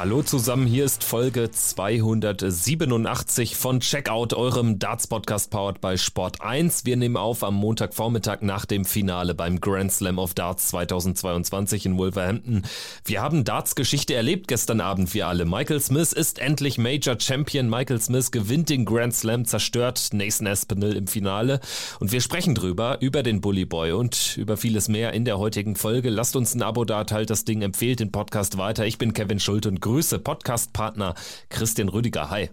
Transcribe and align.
Hallo 0.00 0.22
zusammen, 0.22 0.66
hier 0.66 0.86
ist 0.86 1.04
Folge 1.04 1.50
287 1.50 3.54
von 3.54 3.80
Checkout, 3.80 4.32
eurem 4.32 4.78
Darts-Podcast 4.78 5.50
powered 5.50 5.82
by 5.82 5.98
Sport 5.98 6.40
1. 6.40 6.86
Wir 6.86 6.96
nehmen 6.96 7.18
auf 7.18 7.44
am 7.44 7.56
Montagvormittag 7.56 8.38
nach 8.40 8.64
dem 8.64 8.86
Finale 8.86 9.34
beim 9.34 9.60
Grand 9.60 9.92
Slam 9.92 10.18
of 10.18 10.32
Darts 10.32 10.68
2022 10.68 11.84
in 11.84 11.98
Wolverhampton. 11.98 12.62
Wir 13.04 13.20
haben 13.20 13.44
Darts-Geschichte 13.44 14.14
erlebt 14.14 14.48
gestern 14.48 14.80
Abend, 14.80 15.12
wir 15.12 15.28
alle. 15.28 15.44
Michael 15.44 15.80
Smith 15.80 16.14
ist 16.14 16.38
endlich 16.38 16.78
Major 16.78 17.20
Champion. 17.20 17.68
Michael 17.68 18.00
Smith 18.00 18.30
gewinnt 18.30 18.70
den 18.70 18.86
Grand 18.86 19.14
Slam, 19.14 19.44
zerstört 19.44 20.14
Nathan 20.14 20.46
Aspinall 20.46 20.96
im 20.96 21.08
Finale. 21.08 21.60
Und 21.98 22.10
wir 22.10 22.22
sprechen 22.22 22.54
drüber, 22.54 22.96
über 23.00 23.22
den 23.22 23.42
Bully 23.42 23.66
Boy 23.66 23.92
und 23.92 24.38
über 24.38 24.56
vieles 24.56 24.88
mehr 24.88 25.12
in 25.12 25.26
der 25.26 25.36
heutigen 25.36 25.76
Folge. 25.76 26.08
Lasst 26.08 26.36
uns 26.36 26.54
ein 26.54 26.62
Abo 26.62 26.86
da, 26.86 27.04
teilt 27.04 27.28
das 27.28 27.44
Ding, 27.44 27.60
empfehlt 27.60 28.00
den 28.00 28.10
Podcast 28.10 28.56
weiter. 28.56 28.86
Ich 28.86 28.96
bin 28.96 29.12
Kevin 29.12 29.40
Schulte 29.40 29.68
und 29.68 29.89
grüße 29.90 30.20
Podcast-Partner 30.20 31.14
Christian 31.48 31.88
Rüdiger. 31.88 32.30
Hi. 32.30 32.50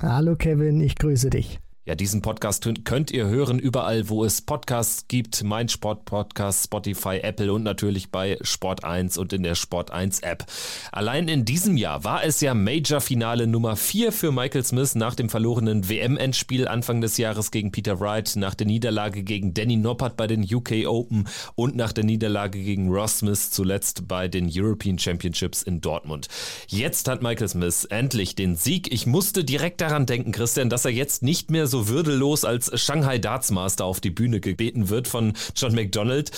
Hallo 0.00 0.34
Kevin, 0.34 0.80
ich 0.80 0.96
grüße 0.96 1.28
dich. 1.28 1.60
Ja, 1.86 1.94
diesen 1.94 2.22
Podcast 2.22 2.66
könnt 2.84 3.10
ihr 3.10 3.26
hören 3.26 3.58
überall, 3.58 4.08
wo 4.08 4.24
es 4.24 4.40
Podcasts 4.40 5.06
gibt. 5.06 5.44
Mein 5.44 5.68
Sport 5.68 6.06
Podcast, 6.06 6.64
Spotify, 6.64 7.18
Apple 7.18 7.52
und 7.52 7.62
natürlich 7.62 8.10
bei 8.10 8.38
Sport 8.40 8.84
1 8.84 9.18
und 9.18 9.34
in 9.34 9.42
der 9.42 9.54
Sport 9.54 9.90
1 9.90 10.20
App. 10.20 10.46
Allein 10.92 11.28
in 11.28 11.44
diesem 11.44 11.76
Jahr 11.76 12.02
war 12.02 12.24
es 12.24 12.40
ja 12.40 12.54
Major 12.54 13.02
Finale 13.02 13.46
Nummer 13.46 13.76
4 13.76 14.12
für 14.12 14.32
Michael 14.32 14.64
Smith 14.64 14.94
nach 14.94 15.14
dem 15.14 15.28
verlorenen 15.28 15.86
WM-Endspiel 15.86 16.68
Anfang 16.68 17.02
des 17.02 17.18
Jahres 17.18 17.50
gegen 17.50 17.70
Peter 17.70 18.00
Wright, 18.00 18.34
nach 18.36 18.54
der 18.54 18.66
Niederlage 18.66 19.22
gegen 19.22 19.52
Danny 19.52 19.76
Noppert 19.76 20.16
bei 20.16 20.26
den 20.26 20.42
UK 20.42 20.86
Open 20.86 21.28
und 21.54 21.76
nach 21.76 21.92
der 21.92 22.04
Niederlage 22.04 22.62
gegen 22.62 22.88
Ross 22.88 23.18
Smith 23.18 23.50
zuletzt 23.50 24.08
bei 24.08 24.26
den 24.26 24.50
European 24.50 24.98
Championships 24.98 25.62
in 25.62 25.82
Dortmund. 25.82 26.28
Jetzt 26.66 27.08
hat 27.08 27.22
Michael 27.22 27.48
Smith 27.48 27.84
endlich 27.84 28.34
den 28.36 28.56
Sieg. 28.56 28.90
Ich 28.90 29.04
musste 29.04 29.44
direkt 29.44 29.82
daran 29.82 30.06
denken, 30.06 30.32
Christian, 30.32 30.70
dass 30.70 30.86
er 30.86 30.90
jetzt 30.90 31.22
nicht 31.22 31.50
mehr 31.50 31.66
so 31.74 31.88
würdelos 31.88 32.44
als 32.44 32.70
Shanghai 32.80 33.18
Darts 33.18 33.50
Master 33.50 33.84
auf 33.84 33.98
die 33.98 34.12
Bühne 34.12 34.38
gebeten 34.38 34.90
wird 34.90 35.08
von 35.08 35.32
John 35.56 35.74
McDonald. 35.74 36.30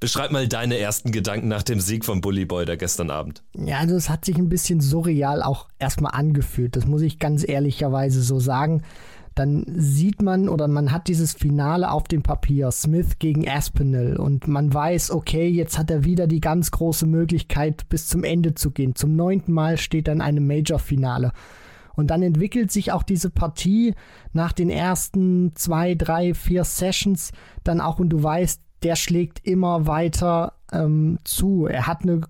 Beschreib 0.00 0.32
mal 0.32 0.48
deine 0.48 0.78
ersten 0.78 1.12
Gedanken 1.12 1.48
nach 1.48 1.62
dem 1.62 1.78
Sieg 1.78 2.06
von 2.06 2.22
Bully 2.22 2.46
Boy 2.46 2.64
da 2.64 2.74
gestern 2.74 3.10
Abend. 3.10 3.42
Ja, 3.54 3.80
also 3.80 3.94
es 3.94 4.08
hat 4.08 4.24
sich 4.24 4.38
ein 4.38 4.48
bisschen 4.48 4.80
surreal 4.80 5.42
auch 5.42 5.68
erstmal 5.78 6.12
angefühlt. 6.12 6.74
Das 6.74 6.86
muss 6.86 7.02
ich 7.02 7.18
ganz 7.18 7.46
ehrlicherweise 7.46 8.22
so 8.22 8.40
sagen. 8.40 8.82
Dann 9.34 9.66
sieht 9.76 10.22
man 10.22 10.48
oder 10.48 10.68
man 10.68 10.90
hat 10.90 11.08
dieses 11.08 11.34
Finale 11.34 11.90
auf 11.90 12.04
dem 12.04 12.22
Papier, 12.22 12.70
Smith 12.70 13.18
gegen 13.18 13.46
Aspinall 13.46 14.16
und 14.16 14.48
man 14.48 14.72
weiß, 14.72 15.10
okay, 15.10 15.48
jetzt 15.48 15.76
hat 15.76 15.90
er 15.90 16.04
wieder 16.04 16.26
die 16.26 16.40
ganz 16.40 16.70
große 16.70 17.06
Möglichkeit 17.06 17.90
bis 17.90 18.08
zum 18.08 18.24
Ende 18.24 18.54
zu 18.54 18.70
gehen. 18.70 18.94
Zum 18.94 19.16
neunten 19.16 19.52
Mal 19.52 19.76
steht 19.76 20.08
dann 20.08 20.22
eine 20.22 20.40
Major-Finale. 20.40 21.32
Und 21.94 22.10
dann 22.10 22.22
entwickelt 22.22 22.70
sich 22.70 22.92
auch 22.92 23.02
diese 23.02 23.30
Partie 23.30 23.94
nach 24.32 24.52
den 24.52 24.70
ersten 24.70 25.54
zwei, 25.54 25.94
drei, 25.94 26.34
vier 26.34 26.64
Sessions 26.64 27.32
dann 27.64 27.80
auch 27.80 27.98
und 27.98 28.08
du 28.08 28.22
weißt, 28.22 28.60
der 28.82 28.96
schlägt 28.96 29.46
immer 29.46 29.86
weiter 29.86 30.54
ähm, 30.72 31.18
zu. 31.24 31.66
Er 31.66 31.86
hat 31.86 32.02
eine 32.02 32.22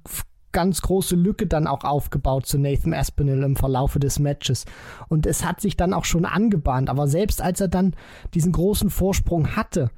ganz 0.53 0.83
große 0.83 1.17
Lücke 1.17 1.47
dann 1.47 1.67
auch 1.67 1.83
aufgebaut 1.83 2.47
zu 2.47 2.59
Nathan 2.59 2.93
Aspinall 2.93 3.43
im 3.43 3.57
Verlaufe 3.57 3.99
des 3.99 4.19
Matches. 4.19 4.67
Und 5.09 5.27
es 5.27 5.45
hat 5.45 5.61
sich 5.61 5.77
dann 5.77 5.95
auch 5.95 6.05
schon 6.05 6.27
angebahnt. 6.27 6.91
Aber 6.91 7.09
selbst 7.09 7.41
als 7.43 7.61
er 7.61 7.69
dann 7.69 7.95
diesen 8.35 8.53
großen 8.53 8.91
Vorsprung 8.91 9.57
hatte, 9.57 9.91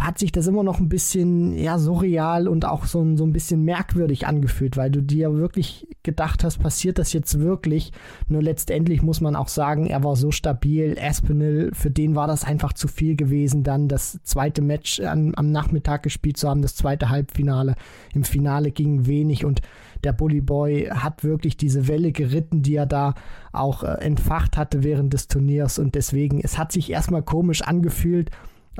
hat 0.00 0.18
sich 0.18 0.32
das 0.32 0.48
immer 0.48 0.64
noch 0.64 0.80
ein 0.80 0.88
bisschen 0.88 1.56
ja 1.56 1.78
surreal 1.78 2.48
und 2.48 2.64
auch 2.64 2.84
so, 2.84 3.16
so 3.16 3.24
ein 3.24 3.32
bisschen 3.32 3.64
merkwürdig 3.64 4.26
angefühlt, 4.26 4.76
weil 4.76 4.90
du 4.90 5.02
dir 5.02 5.34
wirklich 5.34 5.86
gedacht 6.02 6.42
hast, 6.42 6.58
passiert 6.58 6.98
das 6.98 7.12
jetzt 7.12 7.38
wirklich? 7.38 7.92
Nur 8.26 8.42
letztendlich 8.42 9.02
muss 9.02 9.20
man 9.20 9.36
auch 9.36 9.46
sagen, 9.46 9.86
er 9.86 10.02
war 10.02 10.16
so 10.16 10.32
stabil. 10.32 10.96
Aspinall, 11.00 11.70
für 11.74 11.92
den 11.92 12.16
war 12.16 12.26
das 12.26 12.42
einfach 12.42 12.72
zu 12.72 12.88
viel 12.88 13.14
gewesen, 13.14 13.62
dann 13.62 13.86
das 13.86 14.18
zweite 14.24 14.62
Match 14.62 14.98
an, 14.98 15.32
am 15.36 15.52
Nachmittag 15.52 16.02
gespielt 16.02 16.38
zu 16.38 16.48
haben, 16.48 16.62
das 16.62 16.74
zweite 16.74 17.08
Halbfinale. 17.08 17.76
Im 18.14 18.24
Finale 18.24 18.72
ging 18.72 19.06
wenig 19.06 19.44
und 19.44 19.62
der 20.02 20.12
Bully 20.12 20.40
Boy 20.40 20.90
hat 20.92 21.22
wirklich 21.22 21.56
diese 21.56 21.86
Welle 21.86 22.10
geritten, 22.10 22.62
die 22.62 22.74
er 22.74 22.86
da 22.86 23.14
auch 23.52 23.84
äh, 23.84 23.94
entfacht 24.00 24.56
hatte 24.56 24.82
während 24.82 25.12
des 25.12 25.28
Turniers 25.28 25.78
und 25.78 25.94
deswegen, 25.94 26.40
es 26.40 26.58
hat 26.58 26.72
sich 26.72 26.90
erstmal 26.90 27.22
komisch 27.22 27.62
angefühlt 27.62 28.30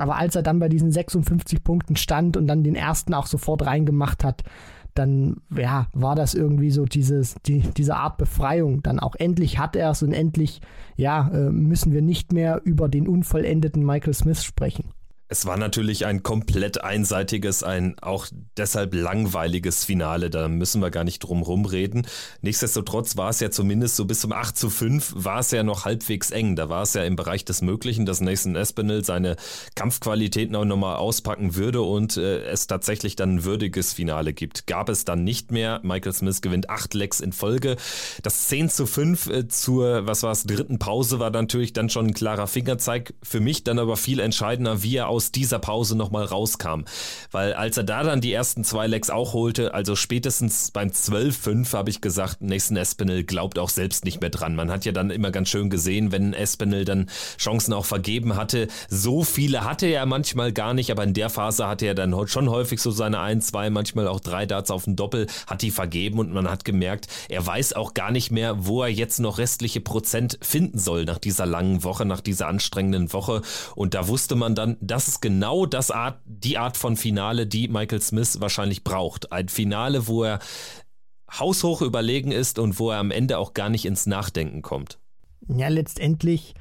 aber 0.01 0.17
als 0.17 0.35
er 0.35 0.43
dann 0.43 0.59
bei 0.59 0.69
diesen 0.69 0.91
56 0.91 1.63
Punkten 1.63 1.95
stand 1.95 2.37
und 2.37 2.47
dann 2.47 2.63
den 2.63 2.75
ersten 2.75 3.13
auch 3.13 3.27
sofort 3.27 3.65
reingemacht 3.65 4.23
hat, 4.23 4.43
dann 4.95 5.37
ja, 5.55 5.87
war 5.93 6.15
das 6.15 6.33
irgendwie 6.33 6.71
so 6.71 6.85
dieses, 6.85 7.35
die, 7.45 7.61
diese 7.77 7.95
Art 7.95 8.17
Befreiung. 8.17 8.83
Dann 8.83 8.99
auch 8.99 9.15
endlich 9.15 9.59
hat 9.59 9.75
er 9.75 9.91
es 9.91 10.03
und 10.03 10.13
endlich 10.13 10.61
ja, 10.95 11.29
äh, 11.29 11.51
müssen 11.51 11.93
wir 11.93 12.01
nicht 12.01 12.33
mehr 12.33 12.61
über 12.63 12.89
den 12.89 13.07
unvollendeten 13.07 13.85
Michael 13.85 14.13
Smith 14.13 14.43
sprechen. 14.43 14.91
Es 15.31 15.45
war 15.45 15.57
natürlich 15.57 16.07
ein 16.07 16.23
komplett 16.23 16.83
einseitiges, 16.83 17.61
ein 17.61 17.99
auch 17.99 18.25
deshalb 18.57 18.95
langweiliges 18.95 19.85
Finale. 19.85 20.31
Da 20.31 20.47
müssen 20.47 20.81
wir 20.81 20.89
gar 20.89 21.03
nicht 21.03 21.19
drum 21.19 21.43
rumreden. 21.43 22.07
Nichtsdestotrotz 22.41 23.15
war 23.15 23.29
es 23.29 23.39
ja 23.39 23.51
zumindest 23.51 23.95
so 23.95 24.05
bis 24.05 24.21
zum 24.21 24.31
8 24.31 24.57
zu 24.57 24.71
5 24.71 25.13
war 25.15 25.41
es 25.41 25.51
ja 25.51 25.61
noch 25.61 25.85
halbwegs 25.85 26.31
eng. 26.31 26.55
Da 26.55 26.69
war 26.69 26.81
es 26.81 26.95
ja 26.95 27.03
im 27.03 27.15
Bereich 27.15 27.45
des 27.45 27.61
Möglichen, 27.61 28.07
dass 28.07 28.21
Nathan 28.21 28.55
Espinel 28.55 29.05
seine 29.05 29.35
Kampfqualitäten 29.75 30.55
auch 30.55 30.65
nochmal 30.65 30.95
auspacken 30.95 31.55
würde 31.55 31.83
und 31.83 32.17
äh, 32.17 32.41
es 32.45 32.65
tatsächlich 32.65 33.15
dann 33.15 33.35
ein 33.35 33.43
würdiges 33.43 33.93
Finale 33.93 34.33
gibt. 34.33 34.65
Gab 34.65 34.89
es 34.89 35.05
dann 35.05 35.23
nicht 35.23 35.51
mehr. 35.51 35.79
Michael 35.83 36.13
Smith 36.13 36.41
gewinnt 36.41 36.71
acht 36.71 36.95
Lecks 36.95 37.19
in 37.19 37.33
Folge. 37.33 37.75
Das 38.23 38.47
10 38.47 38.69
zu 38.69 38.87
5 38.87 39.27
äh, 39.27 39.47
zur, 39.47 40.07
was 40.07 40.23
war 40.23 40.31
es, 40.31 40.45
dritten 40.45 40.79
Pause 40.79 41.19
war 41.19 41.29
natürlich 41.29 41.71
dann 41.71 41.89
schon 41.89 42.07
ein 42.07 42.13
klarer 42.15 42.47
Fingerzeig. 42.47 43.13
Für 43.21 43.39
mich 43.39 43.63
dann 43.63 43.77
aber 43.77 43.95
viel 43.95 44.19
entscheidender, 44.19 44.81
wie 44.81 44.95
er 44.95 45.07
aus 45.07 45.18
aus 45.19 45.33
dieser 45.33 45.59
Pause 45.59 45.97
nochmal 45.97 46.23
rauskam. 46.23 46.85
Weil 47.29 47.53
als 47.53 47.75
er 47.75 47.83
da 47.83 48.03
dann 48.03 48.21
die 48.21 48.31
ersten 48.31 48.63
zwei 48.63 48.87
Lecks 48.87 49.09
auch 49.09 49.33
holte, 49.33 49.73
also 49.73 49.97
spätestens 49.97 50.71
beim 50.71 50.91
12-5 50.91 51.73
habe 51.73 51.89
ich 51.89 51.99
gesagt, 51.99 52.37
Nathan 52.39 52.77
Espinel 52.77 53.25
glaubt 53.25 53.59
auch 53.59 53.67
selbst 53.67 54.05
nicht 54.05 54.21
mehr 54.21 54.29
dran. 54.29 54.55
Man 54.55 54.71
hat 54.71 54.85
ja 54.85 54.93
dann 54.93 55.09
immer 55.09 55.31
ganz 55.31 55.49
schön 55.49 55.69
gesehen, 55.69 56.13
wenn 56.13 56.31
Espinel 56.33 56.85
dann 56.85 57.09
Chancen 57.37 57.73
auch 57.73 57.83
vergeben 57.83 58.37
hatte. 58.37 58.69
So 58.87 59.25
viele 59.25 59.65
hatte 59.65 59.87
er 59.87 60.05
manchmal 60.05 60.53
gar 60.53 60.73
nicht, 60.73 60.89
aber 60.89 61.03
in 61.03 61.13
der 61.13 61.29
Phase 61.29 61.67
hatte 61.67 61.85
er 61.85 61.95
dann 61.95 62.15
schon 62.29 62.49
häufig 62.49 62.79
so 62.79 62.91
seine 62.91 63.19
ein, 63.19 63.41
zwei, 63.41 63.69
manchmal 63.69 64.07
auch 64.07 64.21
drei 64.21 64.45
Darts 64.45 64.71
auf 64.71 64.85
dem 64.85 64.95
Doppel, 64.95 65.27
hat 65.47 65.63
die 65.63 65.71
vergeben 65.71 66.19
und 66.19 66.31
man 66.31 66.49
hat 66.49 66.63
gemerkt, 66.63 67.07
er 67.27 67.45
weiß 67.45 67.73
auch 67.73 67.93
gar 67.93 68.11
nicht 68.11 68.31
mehr, 68.31 68.65
wo 68.67 68.83
er 68.83 68.89
jetzt 68.89 69.19
noch 69.19 69.37
restliche 69.37 69.81
Prozent 69.81 70.39
finden 70.41 70.79
soll 70.79 71.03
nach 71.03 71.17
dieser 71.17 71.45
langen 71.45 71.83
Woche, 71.83 72.05
nach 72.05 72.21
dieser 72.21 72.47
anstrengenden 72.47 73.11
Woche. 73.11 73.41
Und 73.75 73.95
da 73.95 74.07
wusste 74.07 74.35
man 74.35 74.55
dann, 74.55 74.77
das 74.79 75.08
ist 75.09 75.21
genau 75.21 75.65
das 75.65 75.91
Art, 75.91 76.21
die 76.25 76.57
Art 76.57 76.77
von 76.77 76.95
Finale, 76.95 77.47
die 77.47 77.67
Michael 77.67 78.01
Smith 78.01 78.39
wahrscheinlich 78.39 78.83
braucht. 78.83 79.31
Ein 79.31 79.49
Finale, 79.49 80.07
wo 80.07 80.23
er 80.23 80.39
haushoch 81.31 81.81
überlegen 81.81 82.31
ist 82.31 82.59
und 82.59 82.79
wo 82.79 82.91
er 82.91 82.99
am 82.99 83.11
Ende 83.11 83.37
auch 83.37 83.53
gar 83.53 83.69
nicht 83.69 83.85
ins 83.85 84.05
Nachdenken 84.05 84.61
kommt. 84.61 84.99
Ja, 85.47 85.67
letztendlich 85.67 86.53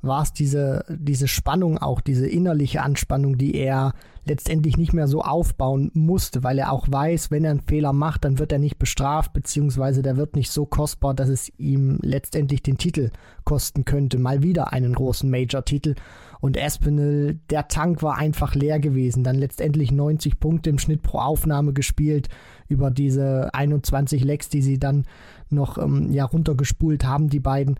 war 0.00 0.22
es 0.22 0.32
diese, 0.32 0.84
diese 0.88 1.28
Spannung 1.28 1.78
auch, 1.78 2.00
diese 2.00 2.26
innerliche 2.26 2.82
Anspannung, 2.82 3.38
die 3.38 3.54
er 3.54 3.94
letztendlich 4.24 4.76
nicht 4.76 4.92
mehr 4.92 5.06
so 5.06 5.22
aufbauen 5.22 5.90
musste, 5.94 6.42
weil 6.42 6.58
er 6.58 6.72
auch 6.72 6.86
weiß, 6.90 7.30
wenn 7.30 7.44
er 7.44 7.52
einen 7.52 7.60
Fehler 7.60 7.92
macht, 7.92 8.24
dann 8.24 8.38
wird 8.38 8.52
er 8.52 8.58
nicht 8.58 8.78
bestraft, 8.78 9.32
beziehungsweise 9.32 10.02
der 10.02 10.16
wird 10.16 10.36
nicht 10.36 10.50
so 10.50 10.66
kostbar, 10.66 11.14
dass 11.14 11.28
es 11.28 11.52
ihm 11.56 11.98
letztendlich 12.02 12.62
den 12.62 12.78
Titel 12.78 13.10
kosten 13.44 13.84
könnte. 13.84 14.18
Mal 14.18 14.42
wieder 14.42 14.72
einen 14.72 14.94
großen 14.94 15.30
Major-Titel. 15.30 15.94
Und 16.42 16.58
Aspinall, 16.58 17.38
der 17.50 17.68
Tank 17.68 18.02
war 18.02 18.18
einfach 18.18 18.56
leer 18.56 18.80
gewesen. 18.80 19.22
Dann 19.22 19.36
letztendlich 19.36 19.92
90 19.92 20.40
Punkte 20.40 20.70
im 20.70 20.78
Schnitt 20.80 21.02
pro 21.02 21.18
Aufnahme 21.18 21.72
gespielt 21.72 22.28
über 22.66 22.90
diese 22.90 23.54
21 23.54 24.24
Lecks, 24.24 24.48
die 24.48 24.60
sie 24.60 24.80
dann 24.80 25.06
noch 25.50 25.78
ähm, 25.78 26.10
ja, 26.10 26.24
runtergespult 26.24 27.04
haben, 27.04 27.28
die 27.28 27.38
beiden 27.38 27.76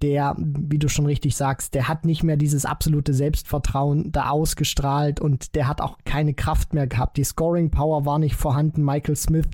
der, 0.00 0.36
wie 0.38 0.78
du 0.78 0.88
schon 0.88 1.06
richtig 1.06 1.36
sagst, 1.36 1.74
der 1.74 1.88
hat 1.88 2.04
nicht 2.04 2.22
mehr 2.22 2.36
dieses 2.36 2.64
absolute 2.64 3.12
Selbstvertrauen 3.12 4.12
da 4.12 4.30
ausgestrahlt 4.30 5.20
und 5.20 5.54
der 5.54 5.66
hat 5.66 5.80
auch 5.80 5.98
keine 6.04 6.34
Kraft 6.34 6.72
mehr 6.72 6.86
gehabt. 6.86 7.16
Die 7.16 7.24
Scoring 7.24 7.70
Power 7.70 8.06
war 8.06 8.18
nicht 8.18 8.36
vorhanden. 8.36 8.84
Michael 8.84 9.16
Smith, 9.16 9.48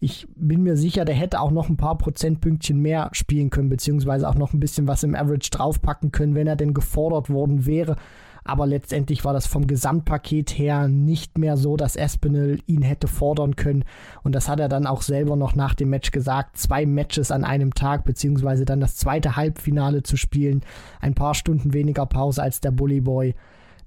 ich 0.00 0.26
bin 0.34 0.62
mir 0.62 0.76
sicher, 0.76 1.04
der 1.04 1.14
hätte 1.14 1.40
auch 1.40 1.50
noch 1.50 1.68
ein 1.68 1.76
paar 1.76 1.98
Prozentpünktchen 1.98 2.80
mehr 2.80 3.10
spielen 3.12 3.50
können, 3.50 3.68
beziehungsweise 3.68 4.28
auch 4.28 4.34
noch 4.34 4.52
ein 4.52 4.60
bisschen 4.60 4.88
was 4.88 5.02
im 5.02 5.14
Average 5.14 5.50
draufpacken 5.50 6.10
können, 6.10 6.34
wenn 6.34 6.46
er 6.46 6.56
denn 6.56 6.74
gefordert 6.74 7.30
worden 7.30 7.66
wäre 7.66 7.96
aber 8.44 8.66
letztendlich 8.66 9.24
war 9.24 9.32
das 9.32 9.46
vom 9.46 9.66
Gesamtpaket 9.66 10.58
her 10.58 10.88
nicht 10.88 11.38
mehr 11.38 11.56
so, 11.56 11.76
dass 11.76 11.96
Espinel 11.96 12.60
ihn 12.66 12.82
hätte 12.82 13.06
fordern 13.06 13.56
können. 13.56 13.84
Und 14.22 14.34
das 14.34 14.48
hat 14.48 14.60
er 14.60 14.68
dann 14.68 14.86
auch 14.86 15.02
selber 15.02 15.36
noch 15.36 15.54
nach 15.54 15.74
dem 15.74 15.90
Match 15.90 16.10
gesagt. 16.10 16.56
Zwei 16.56 16.86
Matches 16.86 17.30
an 17.30 17.44
einem 17.44 17.74
Tag, 17.74 18.04
beziehungsweise 18.04 18.64
dann 18.64 18.80
das 18.80 18.96
zweite 18.96 19.36
Halbfinale 19.36 20.02
zu 20.02 20.16
spielen. 20.16 20.62
Ein 21.00 21.14
paar 21.14 21.34
Stunden 21.34 21.74
weniger 21.74 22.06
Pause 22.06 22.42
als 22.42 22.60
der 22.60 22.70
Bully 22.70 23.00
Boy. 23.00 23.34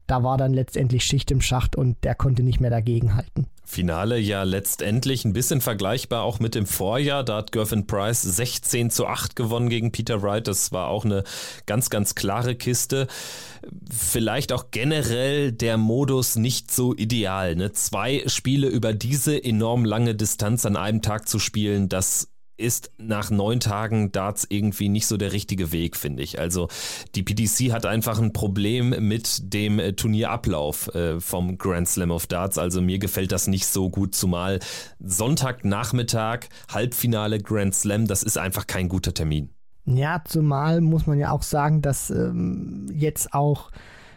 da 0.05 0.23
war 0.23 0.37
dann 0.37 0.53
letztendlich 0.53 1.03
Schicht 1.03 1.31
im 1.31 1.41
Schacht 1.41 1.75
und 1.75 2.03
der 2.03 2.13
konnte 2.13 2.43
nicht 2.43 2.59
mehr 2.59 2.69
dagegenhalten. 2.69 3.47
Finale 3.65 4.19
ja 4.19 4.43
letztendlich 4.43 5.25
ein 5.25 5.33
bisschen 5.33 5.61
vergleichbar 5.61 6.23
auch 6.23 6.39
mit 6.39 6.53
dem 6.55 6.65
Vorjahr. 6.65 7.23
Da 7.23 7.37
hat 7.37 7.51
Gervin 7.51 7.87
Price 7.87 8.21
16 8.21 8.89
zu 8.89 9.07
8 9.07 9.35
gewonnen 9.35 9.69
gegen 9.69 9.91
Peter 9.91 10.21
Wright. 10.21 10.47
Das 10.47 10.71
war 10.71 10.87
auch 10.89 11.05
eine 11.05 11.23
ganz, 11.65 11.89
ganz 11.89 12.15
klare 12.15 12.55
Kiste. 12.55 13.07
Vielleicht 13.89 14.51
auch 14.51 14.65
generell 14.71 15.51
der 15.51 15.77
Modus 15.77 16.35
nicht 16.35 16.71
so 16.71 16.93
ideal. 16.93 17.55
Ne? 17.55 17.71
Zwei 17.71 18.23
Spiele 18.27 18.67
über 18.67 18.93
diese 18.93 19.41
enorm 19.41 19.85
lange 19.85 20.13
Distanz 20.13 20.65
an 20.65 20.75
einem 20.75 21.01
Tag 21.01 21.27
zu 21.27 21.39
spielen, 21.39 21.87
das 21.87 22.32
ist 22.63 22.91
nach 22.97 23.29
neun 23.29 23.59
Tagen 23.59 24.11
Darts 24.11 24.47
irgendwie 24.49 24.89
nicht 24.89 25.05
so 25.05 25.17
der 25.17 25.33
richtige 25.33 25.71
Weg, 25.71 25.95
finde 25.95 26.23
ich. 26.23 26.39
Also 26.39 26.69
die 27.13 27.21
PDC 27.21 27.71
hat 27.73 27.85
einfach 27.85 28.19
ein 28.19 28.33
Problem 28.33 28.95
mit 29.07 29.53
dem 29.53 29.79
äh, 29.79 29.93
Turnierablauf 29.93 30.87
äh, 30.95 31.19
vom 31.19 31.57
Grand 31.57 31.87
Slam 31.87 32.11
of 32.11 32.25
Darts. 32.25 32.57
Also 32.57 32.81
mir 32.81 32.99
gefällt 32.99 33.31
das 33.31 33.47
nicht 33.47 33.67
so 33.67 33.89
gut, 33.89 34.15
zumal 34.15 34.59
Sonntagnachmittag, 34.99 36.47
Halbfinale 36.73 37.39
Grand 37.39 37.75
Slam, 37.75 38.07
das 38.07 38.23
ist 38.23 38.37
einfach 38.37 38.65
kein 38.65 38.89
guter 38.89 39.13
Termin. 39.13 39.49
Ja, 39.85 40.21
zumal 40.25 40.79
muss 40.79 41.07
man 41.07 41.19
ja 41.19 41.31
auch 41.31 41.43
sagen, 41.43 41.81
dass 41.81 42.09
ähm, 42.09 42.87
jetzt 42.93 43.33
auch 43.33 43.69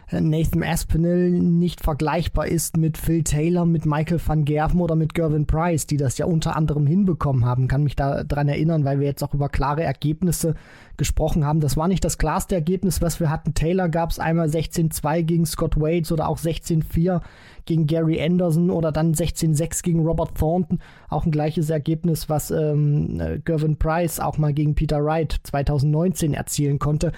Nathan 0.09 0.63
Aspinall 0.63 1.31
nicht 1.31 1.83
vergleichbar 1.83 2.47
ist 2.47 2.77
mit 2.77 2.97
Phil 2.97 3.23
Taylor, 3.23 3.65
mit 3.65 3.85
Michael 3.85 4.21
van 4.25 4.45
Gerven 4.45 4.79
oder 4.79 4.95
mit 4.95 5.13
Gervin 5.13 5.45
Price, 5.45 5.85
die 5.85 5.97
das 5.97 6.17
ja 6.17 6.25
unter 6.25 6.55
anderem 6.55 6.87
hinbekommen 6.87 7.43
haben. 7.43 7.67
Kann 7.67 7.83
mich 7.83 7.97
da 7.97 8.23
dran 8.23 8.47
erinnern, 8.47 8.85
weil 8.85 8.99
wir 8.99 9.07
jetzt 9.07 9.21
auch 9.23 9.33
über 9.33 9.49
klare 9.49 9.83
Ergebnisse 9.83 10.55
gesprochen 10.97 11.45
haben. 11.45 11.59
Das 11.59 11.77
war 11.77 11.87
nicht 11.87 12.03
das 12.03 12.17
klarste 12.17 12.55
Ergebnis, 12.55 13.01
was 13.01 13.19
wir 13.19 13.29
hatten. 13.29 13.53
Taylor 13.53 13.87
gab 13.87 14.09
es 14.11 14.19
einmal 14.19 14.47
16-2 14.47 15.23
gegen 15.23 15.45
Scott 15.45 15.79
Waits 15.79 16.11
oder 16.11 16.27
auch 16.27 16.39
16-4 16.39 17.21
gegen 17.65 17.85
Gary 17.85 18.19
Anderson 18.19 18.71
oder 18.71 18.91
dann 18.91 19.13
16-6 19.13 19.83
gegen 19.83 19.99
Robert 19.99 20.35
Thornton. 20.35 20.79
Auch 21.09 21.25
ein 21.25 21.31
gleiches 21.31 21.69
Ergebnis, 21.69 22.29
was 22.29 22.49
ähm, 22.49 23.19
äh, 23.19 23.39
Gervin 23.39 23.77
Price 23.77 24.19
auch 24.19 24.37
mal 24.37 24.53
gegen 24.53 24.73
Peter 24.73 25.03
Wright 25.03 25.35
2019 25.43 26.33
erzielen 26.33 26.79
konnte. 26.79 27.11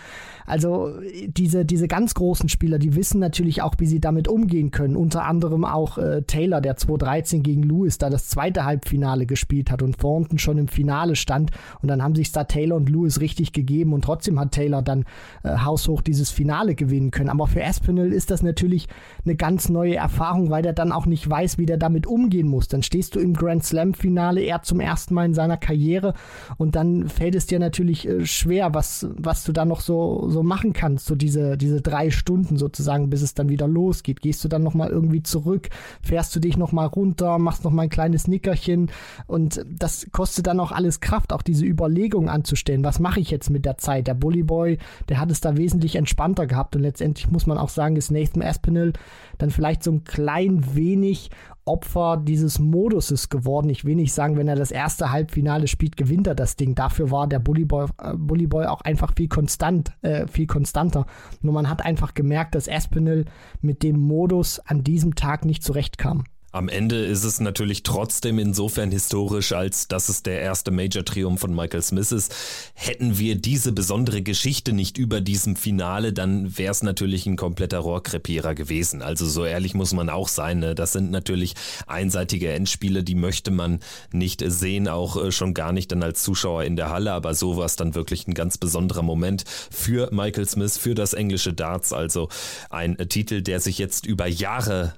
Also 0.46 0.92
diese, 1.28 1.66
diese 1.66 1.88
ganz 1.88 2.16
großen 2.16 2.50
Spieler, 2.50 2.80
die 2.80 2.96
wissen 2.96 3.20
natürlich 3.20 3.62
auch, 3.62 3.76
wie 3.78 3.86
sie 3.86 4.02
damit 4.02 4.28
umgehen 4.28 4.72
können. 4.72 4.96
Unter 4.96 5.24
anderem 5.26 5.64
auch 5.64 5.98
äh, 5.98 6.24
Taylor, 6.24 6.60
der 6.60 6.76
2013 6.76 7.44
gegen 7.44 7.64
Lewis 7.64 8.00
da 8.00 8.10
das 8.10 8.28
zweite 8.28 8.66
Halbfinale 8.66 9.26
gespielt 9.26 9.72
hat 9.72 9.81
und 9.84 10.00
Thornton 10.00 10.40
schon 10.40 10.58
im 10.58 10.68
Finale 10.68 11.16
stand. 11.16 11.52
Und 11.81 11.88
dann 11.88 12.02
haben 12.02 12.16
sich 12.16 12.31
da 12.31 12.44
Taylor 12.44 12.76
und 12.76 12.90
Lewis 12.90 13.22
richtig 13.22 13.54
gegeben 13.54 13.69
und 13.94 14.04
trotzdem 14.04 14.39
hat 14.39 14.51
Taylor 14.51 14.81
dann 14.81 15.06
äh, 15.44 15.57
haushoch 15.57 16.01
dieses 16.01 16.30
Finale 16.30 16.75
gewinnen 16.75 17.12
können. 17.12 17.30
Aber 17.30 17.48
für 17.48 17.63
Aspinall 17.63 18.12
ist 18.12 18.30
das 18.30 18.44
natürlich 18.44 18.88
eine 19.24 19.36
ganz 19.36 19.69
neue 19.69 19.95
Erfahrung 19.95 20.50
weil 20.50 20.63
der 20.63 20.74
dann 20.74 20.92
auch 20.92 21.06
nicht 21.06 21.30
weiß, 21.30 21.57
wie 21.57 21.66
der 21.66 21.77
damit 21.77 22.07
umgehen 22.07 22.48
muss. 22.48 22.68
Dann 22.68 22.83
stehst 22.83 23.16
du 23.16 23.19
im 23.19 23.33
Grand 23.33 23.63
Slam 23.63 23.94
Finale, 23.94 24.42
er 24.42 24.62
zum 24.62 24.80
ersten 24.80 25.13
Mal 25.13 25.25
in 25.25 25.33
seiner 25.33 25.57
Karriere 25.57 26.13
und 26.57 26.75
dann 26.75 27.07
fällt 27.07 27.36
es 27.36 27.45
dir 27.45 27.60
natürlich 27.60 28.07
äh, 28.07 28.25
schwer, 28.25 28.74
was, 28.74 29.07
was 29.18 29.44
du 29.44 29.51
da 29.51 29.66
noch 29.66 29.81
so, 29.81 30.30
so 30.30 30.44
machen 30.44 30.74
kannst, 30.74 31.06
so 31.06 31.16
diese, 31.16 31.57
diese 31.57 31.81
drei 31.81 32.12
Stunden 32.12 32.57
sozusagen, 32.57 33.10
bis 33.10 33.21
es 33.21 33.33
dann 33.33 33.50
wieder 33.50 33.68
losgeht. 33.68 34.21
Gehst 34.21 34.44
du 34.44 34.48
dann 34.48 34.63
nochmal 34.63 34.89
irgendwie 34.89 35.24
zurück, 35.24 35.69
fährst 36.01 36.36
du 36.36 36.39
dich 36.39 36.57
nochmal 36.57 36.88
runter, 36.88 37.38
machst 37.39 37.63
nochmal 37.63 37.86
ein 37.86 37.89
kleines 37.89 38.27
Nickerchen 38.27 38.92
und 39.27 39.66
das 39.69 40.07
kostet 40.12 40.48
dann 40.48 40.60
auch 40.60 40.71
alles 40.71 41.00
Kraft, 41.00 41.33
auch 41.33 41.42
diese 41.42 41.66
Überlegung 41.66 42.30
anzustellen, 42.30 42.83
was 42.83 43.00
mache 43.00 43.19
ich 43.19 43.31
jetzt 43.31 43.50
mit 43.50 43.58
der 43.61 43.77
Zeit? 43.77 44.07
Der 44.07 44.13
Bully 44.13 44.44
Boy, 44.44 44.77
der 45.09 45.19
hat 45.19 45.31
es 45.31 45.41
da 45.41 45.57
wesentlich 45.57 45.95
entspannter 45.95 46.47
gehabt 46.47 46.75
und 46.75 46.81
letztendlich 46.81 47.29
muss 47.29 47.45
man 47.45 47.57
auch 47.57 47.69
sagen, 47.69 47.95
ist 47.95 48.11
Nathan 48.11 48.44
Aspinall 48.44 48.94
dann 49.38 49.51
vielleicht 49.51 49.83
so 49.83 49.91
ein 49.91 50.03
klein 50.03 50.75
wenig 50.75 51.29
Opfer 51.69 52.17
dieses 52.17 52.57
Moduses 52.57 53.29
geworden. 53.29 53.69
Ich 53.69 53.85
will 53.85 53.95
nicht 53.95 54.13
sagen, 54.13 54.38
wenn 54.38 54.47
er 54.47 54.56
das 54.56 54.71
erste 54.71 55.11
Halbfinale 55.11 55.67
spielt, 55.67 55.97
gewinnt 55.97 56.25
er 56.25 56.33
das 56.33 56.56
Ding. 56.56 56.73
Dafür 56.73 57.11
war 57.11 57.27
der 57.27 57.39
Bully 57.39 57.65
Boy, 57.65 57.88
äh, 58.01 58.15
Bully 58.15 58.47
Boy 58.47 58.65
auch 58.65 58.81
einfach 58.81 59.13
viel 59.15 59.27
konstant, 59.27 59.91
äh, 60.01 60.27
viel 60.27 60.47
konstanter. 60.47 61.06
Nur 61.41 61.53
man 61.53 61.69
hat 61.69 61.85
einfach 61.85 62.15
gemerkt, 62.15 62.56
dass 62.56 62.67
Aspinall 62.67 63.25
mit 63.61 63.83
dem 63.83 64.00
Modus 64.00 64.59
an 64.59 64.83
diesem 64.83 65.13
Tag 65.13 65.45
nicht 65.45 65.63
zurechtkam. 65.63 66.23
Am 66.51 66.68
Ende 66.68 67.06
ist 67.06 67.24
es 67.24 67.40
natürlich 67.40 67.84
trotzdem 67.84 68.40
insofern 68.40 68.90
historisch, 68.90 69.51
als 69.51 69.88
dass 69.88 70.10
es 70.10 70.24
der 70.24 70.42
erste 70.42 70.72
Major-Triumph 70.72 71.40
von 71.40 71.54
Michael 71.54 71.84
Smith 71.84 72.12
ist. 72.12 72.34
Hätten 72.74 73.19
wir 73.19 73.36
diese 73.36 73.72
besondere 73.72 74.24
Geschichte 74.24 74.74
nicht 74.74 74.98
über 74.98 75.22
diesem 75.22 75.56
Finale, 75.56 76.12
dann 76.12 76.57
wäre 76.57 76.72
es 76.72 76.81
natürlich 76.81 77.28
ein 77.28 77.36
kompletter 77.36 77.78
Rohrkrepierer 77.78 78.56
gewesen. 78.56 79.04
Also 79.04 79.28
so 79.28 79.46
ehrlich 79.46 79.75
muss 79.75 79.94
man 79.94 80.10
auch 80.10 80.28
sein. 80.28 80.57
Ne? 80.57 80.74
Das 80.74 80.92
sind 80.92 81.12
natürlich 81.12 81.54
einseitige 81.86 82.52
Endspiele, 82.52 83.04
die 83.04 83.16
möchte 83.16 83.52
man 83.52 83.80
nicht 84.12 84.44
sehen, 84.44 84.88
auch 84.88 85.24
äh, 85.24 85.31
schon 85.31 85.54
gar 85.54 85.72
nicht 85.72 85.92
dann 85.92 86.02
als 86.02 86.24
Zuschauer 86.24 86.63
in 86.63 86.75
der 86.75 86.90
Halle. 86.90 87.12
Aber 87.12 87.36
so 87.36 87.57
war 87.57 87.66
es 87.66 87.75
dann 87.75 87.94
wirklich 87.94 88.28
ein 88.28 88.34
ganz 88.34 88.57
besonderer 88.57 89.04
Moment 89.04 89.44
für 89.69 90.10
Michael 90.12 90.48
Smith, 90.48 90.80
für 90.80 90.95
das 90.95 91.13
englische 91.13 91.54
Darts. 91.54 91.94
Also 91.94 92.28
ein 92.72 92.98
Titel, 93.07 93.44
der 93.44 93.60
sich 93.60 93.78
jetzt 93.78 94.07
über 94.07 94.25
Jahre 94.25 94.95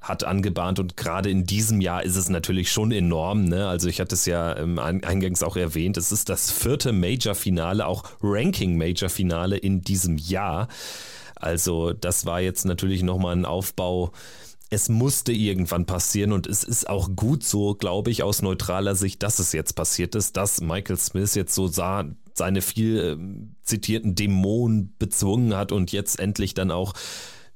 hat 0.00 0.24
angebahnt 0.24 0.78
und 0.78 0.96
gerade 0.96 1.30
in 1.30 1.44
diesem 1.44 1.80
Jahr 1.80 2.02
ist 2.02 2.16
es 2.16 2.28
natürlich 2.28 2.72
schon 2.72 2.90
enorm. 2.90 3.44
Ne? 3.44 3.68
Also 3.68 3.88
ich 3.88 4.00
hatte 4.00 4.14
es 4.14 4.24
ja 4.24 4.56
ähm, 4.56 4.78
eingangs 4.78 5.42
auch 5.42 5.56
erwähnt, 5.56 5.96
es 5.98 6.10
ist 6.10 6.28
das 6.28 6.50
vierte 6.50 6.92
Major-Finale, 6.92 7.86
auch 7.86 8.04
Ranking-Major-Finale 8.22 9.58
in 9.58 9.82
diesem 9.82 10.16
Jahr. 10.16 10.68
Also 11.36 11.92
das 11.92 12.24
war 12.24 12.40
jetzt 12.40 12.64
natürlich 12.64 13.02
nochmal 13.02 13.36
ein 13.36 13.44
Aufbau. 13.44 14.12
Es 14.70 14.88
musste 14.88 15.32
irgendwann 15.32 15.84
passieren 15.84 16.32
und 16.32 16.46
es 16.46 16.64
ist 16.64 16.88
auch 16.88 17.10
gut 17.14 17.42
so, 17.42 17.74
glaube 17.74 18.10
ich, 18.10 18.22
aus 18.22 18.40
neutraler 18.40 18.94
Sicht, 18.94 19.22
dass 19.22 19.38
es 19.38 19.52
jetzt 19.52 19.74
passiert 19.74 20.14
ist, 20.14 20.36
dass 20.36 20.60
Michael 20.60 20.96
Smith 20.96 21.34
jetzt 21.34 21.54
so 21.54 21.66
sah, 21.66 22.04
seine 22.34 22.62
viel 22.62 22.98
äh, 22.98 23.16
zitierten 23.64 24.14
Dämonen 24.14 24.94
bezwungen 24.98 25.56
hat 25.56 25.72
und 25.72 25.92
jetzt 25.92 26.18
endlich 26.18 26.54
dann 26.54 26.70
auch 26.70 26.94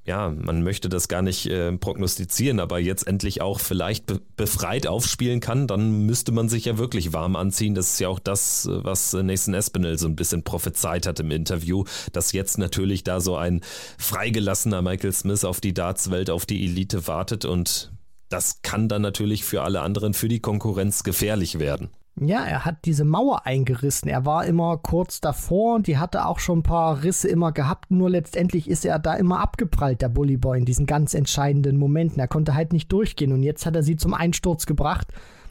ja, 0.06 0.28
man 0.28 0.62
möchte 0.62 0.88
das 0.90 1.08
gar 1.08 1.22
nicht 1.22 1.46
äh, 1.46 1.72
prognostizieren, 1.72 2.60
aber 2.60 2.78
jetzt 2.78 3.06
endlich 3.06 3.40
auch 3.40 3.58
vielleicht 3.58 4.06
be 4.06 4.20
befreit 4.36 4.86
aufspielen 4.86 5.38
kann, 5.40 5.66
dann 5.68 6.06
müsste 6.06 6.32
man 6.32 6.48
sich 6.48 6.64
ja 6.64 6.76
wirklich 6.76 7.12
warm 7.12 7.36
anziehen. 7.36 7.74
Das 7.74 7.92
ist 7.92 8.00
ja 8.00 8.08
auch 8.08 8.18
das, 8.18 8.68
was 8.68 9.12
Nathan 9.12 9.54
Espinel 9.54 9.96
so 9.96 10.08
ein 10.08 10.16
bisschen 10.16 10.42
prophezeit 10.42 11.06
hat 11.06 11.20
im 11.20 11.30
Interview, 11.30 11.84
dass 12.12 12.32
jetzt 12.32 12.58
natürlich 12.58 13.04
da 13.04 13.20
so 13.20 13.36
ein 13.36 13.60
freigelassener 13.96 14.82
Michael 14.82 15.12
Smith 15.12 15.44
auf 15.44 15.60
die 15.60 15.72
Dartswelt, 15.72 16.30
auf 16.30 16.46
die 16.46 16.64
Elite 16.64 17.06
wartet 17.06 17.44
und 17.44 17.92
das 18.28 18.62
kann 18.62 18.88
dann 18.88 19.02
natürlich 19.02 19.44
für 19.44 19.62
alle 19.62 19.80
anderen, 19.80 20.12
für 20.12 20.28
die 20.28 20.40
Konkurrenz 20.40 21.04
gefährlich 21.04 21.60
werden. 21.60 21.90
Ja, 22.20 22.44
er 22.44 22.64
hat 22.64 22.84
diese 22.84 23.04
Mauer 23.04 23.44
eingerissen. 23.44 24.08
Er 24.08 24.24
war 24.24 24.46
immer 24.46 24.76
kurz 24.78 25.20
davor 25.20 25.74
und 25.74 25.88
die 25.88 25.98
hatte 25.98 26.26
auch 26.26 26.38
schon 26.38 26.60
ein 26.60 26.62
paar 26.62 27.02
Risse 27.02 27.26
immer 27.26 27.50
gehabt. 27.50 27.90
Nur 27.90 28.08
letztendlich 28.08 28.70
ist 28.70 28.84
er 28.84 29.00
da 29.00 29.14
immer 29.14 29.40
abgeprallt, 29.40 30.00
der 30.00 30.10
Bully 30.10 30.36
Boy, 30.36 30.58
in 30.58 30.64
diesen 30.64 30.86
ganz 30.86 31.14
entscheidenden 31.14 31.76
Momenten. 31.76 32.20
Er 32.20 32.28
konnte 32.28 32.54
halt 32.54 32.72
nicht 32.72 32.92
durchgehen 32.92 33.32
und 33.32 33.42
jetzt 33.42 33.66
hat 33.66 33.74
er 33.74 33.82
sie 33.82 33.96
zum 33.96 34.14
Einsturz 34.14 34.64
gebracht. 34.64 35.08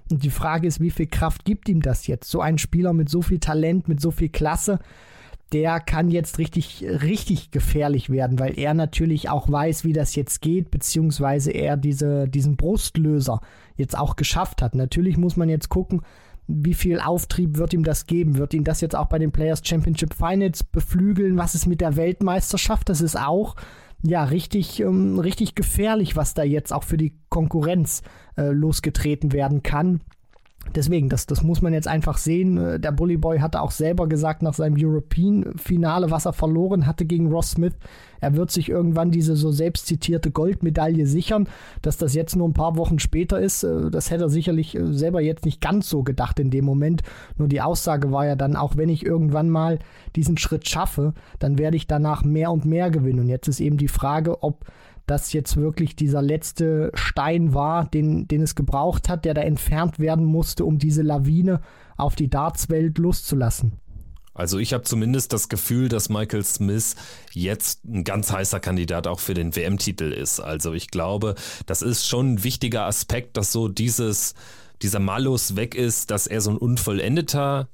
Und 0.10 0.24
die 0.24 0.30
Frage 0.30 0.68
ist, 0.68 0.80
wie 0.80 0.92
viel 0.92 1.08
Kraft 1.08 1.44
gibt 1.44 1.68
ihm 1.68 1.82
das 1.82 2.08
jetzt? 2.08 2.30
So 2.30 2.40
ein 2.40 2.58
Spieler 2.58 2.94
mit 2.94 3.10
so 3.10 3.22
viel 3.22 3.40
Talent, 3.40 3.90
mit 3.90 4.00
so 4.00 4.12
viel 4.12 4.30
Klasse, 4.30 4.80
der 5.52 5.80
kann 5.80 6.10
jetzt 6.10 6.40
richtig, 6.40 6.84
richtig 6.84 7.52
gefährlich 7.52 8.10
werden, 8.10 8.40
weil 8.40 8.58
er 8.58 8.74
natürlich 8.74 9.30
auch 9.30 9.52
weiß, 9.52 9.84
wie 9.84 9.94
das 9.94 10.16
jetzt 10.16 10.42
geht, 10.42 10.72
beziehungsweise 10.72 11.52
er 11.52 11.78
diese, 11.78 12.28
diesen 12.28 12.56
Brustlöser 12.56 13.40
jetzt 13.76 13.98
auch 13.98 14.16
geschafft 14.16 14.62
hat. 14.62 14.76
Natürlich 14.76 15.18
muss 15.18 15.38
man 15.38 15.50
jetzt 15.50 15.70
gucken, 15.70 16.02
wie 16.48 16.74
viel 16.74 17.00
Auftrieb 17.00 17.58
wird 17.58 17.74
ihm 17.74 17.84
das 17.84 18.06
geben? 18.06 18.38
Wird 18.38 18.54
ihn 18.54 18.64
das 18.64 18.82
jetzt 18.82 18.96
auch 18.96 19.08
bei 19.08 19.20
den 19.20 19.32
Players 19.32 19.62
Championship 19.64 20.14
Finals 20.14 20.64
beflügeln? 20.64 21.38
Was 21.38 21.56
ist 21.56 21.68
mit 21.68 21.82
der 21.82 21.96
Weltmeisterschaft? 21.96 22.90
Das 22.90 23.02
ist 23.02 23.18
auch 23.18 23.56
ja 24.04 24.26
richtig, 24.26 24.82
ähm, 24.82 25.20
richtig 25.20 25.56
gefährlich, 25.56 26.16
was 26.16 26.34
da 26.34 26.44
jetzt 26.44 26.74
auch 26.74 26.84
für 26.84 26.98
die 26.98 27.16
Konkurrenz 27.30 28.02
äh, 28.38 28.50
losgetreten 28.50 29.32
werden 29.32 29.64
kann. 29.64 30.02
Deswegen, 30.76 31.10
das, 31.10 31.28
das 31.28 31.44
muss 31.44 31.62
man 31.62 31.74
jetzt 31.74 31.88
einfach 31.88 32.18
sehen. 32.18 32.58
Äh, 32.58 32.80
der 32.80 32.92
Bully 32.92 33.18
Boy 33.18 33.40
hatte 33.40 33.62
auch 33.62 33.72
selber 33.72 34.08
gesagt 34.08 34.42
nach 34.42 34.54
seinem 34.54 34.76
European-Finale, 34.78 36.10
was 36.10 36.26
er 36.26 36.34
verloren 36.34 36.88
hatte 36.88 37.06
gegen 37.06 37.32
Ross 37.32 37.52
Smith. 37.52 37.74
Er 38.22 38.36
wird 38.36 38.52
sich 38.52 38.70
irgendwann 38.70 39.12
diese 39.12 39.36
so 39.36 39.52
selbst 39.52 39.86
zitierte 39.86 40.32
Goldmedaille 40.32 41.06
sichern. 41.06 41.48
Dass 41.82 41.98
das 41.98 42.14
jetzt 42.14 42.36
nur 42.36 42.48
ein 42.48 42.54
paar 42.54 42.78
Wochen 42.78 43.00
später 43.00 43.40
ist, 43.40 43.64
äh, 43.64 43.92
das 43.92 44.10
hätte 44.10 44.24
er 44.24 44.30
sicherlich 44.30 44.76
äh, 44.76 44.94
selber 44.94 45.22
jetzt 45.22 45.46
nicht 45.46 45.62
ganz 45.62 45.90
so 45.90 46.04
gedacht 46.04 46.40
in 46.40 46.50
dem 46.50 46.66
Moment. 46.66 47.04
Nur 47.38 47.50
die 47.50 47.62
Aussage 47.62 48.12
war 48.12 48.26
ja 48.26 48.36
dann, 48.36 48.56
auch 48.56 48.78
wenn 48.78 48.90
ich 48.90 49.06
irgendwann 49.06 49.50
mal 49.50 49.80
diesen 50.16 50.38
Schritt 50.38 50.68
schaffe, 50.68 51.14
dann 51.40 51.58
werde 51.58 51.78
ich 51.78 51.88
danach 51.88 52.24
mehr 52.24 52.52
und 52.52 52.66
mehr 52.66 52.90
gewinnen. 52.90 53.20
Und 53.20 53.30
jetzt 53.30 53.48
ist 53.48 53.60
eben 53.60 53.78
die 53.78 53.88
Frage, 53.88 54.42
ob 54.42 54.66
das 55.14 55.32
jetzt 55.32 55.58
wirklich 55.58 55.96
dieser 55.96 56.22
letzte 56.22 56.92
Stein 56.96 57.54
war, 57.54 57.86
den, 57.86 58.28
den 58.28 58.42
es 58.42 58.56
gebraucht 58.56 59.10
hat, 59.10 59.26
der 59.26 59.36
da 59.36 59.42
entfernt 59.42 60.00
werden 60.00 60.26
musste, 60.26 60.66
um 60.66 60.80
diese 60.80 61.04
Lawine 61.04 61.62
auf 61.98 62.16
die 62.16 62.30
Dartswelt 62.30 62.98
loszulassen. 62.98 63.74
Also 64.34 64.58
ich 64.58 64.74
habe 64.74 64.84
zumindest 64.84 65.32
das 65.32 65.48
Gefühl, 65.48 65.90
dass 65.90 66.10
Michael 66.10 66.44
Smith 66.44 66.96
jetzt 67.34 67.86
ein 67.86 68.04
ganz 68.04 68.32
heißer 68.32 68.60
Kandidat 68.60 69.06
auch 69.06 69.20
für 69.20 69.36
den 69.36 69.56
WM-Titel 69.56 70.12
ist. 70.12 70.40
Also 70.40 70.74
ich 70.74 70.88
glaube, 70.88 71.36
das 71.68 71.84
ist 71.84 72.08
schon 72.08 72.34
ein 72.34 72.44
wichtiger 72.44 72.86
Aspekt, 72.86 73.38
dass 73.38 73.52
so 73.52 73.68
dieses, 73.68 74.34
dieser 74.82 75.00
Malus 75.00 75.56
weg 75.56 75.76
ist, 75.76 76.10
dass 76.10 76.26
er 76.26 76.42
so 76.42 76.50
ein 76.50 76.58
unvollendeter 76.58 77.70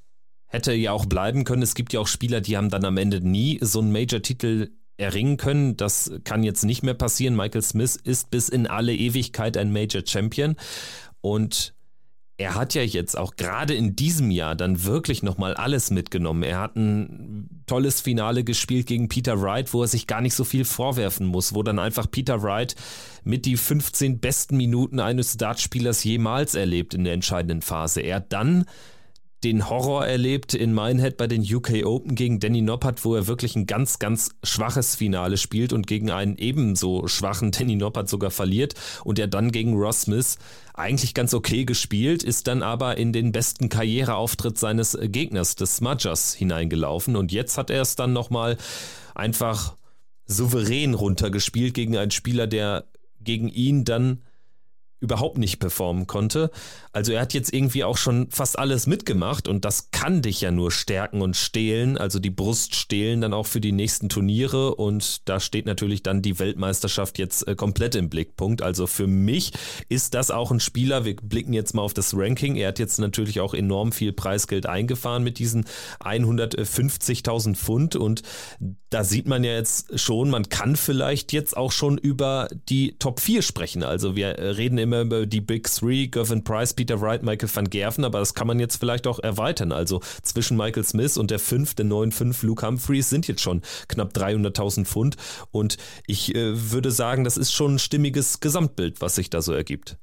hätte 0.48 0.74
ja 0.74 0.92
auch 0.92 1.06
bleiben 1.06 1.46
können. 1.46 1.62
Es 1.62 1.76
gibt 1.76 1.94
ja 1.94 2.02
auch 2.02 2.08
Spieler, 2.08 2.42
die 2.42 2.58
haben 2.58 2.70
dann 2.70 2.84
am 2.84 2.98
Ende 2.98 3.22
nie 3.22 3.60
so 3.62 3.80
einen 3.80 3.94
Major-Titel 3.94 4.72
erringen 5.00 5.38
können. 5.38 5.78
Das 5.78 6.12
kann 6.24 6.44
jetzt 6.44 6.64
nicht 6.64 6.84
mehr 6.84 6.94
passieren. 6.94 7.36
Michael 7.36 7.62
Smith 7.62 7.96
ist 7.96 8.30
bis 8.30 8.50
in 8.50 8.68
alle 8.68 8.94
Ewigkeit 8.94 9.58
ein 9.58 9.72
Major 9.72 10.04
Champion. 10.06 10.56
Und 11.22 11.74
er 12.40 12.56
hat 12.56 12.74
ja 12.74 12.82
jetzt 12.82 13.18
auch 13.18 13.36
gerade 13.36 13.74
in 13.74 13.98
diesem 13.98 14.32
Jahr 14.32 14.56
dann 14.56 14.86
wirklich 14.86 15.24
nochmal 15.24 15.56
alles 15.56 15.92
mitgenommen. 15.92 16.44
Er 16.44 16.60
hat 16.60 16.78
ein 16.78 17.64
tolles 17.68 18.00
Finale 18.00 18.46
gespielt 18.46 18.88
gegen 18.88 19.10
Peter 19.10 19.42
Wright, 19.42 19.74
wo 19.74 19.82
er 19.82 19.90
sich 19.90 20.08
gar 20.08 20.22
nicht 20.22 20.34
so 20.34 20.46
viel 20.46 20.64
vorwerfen 20.64 21.28
muss, 21.28 21.54
wo 21.54 21.64
dann 21.64 21.80
einfach 21.80 22.10
Peter 22.10 22.42
Wright 22.42 22.76
mit 23.26 23.46
die 23.46 23.58
15 23.58 24.20
besten 24.20 24.56
Minuten 24.56 25.02
eines 25.02 25.36
Dartspielers 25.36 26.06
jemals 26.06 26.56
erlebt 26.56 26.94
in 26.94 27.04
der 27.04 27.14
entscheidenden 27.14 27.62
Phase. 27.62 28.00
Er 28.00 28.22
dann 28.22 28.64
den 29.44 29.70
Horror 29.70 30.06
erlebt 30.06 30.54
in 30.54 30.74
Minehead 30.74 31.16
bei 31.16 31.28
den 31.28 31.42
UK 31.42 31.86
Open 31.86 32.16
gegen 32.16 32.40
Danny 32.40 32.62
Noppert, 32.62 33.06
wo 33.06 33.16
er 33.16 33.28
wirklich 33.28 33.56
ein 33.56 33.68
ganz, 33.68 33.98
ganz 33.98 34.32
schwaches 34.44 34.96
Finale 34.96 35.38
spielt 35.38 35.72
und 35.72 35.88
gegen 35.88 36.12
einen 36.12 36.38
ebenso 36.38 37.08
schwachen 37.08 37.52
Danny 37.58 37.76
Noppert 37.76 38.10
sogar 38.10 38.32
verliert 38.32 38.74
und 39.06 39.18
er 39.18 39.28
dann 39.28 39.52
gegen 39.52 39.76
Ross 39.76 40.02
Smith 40.02 40.38
eigentlich 40.74 41.14
ganz 41.14 41.34
okay 41.34 41.66
gespielt, 41.66 42.24
ist 42.24 42.48
dann 42.48 42.64
aber 42.64 42.98
in 42.98 43.14
den 43.14 43.32
besten 43.32 43.70
Karriereauftritt 43.70 44.58
seines 44.58 44.98
Gegners, 45.02 45.56
des 45.56 45.78
Smudgers, 45.78 46.34
hineingelaufen. 46.34 47.16
Und 47.16 47.32
jetzt 47.32 47.58
hat 47.58 47.70
er 47.70 47.82
es 47.82 47.96
dann 47.96 48.14
nochmal 48.14 48.58
einfach 49.16 49.76
souverän 50.26 50.94
runtergespielt 50.94 51.74
gegen 51.74 51.98
einen 51.98 52.12
Spieler, 52.12 52.48
der 52.48 52.86
gegen 53.22 53.50
ihn 53.50 53.84
dann 53.84 54.22
überhaupt 55.00 55.38
nicht 55.38 55.60
performen 55.60 56.08
konnte. 56.08 56.52
Also 56.92 57.14
er 57.14 57.22
hat 57.22 57.34
jetzt 57.34 57.54
irgendwie 57.54 57.84
auch 57.84 57.98
schon 57.98 58.30
fast 58.32 58.58
alles 58.58 58.88
mitgemacht 58.88 59.48
und 59.48 59.64
das 59.64 59.92
kann 59.92 60.22
dich 60.22 60.42
ja 60.42 60.52
nur 60.52 60.72
stärken 60.72 61.22
und 61.22 61.36
stehlen, 61.36 61.98
also 61.98 62.20
die 62.20 62.32
Brust 62.32 62.76
stehlen 62.76 63.22
dann 63.22 63.34
auch 63.34 63.46
für 63.46 63.62
die 63.62 63.72
nächsten 63.72 64.10
Turniere 64.10 64.76
und 64.76 65.28
da 65.30 65.40
steht 65.40 65.66
natürlich 65.66 66.04
dann 66.04 66.22
die 66.22 66.40
Weltmeisterschaft 66.40 67.18
jetzt 67.18 67.48
äh, 67.48 67.56
komplett 67.56 67.96
im 67.96 68.10
Blickpunkt. 68.10 68.62
Also 68.62 68.88
für 68.88 69.08
mich 69.08 69.54
ist 69.88 70.14
das 70.14 70.32
auch 70.32 70.52
ein 70.52 70.60
Spieler, 70.60 71.06
wir 71.06 71.16
blicken 71.16 71.54
jetzt 71.54 71.74
mal 71.74 71.84
auf 71.84 71.94
das 71.94 72.16
Ranking, 72.16 72.56
er 72.56 72.70
hat 72.70 72.80
jetzt 72.80 73.00
natürlich 73.00 73.40
auch 73.40 73.54
enorm 73.54 73.92
viel 73.92 74.12
Preisgeld 74.12 74.66
eingefahren 74.66 75.24
mit 75.24 75.40
diesen 75.40 75.66
150.000 76.02 77.56
Pfund 77.56 77.96
und 77.96 78.24
da 78.90 79.04
sieht 79.04 79.28
man 79.28 79.44
ja 79.44 79.54
jetzt 79.54 80.00
schon, 80.00 80.32
man 80.32 80.50
kann 80.50 80.76
vielleicht 80.76 81.32
jetzt 81.32 81.56
auch 81.56 81.72
schon 81.72 81.98
über 81.98 82.48
die 82.70 82.98
Top 82.98 83.20
4 83.20 83.44
sprechen. 83.44 83.84
Also 83.84 84.16
wir 84.16 84.30
äh, 84.30 84.50
reden 84.50 84.80
immer 84.80 84.89
immer 84.94 85.26
die 85.26 85.42
Big 85.42 85.70
Three, 85.72 86.08
Gavin 86.08 86.44
Price, 86.44 86.74
Peter 86.74 87.02
Wright, 87.02 87.24
Michael 87.24 87.50
van 87.54 87.70
Gerven, 87.70 88.06
aber 88.06 88.20
das 88.20 88.34
kann 88.34 88.48
man 88.48 88.60
jetzt 88.60 88.78
vielleicht 88.78 89.08
auch 89.08 89.20
erweitern. 89.20 89.72
Also 89.72 90.02
zwischen 90.22 90.58
Michael 90.58 90.84
Smith 90.84 91.18
und 91.18 91.32
der 91.32 91.40
fünfte, 91.40 91.84
neun, 91.84 92.12
fünf 92.12 92.44
Luke 92.44 92.66
Humphreys 92.66 93.10
sind 93.10 93.28
jetzt 93.28 93.42
schon 93.42 93.62
knapp 93.88 94.14
300.000 94.14 94.86
Pfund 94.86 95.18
und 95.52 95.78
ich 96.08 96.36
äh, 96.36 96.72
würde 96.72 96.92
sagen, 96.92 97.24
das 97.24 97.38
ist 97.38 97.52
schon 97.52 97.76
ein 97.76 97.80
stimmiges 97.80 98.40
Gesamtbild, 98.40 99.02
was 99.02 99.16
sich 99.16 99.30
da 99.30 99.42
so 99.42 99.54
ergibt. 99.54 99.98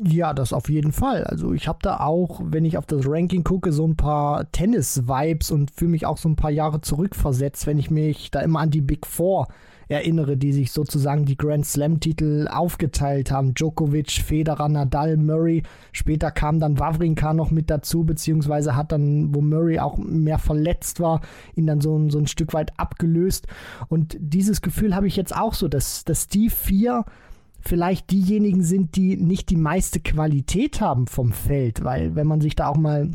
Ja, 0.00 0.32
das 0.32 0.52
auf 0.52 0.70
jeden 0.70 0.92
Fall. 0.92 1.24
Also 1.24 1.52
ich 1.52 1.68
habe 1.68 1.78
da 1.82 2.00
auch, 2.00 2.40
wenn 2.42 2.64
ich 2.64 2.78
auf 2.78 2.86
das 2.86 3.06
Ranking 3.06 3.44
gucke, 3.44 3.72
so 3.72 3.86
ein 3.86 3.96
paar 3.96 4.50
Tennis-Vibes 4.50 5.50
und 5.50 5.70
fühle 5.70 5.90
mich 5.90 6.06
auch 6.06 6.16
so 6.16 6.28
ein 6.28 6.36
paar 6.36 6.50
Jahre 6.50 6.80
zurückversetzt, 6.80 7.66
wenn 7.66 7.78
ich 7.78 7.90
mich 7.90 8.30
da 8.30 8.40
immer 8.40 8.60
an 8.60 8.70
die 8.70 8.80
Big 8.80 9.06
Four 9.06 9.48
erinnere, 9.88 10.36
die 10.36 10.52
sich 10.52 10.72
sozusagen 10.72 11.24
die 11.24 11.36
Grand 11.36 11.66
Slam-Titel 11.66 12.48
aufgeteilt 12.50 13.30
haben. 13.30 13.54
Djokovic, 13.54 14.10
Federer, 14.10 14.68
Nadal, 14.68 15.16
Murray. 15.16 15.62
Später 15.92 16.30
kam 16.30 16.60
dann 16.60 16.78
Wawrinka 16.78 17.34
noch 17.34 17.50
mit 17.50 17.70
dazu, 17.70 18.04
beziehungsweise 18.04 18.76
hat 18.76 18.92
dann, 18.92 19.34
wo 19.34 19.40
Murray 19.40 19.78
auch 19.78 19.98
mehr 19.98 20.38
verletzt 20.38 21.00
war, 21.00 21.20
ihn 21.54 21.66
dann 21.66 21.80
so, 21.80 22.08
so 22.10 22.18
ein 22.18 22.26
Stück 22.26 22.54
weit 22.54 22.78
abgelöst. 22.78 23.46
Und 23.88 24.16
dieses 24.18 24.62
Gefühl 24.62 24.94
habe 24.94 25.06
ich 25.06 25.16
jetzt 25.16 25.34
auch 25.36 25.54
so, 25.54 25.68
dass, 25.68 26.04
dass 26.04 26.28
die 26.28 26.50
vier 26.50 27.04
vielleicht 27.60 28.10
diejenigen 28.10 28.62
sind, 28.62 28.96
die 28.96 29.16
nicht 29.16 29.50
die 29.50 29.56
meiste 29.56 30.00
Qualität 30.00 30.80
haben 30.80 31.06
vom 31.06 31.32
Feld, 31.32 31.84
weil 31.84 32.14
wenn 32.16 32.26
man 32.26 32.40
sich 32.40 32.56
da 32.56 32.68
auch 32.68 32.76
mal 32.76 33.10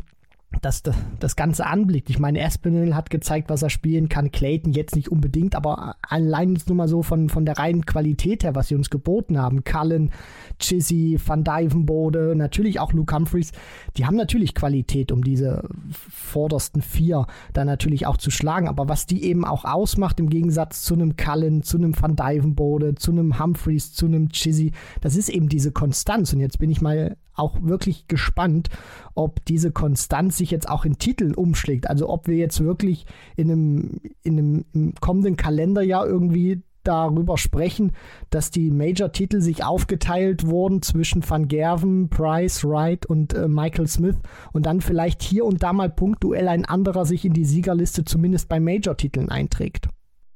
das, 0.62 0.82
das, 0.82 0.96
das 1.20 1.36
Ganze 1.36 1.66
anblickt. 1.66 2.10
Ich 2.10 2.18
meine, 2.18 2.40
Espinel 2.40 2.94
hat 2.94 3.10
gezeigt, 3.10 3.50
was 3.50 3.62
er 3.62 3.70
spielen 3.70 4.08
kann. 4.08 4.32
Clayton 4.32 4.72
jetzt 4.72 4.96
nicht 4.96 5.10
unbedingt, 5.10 5.54
aber 5.54 5.96
allein 6.02 6.58
nur 6.66 6.76
mal 6.76 6.88
so 6.88 7.02
von, 7.02 7.28
von 7.28 7.44
der 7.44 7.58
reinen 7.58 7.86
Qualität 7.86 8.44
her, 8.44 8.54
was 8.54 8.68
sie 8.68 8.74
uns 8.74 8.90
geboten 8.90 9.38
haben. 9.38 9.62
Cullen, 9.64 10.10
Chizzy, 10.58 11.18
Van 11.24 11.44
Dyvenbode, 11.44 12.34
natürlich 12.34 12.80
auch 12.80 12.92
Luke 12.92 13.14
Humphreys. 13.14 13.52
Die 13.96 14.06
haben 14.06 14.16
natürlich 14.16 14.54
Qualität, 14.54 15.12
um 15.12 15.22
diese 15.22 15.68
vordersten 15.90 16.82
vier 16.82 17.26
da 17.52 17.64
natürlich 17.64 18.06
auch 18.06 18.16
zu 18.16 18.30
schlagen. 18.30 18.68
Aber 18.68 18.88
was 18.88 19.06
die 19.06 19.24
eben 19.24 19.44
auch 19.44 19.64
ausmacht, 19.64 20.18
im 20.18 20.30
Gegensatz 20.30 20.82
zu 20.82 20.94
einem 20.94 21.16
Cullen, 21.16 21.62
zu 21.62 21.76
einem 21.76 21.94
Van 22.00 22.16
Dyvenbode, 22.16 22.94
zu 22.94 23.12
einem 23.12 23.38
Humphreys, 23.38 23.92
zu 23.92 24.06
einem 24.06 24.30
Chizzy, 24.30 24.72
das 25.02 25.14
ist 25.14 25.28
eben 25.28 25.48
diese 25.48 25.72
Konstanz. 25.72 26.32
Und 26.32 26.40
jetzt 26.40 26.58
bin 26.58 26.70
ich 26.70 26.80
mal 26.80 27.16
auch 27.38 27.56
wirklich 27.62 28.08
gespannt, 28.08 28.68
ob 29.14 29.44
diese 29.44 29.70
Konstanz 29.70 30.37
sich 30.38 30.50
jetzt 30.50 30.68
auch 30.68 30.84
in 30.84 30.98
Titeln 30.98 31.34
umschlägt. 31.34 31.88
Also 31.88 32.08
ob 32.08 32.26
wir 32.26 32.36
jetzt 32.36 32.62
wirklich 32.62 33.06
in 33.36 33.50
einem, 33.50 34.00
in 34.22 34.38
einem 34.38 34.64
im 34.72 34.94
kommenden 35.00 35.36
Kalenderjahr 35.36 36.06
irgendwie 36.06 36.62
darüber 36.84 37.36
sprechen, 37.36 37.92
dass 38.30 38.50
die 38.50 38.70
Major-Titel 38.70 39.40
sich 39.40 39.62
aufgeteilt 39.62 40.46
wurden 40.46 40.80
zwischen 40.80 41.28
Van 41.28 41.46
Gerven, 41.46 42.08
Price, 42.08 42.64
Wright 42.64 43.04
und 43.04 43.34
äh, 43.34 43.46
Michael 43.46 43.86
Smith 43.86 44.16
und 44.52 44.64
dann 44.64 44.80
vielleicht 44.80 45.22
hier 45.22 45.44
und 45.44 45.62
da 45.62 45.72
mal 45.72 45.90
punktuell 45.90 46.48
ein 46.48 46.64
anderer 46.64 47.04
sich 47.04 47.24
in 47.24 47.34
die 47.34 47.44
Siegerliste 47.44 48.04
zumindest 48.04 48.48
bei 48.48 48.58
Major-Titeln 48.58 49.28
einträgt. 49.28 49.88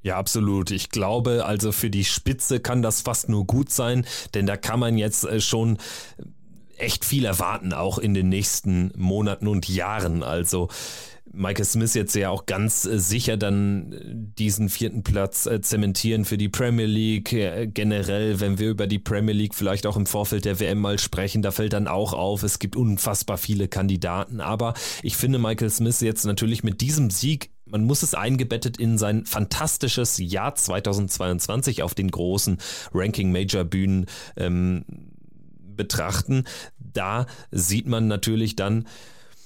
Ja, 0.02 0.16
absolut. 0.18 0.73
Ich 0.73 0.90
glaube, 0.90 1.47
also 1.47 1.71
für 1.71 1.88
die 1.88 2.04
Spitze 2.04 2.61
kann 2.61 2.82
das 2.82 3.02
fast 3.02 3.28
nur 3.28 3.47
gut 3.47 3.71
sein, 3.71 4.04
denn 4.35 4.47
da 4.47 4.56
kann 4.56 4.80
man 4.80 4.99
jetzt 4.99 5.25
äh, 5.25 5.40
schon 5.40 5.78
echt 6.82 7.04
viel 7.04 7.24
erwarten, 7.24 7.72
auch 7.72 7.98
in 7.98 8.14
den 8.14 8.28
nächsten 8.28 8.92
Monaten 8.96 9.46
und 9.48 9.68
Jahren. 9.68 10.22
Also 10.22 10.68
Michael 11.34 11.64
Smith 11.64 11.94
jetzt 11.94 12.14
ja 12.14 12.28
auch 12.28 12.46
ganz 12.46 12.84
äh, 12.84 12.98
sicher 12.98 13.36
dann 13.36 13.92
äh, 13.92 13.98
diesen 14.04 14.68
vierten 14.68 15.02
Platz 15.02 15.46
äh, 15.46 15.60
zementieren 15.60 16.24
für 16.24 16.36
die 16.36 16.48
Premier 16.48 16.86
League. 16.86 17.30
Generell, 17.74 18.40
wenn 18.40 18.58
wir 18.58 18.70
über 18.70 18.86
die 18.86 18.98
Premier 18.98 19.34
League 19.34 19.54
vielleicht 19.54 19.86
auch 19.86 19.96
im 19.96 20.06
Vorfeld 20.06 20.44
der 20.44 20.60
WM 20.60 20.80
mal 20.80 20.98
sprechen, 20.98 21.40
da 21.40 21.50
fällt 21.50 21.72
dann 21.72 21.88
auch 21.88 22.12
auf, 22.12 22.42
es 22.42 22.58
gibt 22.58 22.76
unfassbar 22.76 23.38
viele 23.38 23.68
Kandidaten. 23.68 24.40
Aber 24.40 24.74
ich 25.02 25.16
finde 25.16 25.38
Michael 25.38 25.70
Smith 25.70 26.00
jetzt 26.00 26.24
natürlich 26.24 26.62
mit 26.62 26.80
diesem 26.80 27.10
Sieg 27.10 27.50
man 27.64 27.84
muss 27.84 28.02
es 28.02 28.12
eingebettet 28.12 28.76
in 28.76 28.98
sein 28.98 29.24
fantastisches 29.24 30.18
Jahr 30.18 30.54
2022 30.54 31.82
auf 31.82 31.94
den 31.94 32.10
großen 32.10 32.58
Ranking-Major-Bühnen 32.92 34.06
ähm, 34.36 34.84
betrachten. 35.76 36.44
Da 36.92 37.26
sieht 37.50 37.87
man 37.87 38.08
natürlich 38.08 38.56
dann, 38.56 38.87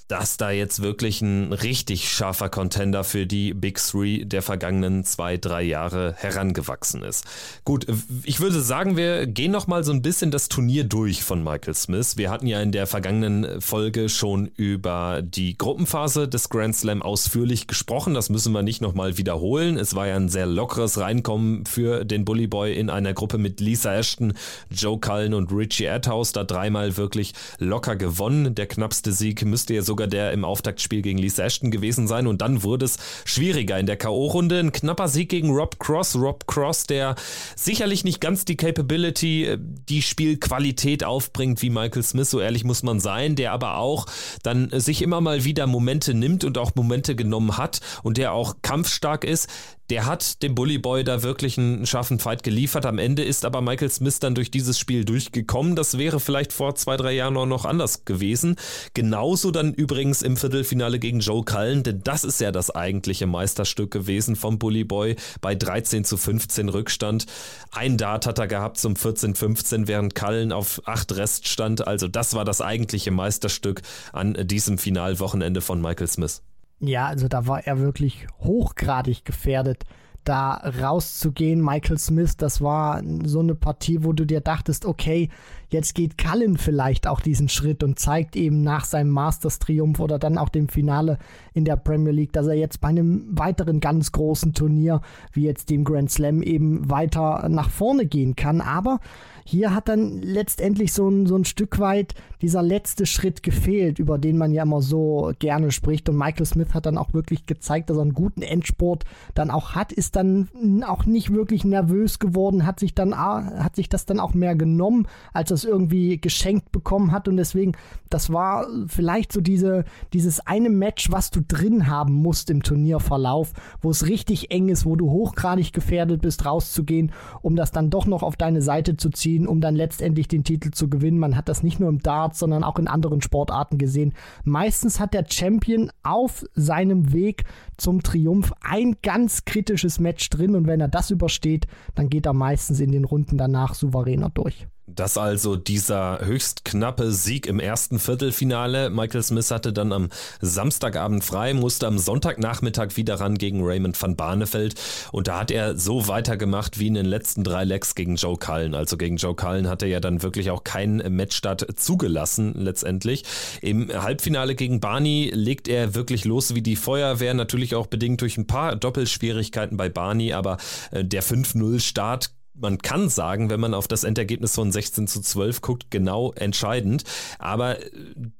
dass 0.09 0.37
da 0.37 0.51
jetzt 0.51 0.83
wirklich 0.83 1.21
ein 1.21 1.53
richtig 1.53 2.09
scharfer 2.11 2.49
Contender 2.49 3.03
für 3.03 3.27
die 3.27 3.55
Big 3.55 3.79
Three 3.79 4.25
der 4.25 4.43
vergangenen 4.43 5.05
zwei, 5.05 5.37
drei 5.37 5.63
Jahre 5.63 6.15
herangewachsen 6.17 7.03
ist. 7.03 7.25
Gut, 7.65 7.87
ich 8.23 8.41
würde 8.41 8.61
sagen, 8.61 8.97
wir 8.97 9.27
gehen 9.27 9.51
noch 9.51 9.67
mal 9.67 9.83
so 9.83 9.93
ein 9.93 10.03
bisschen 10.03 10.31
das 10.31 10.49
Turnier 10.49 10.85
durch 10.85 11.25
von 11.25 11.43
Michael 11.43 11.75
Smith. 11.75 12.17
Wir 12.17 12.31
hatten 12.31 12.47
ja 12.47 12.61
in 12.61 12.71
der 12.71 12.87
vergangenen 12.87 13.61
Folge 13.61 14.09
schon 14.09 14.47
über 14.57 15.23
die 15.23 15.59
Gruppenphase 15.59 16.29
des 16.29 16.49
Grand 16.49 16.77
Slam 16.77 17.03
ausführlich 17.03 17.67
gesprochen. 17.67 18.15
Das 18.15 18.31
müssen 18.31 18.53
wir 18.53 18.63
nicht 18.63 18.81
noch 18.81 18.95
mal 18.95 19.19
wiederholen. 19.19 19.77
Es 19.77 19.95
war 19.95 20.07
ja 20.07 20.17
ein 20.17 20.29
sehr 20.29 20.47
lockeres 20.47 20.99
Reinkommen 20.99 21.67
für 21.67 22.05
den 22.05 22.25
Bully 22.25 22.47
Boy 22.47 22.79
in 22.79 22.91
einer 22.91 23.13
Gruppe 23.13 23.39
mit 23.39 23.61
Lisa 23.61 23.95
Ashton, 23.95 24.35
Joe 24.71 25.01
Cullen 25.01 25.35
und 25.35 25.51
Richie 25.51 25.85
Erdhaus. 25.85 26.33
Da 26.33 26.45
dreimal 26.45 26.97
wirklich 26.97 27.35
locker 27.59 27.97
gewonnen. 27.97 28.55
Der 28.55 28.67
knappste 28.67 29.11
Sieg 29.13 29.45
müsste 29.45 29.75
ja 29.75 29.83
so 29.83 29.96
sogar 29.97 30.09
der 30.09 30.33
im 30.33 30.45
Auftaktspiel 30.45 31.01
gegen 31.01 31.17
Lisa 31.17 31.43
Ashton 31.43 31.71
gewesen 31.71 32.07
sein. 32.07 32.27
Und 32.27 32.43
dann 32.43 32.63
wurde 32.63 32.85
es 32.85 32.99
schwieriger 33.25 33.79
in 33.79 33.87
der 33.87 33.97
K.O.-Runde. 33.97 34.59
Ein 34.59 34.73
knapper 34.73 35.09
Sieg 35.09 35.31
gegen 35.31 35.51
Rob 35.51 35.79
Cross. 35.79 36.17
Rob 36.17 36.47
Cross, 36.47 36.85
der 36.85 37.15
sicherlich 37.55 38.05
nicht 38.05 38.21
ganz 38.21 38.45
die 38.45 38.59
Capability, 38.59 39.45
äh, 39.47 39.59
die 39.59 40.03
Spielqualität 40.03 41.03
aufbringt 41.03 41.63
wie 41.63 41.71
Michael 41.71 42.03
Smith, 42.03 42.29
so 42.29 42.41
ehrlich 42.41 42.65
muss 42.65 42.83
man 42.83 43.01
sein, 43.01 43.37
der 43.37 43.53
aber 43.53 43.79
auch 43.79 44.07
dann 44.43 44.69
sich 44.75 45.01
immer 45.01 45.23
mal 45.23 45.45
wieder 45.45 45.67
Momente 45.67 46.13
nimmt 46.13 46.45
und 46.45 46.59
auch 46.59 46.75
Momente 46.75 47.17
genommen 47.17 47.57
hat 47.57 47.81
und 48.03 48.19
der 48.19 48.33
auch 48.33 48.57
kampfstark 48.61 49.25
ist 49.25 49.49
der 49.91 50.07
hat 50.07 50.43
dem 50.43 50.55
Bully 50.55 50.79
Boy 50.79 51.05
da 51.05 51.23
wirklich 51.23 51.59
einen 51.59 51.87
scharfen 51.87 52.19
Fight 52.19 52.43
geliefert. 52.43 52.87
Am 52.87 52.99
Ende 52.99 53.23
ist 53.23 53.45
aber 53.45 53.61
Michael 53.61 53.91
Smith 53.91 54.19
dann 54.19 54.35
durch 54.35 54.51
dieses 54.51 54.79
Spiel 54.79 55.05
durchgekommen. 55.05 55.77
Das 55.77 55.99
wäre 55.99 56.21
vielleicht 56.21 56.53
vor 56.53 56.75
zwei, 56.75 56.97
drei 56.97 57.13
Jahren 57.13 57.35
noch 57.35 57.65
anders 57.65 58.05
gewesen. 58.05 58.57
Genauso 58.95 59.51
dann 59.51 59.75
übrigens 59.75 60.23
im 60.23 60.37
Viertelfinale 60.37 60.99
gegen 60.99 61.21
Joe 61.21 61.45
Cullen, 61.45 61.83
denn 61.83 62.03
das 62.03 62.25
ist 62.25 62.41
ja 62.41 62.51
das 62.51 62.75
eigentliche 62.75 63.27
Meisterstück 63.27 63.91
gewesen 63.91 64.37
vom 64.37 64.59
Bully 64.59 64.85
Boy 64.85 65.17
bei 65.41 65.55
13 65.55 66.05
zu 66.05 66.17
15 66.17 66.69
Rückstand. 66.69 67.27
Ein 67.71 67.97
Dart 67.99 68.27
hat 68.27 68.39
er 68.39 68.49
gehabt 68.49 68.79
zum 68.79 68.95
14-15, 68.95 69.87
während 69.87 70.15
Cullen 70.15 70.53
auf 70.53 70.83
8 70.87 71.17
Rest 71.17 71.49
stand. 71.49 71.87
Also 71.87 72.09
das 72.09 72.35
war 72.35 72.45
das 72.45 72.61
eigentliche 72.61 73.11
Meisterstück 73.11 73.83
an 74.13 74.35
diesem 74.47 74.79
Finalwochenende 74.79 75.61
von 75.61 75.81
Michael 75.81 76.09
Smith. 76.09 76.43
Ja, 76.81 77.07
also 77.07 77.29
da 77.29 77.47
war 77.47 77.67
er 77.67 77.79
wirklich 77.79 78.27
hochgradig 78.41 79.25
gefährdet, 79.25 79.85
da 80.25 80.55
rauszugehen. 80.83 81.63
Michael 81.63 81.99
Smith, 81.99 82.37
das 82.37 82.61
war 82.61 83.01
so 83.25 83.41
eine 83.41 83.55
Partie, 83.55 84.05
wo 84.05 84.13
du 84.13 84.25
dir 84.25 84.41
dachtest, 84.41 84.85
okay, 84.85 85.31
jetzt 85.71 85.95
geht 85.95 86.19
Cullen 86.19 86.59
vielleicht 86.59 87.07
auch 87.07 87.21
diesen 87.21 87.49
Schritt 87.49 87.83
und 87.83 87.99
zeigt 87.99 88.37
eben 88.37 88.61
nach 88.63 88.85
seinem 88.85 89.11
Masters-Triumph 89.11 90.01
oder 90.01 90.19
dann 90.19 90.37
auch 90.37 90.49
dem 90.49 90.69
Finale 90.69 91.19
in 91.55 91.65
der 91.65 91.77
Premier 91.77 92.13
League, 92.13 92.33
dass 92.33 92.47
er 92.47 92.55
jetzt 92.55 92.81
bei 92.81 92.89
einem 92.89 93.27
weiteren 93.31 93.81
ganz 93.81 94.13
großen 94.13 94.53
Turnier, 94.53 95.01
wie 95.33 95.45
jetzt 95.45 95.71
dem 95.71 95.85
Grand 95.85 96.11
Slam, 96.11 96.43
eben 96.43 96.91
weiter 96.91 97.49
nach 97.49 97.71
vorne 97.71 98.07
gehen 98.07 98.37
kann. 98.37 98.61
Aber 98.61 99.01
hier 99.49 99.73
hat 99.73 99.89
dann 99.89 100.21
letztendlich 100.23 100.93
so 100.93 101.09
ein, 101.09 101.27
so 101.27 101.37
ein 101.37 101.45
Stück 101.45 101.79
weit 101.79 102.15
dieser 102.43 102.63
letzte 102.63 103.07
Schritt 103.07 103.45
gefehlt, 103.45 104.01
über 104.01 104.19
den 104.19 104.37
man 104.37 104.53
ja 104.53 104.65
immer 104.65 104.83
so 104.83 105.33
gerne 105.39 105.71
spricht. 105.71 106.09
Und 106.09 106.17
Michael 106.17 106.47
Smith 106.47 106.75
hat 106.75 106.85
dann 106.85 106.99
auch 106.99 107.15
wirklich 107.15 107.47
gezeigt, 107.47 107.89
dass 107.89 107.97
er 107.97 108.03
einen 108.03 108.13
guten 108.13 108.43
Endsport 108.43 109.05
dann 109.35 109.53
auch 109.53 109.77
hat, 109.77 109.93
ist 109.93 110.17
dann 110.17 110.49
auch 110.85 111.07
nicht 111.07 111.33
wirklich 111.33 111.65
nervös 111.65 112.19
geworden, 112.19 112.67
hat 112.67 112.81
sich 112.81 112.93
dann 112.93 113.17
hat 113.17 113.77
sich 113.77 113.89
das 113.89 114.05
dann 114.05 114.19
auch 114.19 114.35
mehr 114.35 114.57
genommen, 114.57 115.07
als 115.33 115.53
er 115.53 115.55
es 115.55 115.65
irgendwie 115.65 116.21
geschenkt 116.21 116.73
bekommen 116.73 117.13
hat. 117.13 117.29
Und 117.29 117.37
deswegen, 117.37 117.73
das 118.11 118.33
war 118.33 118.67
vielleicht 118.89 119.33
so 119.33 119.41
diese, 119.41 119.85
dieses 120.13 120.45
eine 120.45 120.71
Match, 120.71 121.13
was 121.13 121.31
du 121.31 121.41
drin 121.47 121.87
haben 121.87 122.15
musst 122.15 122.51
im 122.51 122.65
Turnierverlauf, 122.65 123.53
wo 123.81 123.91
es 123.91 124.09
richtig 124.09 124.51
eng 124.51 124.71
ist, 124.71 124.85
wo 124.85 124.97
du 124.97 125.09
hochgradig 125.09 125.73
gefährdet 125.73 126.23
bist, 126.23 126.45
rauszugehen, 126.45 127.13
um 127.43 127.55
das 127.55 127.71
dann 127.71 127.91
doch 127.91 128.07
noch 128.07 128.25
auf 128.25 128.35
deine 128.35 128.61
Seite 128.61 128.97
zu 128.97 129.11
ziehen 129.11 129.36
ziehen, 129.37 129.47
um 129.47 129.61
dann 129.61 129.75
letztendlich 129.75 130.29
den 130.29 130.45
Titel 130.45 130.71
zu 130.71 130.89
gewinnen. 130.89 131.19
Man 131.19 131.37
hat 131.37 131.49
das 131.49 131.63
nicht 131.63 131.81
nur 131.81 131.89
im 131.89 132.01
Darts, 132.01 132.39
sondern 132.39 132.65
auch 132.65 132.79
in 132.79 132.89
anderen 132.89 133.21
Sportarten 133.21 133.79
gesehen. 133.79 134.15
Meistens 134.45 135.01
hat 135.01 135.15
der 135.15 135.27
Champion 135.29 135.91
auf 136.03 136.45
seinem 136.55 137.13
Weg 137.13 137.45
zum 137.77 138.03
Triumph 138.03 138.53
ein 138.63 138.97
ganz 139.03 139.45
kritisches 139.45 140.01
Match 140.01 140.29
drin 140.31 140.55
und 140.55 140.67
wenn 140.67 140.81
er 140.81 140.89
das 140.89 141.11
übersteht, 141.11 141.67
dann 141.95 142.09
geht 142.09 142.27
er 142.27 142.33
meistens 142.33 142.81
in 142.81 142.93
den 142.93 143.05
Runden 143.05 143.37
danach 143.37 143.75
souveräner 143.75 144.31
durch. 144.31 144.67
Das 144.89 145.19
also 145.19 145.57
dieser 145.57 146.25
höchst 146.25 146.65
knappe 146.65 147.11
Sieg 147.11 147.49
im 147.49 147.59
ersten 147.59 147.99
Viertelfinale. 147.99 148.89
Michael 148.89 149.25
Smith 149.25 149.51
hatte 149.51 149.73
dann 149.73 149.93
am 149.93 150.11
Samstagabend 150.41 151.25
frei, 151.25 151.55
musste 151.55 151.89
am 151.89 151.99
Sonntagnachmittag 151.99 152.97
wieder 152.97 153.19
ran 153.19 153.37
gegen 153.37 153.65
Raymond 153.65 154.01
van 154.01 154.15
Barneveld 154.15 154.77
und 155.11 155.27
da 155.27 155.41
hat 155.41 155.51
er 155.51 155.77
so 155.77 156.07
weitergemacht 156.07 156.79
wie 156.79 156.87
in 156.87 156.95
den 156.95 157.05
letzten 157.05 157.43
drei 157.43 157.65
Legs 157.65 157.97
gegen 157.97 158.15
Joe 158.15 158.37
Cullen. 158.37 158.77
Also 158.77 158.97
gegen 158.97 159.17
Joe 159.17 159.35
Cullen 159.35 159.69
hat 159.69 159.83
er 159.83 159.89
ja 159.89 159.99
dann 159.99 160.23
wirklich 160.23 160.53
auch 160.53 160.63
keinen 160.63 161.17
Matchstart 161.17 161.67
zugelassen 161.77 162.55
letztendlich. 162.55 163.25
Im 163.63 163.89
Halbfinale 163.93 164.55
gegen 164.55 164.79
Barney 164.79 165.33
legt 165.35 165.67
er 165.67 165.97
wirklich 165.97 166.25
los 166.25 166.55
wie 166.55 166.63
die 166.63 166.77
Feuerwehr, 166.77 167.35
natürlich 167.35 167.75
auch 167.75 167.89
bedingt 167.89 168.21
durch 168.21 168.39
ein 168.39 168.47
paar 168.47 168.77
Doppelschwierigkeiten 168.77 169.77
bei 169.77 169.89
Barney, 169.89 170.33
aber 170.33 170.59
äh, 170.93 171.05
der 171.05 171.25
5-0 171.25 171.81
Start 171.81 172.36
man 172.59 172.79
kann 172.79 173.09
sagen, 173.09 173.51
wenn 173.51 173.61
man 173.61 173.75
auf 173.75 173.89
das 173.89 174.05
Endergebnis 174.05 174.55
von 174.55 174.73
16 174.73 175.07
zu 175.07 175.21
12 175.21 175.61
guckt, 175.61 175.91
genau 175.91 176.33
entscheidend. 176.33 177.05
Aber 177.39 177.81
äh, 177.81 177.91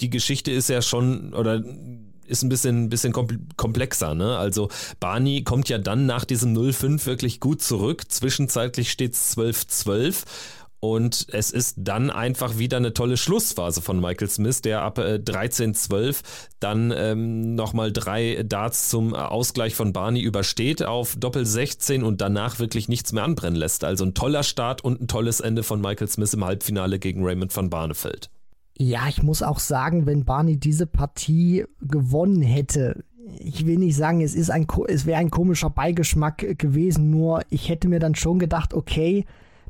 die 0.01 0.11
Geschichte 0.11 0.51
ist 0.51 0.69
ja 0.69 0.83
schon, 0.83 1.35
oder 1.35 1.63
ist 2.27 2.43
ein 2.43 2.49
bisschen, 2.49 2.89
bisschen 2.89 3.13
komplexer. 3.13 4.15
Ne? 4.15 4.37
Also 4.37 4.69
Barney 5.01 5.45
kommt 5.45 5.69
ja 5.69 5.79
dann 5.79 6.07
nach 6.07 6.25
diesem 6.25 6.57
0-5 6.57 7.07
wirklich 7.07 7.41
gut 7.41 7.63
zurück. 7.63 8.11
Zwischenzeitlich 8.11 8.91
steht 8.91 9.15
es 9.15 9.37
12-12 9.37 10.25
und 10.81 11.27
es 11.33 11.51
ist 11.51 11.77
dann 11.79 12.11
einfach 12.11 12.59
wieder 12.59 12.77
eine 12.77 12.93
tolle 12.93 13.17
Schlussphase 13.17 13.81
von 13.81 14.01
Michael 14.01 14.29
Smith, 14.29 14.63
der 14.63 14.83
ab 14.83 14.99
äh, 14.99 15.15
13-12 15.15 16.21
dann 16.61 16.93
ähm, 16.95 17.55
nochmal 17.55 17.93
drei 17.93 18.43
Darts 18.47 18.89
zum 18.91 19.15
Ausgleich 19.15 19.75
von 19.75 19.93
Barney 19.93 20.21
übersteht 20.21 20.83
auf 20.83 21.17
Doppel 21.17 21.47
16 21.47 22.03
und 22.03 22.21
danach 22.21 22.59
wirklich 22.59 22.89
nichts 22.89 23.13
mehr 23.13 23.25
anbrennen 23.25 23.59
lässt. 23.59 23.85
Also 23.85 24.05
ein 24.05 24.15
toller 24.15 24.43
Start 24.43 24.85
und 24.85 25.01
ein 25.01 25.09
tolles 25.09 25.41
Ende 25.41 25.63
von 25.63 25.81
Michael 25.81 26.09
Smith 26.09 26.35
im 26.35 26.45
Halbfinale 26.45 26.99
gegen 26.99 27.25
Raymond 27.25 27.57
van 27.57 27.71
Barneveld. 27.71 28.31
Ja, 28.79 29.09
ich 29.09 29.23
muss 29.23 29.43
auch 29.43 29.59
sagen, 29.59 30.05
wenn 30.05 30.27
Barney 30.27 30.59
diese 30.59 30.87
Partie 30.87 31.65
gewonnen 31.81 32.43
hätte, 32.43 33.05
ich 33.39 33.67
will 33.67 33.79
nicht 33.79 33.97
sagen, 33.97 34.21
es 34.21 34.35
es 34.35 35.07
wäre 35.07 35.19
ein 35.19 35.31
komischer 35.31 35.71
Beigeschmack 35.71 36.59
gewesen, 36.59 37.11
nur 37.11 37.43
ich 37.49 37.71
hätte 37.71 37.89
mir 37.89 37.99
dann 37.99 38.15
schon 38.15 38.39
gedacht, 38.39 38.75
okay, 38.75 39.25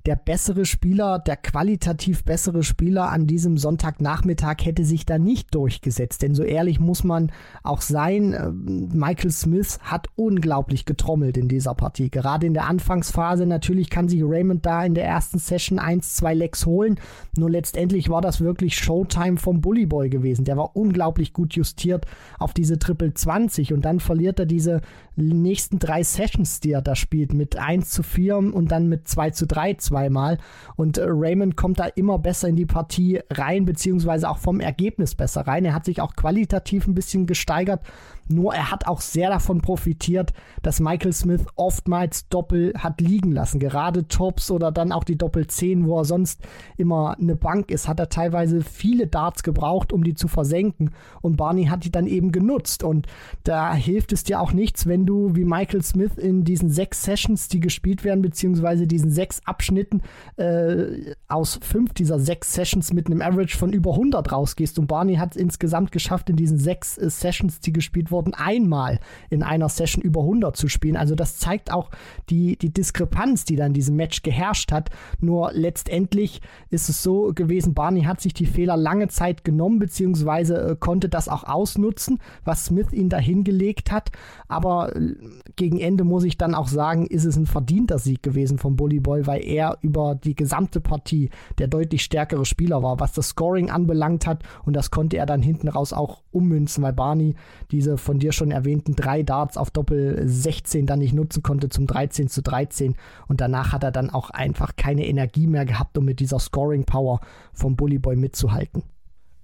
der 0.07 0.17
bessere 0.17 0.65
Spieler, 0.65 1.19
der 1.19 1.37
qualitativ 1.37 2.25
bessere 2.25 2.63
Spieler 2.63 3.11
an 3.11 3.27
diesem 3.27 3.59
Sonntagnachmittag 3.59 4.57
hätte 4.63 4.85
sich 4.85 5.05
da 5.05 5.19
nicht 5.19 5.55
durchgesetzt. 5.55 6.23
Denn 6.23 6.35
so 6.35 6.45
ehrlich 6.45 6.79
muss 6.79 7.03
man 7.03 7.33
auch 7.65 7.81
sein, 7.81 8.33
äh, 8.33 8.51
Michael 8.51 9.33
Smith 9.33 9.79
hat 9.83 10.07
unglaublich 10.15 10.85
getrommelt 10.85 11.37
in 11.37 11.49
dieser 11.49 11.75
Partie. 11.75 12.09
Gerade 12.11 12.47
in 12.47 12.55
der 12.55 12.67
Anfangsphase 12.67 13.47
natürlich 13.47 13.91
kann 13.91 14.09
sich 14.09 14.23
Raymond 14.23 14.65
da 14.65 14.85
in 14.85 14.95
der 14.95 15.05
ersten 15.05 15.39
Session 15.39 15.79
1, 15.79 16.15
2 16.15 16.35
Lecks 16.35 16.67
holen. 16.67 17.01
Nur 17.37 17.51
letztendlich 17.51 18.09
war 18.09 18.21
das 18.23 18.41
wirklich 18.41 18.77
Showtime 18.77 19.39
vom 19.39 19.61
Bully 19.61 19.87
Boy 19.87 20.09
gewesen. 20.09 20.45
Der 20.45 20.57
war 20.57 20.77
unglaublich 20.77 21.33
gut 21.33 21.55
justiert 21.55 22.07
auf 22.39 22.55
diese 22.55 22.79
Triple 22.79 23.13
20 23.13 23.73
und 23.73 23.85
dann 23.85 23.99
verliert 23.99 24.39
er 24.39 24.47
diese 24.47 24.83
nächsten 25.17 25.79
drei 25.79 26.03
Sessions, 26.03 26.61
die 26.61 26.73
er 26.73 26.83
da 26.83 26.95
spielt, 26.95 27.33
mit 27.33 27.57
1 27.57 27.91
zu 27.91 28.03
4 28.03 28.37
und 28.37 28.71
dann 28.71 28.89
mit 28.89 29.09
2 29.09 29.31
zu 29.31 29.47
3 29.47 29.75
zweimal. 29.75 30.39
Und 30.77 30.99
äh, 30.99 31.07
Raymond 31.09 31.57
kommt 31.57 31.81
da 31.81 31.87
immer 31.87 32.19
besser 32.19 32.49
in 32.49 32.57
die 32.57 32.67
Partie 32.67 33.21
rein, 33.31 33.65
beziehungsweise 33.65 34.29
auch 34.29 34.39
vom 34.39 34.61
Ergebnis 34.61 35.15
besser 35.15 35.47
rein. 35.47 35.65
Er 35.65 35.75
hat 35.75 35.87
sich 35.87 36.01
auch 36.01 36.15
qualitativ 36.17 36.87
ein 36.87 36.95
bisschen 36.95 37.27
gesteigert. 37.27 37.81
Nur 38.29 38.55
er 38.55 38.71
hat 38.71 38.87
auch 38.87 39.01
sehr 39.01 39.31
davon 39.31 39.61
profitiert, 39.61 40.33
dass 40.63 40.81
Michael 40.81 41.13
Smith 41.13 41.45
oftmals 41.55 42.29
Doppel 42.29 42.73
hat 42.77 43.01
liegen 43.01 43.33
lassen. 43.33 43.61
Gerade 43.61 44.09
Tops 44.09 44.51
oder 44.51 44.73
dann 44.73 44.93
auch 44.93 45.05
die 45.05 45.17
Doppel 45.17 45.47
10, 45.47 45.87
wo 45.87 45.99
er 45.99 46.05
sonst 46.05 46.41
immer 46.77 47.17
eine 47.19 47.37
Bank 47.37 47.71
ist, 47.71 47.87
hat 47.87 48.01
er 48.01 48.09
teilweise 48.09 48.63
viele 48.63 49.07
Darts 49.07 49.43
gebraucht, 49.43 49.93
um 49.93 50.03
die 50.03 50.15
zu 50.15 50.27
versenken. 50.29 50.91
Und 51.23 51.37
Barney 51.37 51.67
hat 51.67 51.85
die 51.85 51.93
dann 51.93 52.07
eben 52.07 52.33
genutzt. 52.33 52.83
Und 52.83 53.07
da 53.45 53.73
hilft 53.75 54.13
es 54.13 54.25
dir 54.25 54.41
auch 54.41 54.53
nichts, 54.53 54.87
wenn 54.87 55.07
du 55.07 55.37
wie 55.37 55.45
Michael 55.45 55.83
Smith 55.83 56.17
in 56.17 56.43
diesen 56.45 56.71
sechs 56.71 57.05
Sessions, 57.05 57.49
die 57.49 57.61
gespielt 57.61 58.03
werden, 58.03 58.23
beziehungsweise 58.23 58.87
diesen 58.87 59.11
sechs 59.11 59.41
Abschnitten 59.45 60.03
äh, 60.37 61.15
aus 61.29 61.61
fünf 61.63 61.93
dieser 61.95 62.19
sechs 62.19 62.53
Sessions 62.53 62.93
mit 62.93 63.07
einem 63.07 63.23
Average 63.23 63.57
von 63.57 63.73
über 63.73 63.93
100 63.93 64.33
rausgehst. 64.33 64.79
Und 64.79 64.89
Barney 64.89 65.17
hat 65.17 65.37
es 65.37 65.41
insgesamt 65.41 65.93
geschafft, 65.93 66.29
in 66.29 66.37
diesen 66.37 66.59
sechs 66.59 66.99
äh, 66.99 67.09
Sessions, 67.09 67.61
die 67.61 67.73
gespielt 67.73 68.11
wurden, 68.11 68.16
worden, 68.17 68.35
einmal 68.35 68.99
in 69.29 69.43
einer 69.43 69.69
Session 69.69 70.03
über 70.03 70.23
100 70.23 70.57
zu 70.57 70.69
spielen. 70.69 70.97
Also 70.97 71.15
das 71.15 71.39
zeigt 71.39 71.71
auch 71.71 71.91
die, 72.31 72.57
die 72.57 72.73
Diskrepanz, 72.73 73.45
die 73.45 73.57
dann 73.57 73.75
diesem 73.75 73.97
Match 73.97 74.23
geherrscht 74.23 74.73
hat. 74.73 74.91
Nur 75.21 75.53
letztendlich 75.53 76.41
ist 76.71 76.89
es 76.89 77.03
so 77.03 77.33
gewesen, 77.35 77.75
Barney 77.75 78.05
hat 78.05 78.21
sich 78.21 78.33
die 78.33 78.47
Fehler 78.47 78.77
lange 78.77 79.09
Zeit 79.09 79.45
genommen, 79.45 79.79
beziehungsweise 79.79 80.71
äh, 80.71 80.77
konnte 80.79 81.09
das 81.09 81.29
auch 81.29 81.45
ausnutzen, 81.45 82.19
was 82.45 82.65
Smith 82.65 82.93
ihn 82.93 83.11
da 83.11 83.19
hingelegt 83.19 83.93
hat. 83.93 84.11
Aber 84.49 84.97
äh, 84.97 85.15
gegen 85.57 85.79
Ende 85.79 86.05
muss 86.05 86.25
ich 86.25 86.39
dann 86.39 86.55
auch 86.55 86.69
sagen, 86.69 87.07
ist 87.07 87.25
es 87.25 87.37
ein 87.37 87.47
verdienter 87.47 87.99
Sieg 87.99 88.23
gewesen 88.23 88.59
vom 88.59 88.77
Bully 88.77 89.01
Boy, 89.01 89.27
weil 89.27 89.45
er 89.45 89.77
über 89.83 90.15
die 90.15 90.35
gesamte 90.35 90.81
Partie 90.81 91.31
der 91.59 91.69
deutlich 91.69 92.03
stärkere 92.03 92.47
Spieler 92.47 92.83
war, 92.83 92.99
was 93.01 93.13
das 93.13 93.29
Scoring 93.29 93.71
anbelangt 93.71 94.27
hat. 94.27 94.43
Und 94.65 94.75
das 94.75 94.91
konnte 94.91 95.17
er 95.19 95.27
dann 95.27 95.43
hinten 95.43 95.69
raus 95.69 95.93
auch 95.93 96.23
ummünzen, 96.33 96.83
weil 96.83 96.93
Barney 96.93 97.35
diese 97.71 97.99
von 98.07 98.19
dir 98.21 98.33
schon 98.33 98.53
erwähnten 98.53 98.95
drei 98.95 99.23
Darts 99.23 99.59
auf 99.59 99.71
Doppel 99.71 100.23
16 100.27 100.87
dann 100.87 101.01
nicht 101.01 101.13
nutzen 101.13 101.43
konnte 101.43 101.69
zum 101.69 101.87
13 101.87 102.29
zu 102.29 102.41
13 102.41 102.95
und 103.27 103.41
danach 103.41 103.73
hat 103.73 103.83
er 103.83 103.91
dann 103.91 104.11
auch 104.11 104.31
einfach 104.31 104.77
keine 104.77 105.07
Energie 105.07 105.47
mehr 105.47 105.67
gehabt, 105.67 105.99
um 105.99 106.05
mit 106.05 106.21
dieser 106.21 106.39
Scoring 106.39 106.85
Power 106.85 107.21
vom 107.53 107.77
Bully 107.77 107.99
Boy 107.99 108.17
mitzuhalten. 108.17 108.85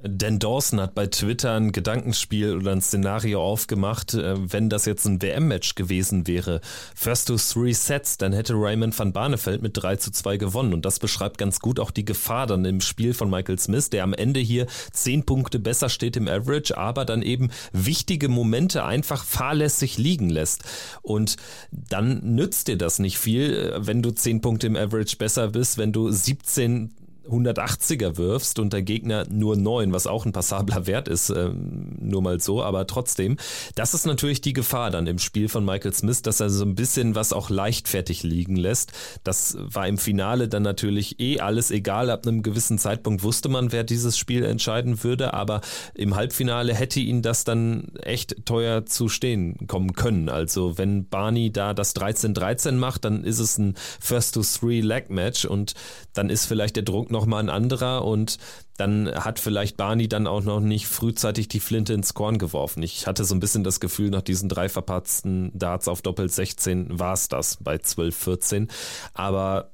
Dan 0.05 0.41
Dawson 0.41 0.81
hat 0.81 0.95
bei 0.95 1.07
Twitter 1.07 1.55
ein 1.55 1.71
Gedankenspiel 1.71 2.57
oder 2.57 2.73
ein 2.73 2.81
Szenario 2.81 3.41
aufgemacht, 3.41 4.15
äh, 4.15 4.35
wenn 4.53 4.69
das 4.69 4.85
jetzt 4.85 5.05
ein 5.07 5.23
WM-Match 5.23 5.77
gewesen 5.77 6.27
wäre. 6.27 6.61
First 6.95 7.29
to 7.29 7.37
three 7.37 7.73
Sets, 7.73 8.17
dann 8.17 8.33
hätte 8.33 8.55
Raymond 8.55 8.99
van 8.99 9.13
Barneveld 9.13 9.63
mit 9.63 9.81
3 9.81 9.97
zu 9.97 10.11
2 10.11 10.39
gewonnen. 10.39 10.75
Und 10.75 10.85
das 10.85 10.99
beschreibt 10.99 11.39
ganz 11.39 11.61
gut 11.61 11.79
auch 11.79 11.93
die 11.93 12.05
Gefahr 12.05 12.49
dann 12.49 12.65
im 12.65 12.81
Spiel 12.81 13.15
von 13.15 13.31
Michael 13.31 13.59
Smith, 13.59 13.91
der 13.91 14.03
am 14.03 14.13
Ende 14.13 14.41
hier 14.41 14.67
10 14.93 15.25
Punkte 15.25 15.61
besser 15.61 15.89
steht 15.89 16.17
im 16.17 16.27
Average, 16.27 16.77
aber 16.77 17.05
dann 17.05 17.23
eben 17.23 17.51
wichtige 17.73 18.29
Momente 18.29 18.85
einfach 18.85 19.25
fahrlässig 19.25 19.99
liegen 19.99 20.31
lässt. 20.31 20.65
Und 21.03 21.37
dann 21.71 22.35
nützt 22.35 22.67
dir 22.67 22.77
das 22.77 22.99
nicht 22.99 23.19
viel, 23.19 23.55
äh, 23.55 23.87
wenn 23.87 24.03
du 24.03 24.11
10 24.11 24.41
Punkte 24.41 24.67
im 24.67 24.75
Average 24.77 25.17
besser 25.17 25.49
bist, 25.49 25.79
wenn 25.79 25.93
du 25.93 26.11
17 26.11 26.91
180er 27.29 28.17
wirfst 28.17 28.59
und 28.59 28.73
der 28.73 28.83
Gegner 28.83 29.25
nur 29.31 29.57
9, 29.57 29.93
was 29.93 30.07
auch 30.07 30.27
ein 30.27 30.33
passabler 30.33 30.87
Wert 30.87 31.09
ist, 31.09 31.31
äh, 31.31 31.51
nur 31.53 32.23
mal 32.23 32.41
so, 32.41 32.63
aber 32.63 32.87
trotzdem, 32.87 33.37
das 33.75 33.95
ist 33.95 34.07
natürlich 34.07 34.41
die 34.41 34.53
Gefahr 34.53 34.91
dann 34.91 35.07
im 35.07 35.19
Spiel 35.19 35.49
von 35.49 35.65
Michael 35.65 35.93
Smith, 35.93 36.23
dass 36.23 36.41
er 36.41 36.51
so 36.51 36.65
ein 36.65 36.75
bisschen 36.75 37.15
was 37.15 37.33
auch 37.33 37.51
leichtfertig 37.51 38.23
liegen 38.23 38.57
lässt. 38.57 38.93
Das 39.25 39.57
war 39.59 39.87
im 39.87 39.99
Finale 39.99 40.49
dann 40.49 40.63
natürlich 40.63 41.21
eh 41.21 41.41
alles 41.41 41.71
egal. 41.71 42.11
Ab 42.11 42.27
einem 42.27 42.43
gewissen 42.43 42.79
Zeitpunkt 42.79 43.23
wusste 43.23 43.49
man, 43.49 43.73
wer 43.73 43.85
dieses 43.85 44.19
Spiel 44.19 44.45
entscheiden 44.45 45.05
würde, 45.05 45.35
aber 45.35 45.61
im 45.95 46.17
Halbfinale 46.17 46.75
hätte 46.75 47.01
ihn 47.01 47.23
das 47.23 47.45
dann 47.45 47.93
echt 48.03 48.45
teuer 48.47 48.85
zu 48.87 49.09
stehen 49.09 49.67
kommen 49.67 49.93
können. 49.93 50.29
Also 50.29 50.79
wenn 50.79 51.09
Barney 51.09 51.53
da 51.53 51.75
das 51.75 51.95
13-13 51.95 52.73
macht, 52.73 53.05
dann 53.05 53.23
ist 53.25 53.39
es 53.39 53.59
ein 53.59 53.75
First-to-Three-Leg-Match 54.01 55.45
und 55.45 55.75
dann 56.13 56.31
ist 56.31 56.47
vielleicht 56.47 56.77
der 56.77 56.83
Druck 56.83 57.11
nochmal 57.13 57.41
ein 57.41 57.51
anderer 57.51 58.05
und 58.05 58.39
dann 58.77 59.09
hat 59.15 59.39
vielleicht 59.39 59.77
Barney 59.77 60.09
dann 60.09 60.27
auch 60.27 60.43
noch 60.43 60.61
nicht 60.61 60.89
frühzeitig 60.89 61.47
die 61.47 61.61
Flinte 61.61 61.93
ins 61.93 62.15
Korn 62.15 62.39
geworfen. 62.39 62.83
Ich 62.83 63.07
hatte 63.07 63.25
so 63.25 63.35
ein 63.35 63.41
bisschen 63.41 63.63
das 63.63 63.79
Gefühl, 63.79 64.11
nach 64.11 64.23
diesen 64.23 64.49
drei 64.49 64.69
verpatzten 64.69 65.57
Darts 65.57 65.87
auf 65.87 66.03
Doppelt 66.03 66.33
16 66.33 66.99
war 66.99 67.13
es 67.13 67.29
das 67.29 67.59
bei 67.61 67.79
12, 67.79 68.17
14. 68.17 68.69
Aber 69.15 69.71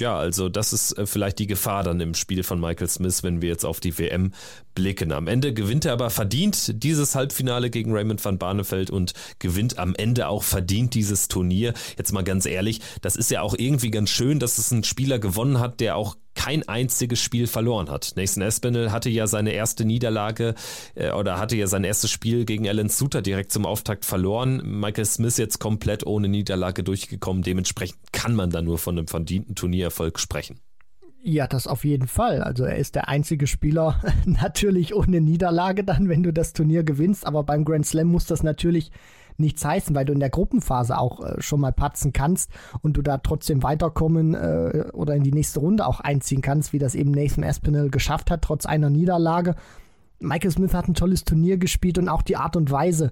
ja, 0.00 0.18
also 0.18 0.48
das 0.48 0.72
ist 0.72 0.96
äh, 0.98 1.06
vielleicht 1.06 1.38
die 1.38 1.46
Gefahr 1.46 1.84
dann 1.84 2.00
im 2.00 2.14
Spiel 2.14 2.42
von 2.42 2.60
Michael 2.60 2.88
Smith, 2.88 3.22
wenn 3.22 3.42
wir 3.42 3.50
jetzt 3.50 3.64
auf 3.64 3.80
die 3.80 3.96
WM 3.98 4.32
blicken. 4.80 5.12
Am 5.12 5.26
Ende 5.26 5.52
gewinnt 5.52 5.84
er 5.84 5.92
aber 5.92 6.08
verdient 6.08 6.82
dieses 6.82 7.14
Halbfinale 7.14 7.68
gegen 7.68 7.92
Raymond 7.92 8.24
van 8.24 8.38
Barneveld 8.38 8.90
und 8.90 9.12
gewinnt 9.38 9.78
am 9.78 9.94
Ende 9.94 10.26
auch 10.26 10.42
verdient 10.42 10.94
dieses 10.94 11.28
Turnier. 11.28 11.74
Jetzt 11.98 12.12
mal 12.12 12.24
ganz 12.24 12.46
ehrlich, 12.46 12.80
das 13.02 13.14
ist 13.14 13.30
ja 13.30 13.42
auch 13.42 13.54
irgendwie 13.56 13.90
ganz 13.90 14.08
schön, 14.08 14.38
dass 14.38 14.56
es 14.56 14.70
ein 14.70 14.82
Spieler 14.82 15.18
gewonnen 15.18 15.60
hat, 15.60 15.80
der 15.80 15.96
auch 15.96 16.16
kein 16.34 16.66
einziges 16.66 17.20
Spiel 17.20 17.46
verloren 17.46 17.90
hat. 17.90 18.12
Nathan 18.16 18.42
Espinel 18.42 18.90
hatte 18.90 19.10
ja 19.10 19.26
seine 19.26 19.52
erste 19.52 19.84
Niederlage 19.84 20.54
äh, 20.94 21.10
oder 21.10 21.38
hatte 21.38 21.56
ja 21.56 21.66
sein 21.66 21.84
erstes 21.84 22.10
Spiel 22.10 22.46
gegen 22.46 22.66
Alan 22.66 22.88
Suter 22.88 23.20
direkt 23.20 23.52
zum 23.52 23.66
Auftakt 23.66 24.06
verloren. 24.06 24.62
Michael 24.64 25.04
Smith 25.04 25.36
jetzt 25.36 25.58
komplett 25.58 26.06
ohne 26.06 26.28
Niederlage 26.28 26.82
durchgekommen. 26.82 27.42
Dementsprechend 27.42 27.98
kann 28.12 28.34
man 28.34 28.48
da 28.48 28.62
nur 28.62 28.78
von 28.78 28.96
einem 28.96 29.08
verdienten 29.08 29.54
Turniererfolg 29.54 30.18
sprechen. 30.18 30.60
Ja, 31.22 31.46
das 31.46 31.66
auf 31.66 31.84
jeden 31.84 32.08
Fall. 32.08 32.42
Also 32.42 32.64
er 32.64 32.76
ist 32.76 32.94
der 32.94 33.08
einzige 33.08 33.46
Spieler 33.46 34.00
natürlich 34.24 34.94
ohne 34.94 35.20
Niederlage 35.20 35.84
dann, 35.84 36.08
wenn 36.08 36.22
du 36.22 36.32
das 36.32 36.54
Turnier 36.54 36.82
gewinnst. 36.82 37.26
Aber 37.26 37.42
beim 37.42 37.64
Grand 37.64 37.86
Slam 37.86 38.08
muss 38.08 38.26
das 38.26 38.42
natürlich 38.42 38.90
nichts 39.36 39.64
heißen, 39.64 39.94
weil 39.94 40.04
du 40.04 40.12
in 40.12 40.20
der 40.20 40.30
Gruppenphase 40.30 40.96
auch 40.96 41.24
äh, 41.24 41.40
schon 41.40 41.60
mal 41.60 41.72
patzen 41.72 42.12
kannst 42.12 42.50
und 42.82 42.96
du 42.96 43.02
da 43.02 43.18
trotzdem 43.18 43.62
weiterkommen 43.62 44.34
äh, 44.34 44.86
oder 44.92 45.14
in 45.14 45.22
die 45.22 45.32
nächste 45.32 45.60
Runde 45.60 45.86
auch 45.86 46.00
einziehen 46.00 46.42
kannst, 46.42 46.72
wie 46.72 46.78
das 46.78 46.94
eben 46.94 47.10
Nathan 47.10 47.44
Aspinall 47.44 47.90
geschafft 47.90 48.30
hat, 48.30 48.42
trotz 48.42 48.66
einer 48.66 48.90
Niederlage. 48.90 49.56
Michael 50.20 50.50
Smith 50.50 50.74
hat 50.74 50.88
ein 50.88 50.94
tolles 50.94 51.24
Turnier 51.24 51.56
gespielt 51.56 51.98
und 51.98 52.08
auch 52.08 52.22
die 52.22 52.36
Art 52.36 52.56
und 52.56 52.70
Weise, 52.70 53.10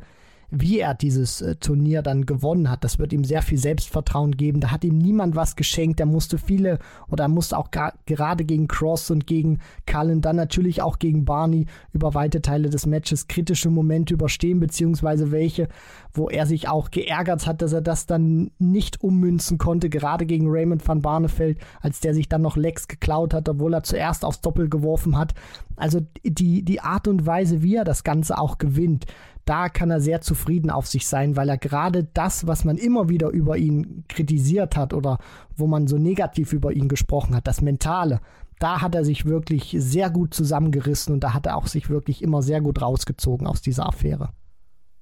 wie 0.50 0.78
er 0.78 0.94
dieses 0.94 1.42
äh, 1.42 1.56
Turnier 1.56 2.02
dann 2.02 2.24
gewonnen 2.24 2.70
hat. 2.70 2.82
Das 2.84 2.98
wird 2.98 3.12
ihm 3.12 3.24
sehr 3.24 3.42
viel 3.42 3.58
Selbstvertrauen 3.58 4.36
geben. 4.36 4.60
Da 4.60 4.70
hat 4.70 4.84
ihm 4.84 4.96
niemand 4.96 5.36
was 5.36 5.56
geschenkt. 5.56 6.00
Er 6.00 6.06
musste 6.06 6.38
viele 6.38 6.78
oder 7.08 7.24
er 7.24 7.28
musste 7.28 7.58
auch 7.58 7.70
gerade 7.70 8.44
gegen 8.44 8.66
Cross 8.66 9.10
und 9.10 9.26
gegen 9.26 9.58
Cullen, 9.86 10.22
dann 10.22 10.36
natürlich 10.36 10.80
auch 10.80 10.98
gegen 10.98 11.24
Barney 11.24 11.66
über 11.92 12.14
weite 12.14 12.40
Teile 12.40 12.70
des 12.70 12.86
Matches 12.86 13.28
kritische 13.28 13.68
Momente 13.70 14.14
überstehen, 14.14 14.60
beziehungsweise 14.60 15.30
welche, 15.30 15.68
wo 16.12 16.28
er 16.30 16.46
sich 16.46 16.68
auch 16.68 16.90
geärgert 16.90 17.46
hat, 17.46 17.60
dass 17.60 17.72
er 17.72 17.82
das 17.82 18.06
dann 18.06 18.50
nicht 18.58 19.02
ummünzen 19.02 19.58
konnte, 19.58 19.90
gerade 19.90 20.24
gegen 20.24 20.46
Raymond 20.48 20.86
van 20.86 21.02
Barneveld, 21.02 21.58
als 21.80 22.00
der 22.00 22.14
sich 22.14 22.28
dann 22.28 22.42
noch 22.42 22.56
Lex 22.56 22.88
geklaut 22.88 23.34
hat, 23.34 23.48
obwohl 23.48 23.74
er 23.74 23.82
zuerst 23.82 24.24
aufs 24.24 24.40
Doppel 24.40 24.68
geworfen 24.70 25.18
hat. 25.18 25.34
Also 25.76 26.00
die, 26.24 26.64
die 26.64 26.80
Art 26.80 27.06
und 27.06 27.26
Weise, 27.26 27.62
wie 27.62 27.76
er 27.76 27.84
das 27.84 28.02
Ganze 28.02 28.38
auch 28.38 28.58
gewinnt, 28.58 29.06
da 29.48 29.68
kann 29.68 29.90
er 29.90 30.00
sehr 30.00 30.20
zufrieden 30.20 30.70
auf 30.70 30.86
sich 30.86 31.06
sein, 31.06 31.36
weil 31.36 31.48
er 31.48 31.56
gerade 31.56 32.04
das, 32.12 32.46
was 32.46 32.64
man 32.64 32.76
immer 32.76 33.08
wieder 33.08 33.30
über 33.30 33.56
ihn 33.56 34.04
kritisiert 34.08 34.76
hat 34.76 34.92
oder 34.92 35.18
wo 35.56 35.66
man 35.66 35.86
so 35.86 35.96
negativ 35.96 36.52
über 36.52 36.72
ihn 36.72 36.88
gesprochen 36.88 37.34
hat, 37.34 37.46
das 37.46 37.62
Mentale, 37.62 38.20
da 38.58 38.82
hat 38.82 38.94
er 38.94 39.04
sich 39.04 39.24
wirklich 39.24 39.74
sehr 39.78 40.10
gut 40.10 40.34
zusammengerissen 40.34 41.14
und 41.14 41.24
da 41.24 41.32
hat 41.32 41.46
er 41.46 41.56
auch 41.56 41.66
sich 41.66 41.88
wirklich 41.88 42.22
immer 42.22 42.42
sehr 42.42 42.60
gut 42.60 42.82
rausgezogen 42.82 43.46
aus 43.46 43.62
dieser 43.62 43.86
Affäre. 43.86 44.30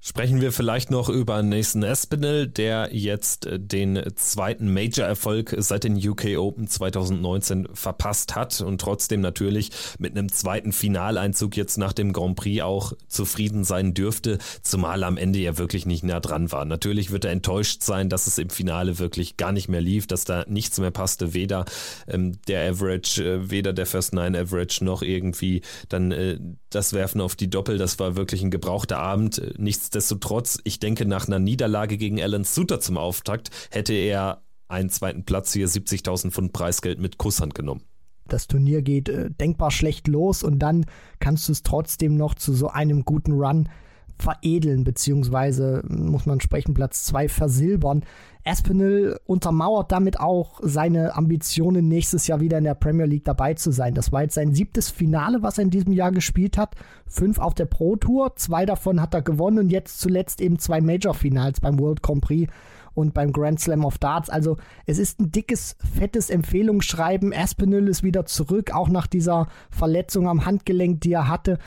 Sprechen 0.09 0.40
wir 0.40 0.53
vielleicht 0.53 0.92
noch 0.92 1.09
über 1.09 1.42
Nathan 1.42 1.83
Espinel, 1.83 2.47
der 2.47 2.90
jetzt 2.92 3.45
äh, 3.45 3.59
den 3.59 4.01
zweiten 4.14 4.73
Major-Erfolg 4.73 5.57
seit 5.59 5.83
den 5.83 5.97
UK 5.97 6.38
Open 6.38 6.69
2019 6.69 7.66
verpasst 7.75 8.37
hat 8.37 8.61
und 8.61 8.81
trotzdem 8.81 9.21
natürlich 9.21 9.73
mit 9.99 10.16
einem 10.16 10.31
zweiten 10.31 10.71
Finaleinzug 10.71 11.57
jetzt 11.57 11.77
nach 11.77 11.92
dem 11.92 12.12
Grand 12.12 12.37
Prix 12.37 12.62
auch 12.62 12.92
zufrieden 13.09 13.64
sein 13.64 13.95
dürfte, 13.95 14.38
zumal 14.62 15.03
am 15.03 15.16
Ende 15.16 15.40
ja 15.40 15.59
wirklich 15.59 15.87
nicht 15.87 16.05
nah 16.05 16.21
dran 16.21 16.53
war. 16.53 16.64
Natürlich 16.66 17.11
wird 17.11 17.25
er 17.25 17.33
enttäuscht 17.33 17.83
sein, 17.83 18.09
dass 18.09 18.29
es 18.29 18.38
im 18.38 18.51
Finale 18.51 19.01
wirklich 19.01 19.37
gar 19.37 19.51
nicht 19.51 19.69
mehr 19.69 19.81
lief, 19.81 20.07
dass 20.07 20.25
da 20.25 20.45
nichts 20.47 20.79
mehr 20.79 20.92
passte, 20.92 21.35
weder 21.35 21.64
ähm, 22.07 22.38
der 22.47 22.71
Average, 22.71 23.25
äh, 23.25 23.51
weder 23.51 23.73
der 23.73 23.87
First 23.87 24.12
Nine 24.12 24.38
Average 24.38 24.85
noch 24.85 25.03
irgendwie 25.03 25.62
dann 25.88 26.12
äh, 26.12 26.38
das 26.77 26.93
Werfen 26.93 27.21
auf 27.21 27.35
die 27.35 27.51
Doppel. 27.51 27.79
Das 27.79 27.99
war 27.99 28.15
wirklich 28.15 28.43
ein 28.43 28.51
gebrauchter 28.51 28.99
Abend. 28.99 29.39
Nichts 29.59 29.87
Nichtsdestotrotz, 29.87 30.59
ich 30.65 30.79
denke, 30.79 31.07
nach 31.07 31.27
einer 31.27 31.39
Niederlage 31.39 31.97
gegen 31.97 32.21
Alan 32.21 32.45
Suter 32.45 32.81
zum 32.81 32.99
Auftakt 32.99 33.51
hätte 33.71 33.95
er 33.95 34.43
einen 34.69 34.91
zweiten 34.91 35.25
Platz 35.25 35.53
hier 35.53 35.69
70.000 35.69 36.31
Pfund 36.31 36.53
Preisgeld 36.53 36.99
mit 36.99 37.19
Kusshand 37.19 37.55
genommen. 37.55 37.83
Das 38.27 38.47
Turnier 38.47 38.83
geht 38.83 39.09
äh, 39.09 39.31
denkbar 39.31 39.71
schlecht 39.71 40.09
los 40.09 40.43
und 40.43 40.59
dann 40.59 40.87
kannst 41.21 41.49
du 41.49 41.53
es 41.53 41.62
trotzdem 41.62 42.17
noch 42.17 42.35
zu 42.35 42.53
so 42.53 42.69
einem 42.69 43.05
guten 43.05 43.33
Run 43.33 43.69
veredeln, 44.18 44.85
beziehungsweise 44.85 45.83
muss 45.88 46.26
man 46.26 46.40
sprechen, 46.40 46.74
Platz 46.74 47.05
2 47.05 47.29
versilbern. 47.29 48.05
Aspinall 48.44 49.18
untermauert 49.26 49.90
damit 49.90 50.20
auch 50.20 50.61
seine 50.62 51.16
Ambitionen, 51.16 51.88
nächstes 51.88 52.26
Jahr 52.29 52.40
wieder 52.40 52.59
in 52.59 52.64
der 52.64 52.74
Premier 52.74 53.07
League 53.07 53.24
dabei 53.24 53.55
zu 53.55 53.72
sein. 53.72 53.94
Das 53.94 54.12
war 54.12 54.22
jetzt 54.22 54.35
sein 54.35 54.55
siebtes 54.55 54.88
Finale, 54.88 55.42
was 55.42 55.59
er 55.59 55.64
in 55.64 55.70
diesem 55.70 55.92
Jahr 55.92 56.12
gespielt 56.12 56.57
hat. 56.57 56.76
Fünf 57.07 57.38
auf 57.38 57.55
der 57.55 57.66
Pro 57.66 57.96
Tour, 57.96 58.37
zwei 58.37 58.64
davon 58.64 59.00
hat 59.00 59.14
er 59.14 59.22
gewonnen 59.22 59.59
und 59.59 59.70
jetzt 59.70 60.00
zuletzt 60.00 60.40
eben 60.40 60.59
zwei 60.59 60.81
Major-Finals 60.81 61.61
beim 61.61 61.79
World 61.81 62.02
Grand 62.02 62.20
Prix 62.20 62.52
und 62.96 63.12
beim 63.12 63.31
Grand 63.31 63.61
Slam 63.61 63.85
of 63.85 63.98
Darts. 63.98 64.31
Also 64.31 64.57
es 64.87 64.98
ist 64.98 65.20
ein 65.20 65.31
dickes, 65.31 65.76
fettes 65.94 66.31
Empfehlungsschreiben. 66.31 67.33
Aspinall 67.33 67.88
ist 67.88 68.02
wieder 68.02 68.24
zurück, 68.24 68.74
auch 68.74 68.88
nach 68.88 69.07
dieser 69.07 69.48
Verletzung 69.70 70.29
am 70.29 70.46
Handgelenk, 70.46 71.02
die 71.02 71.12
er 71.12 71.29
hatte. 71.29 71.59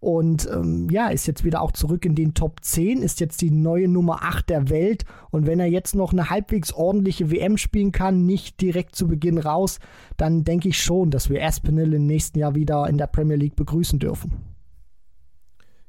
Und 0.00 0.48
ähm, 0.52 0.88
ja, 0.90 1.08
ist 1.08 1.26
jetzt 1.26 1.44
wieder 1.44 1.60
auch 1.60 1.72
zurück 1.72 2.04
in 2.04 2.14
den 2.14 2.34
Top 2.34 2.62
10, 2.62 3.02
ist 3.02 3.20
jetzt 3.20 3.40
die 3.40 3.50
neue 3.50 3.88
Nummer 3.88 4.22
8 4.22 4.48
der 4.48 4.68
Welt. 4.68 5.04
Und 5.30 5.46
wenn 5.46 5.58
er 5.58 5.66
jetzt 5.66 5.94
noch 5.94 6.12
eine 6.12 6.30
halbwegs 6.30 6.72
ordentliche 6.72 7.30
WM 7.30 7.58
spielen 7.58 7.92
kann, 7.92 8.24
nicht 8.24 8.60
direkt 8.60 8.94
zu 8.94 9.08
Beginn 9.08 9.38
raus, 9.38 9.80
dann 10.16 10.44
denke 10.44 10.68
ich 10.68 10.80
schon, 10.80 11.10
dass 11.10 11.30
wir 11.30 11.44
Aspinall 11.44 11.92
im 11.94 12.06
nächsten 12.06 12.38
Jahr 12.38 12.54
wieder 12.54 12.88
in 12.88 12.98
der 12.98 13.08
Premier 13.08 13.36
League 13.36 13.56
begrüßen 13.56 13.98
dürfen. 13.98 14.48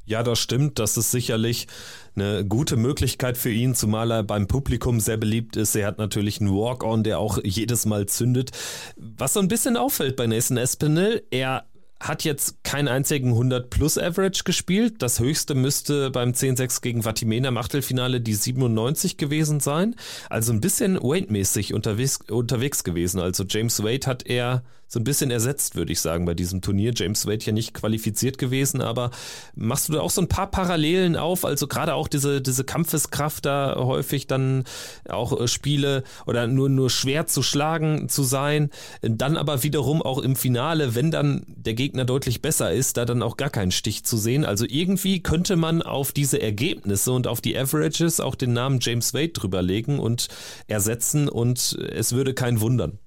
Ja, 0.10 0.24
das 0.24 0.40
stimmt. 0.40 0.80
Das 0.80 0.98
ist 0.98 1.12
sicherlich 1.12 1.68
eine 2.16 2.44
gute 2.44 2.78
Möglichkeit 2.78 3.38
für 3.38 3.52
ihn, 3.52 3.76
zumal 3.76 4.10
er 4.10 4.24
beim 4.24 4.48
Publikum 4.48 5.00
sehr 5.00 5.18
beliebt 5.18 5.56
ist. 5.56 5.76
Er 5.76 5.86
hat 5.86 6.00
natürlich 6.00 6.42
einen 6.42 6.50
Walk-On, 6.50 7.04
der 7.04 7.20
auch 7.20 7.38
jedes 7.44 7.86
Mal 7.86 8.08
zündet. 8.08 8.50
Was 8.98 9.34
so 9.34 9.40
ein 9.40 9.48
bisschen 9.48 9.78
auffällt 9.78 10.16
bei 10.16 10.26
Nathan 10.26 10.58
Espinel, 10.58 11.22
er 11.30 11.69
hat 12.00 12.24
jetzt 12.24 12.64
keinen 12.64 12.88
einzigen 12.88 13.30
100 13.30 13.70
plus 13.70 13.98
Average 13.98 14.44
gespielt. 14.46 15.02
Das 15.02 15.20
höchste 15.20 15.54
müsste 15.54 16.10
beim 16.12 16.32
10-6 16.32 16.82
gegen 16.82 17.04
Vatimena 17.04 17.50
im 17.50 17.58
Achtelfinale 17.58 18.22
die 18.22 18.34
97 18.34 19.18
gewesen 19.18 19.60
sein. 19.60 19.96
Also 20.30 20.54
ein 20.54 20.62
bisschen 20.62 21.02
Wade-mäßig 21.02 21.74
unterwegs, 21.74 22.20
unterwegs 22.30 22.84
gewesen. 22.84 23.20
Also 23.20 23.44
James 23.48 23.84
Wade 23.84 24.08
hat 24.08 24.26
er 24.26 24.64
so 24.90 25.00
ein 25.00 25.04
bisschen 25.04 25.30
ersetzt, 25.30 25.76
würde 25.76 25.94
ich 25.94 26.02
sagen, 26.02 26.26
bei 26.26 26.34
diesem 26.34 26.62
Turnier. 26.62 26.92
James 26.96 27.28
Wade 27.28 27.46
ja 27.46 27.54
nicht 27.54 27.76
qualifiziert 27.76 28.40
gewesen, 28.40 28.82
aber 28.82 29.12
machst 29.56 29.88
du 29.88 29.94
da 29.94 30.02
auch 30.02 30.10
so 30.10 30.20
ein 30.20 30.28
paar 30.28 30.50
Parallelen 30.50 31.16
auf? 31.16 31.46
Also 31.46 31.68
gerade 31.68 31.94
auch 31.94 32.08
diese, 32.08 32.42
diese 32.42 32.64
Kampfeskraft 32.64 33.46
da 33.46 33.76
häufig 33.78 34.26
dann 34.26 34.64
auch 35.08 35.40
äh, 35.40 35.48
Spiele 35.48 36.04
oder 36.26 36.48
nur, 36.48 36.70
nur 36.70 36.90
schwer 36.90 37.28
zu 37.28 37.44
schlagen 37.44 38.10
zu 38.10 38.24
sein. 38.24 38.72
Dann 39.04 39.38
aber 39.38 39.62
wiederum 39.62 40.02
auch 40.02 40.18
im 40.18 40.36
Finale, 40.36 40.96
wenn 40.96 41.12
dann 41.12 41.44
der 41.46 41.76
Gegner 41.76 42.04
deutlich 42.04 42.42
besser 42.42 42.74
ist, 42.74 42.98
da 42.98 43.06
dann 43.06 43.22
auch 43.22 43.38
gar 43.38 43.52
keinen 43.52 43.72
Stich 43.72 44.06
zu 44.06 44.18
sehen. 44.18 44.44
Also 44.44 44.66
irgendwie 44.68 45.22
könnte 45.22 45.56
man 45.56 45.84
auf 45.84 46.12
diese 46.14 46.42
Ergebnisse 46.42 47.12
und 47.12 47.28
auf 47.28 47.42
die 47.42 47.56
Averages 47.56 48.20
auch 48.20 48.34
den 48.34 48.54
Namen 48.54 48.80
James 48.82 49.14
Wade 49.14 49.30
drüberlegen 49.30 50.00
und 50.00 50.30
ersetzen 50.66 51.30
und 51.30 51.78
es 51.92 52.14
würde 52.14 52.34
kein 52.34 52.60
wundern. 52.60 52.98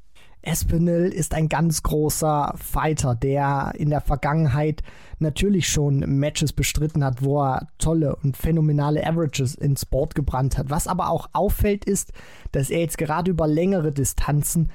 Espinel 0.43 1.13
ist 1.13 1.35
ein 1.35 1.49
ganz 1.49 1.83
großer 1.83 2.55
Fighter, 2.57 3.15
der 3.15 3.73
in 3.77 3.91
der 3.91 4.01
Vergangenheit 4.01 4.83
natürlich 5.21 5.69
schon 5.69 6.01
Matches 6.19 6.53
bestritten 6.53 7.05
hat, 7.05 7.23
wo 7.23 7.43
er 7.43 7.69
tolle 7.79 8.17
und 8.17 8.37
phänomenale 8.37 9.07
Averages 9.07 9.55
ins 9.55 9.87
Board 9.87 10.15
gebrannt 10.15 10.59
hat. 10.59 10.69
Was 10.69 10.89
aber 10.89 11.11
auch 11.11 11.31
auffällt, 11.33 11.85
ist, 11.85 12.13
dass 12.51 12.71
er 12.71 12.81
jetzt 12.81 12.99
gerade 12.99 13.31
über 13.31 13.47
längere 13.47 13.93
Distanzen 13.93 14.71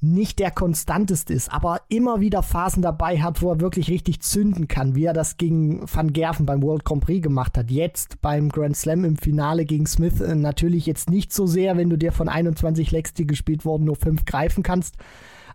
nicht 0.00 0.38
der 0.38 0.50
konstanteste 0.50 1.32
ist, 1.32 1.52
aber 1.52 1.80
immer 1.88 2.20
wieder 2.20 2.42
Phasen 2.42 2.82
dabei 2.82 3.20
hat, 3.20 3.42
wo 3.42 3.50
er 3.50 3.60
wirklich 3.60 3.90
richtig 3.90 4.20
zünden 4.20 4.68
kann, 4.68 4.94
wie 4.94 5.04
er 5.04 5.12
das 5.12 5.36
gegen 5.36 5.82
Van 5.92 6.12
Gerven 6.12 6.46
beim 6.46 6.62
World 6.62 6.84
Grand 6.84 7.04
Prix 7.04 7.22
gemacht 7.22 7.58
hat. 7.58 7.70
Jetzt 7.70 8.20
beim 8.20 8.48
Grand 8.48 8.76
Slam 8.76 9.04
im 9.04 9.16
Finale 9.16 9.64
gegen 9.64 9.86
Smith 9.86 10.20
äh, 10.20 10.34
natürlich 10.34 10.86
jetzt 10.86 11.10
nicht 11.10 11.32
so 11.32 11.46
sehr, 11.46 11.76
wenn 11.76 11.90
du 11.90 11.98
dir 11.98 12.12
von 12.12 12.28
21 12.28 12.90
Lecks, 12.92 13.12
die 13.12 13.26
gespielt 13.26 13.64
wurden, 13.64 13.84
nur 13.84 13.96
5 13.96 14.24
greifen 14.24 14.62
kannst 14.62 14.96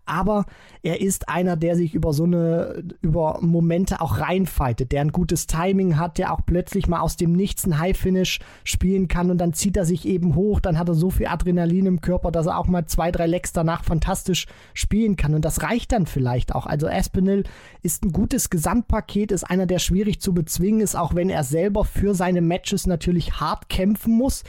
aber 0.06 0.46
er 0.82 1.02
ist 1.02 1.30
einer, 1.30 1.56
der 1.56 1.76
sich 1.76 1.94
über 1.94 2.14
so 2.14 2.26
eine, 2.26 2.84
über 3.02 3.40
Momente 3.42 4.02
auch 4.02 4.20
reinfightet, 4.20 4.92
der 4.92 5.02
ein 5.02 5.12
gutes 5.12 5.48
Timing 5.48 5.98
hat, 5.98 6.18
der 6.18 6.34
auch 6.34 6.42
plötzlich 6.46 6.88
mal 6.88 7.00
aus 7.00 7.16
dem 7.16 7.34
Nichts 7.34 7.66
ein 7.66 7.80
High-Finish 7.80 8.40
spielen 8.64 9.08
kann 9.08 9.32
und 9.32 9.38
dann 9.38 9.54
zieht 9.54 9.78
er 9.78 9.86
sich 9.86 10.06
eben 10.08 10.36
hoch, 10.36 10.60
dann 10.60 10.78
hat 10.78 10.90
er 10.90 10.96
so 10.96 11.10
viel 11.10 11.28
Adrenalin 11.28 11.86
im 11.86 12.02
Körper, 12.02 12.32
dass 12.32 12.48
er 12.48 12.58
auch 12.58 12.68
mal 12.68 12.86
zwei, 12.86 13.12
drei 13.12 13.28
Lecks 13.28 13.54
danach 13.54 13.84
fantastisch 13.84 14.48
spielen 14.74 15.16
kann 15.16 15.34
und 15.34 15.46
das 15.46 15.64
reicht 15.64 15.92
dann 15.92 16.06
vielleicht 16.06 16.54
auch. 16.54 16.66
Also 16.66 16.88
Aspinall 16.88 17.44
ist 17.82 18.04
ein 18.04 18.12
gutes 18.12 18.50
Gesamtpaket, 18.50 19.32
ist 19.32 19.44
einer, 19.44 19.66
der 19.66 19.80
schwierig 19.80 20.20
zu 20.20 20.34
bezwingen 20.34 20.82
ist, 20.82 20.96
auch 20.96 21.16
wenn 21.16 21.30
er 21.30 21.44
selber 21.44 21.86
für 21.86 22.14
seine 22.14 22.42
Matches 22.42 22.88
natürlich 22.88 23.40
hart 23.40 23.70
kämpfen 23.70 24.14
muss 24.14 24.44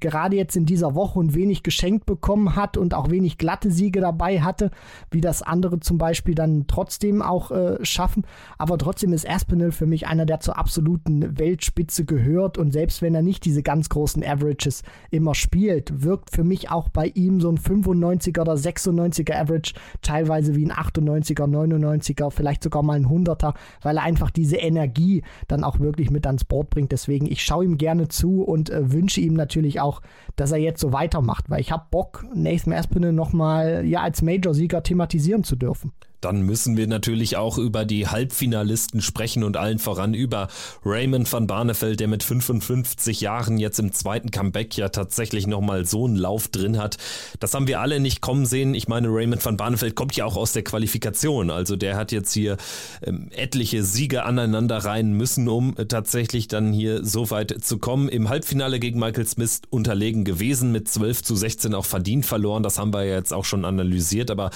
gerade 0.00 0.36
jetzt 0.36 0.56
in 0.56 0.66
dieser 0.66 0.94
Woche 0.94 1.18
und 1.18 1.34
wenig 1.34 1.62
geschenkt 1.62 2.06
bekommen 2.06 2.56
hat 2.56 2.76
und 2.76 2.94
auch 2.94 3.10
wenig 3.10 3.38
glatte 3.38 3.70
Siege 3.70 4.00
dabei 4.00 4.40
hatte, 4.40 4.70
wie 5.10 5.20
das 5.20 5.42
andere 5.42 5.80
zum 5.80 5.98
Beispiel 5.98 6.34
dann 6.34 6.66
trotzdem 6.66 7.22
auch 7.22 7.50
äh, 7.50 7.84
schaffen. 7.84 8.24
Aber 8.58 8.78
trotzdem 8.78 9.12
ist 9.12 9.28
Aspinall 9.28 9.72
für 9.72 9.86
mich 9.86 10.06
einer, 10.06 10.26
der 10.26 10.40
zur 10.40 10.58
absoluten 10.58 11.38
Weltspitze 11.38 12.04
gehört 12.04 12.58
und 12.58 12.72
selbst 12.72 13.02
wenn 13.02 13.14
er 13.14 13.22
nicht 13.22 13.44
diese 13.44 13.62
ganz 13.62 13.88
großen 13.88 14.24
Averages 14.24 14.82
immer 15.10 15.34
spielt, 15.34 16.02
wirkt 16.02 16.30
für 16.30 16.44
mich 16.44 16.70
auch 16.70 16.88
bei 16.88 17.06
ihm 17.14 17.40
so 17.40 17.50
ein 17.50 17.58
95er 17.58 18.40
oder 18.40 18.54
96er 18.54 19.34
Average 19.34 19.74
teilweise 20.02 20.54
wie 20.54 20.66
ein 20.66 20.72
98er, 20.72 21.46
99er, 21.46 22.30
vielleicht 22.30 22.62
sogar 22.62 22.82
mal 22.82 22.96
ein 22.96 23.06
100er, 23.06 23.54
weil 23.82 23.96
er 23.96 24.02
einfach 24.02 24.30
diese 24.30 24.56
Energie 24.56 25.22
dann 25.46 25.64
auch 25.64 25.80
wirklich 25.80 26.10
mit 26.10 26.26
ans 26.26 26.44
Board 26.44 26.70
bringt. 26.70 26.92
Deswegen, 26.92 27.26
ich 27.26 27.42
schaue 27.42 27.64
ihm 27.64 27.78
gerne 27.78 28.08
zu 28.08 28.42
und 28.42 28.70
äh, 28.70 28.92
wünsche 28.92 29.20
ihm 29.20 29.34
natürlich 29.34 29.80
auch 29.80 29.87
auch, 29.88 30.02
dass 30.36 30.52
er 30.52 30.58
jetzt 30.58 30.80
so 30.80 30.92
weitermacht, 30.92 31.50
weil 31.50 31.60
ich 31.60 31.72
habe 31.72 31.86
Bock, 31.90 32.24
Nathan 32.34 32.72
Aspinall 32.72 33.12
nochmal 33.12 33.84
ja, 33.86 34.02
als 34.02 34.22
Major-Sieger 34.22 34.82
thematisieren 34.82 35.44
zu 35.44 35.56
dürfen. 35.56 35.92
Dann 36.20 36.42
müssen 36.42 36.76
wir 36.76 36.86
natürlich 36.86 37.36
auch 37.36 37.58
über 37.58 37.84
die 37.84 38.08
Halbfinalisten 38.08 39.00
sprechen 39.00 39.44
und 39.44 39.56
allen 39.56 39.78
voran 39.78 40.14
über 40.14 40.48
Raymond 40.84 41.32
van 41.32 41.46
Barneveld, 41.46 42.00
der 42.00 42.08
mit 42.08 42.22
55 42.22 43.20
Jahren 43.20 43.58
jetzt 43.58 43.78
im 43.78 43.92
zweiten 43.92 44.30
Comeback 44.30 44.76
ja 44.76 44.88
tatsächlich 44.88 45.46
nochmal 45.46 45.86
so 45.86 46.06
einen 46.06 46.16
Lauf 46.16 46.48
drin 46.48 46.78
hat. 46.78 46.96
Das 47.38 47.54
haben 47.54 47.66
wir 47.66 47.80
alle 47.80 48.00
nicht 48.00 48.20
kommen 48.20 48.46
sehen. 48.46 48.74
Ich 48.74 48.88
meine, 48.88 49.08
Raymond 49.08 49.44
van 49.44 49.56
Barneveld 49.56 49.94
kommt 49.94 50.16
ja 50.16 50.24
auch 50.24 50.36
aus 50.36 50.52
der 50.52 50.64
Qualifikation. 50.64 51.50
Also 51.50 51.76
der 51.76 51.96
hat 51.96 52.10
jetzt 52.12 52.32
hier 52.32 52.56
ähm, 53.02 53.28
etliche 53.30 53.84
Siege 53.84 54.24
aneinander 54.24 54.78
rein 54.78 55.12
müssen, 55.12 55.48
um 55.48 55.76
äh, 55.76 55.86
tatsächlich 55.86 56.48
dann 56.48 56.72
hier 56.72 57.04
so 57.04 57.30
weit 57.30 57.54
zu 57.62 57.78
kommen. 57.78 58.08
Im 58.08 58.28
Halbfinale 58.28 58.80
gegen 58.80 58.98
Michael 58.98 59.26
Smith 59.26 59.62
unterlegen 59.70 60.24
gewesen, 60.24 60.72
mit 60.72 60.88
12 60.88 61.22
zu 61.22 61.36
16 61.36 61.74
auch 61.74 61.84
verdient 61.86 62.26
verloren. 62.26 62.62
Das 62.62 62.78
haben 62.78 62.92
wir 62.92 63.04
ja 63.04 63.16
jetzt 63.16 63.32
auch 63.32 63.44
schon 63.44 63.64
analysiert. 63.64 64.30
Aber 64.30 64.50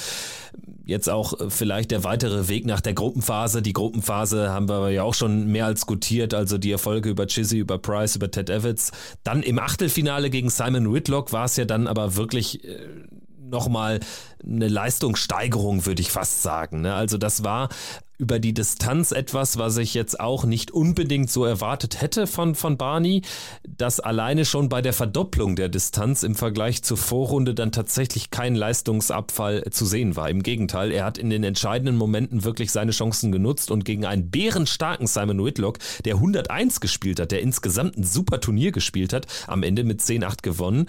jetzt 0.85 1.09
auch 1.09 1.39
äh, 1.39 1.51
vielleicht 1.51 1.91
der 1.91 2.05
weitere 2.05 2.49
Weg 2.49 2.67
nach 2.67 2.81
der 2.81 2.95
Gruppenphase. 2.95 3.63
Die 3.63 3.73
Gruppenphase 3.73 4.51
haben 4.51 4.69
wir 4.69 4.91
ja 4.91 5.03
auch 5.03 5.15
schon 5.15 5.47
mehr 5.47 5.67
als 5.67 5.87
gutiert, 5.87 6.35
also 6.35 6.59
die 6.59 6.73
Erfolge 6.73 7.11
über 7.11 7.27
Chizzy, 7.27 7.59
über 7.59 7.79
Price, 7.79 8.17
über 8.17 8.31
Ted 8.31 8.51
Evans. 8.51 8.93
Dann 9.25 9.43
im 9.43 9.59
Achtelfinale 9.59 10.31
gegen 10.31 10.51
Simon 10.51 10.93
Whitlock 10.93 11.33
war 11.33 11.45
es 11.45 11.57
ja 11.57 11.65
dann 11.65 11.87
aber 11.87 12.17
wirklich 12.17 12.65
äh, 12.65 12.79
nochmal 13.39 14.01
eine 14.45 14.69
Leistungssteigerung, 14.69 15.87
würde 15.87 16.03
ich 16.03 16.11
fast 16.11 16.43
sagen. 16.43 16.81
Ne? 16.81 16.95
Also 16.95 17.19
das 17.19 17.45
war 17.45 17.69
über 18.23 18.39
die 18.39 18.55
Distanz 18.55 19.11
etwas, 19.11 19.59
was 19.59 19.77
ich 19.79 19.95
jetzt 19.95 20.21
auch 20.21 20.45
nicht 20.45 20.71
unbedingt 20.71 21.29
so 21.29 21.45
erwartet 21.45 22.01
hätte 22.01 22.29
von, 22.29 22.55
von 22.55 22.77
Barney, 22.77 23.23
dass 23.67 23.99
alleine 23.99 24.45
schon 24.45 24.69
bei 24.69 24.81
der 24.81 24.93
Verdopplung 24.93 25.57
der 25.57 25.69
Distanz 25.69 26.23
im 26.23 26.37
Vergleich 26.37 26.85
zur 26.85 26.97
Vorrunde 26.97 27.53
dann 27.53 27.73
tatsächlich 27.73 28.31
kein 28.31 28.55
Leistungsabfall 28.55 29.65
zu 29.73 29.87
sehen 29.87 30.15
war. 30.15 30.31
Im 30.31 30.45
Gegenteil, 30.45 30.93
er 30.93 31.05
hat 31.05 31.19
in 31.19 31.31
den 31.31 31.43
entscheidenden 31.43 31.97
Momenten 31.97 32.45
wirklich 32.45 32.71
seine 32.71 32.93
Chancen 32.93 33.33
genutzt 33.33 33.73
und 33.73 33.85
gegen 33.85 34.07
einen 34.07 34.31
bärenstarken 34.31 35.09
Simon 35.09 35.45
Whitlock, 35.45 35.79
der 36.05 36.15
101 36.15 36.79
gespielt 36.79 37.19
hat, 37.19 37.33
der 37.33 37.43
insgesamt 37.43 37.99
ein 37.99 38.05
super 38.05 38.41
Turnier 38.41 38.71
gespielt 38.71 39.13
hat, 39.13 39.27
am 39.49 39.65
Ende 39.65 39.83
mit 39.83 40.01
10-8 40.01 40.43
gewonnen. 40.43 40.87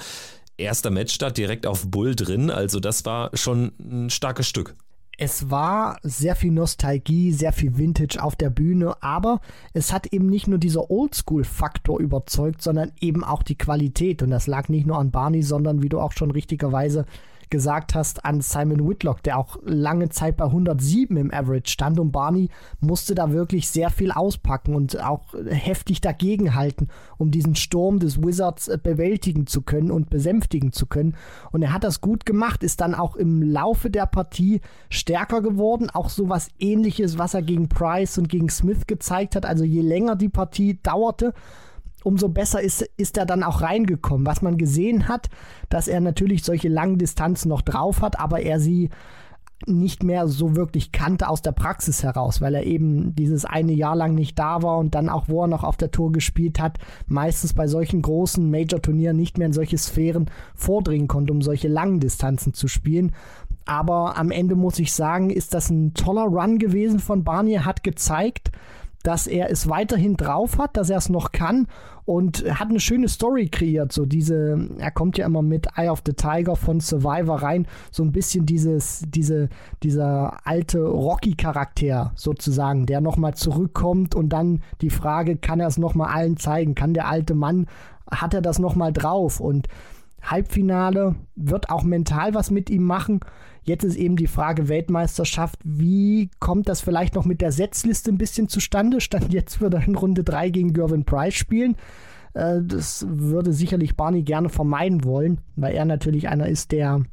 Erster 0.58 0.92
Matchstart 0.92 1.36
direkt 1.36 1.66
auf 1.66 1.90
Bull 1.90 2.16
drin, 2.16 2.52
also 2.52 2.80
das 2.80 3.06
war 3.06 3.32
schon 3.34 3.72
ein 3.80 4.12
starkes 4.12 4.48
Stück 4.48 4.76
es 5.18 5.52
war 5.52 6.00
sehr 6.02 6.36
viel 6.36 6.52
Nostalgie, 6.52 7.32
sehr 7.32 7.54
viel 7.54 7.78
Vintage 7.78 8.22
auf 8.22 8.36
der 8.36 8.50
Bühne, 8.50 8.96
aber 9.02 9.42
es 9.74 9.94
hat 9.94 10.08
eben 10.08 10.28
nicht 10.28 10.48
nur 10.48 10.58
dieser 10.58 10.90
Oldschool-Faktor 10.90 12.00
überzeugt, 12.00 12.62
sondern 12.62 12.92
eben 13.00 13.24
auch 13.24 13.44
die 13.44 13.58
Qualität. 13.58 14.24
Und 14.24 14.32
das 14.32 14.48
lag 14.48 14.70
nicht 14.70 14.88
nur 14.88 14.98
an 14.98 15.12
Barney, 15.12 15.44
sondern 15.44 15.84
wie 15.84 15.90
du 15.90 16.00
auch 16.00 16.14
schon 16.14 16.32
richtigerweise 16.32 17.06
gesagt 17.50 17.96
hast, 17.96 18.26
an 18.26 18.42
Simon 18.42 18.88
Whitlock, 18.88 19.24
der 19.24 19.38
auch 19.38 19.58
lange 19.64 20.10
Zeit 20.10 20.38
bei 20.38 20.46
107 20.46 21.16
im 21.18 21.34
Average 21.34 21.72
stand 21.72 22.00
und 22.00 22.12
Barney 22.12 22.50
musste 22.80 23.16
da 23.16 23.32
wirklich 23.32 23.70
sehr 23.70 23.90
viel 23.90 24.12
auspacken 24.12 24.76
und 24.76 25.02
auch 25.02 25.34
heftig 25.50 26.02
dagegenhalten, 26.02 26.90
um 27.18 27.32
diesen 27.32 27.56
Sturm 27.56 28.00
des 28.00 28.22
Wizards 28.22 28.68
äh, 28.68 28.78
bewältigen 28.82 29.48
zu 29.48 29.62
können 29.62 29.92
und 29.92 30.10
besänftigen 30.10 30.72
zu 30.72 30.86
können. 30.86 31.16
Und 31.52 31.62
er 31.62 31.74
hat 31.74 31.84
das 31.84 32.02
gut 32.02 32.26
gemacht, 32.26 32.64
ist 32.64 32.82
dann 32.82 32.96
auch 32.96 33.16
im 33.16 33.42
Laufe 33.42 33.90
der 33.90 34.06
Partie 34.06 34.62
stärker 34.90 35.42
geworden, 35.42 35.90
auch 35.90 36.10
so 36.10 36.30
was 36.30 36.50
ähnliches, 36.60 37.18
was 37.18 37.34
er 37.34 37.42
gegen 37.42 37.70
Price 37.70 38.18
und 38.18 38.30
gegen 38.30 38.50
Smith 38.50 38.88
gezeigt 38.88 39.36
hat. 39.36 39.46
Also 39.46 39.64
je 39.64 39.82
länger 39.82 40.16
die 40.16 40.30
Partie 40.30 40.80
dauerte, 40.82 41.34
umso 42.04 42.30
besser 42.30 42.62
ist, 42.62 42.82
ist 42.98 43.18
er 43.18 43.26
dann 43.26 43.44
auch 43.44 43.62
reingekommen. 43.62 44.26
Was 44.26 44.42
man 44.42 44.58
gesehen 44.58 45.08
hat, 45.08 45.30
dass 45.70 45.88
er 45.88 46.02
natürlich 46.02 46.44
solche 46.44 46.70
langen 46.70 46.98
Distanzen 46.98 47.50
noch 47.50 47.62
drauf 47.62 48.02
hat, 48.02 48.20
aber 48.20 48.42
er 48.42 48.60
sie 48.60 48.90
nicht 49.68 50.04
mehr 50.04 50.28
so 50.28 50.56
wirklich 50.56 50.92
kannte 50.92 51.30
aus 51.30 51.42
der 51.42 51.52
Praxis 51.52 52.04
heraus, 52.04 52.42
weil 52.42 52.56
er 52.56 52.66
eben 52.66 53.16
dieses 53.16 53.46
eine 53.46 53.72
Jahr 53.72 53.96
lang 53.96 54.14
nicht 54.14 54.38
da 54.38 54.62
war 54.62 54.78
und 54.78 54.96
dann 54.96 55.10
auch, 55.10 55.30
wo 55.30 55.44
er 55.44 55.48
noch 55.48 55.64
auf 55.64 55.78
der 55.78 55.92
Tour 55.92 56.12
gespielt 56.12 56.60
hat, 56.60 56.80
meistens 57.08 57.54
bei 57.54 57.68
solchen 57.68 58.02
großen 58.02 58.50
Major-Turnieren 58.50 59.16
nicht 59.16 59.38
mehr 59.38 59.48
in 59.48 59.54
solche 59.54 59.78
Sphären 59.78 60.30
vordringen 60.56 61.08
konnte, 61.08 61.34
um 61.34 61.42
solche 61.42 61.68
langen 61.68 62.00
Distanzen 62.00 62.54
zu 62.54 62.68
spielen. 62.68 63.14
Aber 63.66 64.18
am 64.18 64.32
Ende 64.32 64.56
muss 64.56 64.80
ich 64.80 64.92
sagen, 64.92 65.30
ist 65.30 65.54
das 65.54 65.70
ein 65.70 65.94
toller 65.94 66.24
Run 66.24 66.60
gewesen 66.60 67.00
von 67.00 67.24
Barney. 67.24 67.54
Er 67.54 67.66
hat 67.66 67.84
gezeigt, 67.84 68.52
dass 69.04 69.28
er 69.28 69.52
es 69.52 69.70
weiterhin 69.70 70.16
drauf 70.16 70.58
hat, 70.58 70.78
dass 70.78 70.90
er 70.90 70.98
es 70.98 71.10
noch 71.10 71.32
kann 71.32 71.68
und 72.06 72.44
hat 72.60 72.70
eine 72.70 72.80
schöne 72.80 73.08
Story 73.08 73.48
kreiert. 73.50 73.92
So 73.92 74.06
diese, 74.06 74.70
er 74.78 74.92
kommt 74.92 75.18
ja 75.18 75.26
immer 75.26 75.42
mit 75.42 75.68
Eye 75.76 75.90
of 75.90 76.02
the 76.06 76.14
Tiger 76.14 76.56
von 76.56 76.80
Survivor 76.80 77.42
rein, 77.42 77.68
so 77.92 78.04
ein 78.04 78.12
bisschen 78.12 78.46
dieses, 78.46 79.04
diese, 79.08 79.50
dieser 79.84 80.38
alte 80.46 80.80
Rocky-Charakter 80.80 82.12
sozusagen, 82.16 82.86
der 82.86 83.02
nochmal 83.02 83.36
zurückkommt 83.36 84.16
und 84.16 84.30
dann 84.30 84.62
die 84.82 84.90
Frage, 84.90 85.38
kann 85.38 85.60
er 85.60 85.68
es 85.68 85.78
nochmal 85.78 86.14
allen 86.14 86.38
zeigen? 86.38 86.76
Kann 86.76 86.94
der 86.94 87.08
alte 87.08 87.36
Mann, 87.36 87.68
hat 88.10 88.34
er 88.34 88.42
das 88.42 88.60
nochmal 88.60 88.94
drauf? 88.94 89.40
Und 89.40 89.68
Halbfinale 90.22 91.16
wird 91.36 91.70
auch 91.70 91.84
mental 91.84 92.34
was 92.34 92.52
mit 92.52 92.70
ihm 92.70 92.84
machen. 92.84 93.20
Jetzt 93.64 93.84
ist 93.84 93.96
eben 93.96 94.18
die 94.18 94.28
Frage 94.28 94.68
Weltmeisterschaft, 94.68 95.60
wie 95.64 96.30
kommt 96.40 96.68
das 96.68 96.82
vielleicht 96.82 97.16
noch 97.16 97.26
mit 97.26 97.42
der 97.42 97.52
Setzliste 97.52 98.12
ein 98.12 98.18
bisschen 98.18 98.50
zustande? 98.50 99.00
Stand 99.00 99.34
jetzt 99.34 99.62
würde 99.62 99.78
er 99.78 99.88
in 99.88 99.96
Runde 99.96 100.24
3 100.24 100.50
gegen 100.50 100.74
Gervin 100.74 101.06
Price 101.06 101.36
spielen. 101.36 101.76
Äh, 102.34 102.60
das 102.62 103.06
würde 103.08 103.54
sicherlich 103.54 103.96
Barney 103.96 104.24
gerne 104.24 104.50
vermeiden 104.50 105.04
wollen, 105.06 105.40
weil 105.56 105.74
er 105.74 105.86
natürlich 105.86 106.28
einer 106.28 106.48
ist, 106.48 106.72
der 106.72 107.04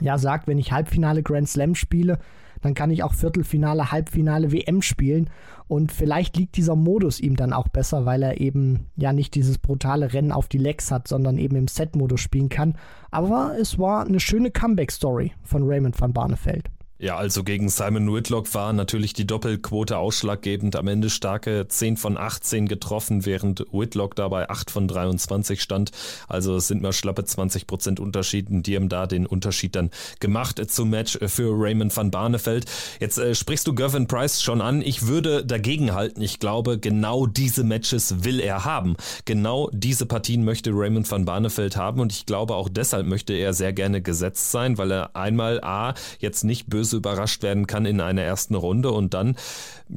ja 0.00 0.18
sagt, 0.18 0.46
wenn 0.46 0.58
ich 0.58 0.72
Halbfinale 0.72 1.22
Grand 1.22 1.48
Slam 1.48 1.74
spiele, 1.74 2.18
dann 2.60 2.74
kann 2.74 2.90
ich 2.90 3.02
auch 3.02 3.14
Viertelfinale, 3.14 3.90
Halbfinale 3.90 4.52
WM 4.52 4.82
spielen. 4.82 5.30
Und 5.66 5.92
vielleicht 5.92 6.36
liegt 6.36 6.56
dieser 6.56 6.76
Modus 6.76 7.20
ihm 7.20 7.36
dann 7.36 7.52
auch 7.52 7.68
besser, 7.68 8.06
weil 8.06 8.22
er 8.22 8.40
eben 8.40 8.86
ja 8.96 9.12
nicht 9.12 9.34
dieses 9.34 9.58
brutale 9.58 10.12
Rennen 10.12 10.32
auf 10.32 10.48
die 10.48 10.58
Legs 10.58 10.90
hat, 10.90 11.08
sondern 11.08 11.38
eben 11.38 11.56
im 11.56 11.68
Set-Modus 11.68 12.20
spielen 12.20 12.48
kann. 12.48 12.76
Aber 13.10 13.54
es 13.60 13.78
war 13.78 14.06
eine 14.06 14.20
schöne 14.20 14.50
Comeback-Story 14.50 15.32
von 15.42 15.62
Raymond 15.64 16.00
van 16.00 16.12
Barneveld. 16.12 16.70
Ja, 17.00 17.16
also 17.16 17.44
gegen 17.44 17.68
Simon 17.68 18.12
Whitlock 18.12 18.52
war 18.54 18.72
natürlich 18.72 19.12
die 19.12 19.24
Doppelquote 19.24 19.98
ausschlaggebend. 19.98 20.74
Am 20.74 20.88
Ende 20.88 21.10
starke 21.10 21.68
10 21.68 21.96
von 21.96 22.16
18 22.16 22.66
getroffen, 22.66 23.24
während 23.24 23.64
Whitlock 23.70 24.16
dabei 24.16 24.50
8 24.50 24.68
von 24.68 24.88
23 24.88 25.62
stand. 25.62 25.92
Also 26.26 26.56
es 26.56 26.66
sind 26.66 26.82
mal 26.82 26.92
schlappe 26.92 27.24
20 27.24 27.68
Prozent 27.68 28.00
Unterschied. 28.00 28.48
Die 28.50 28.74
haben 28.74 28.88
da 28.88 29.06
den 29.06 29.26
Unterschied 29.26 29.76
dann 29.76 29.90
gemacht 30.18 30.60
zum 30.72 30.90
Match 30.90 31.16
für 31.24 31.52
Raymond 31.52 31.96
van 31.96 32.10
Barneveld. 32.10 32.64
Jetzt 32.98 33.18
äh, 33.18 33.32
sprichst 33.32 33.68
du 33.68 33.76
Gervin 33.76 34.08
Price 34.08 34.42
schon 34.42 34.60
an. 34.60 34.82
Ich 34.82 35.06
würde 35.06 35.46
dagegen 35.46 35.94
halten. 35.94 36.20
Ich 36.20 36.40
glaube, 36.40 36.80
genau 36.80 37.26
diese 37.26 37.62
Matches 37.62 38.24
will 38.24 38.40
er 38.40 38.64
haben. 38.64 38.96
Genau 39.24 39.70
diese 39.72 40.04
Partien 40.04 40.44
möchte 40.44 40.72
Raymond 40.72 41.08
van 41.08 41.24
Barneveld 41.24 41.76
haben 41.76 42.00
und 42.00 42.10
ich 42.10 42.26
glaube 42.26 42.56
auch 42.56 42.68
deshalb 42.68 43.06
möchte 43.06 43.34
er 43.34 43.54
sehr 43.54 43.72
gerne 43.72 44.02
gesetzt 44.02 44.50
sein, 44.50 44.78
weil 44.78 44.90
er 44.90 45.14
einmal 45.14 45.60
A, 45.62 45.94
jetzt 46.18 46.42
nicht 46.42 46.66
böse 46.68 46.87
böse 46.88 46.96
überrascht 46.96 47.42
werden 47.42 47.66
kann 47.66 47.84
in 47.84 48.00
einer 48.00 48.22
ersten 48.22 48.54
Runde 48.54 48.90
und 48.90 49.14
dann 49.14 49.36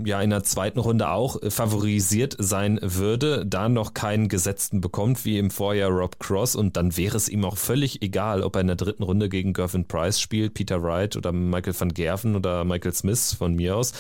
ja 0.06 0.22
in 0.22 0.30
der 0.30 0.44
zweiten 0.44 0.80
Runde 0.80 1.10
auch 1.10 1.38
favorisiert 1.50 2.36
sein 2.38 2.80
würde, 2.82 3.46
da 3.46 3.70
noch 3.70 3.94
keinen 3.94 4.28
Gesetzten 4.28 4.82
bekommt, 4.82 5.26
wie 5.26 5.38
im 5.38 5.52
Vorjahr 5.52 5.90
Rob 5.90 6.20
Cross 6.20 6.56
und 6.56 6.78
dann 6.78 6.98
wäre 6.98 7.18
es 7.18 7.30
ihm 7.30 7.46
auch 7.46 7.58
völlig 7.58 8.02
egal, 8.02 8.44
ob 8.44 8.56
er 8.56 8.62
in 8.62 8.68
der 8.68 8.76
dritten 8.76 9.04
Runde 9.04 9.30
gegen 9.30 9.54
Gervin 9.54 9.88
Price 9.88 10.20
spielt, 10.20 10.54
Peter 10.54 10.84
Wright 10.84 11.16
oder 11.16 11.32
Michael 11.32 11.80
van 11.80 11.94
Gerven 11.94 12.36
oder 12.36 12.64
Michael 12.66 12.94
Smith 12.94 13.36
von 13.38 13.56
mir 13.56 13.76
aus. 13.76 13.94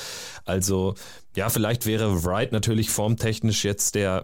Also 0.46 0.96
ja, 1.36 1.50
vielleicht 1.50 1.86
wäre 1.86 2.24
Wright 2.24 2.52
natürlich 2.52 2.90
formtechnisch 2.90 3.64
jetzt 3.64 3.96
der 3.96 4.24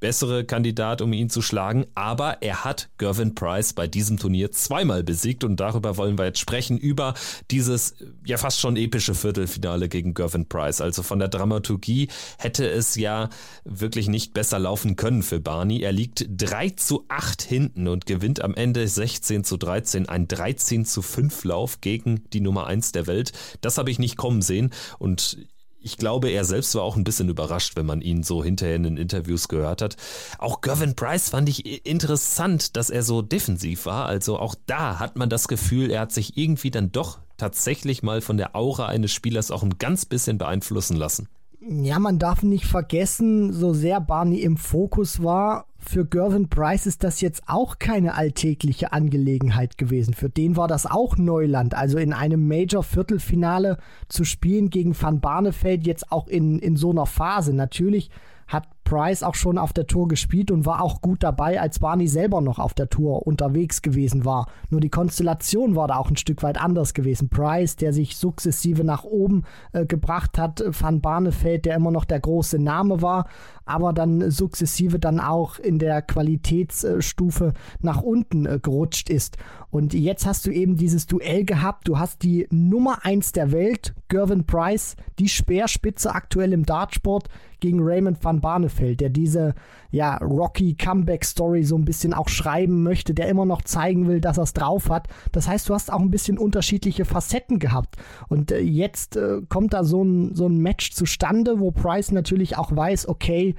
bessere 0.00 0.44
Kandidat, 0.44 1.02
um 1.02 1.12
ihn 1.12 1.30
zu 1.30 1.42
schlagen, 1.42 1.86
aber 1.94 2.42
er 2.42 2.64
hat 2.64 2.88
Gervin 2.98 3.34
Price 3.34 3.72
bei 3.72 3.86
diesem 3.86 4.18
Turnier 4.18 4.52
zweimal 4.52 5.02
besiegt 5.02 5.44
und 5.44 5.58
darüber 5.58 5.96
wollen 5.96 6.18
wir 6.18 6.26
jetzt 6.26 6.38
sprechen, 6.38 6.78
über 6.78 7.14
dieses 7.50 7.94
ja 8.24 8.36
fast 8.36 8.60
schon 8.60 8.76
epische 8.76 9.14
Viertelfinale 9.14 9.88
gegen 9.88 10.14
Gervin 10.14 10.48
Price. 10.48 10.80
Also 10.80 11.02
von 11.02 11.18
der 11.18 11.28
Dramaturgie 11.28 12.08
hätte 12.38 12.68
es 12.68 12.94
ja 12.94 13.28
wirklich 13.64 14.08
nicht 14.08 14.34
besser 14.34 14.58
laufen 14.58 14.96
können 14.96 15.22
für 15.22 15.40
Barney. 15.40 15.80
Er 15.80 15.92
liegt 15.92 16.26
3 16.28 16.70
zu 16.70 17.04
8 17.08 17.42
hinten 17.42 17.88
und 17.88 18.06
gewinnt 18.06 18.42
am 18.42 18.54
Ende 18.54 18.86
16 18.86 19.44
zu 19.44 19.56
13, 19.56 20.08
ein 20.08 20.28
13 20.28 20.84
zu 20.84 21.02
5 21.02 21.44
Lauf 21.44 21.80
gegen 21.80 22.24
die 22.32 22.40
Nummer 22.40 22.66
1 22.66 22.92
der 22.92 23.06
Welt. 23.06 23.32
Das 23.60 23.78
habe 23.78 23.90
ich 23.90 23.98
nicht 23.98 24.16
kommen 24.16 24.42
sehen 24.42 24.70
und 24.98 25.38
ich 25.80 25.96
glaube, 25.96 26.28
er 26.30 26.44
selbst 26.44 26.74
war 26.74 26.82
auch 26.82 26.96
ein 26.96 27.04
bisschen 27.04 27.28
überrascht, 27.28 27.76
wenn 27.76 27.86
man 27.86 28.00
ihn 28.00 28.22
so 28.22 28.42
hinterher 28.42 28.76
in 28.76 28.82
den 28.82 28.96
Interviews 28.96 29.48
gehört 29.48 29.82
hat. 29.82 29.96
Auch 30.38 30.60
Gervin 30.60 30.94
Price 30.94 31.30
fand 31.30 31.48
ich 31.48 31.86
interessant, 31.86 32.76
dass 32.76 32.90
er 32.90 33.02
so 33.02 33.22
defensiv 33.22 33.86
war. 33.86 34.06
Also 34.06 34.38
auch 34.38 34.54
da 34.66 34.98
hat 34.98 35.16
man 35.16 35.30
das 35.30 35.48
Gefühl, 35.48 35.90
er 35.90 36.00
hat 36.00 36.12
sich 36.12 36.36
irgendwie 36.36 36.70
dann 36.70 36.92
doch 36.92 37.18
tatsächlich 37.36 38.02
mal 38.02 38.20
von 38.20 38.36
der 38.36 38.56
Aura 38.56 38.86
eines 38.86 39.12
Spielers 39.12 39.50
auch 39.50 39.62
ein 39.62 39.78
ganz 39.78 40.04
bisschen 40.04 40.38
beeinflussen 40.38 40.96
lassen. 40.96 41.28
Ja, 41.60 41.98
man 41.98 42.18
darf 42.18 42.42
nicht 42.42 42.66
vergessen, 42.66 43.52
so 43.52 43.72
sehr 43.72 44.00
Barney 44.00 44.40
im 44.40 44.56
Fokus 44.56 45.22
war, 45.22 45.66
für 45.78 46.04
Gervin 46.04 46.48
Price 46.48 46.86
ist 46.86 47.04
das 47.04 47.20
jetzt 47.20 47.44
auch 47.46 47.78
keine 47.78 48.14
alltägliche 48.14 48.92
Angelegenheit 48.92 49.78
gewesen. 49.78 50.12
Für 50.12 50.28
den 50.28 50.56
war 50.56 50.68
das 50.68 50.86
auch 50.86 51.16
Neuland. 51.16 51.74
Also 51.74 51.98
in 51.98 52.12
einem 52.12 52.48
Major-Viertelfinale 52.48 53.78
zu 54.08 54.24
spielen 54.24 54.70
gegen 54.70 55.00
Van 55.00 55.20
Barneveld 55.20 55.86
jetzt 55.86 56.10
auch 56.10 56.26
in, 56.26 56.58
in 56.58 56.76
so 56.76 56.90
einer 56.90 57.06
Phase. 57.06 57.54
Natürlich 57.54 58.10
hat 58.48 58.66
Price 58.82 59.22
auch 59.22 59.34
schon 59.34 59.58
auf 59.58 59.74
der 59.74 59.86
Tour 59.86 60.08
gespielt 60.08 60.50
und 60.50 60.64
war 60.64 60.82
auch 60.82 61.02
gut 61.02 61.22
dabei, 61.22 61.60
als 61.60 61.78
Barney 61.78 62.08
selber 62.08 62.40
noch 62.40 62.58
auf 62.58 62.72
der 62.72 62.88
Tour 62.88 63.26
unterwegs 63.26 63.82
gewesen 63.82 64.24
war. 64.24 64.46
Nur 64.70 64.80
die 64.80 64.88
Konstellation 64.88 65.76
war 65.76 65.88
da 65.88 65.96
auch 65.96 66.08
ein 66.08 66.16
Stück 66.16 66.42
weit 66.42 66.58
anders 66.58 66.94
gewesen. 66.94 67.28
Price, 67.28 67.76
der 67.76 67.92
sich 67.92 68.16
sukzessive 68.16 68.84
nach 68.84 69.04
oben 69.04 69.44
äh, 69.72 69.84
gebracht 69.84 70.38
hat, 70.38 70.64
Van 70.66 71.02
Barneveld, 71.02 71.66
der 71.66 71.76
immer 71.76 71.90
noch 71.90 72.06
der 72.06 72.20
große 72.20 72.58
Name 72.58 73.02
war, 73.02 73.28
aber 73.68 73.92
dann 73.92 74.30
sukzessive 74.30 74.98
dann 74.98 75.20
auch 75.20 75.58
in 75.58 75.78
der 75.78 76.02
Qualitätsstufe 76.02 77.52
nach 77.80 78.02
unten 78.02 78.46
äh, 78.46 78.58
gerutscht 78.60 79.10
ist. 79.10 79.36
Und 79.70 79.92
jetzt 79.92 80.26
hast 80.26 80.46
du 80.46 80.50
eben 80.50 80.76
dieses 80.76 81.06
Duell 81.06 81.44
gehabt. 81.44 81.88
Du 81.88 81.98
hast 81.98 82.22
die 82.22 82.46
Nummer 82.50 83.04
1 83.04 83.32
der 83.32 83.52
Welt, 83.52 83.94
Gervin 84.08 84.46
Price, 84.46 84.96
die 85.18 85.28
Speerspitze 85.28 86.14
aktuell 86.14 86.52
im 86.52 86.64
Dartsport 86.64 87.28
gegen 87.60 87.80
Raymond 87.82 88.22
van 88.24 88.40
Barneveld, 88.40 89.00
der 89.00 89.10
diese 89.10 89.54
ja, 89.90 90.16
Rocky 90.18 90.74
Comeback 90.74 91.24
Story 91.24 91.64
so 91.64 91.76
ein 91.76 91.84
bisschen 91.84 92.12
auch 92.12 92.28
schreiben 92.28 92.82
möchte, 92.82 93.14
der 93.14 93.28
immer 93.28 93.46
noch 93.46 93.62
zeigen 93.62 94.06
will, 94.06 94.20
dass 94.20 94.38
er 94.38 94.44
es 94.44 94.52
drauf 94.52 94.90
hat. 94.90 95.08
Das 95.32 95.48
heißt, 95.48 95.68
du 95.68 95.74
hast 95.74 95.92
auch 95.92 96.00
ein 96.00 96.10
bisschen 96.10 96.38
unterschiedliche 96.38 97.04
Facetten 97.04 97.58
gehabt. 97.58 97.96
Und 98.28 98.52
äh, 98.52 98.60
jetzt 98.60 99.16
äh, 99.16 99.40
kommt 99.48 99.72
da 99.72 99.84
so 99.84 100.02
ein, 100.02 100.34
so 100.34 100.46
ein 100.46 100.58
Match 100.58 100.92
zustande, 100.92 101.58
wo 101.60 101.70
Price 101.70 102.12
natürlich 102.12 102.56
auch 102.58 102.74
weiß, 102.74 103.08
okay, 103.08 103.54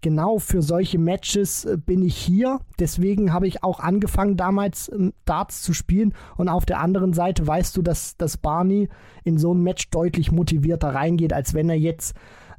genau 0.00 0.38
für 0.38 0.62
solche 0.62 0.98
Matches 0.98 1.64
äh, 1.64 1.76
bin 1.76 2.02
ich 2.02 2.16
hier. 2.16 2.60
Deswegen 2.78 3.32
habe 3.32 3.46
ich 3.46 3.62
auch 3.62 3.80
angefangen, 3.80 4.36
damals 4.36 4.90
ähm, 4.92 5.12
Darts 5.24 5.62
zu 5.62 5.72
spielen. 5.72 6.14
Und 6.36 6.48
auf 6.48 6.66
der 6.66 6.80
anderen 6.80 7.12
Seite 7.12 7.46
weißt 7.46 7.76
du, 7.76 7.82
dass, 7.82 8.16
dass 8.16 8.36
Barney 8.36 8.88
in 9.24 9.38
so 9.38 9.52
ein 9.52 9.62
Match 9.62 9.90
deutlich 9.90 10.32
motivierter 10.32 10.94
reingeht, 10.94 11.32
als 11.32 11.54
wenn 11.54 11.68
er 11.68 11.78
jetzt 11.78 12.14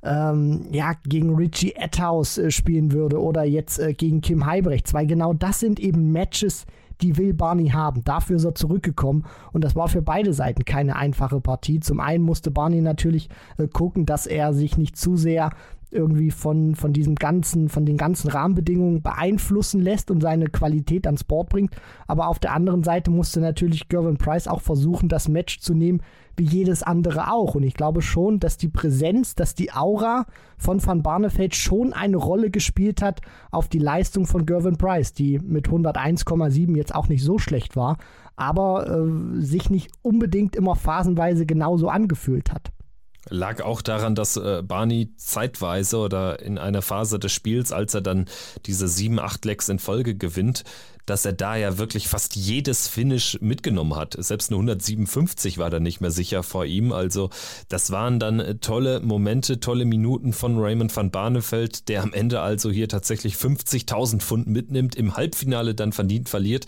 ähm, 0.05 0.67
ja, 0.71 0.93
gegen 1.05 1.35
Richie 1.35 1.75
Etthaus 1.75 2.37
äh, 2.37 2.51
spielen 2.51 2.91
würde 2.91 3.21
oder 3.21 3.43
jetzt 3.43 3.79
äh, 3.79 3.93
gegen 3.93 4.21
Kim 4.21 4.45
Heibrechts. 4.45 4.93
Weil 4.93 5.07
genau 5.07 5.33
das 5.33 5.59
sind 5.59 5.79
eben 5.79 6.11
Matches, 6.11 6.65
die 7.01 7.17
will 7.17 7.33
Barney 7.33 7.69
haben. 7.69 8.03
Dafür 8.03 8.37
ist 8.37 8.45
er 8.45 8.55
zurückgekommen 8.55 9.25
und 9.51 9.63
das 9.63 9.75
war 9.75 9.87
für 9.87 10.01
beide 10.01 10.33
Seiten 10.33 10.63
keine 10.65 10.95
einfache 10.95 11.41
Partie. 11.41 11.79
Zum 11.79 11.99
einen 11.99 12.23
musste 12.23 12.51
Barney 12.51 12.81
natürlich 12.81 13.29
äh, 13.57 13.67
gucken, 13.67 14.05
dass 14.05 14.27
er 14.27 14.53
sich 14.53 14.77
nicht 14.77 14.95
zu 14.95 15.17
sehr 15.17 15.49
irgendwie 15.95 16.31
von, 16.31 16.75
von 16.75 16.93
diesem 16.93 17.15
ganzen, 17.15 17.69
von 17.69 17.85
den 17.85 17.97
ganzen 17.97 18.29
Rahmenbedingungen 18.29 19.01
beeinflussen 19.01 19.81
lässt 19.81 20.11
und 20.11 20.21
seine 20.21 20.47
Qualität 20.47 21.07
ans 21.07 21.23
Board 21.23 21.49
bringt. 21.49 21.75
Aber 22.07 22.27
auf 22.27 22.39
der 22.39 22.53
anderen 22.53 22.83
Seite 22.83 23.09
musste 23.09 23.39
natürlich 23.39 23.89
Gervin 23.89 24.17
Price 24.17 24.47
auch 24.47 24.61
versuchen, 24.61 25.09
das 25.09 25.27
Match 25.27 25.59
zu 25.59 25.73
nehmen, 25.73 26.01
wie 26.37 26.43
jedes 26.43 26.83
andere 26.83 27.31
auch. 27.31 27.55
Und 27.55 27.63
ich 27.63 27.73
glaube 27.73 28.01
schon, 28.01 28.39
dass 28.39 28.57
die 28.57 28.67
Präsenz, 28.67 29.35
dass 29.35 29.55
die 29.55 29.71
Aura 29.71 30.25
von 30.57 30.85
Van 30.85 31.01
Barneveld 31.01 31.55
schon 31.55 31.93
eine 31.93 32.17
Rolle 32.17 32.49
gespielt 32.49 33.01
hat 33.01 33.21
auf 33.51 33.67
die 33.67 33.79
Leistung 33.79 34.25
von 34.25 34.45
Gervin 34.45 34.77
Price, 34.77 35.13
die 35.13 35.39
mit 35.39 35.69
101,7 35.69 36.75
jetzt 36.75 36.93
auch 36.93 37.07
nicht 37.07 37.23
so 37.23 37.39
schlecht 37.39 37.75
war, 37.75 37.97
aber 38.35 38.89
äh, 38.89 39.41
sich 39.41 39.69
nicht 39.69 39.91
unbedingt 40.01 40.55
immer 40.55 40.75
phasenweise 40.75 41.45
genauso 41.45 41.89
angefühlt 41.89 42.51
hat. 42.51 42.74
Lag 43.29 43.61
auch 43.61 43.81
daran, 43.81 44.15
dass 44.15 44.37
äh, 44.37 44.61
Barney 44.63 45.09
zeitweise 45.17 45.97
oder 45.97 46.39
in 46.41 46.57
einer 46.57 46.81
Phase 46.81 47.19
des 47.19 47.31
Spiels, 47.31 47.71
als 47.71 47.93
er 47.93 48.01
dann 48.01 48.25
diese 48.65 48.87
sieben, 48.87 49.19
acht 49.19 49.45
Lecks 49.45 49.69
in 49.69 49.79
Folge 49.79 50.15
gewinnt, 50.15 50.63
dass 51.05 51.25
er 51.25 51.33
da 51.33 51.55
ja 51.55 51.77
wirklich 51.77 52.07
fast 52.07 52.35
jedes 52.35 52.87
Finish 52.87 53.37
mitgenommen 53.41 53.95
hat. 53.95 54.15
Selbst 54.17 54.49
eine 54.49 54.57
157 54.57 55.57
war 55.57 55.69
da 55.69 55.79
nicht 55.79 56.01
mehr 56.01 56.11
sicher 56.11 56.43
vor 56.43 56.65
ihm. 56.65 56.91
Also 56.91 57.29
das 57.69 57.91
waren 57.91 58.19
dann 58.19 58.39
äh, 58.39 58.55
tolle 58.55 58.99
Momente, 59.01 59.59
tolle 59.59 59.85
Minuten 59.85 60.33
von 60.33 60.59
Raymond 60.59 60.95
van 60.95 61.11
Barneveld, 61.11 61.89
der 61.89 62.03
am 62.03 62.13
Ende 62.13 62.41
also 62.41 62.71
hier 62.71 62.89
tatsächlich 62.89 63.35
50.000 63.35 64.19
Pfund 64.19 64.47
mitnimmt, 64.47 64.95
im 64.95 65.15
Halbfinale 65.15 65.75
dann 65.75 65.91
verdient 65.91 66.29
verliert. 66.29 66.65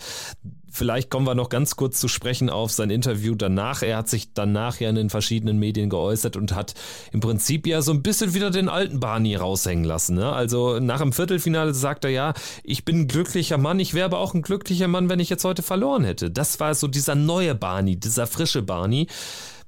Vielleicht 0.70 1.10
kommen 1.10 1.26
wir 1.26 1.34
noch 1.34 1.48
ganz 1.48 1.76
kurz 1.76 1.98
zu 1.98 2.08
sprechen 2.08 2.50
auf 2.50 2.70
sein 2.70 2.90
Interview 2.90 3.34
danach. 3.34 3.82
Er 3.82 3.96
hat 3.96 4.08
sich 4.08 4.34
danach 4.34 4.80
ja 4.80 4.90
in 4.90 4.96
den 4.96 5.10
verschiedenen 5.10 5.58
Medien 5.58 5.90
geäußert 5.90 6.36
und 6.36 6.54
hat 6.54 6.74
im 7.12 7.20
Prinzip 7.20 7.66
ja 7.66 7.80
so 7.80 7.92
ein 7.92 8.02
bisschen 8.02 8.34
wieder 8.34 8.50
den 8.50 8.68
alten 8.68 9.00
Barney 9.00 9.34
raushängen 9.34 9.84
lassen. 9.84 10.16
Ne? 10.16 10.30
Also 10.30 10.78
nach 10.78 11.00
dem 11.00 11.12
Viertelfinale 11.12 11.74
sagt 11.74 12.04
er 12.04 12.10
ja, 12.10 12.34
ich 12.62 12.84
bin 12.84 13.00
ein 13.00 13.08
glücklicher 13.08 13.58
Mann, 13.58 13.80
ich 13.80 13.94
wäre 13.94 14.04
aber 14.04 14.18
auch 14.18 14.34
ein 14.34 14.42
glücklicher 14.42 14.88
Mann, 14.88 15.08
wenn 15.08 15.20
ich 15.20 15.30
jetzt 15.30 15.44
heute 15.44 15.62
verloren 15.62 16.04
hätte. 16.04 16.30
Das 16.30 16.60
war 16.60 16.74
so 16.74 16.86
dieser 16.86 17.14
neue 17.14 17.54
Barney, 17.54 17.96
dieser 17.96 18.26
frische 18.26 18.62
Barney, 18.62 19.06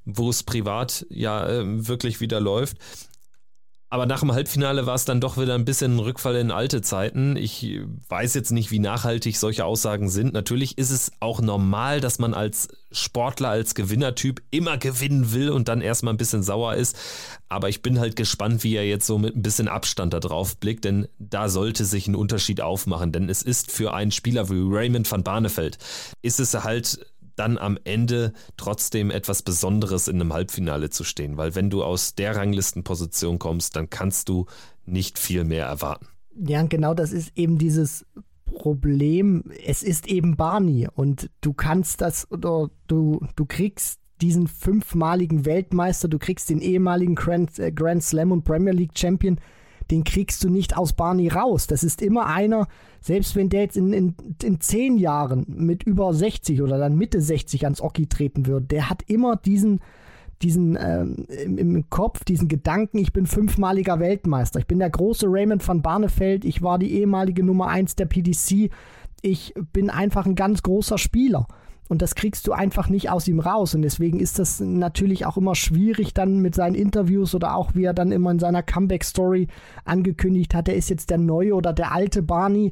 wo 0.04 0.30
es 0.30 0.42
privat 0.42 1.06
ja 1.10 1.48
äh, 1.48 1.88
wirklich 1.88 2.20
wieder 2.20 2.40
läuft. 2.40 2.76
Aber 3.92 4.06
nach 4.06 4.20
dem 4.20 4.30
Halbfinale 4.30 4.86
war 4.86 4.94
es 4.94 5.04
dann 5.04 5.20
doch 5.20 5.36
wieder 5.36 5.56
ein 5.56 5.64
bisschen 5.64 5.96
ein 5.96 5.98
Rückfall 5.98 6.36
in 6.36 6.52
alte 6.52 6.80
Zeiten. 6.80 7.36
Ich 7.36 7.80
weiß 8.08 8.34
jetzt 8.34 8.52
nicht, 8.52 8.70
wie 8.70 8.78
nachhaltig 8.78 9.36
solche 9.36 9.64
Aussagen 9.64 10.08
sind. 10.08 10.32
Natürlich 10.32 10.78
ist 10.78 10.90
es 10.90 11.10
auch 11.18 11.40
normal, 11.40 12.00
dass 12.00 12.20
man 12.20 12.32
als 12.32 12.68
Sportler, 12.92 13.48
als 13.48 13.74
Gewinnertyp 13.74 14.42
immer 14.52 14.78
gewinnen 14.78 15.32
will 15.32 15.50
und 15.50 15.66
dann 15.66 15.80
erstmal 15.80 16.14
ein 16.14 16.18
bisschen 16.18 16.44
sauer 16.44 16.76
ist. 16.76 16.96
Aber 17.48 17.68
ich 17.68 17.82
bin 17.82 17.98
halt 17.98 18.14
gespannt, 18.14 18.62
wie 18.62 18.76
er 18.76 18.86
jetzt 18.86 19.08
so 19.08 19.18
mit 19.18 19.34
ein 19.34 19.42
bisschen 19.42 19.66
Abstand 19.66 20.14
da 20.14 20.20
drauf 20.20 20.56
blickt, 20.56 20.84
denn 20.84 21.08
da 21.18 21.48
sollte 21.48 21.84
sich 21.84 22.06
ein 22.06 22.14
Unterschied 22.14 22.60
aufmachen. 22.60 23.10
Denn 23.10 23.28
es 23.28 23.42
ist 23.42 23.72
für 23.72 23.92
einen 23.92 24.12
Spieler 24.12 24.48
wie 24.50 24.62
Raymond 24.72 25.10
van 25.10 25.24
Barneveld, 25.24 25.78
ist 26.22 26.38
es 26.38 26.54
halt 26.54 27.04
dann 27.40 27.56
am 27.56 27.78
Ende 27.84 28.34
trotzdem 28.58 29.10
etwas 29.10 29.42
Besonderes 29.42 30.08
in 30.08 30.20
einem 30.20 30.34
Halbfinale 30.34 30.90
zu 30.90 31.04
stehen. 31.04 31.38
Weil 31.38 31.54
wenn 31.54 31.70
du 31.70 31.82
aus 31.82 32.14
der 32.14 32.36
Ranglistenposition 32.36 33.38
kommst, 33.38 33.76
dann 33.76 33.88
kannst 33.88 34.28
du 34.28 34.44
nicht 34.84 35.18
viel 35.18 35.44
mehr 35.44 35.64
erwarten. 35.64 36.06
Ja, 36.36 36.62
genau 36.62 36.92
das 36.92 37.12
ist 37.12 37.32
eben 37.36 37.56
dieses 37.56 38.04
Problem. 38.44 39.44
Es 39.66 39.82
ist 39.82 40.06
eben 40.06 40.36
Barney 40.36 40.86
und 40.94 41.30
du 41.40 41.54
kannst 41.54 42.02
das 42.02 42.30
oder 42.30 42.68
du, 42.88 43.26
du 43.36 43.46
kriegst 43.46 44.00
diesen 44.20 44.46
fünfmaligen 44.46 45.46
Weltmeister, 45.46 46.08
du 46.08 46.18
kriegst 46.18 46.50
den 46.50 46.60
ehemaligen 46.60 47.14
Grand, 47.14 47.58
äh, 47.58 47.72
Grand 47.72 48.02
Slam 48.02 48.32
und 48.32 48.44
Premier 48.44 48.72
League 48.72 48.98
Champion, 48.98 49.40
den 49.90 50.04
kriegst 50.04 50.44
du 50.44 50.48
nicht 50.48 50.76
aus 50.76 50.92
Barney 50.92 51.28
raus. 51.28 51.66
Das 51.66 51.82
ist 51.82 52.02
immer 52.02 52.26
einer, 52.26 52.68
selbst 53.00 53.36
wenn 53.36 53.48
der 53.48 53.62
jetzt 53.62 53.76
in, 53.76 53.92
in, 53.92 54.14
in 54.42 54.60
zehn 54.60 54.98
Jahren 54.98 55.44
mit 55.48 55.82
über 55.82 56.14
60 56.14 56.62
oder 56.62 56.78
dann 56.78 56.96
Mitte 56.96 57.20
60 57.20 57.64
ans 57.64 57.80
Oki 57.80 58.06
treten 58.06 58.46
würde, 58.46 58.66
der 58.66 58.90
hat 58.90 59.02
immer 59.08 59.36
diesen, 59.36 59.80
diesen 60.42 60.78
ähm, 60.80 61.26
im, 61.28 61.58
im, 61.58 61.90
Kopf, 61.90 62.24
diesen 62.24 62.48
Gedanken, 62.48 62.98
ich 62.98 63.12
bin 63.12 63.26
fünfmaliger 63.26 64.00
Weltmeister, 64.00 64.60
ich 64.60 64.66
bin 64.66 64.78
der 64.78 64.90
große 64.90 65.26
Raymond 65.28 65.66
van 65.66 65.82
Barneveld, 65.82 66.44
ich 66.44 66.62
war 66.62 66.78
die 66.78 66.92
ehemalige 66.94 67.42
Nummer 67.42 67.68
1 67.68 67.96
der 67.96 68.06
PDC, 68.06 68.70
ich 69.22 69.54
bin 69.72 69.90
einfach 69.90 70.24
ein 70.26 70.34
ganz 70.34 70.62
großer 70.62 70.98
Spieler. 70.98 71.46
Und 71.90 72.02
das 72.02 72.14
kriegst 72.14 72.46
du 72.46 72.52
einfach 72.52 72.88
nicht 72.88 73.10
aus 73.10 73.26
ihm 73.26 73.40
raus. 73.40 73.74
Und 73.74 73.82
deswegen 73.82 74.20
ist 74.20 74.38
das 74.38 74.60
natürlich 74.60 75.26
auch 75.26 75.36
immer 75.36 75.56
schwierig 75.56 76.14
dann 76.14 76.38
mit 76.38 76.54
seinen 76.54 76.76
Interviews 76.76 77.34
oder 77.34 77.56
auch 77.56 77.74
wie 77.74 77.82
er 77.82 77.94
dann 77.94 78.12
immer 78.12 78.30
in 78.30 78.38
seiner 78.38 78.62
Comeback-Story 78.62 79.48
angekündigt 79.84 80.54
hat, 80.54 80.68
er 80.68 80.76
ist 80.76 80.88
jetzt 80.88 81.10
der 81.10 81.18
neue 81.18 81.52
oder 81.52 81.72
der 81.72 81.90
alte 81.90 82.22
Barney 82.22 82.70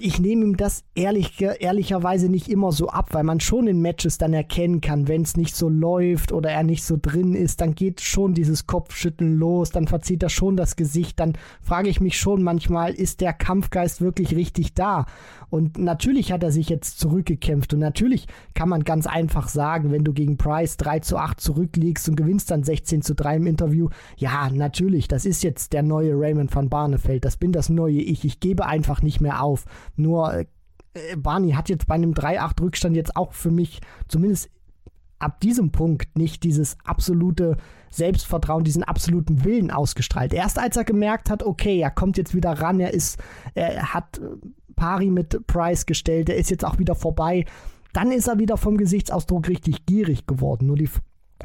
ich 0.00 0.20
nehme 0.20 0.44
ihm 0.44 0.56
das 0.56 0.84
ehrlich, 0.94 1.40
ehrlicherweise 1.40 2.28
nicht 2.28 2.48
immer 2.48 2.72
so 2.72 2.88
ab, 2.88 3.08
weil 3.12 3.24
man 3.24 3.40
schon 3.40 3.66
in 3.66 3.80
Matches 3.80 4.18
dann 4.18 4.32
erkennen 4.32 4.80
kann, 4.80 5.08
wenn 5.08 5.22
es 5.22 5.36
nicht 5.36 5.56
so 5.56 5.68
läuft 5.68 6.32
oder 6.32 6.50
er 6.50 6.62
nicht 6.62 6.84
so 6.84 6.96
drin 7.00 7.34
ist, 7.34 7.60
dann 7.60 7.74
geht 7.74 8.00
schon 8.00 8.34
dieses 8.34 8.66
Kopfschütteln 8.66 9.36
los, 9.36 9.70
dann 9.70 9.86
verzieht 9.86 10.22
er 10.22 10.28
schon 10.28 10.56
das 10.56 10.76
Gesicht, 10.76 11.18
dann 11.20 11.34
frage 11.60 11.88
ich 11.88 12.00
mich 12.00 12.18
schon 12.18 12.42
manchmal, 12.42 12.94
ist 12.94 13.20
der 13.20 13.32
Kampfgeist 13.32 14.00
wirklich 14.00 14.34
richtig 14.34 14.74
da? 14.74 15.06
Und 15.50 15.78
natürlich 15.78 16.30
hat 16.32 16.42
er 16.42 16.52
sich 16.52 16.68
jetzt 16.68 17.00
zurückgekämpft 17.00 17.72
und 17.72 17.80
natürlich 17.80 18.26
kann 18.54 18.68
man 18.68 18.84
ganz 18.84 19.06
einfach 19.06 19.48
sagen, 19.48 19.90
wenn 19.90 20.04
du 20.04 20.12
gegen 20.12 20.36
Price 20.36 20.76
3 20.76 21.00
zu 21.00 21.16
8 21.16 21.40
zurückliegst 21.40 22.08
und 22.08 22.16
gewinnst 22.16 22.50
dann 22.50 22.64
16 22.64 23.02
zu 23.02 23.14
3 23.14 23.36
im 23.36 23.46
Interview, 23.46 23.88
ja, 24.16 24.50
natürlich, 24.50 25.08
das 25.08 25.24
ist 25.24 25.42
jetzt 25.42 25.72
der 25.72 25.82
neue 25.82 26.12
Raymond 26.14 26.54
van 26.54 26.68
Barneveld, 26.68 27.24
das 27.24 27.38
bin 27.38 27.52
das 27.52 27.70
neue 27.70 28.00
Ich, 28.00 28.24
ich 28.24 28.40
gebe 28.40 28.66
einfach 28.66 29.00
nicht 29.02 29.20
mehr 29.20 29.42
auf. 29.42 29.64
Nur 29.96 30.34
äh, 30.34 30.46
Barney 31.16 31.52
hat 31.52 31.68
jetzt 31.68 31.86
bei 31.86 31.94
einem 31.94 32.12
3-8-Rückstand 32.12 32.96
jetzt 32.96 33.16
auch 33.16 33.32
für 33.32 33.50
mich 33.50 33.80
zumindest 34.08 34.50
ab 35.18 35.40
diesem 35.40 35.70
Punkt 35.72 36.16
nicht 36.16 36.44
dieses 36.44 36.76
absolute 36.84 37.56
Selbstvertrauen, 37.90 38.64
diesen 38.64 38.84
absoluten 38.84 39.44
Willen 39.44 39.70
ausgestrahlt. 39.70 40.32
Erst 40.32 40.58
als 40.58 40.76
er 40.76 40.84
gemerkt 40.84 41.30
hat, 41.30 41.42
okay, 41.42 41.80
er 41.80 41.90
kommt 41.90 42.18
jetzt 42.18 42.34
wieder 42.34 42.52
ran, 42.52 42.80
er 42.80 42.94
ist, 42.94 43.18
er 43.54 43.94
hat 43.94 44.20
Pari 44.76 45.10
mit 45.10 45.46
Price 45.46 45.86
gestellt, 45.86 46.28
er 46.28 46.36
ist 46.36 46.50
jetzt 46.50 46.64
auch 46.64 46.78
wieder 46.78 46.94
vorbei, 46.94 47.46
dann 47.92 48.12
ist 48.12 48.28
er 48.28 48.38
wieder 48.38 48.56
vom 48.56 48.76
Gesichtsausdruck 48.76 49.48
richtig 49.48 49.86
gierig 49.86 50.26
geworden. 50.26 50.66
Nur 50.66 50.76
die 50.76 50.90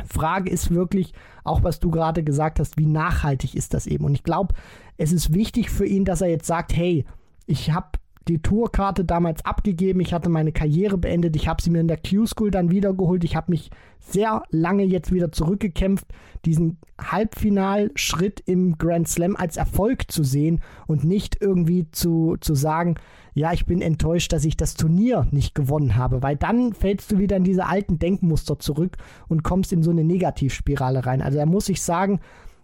Frage 0.06 0.50
ist 0.50 0.72
wirklich, 0.72 1.14
auch 1.44 1.64
was 1.64 1.80
du 1.80 1.89
gerade 1.89 2.24
gesagt 2.24 2.60
hast, 2.60 2.78
wie 2.78 2.86
nachhaltig 2.86 3.56
ist 3.56 3.74
das 3.74 3.88
eben? 3.88 4.06
Und 4.06 4.14
ich 4.14 4.24
glaube, 4.24 4.54
es 4.98 5.12
ist 5.12 5.34
wichtig 5.34 5.70
für 5.70 5.86
ihn, 5.86 6.06
dass 6.06 6.22
er 6.22 6.30
jetzt 6.30 6.46
sagt, 6.46 6.76
hey, 6.76 7.06
ich 7.46 7.72
habe 7.72 8.00
die 8.28 8.41
Tourkarte 8.41 9.03
damals 9.03 9.45
abgegeben. 9.45 9.99
Ich 9.99 10.13
hatte 10.13 10.30
meine 10.30 10.51
Karriere 10.51 10.97
beendet. 10.97 11.36
Ich 11.36 11.47
habe 11.47 11.61
sie 11.61 11.69
mir 11.69 11.82
in 11.82 11.88
der 11.88 11.97
Q-School 11.97 12.51
dann 12.51 12.71
wiedergeholt. 12.71 13.24
Ich 13.24 13.36
habe 13.36 13.51
mich 13.51 13.69
sehr 13.99 14.43
lange 14.49 14.84
jetzt 14.84 15.11
wieder 15.11 15.32
zurückgekämpft, 15.32 16.05
diesen 16.45 16.78
Halbfinalschritt 16.99 18.41
im 18.45 18.78
Grand 18.78 19.07
Slam 19.07 19.36
als 19.36 19.57
Erfolg 19.57 20.11
zu 20.11 20.24
sehen 20.24 20.61
und 20.88 21.03
nicht 21.03 21.38
irgendwie 21.41 21.89
zu, 21.91 22.38
zu 22.39 22.55
sagen, 22.55 22.95
ja, 23.34 23.51
ich 23.51 23.65
bin 23.65 23.82
enttäuscht, 23.82 24.32
dass 24.32 24.45
ich 24.45 24.57
das 24.57 24.76
Turnier 24.76 25.28
nicht 25.32 25.55
gewonnen 25.55 25.95
habe, 25.95 26.21
weil 26.21 26.36
dann 26.36 26.74
fällst 26.74 27.11
du 27.11 27.17
wieder 27.17 27.38
in 27.38 27.43
diese 27.43 27.65
alten 27.65 27.97
Denkmuster 27.97 28.59
zurück 28.59 28.97
und 29.28 29.43
kommst 29.43 29.74
in 29.74 29.82
so 29.82 29.89
eine 29.89 30.03
Negativspirale 30.03 31.05
rein. 31.05 31.21
Also 31.21 31.39
da 31.39 31.45
muss 31.45 31.69
ich 31.69 31.82
sagen, 31.82 32.19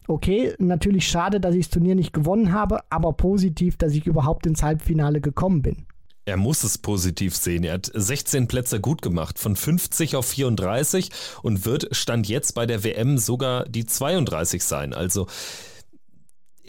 okay, 0.10 0.53
natürlich 0.57 1.07
schade, 1.07 1.39
dass 1.39 1.55
ich 1.55 1.66
das 1.68 1.72
Turnier 1.72 1.95
nicht 1.95 2.14
gewonnen 2.14 2.51
habe, 2.51 2.82
aber 2.89 3.14
positiv, 3.14 3.78
dass 3.78 3.93
ich 3.93 4.07
überhaupt 4.07 4.45
ins 4.45 4.64
Halbfinale 4.64 5.22
gekommen 5.22 5.62
bin. 5.62 5.86
Er 6.26 6.38
muss 6.38 6.64
es 6.64 6.78
positiv 6.78 7.36
sehen. 7.36 7.64
Er 7.64 7.74
hat 7.74 7.89
16 7.91 8.47
Plätze 8.47 8.80
gut 8.80 9.01
gemacht, 9.01 9.39
von 9.39 9.55
50 9.55 10.16
auf 10.16 10.28
34 10.28 11.10
und 11.41 11.66
wird 11.66 11.88
Stand 11.95 12.28
jetzt 12.28 12.53
bei 12.53 12.66
der 12.66 12.84
WM 12.84 13.18
sogar 13.18 13.66
die 13.66 13.86
32 13.86 14.64
sein. 14.64 14.93
Also 14.93 15.28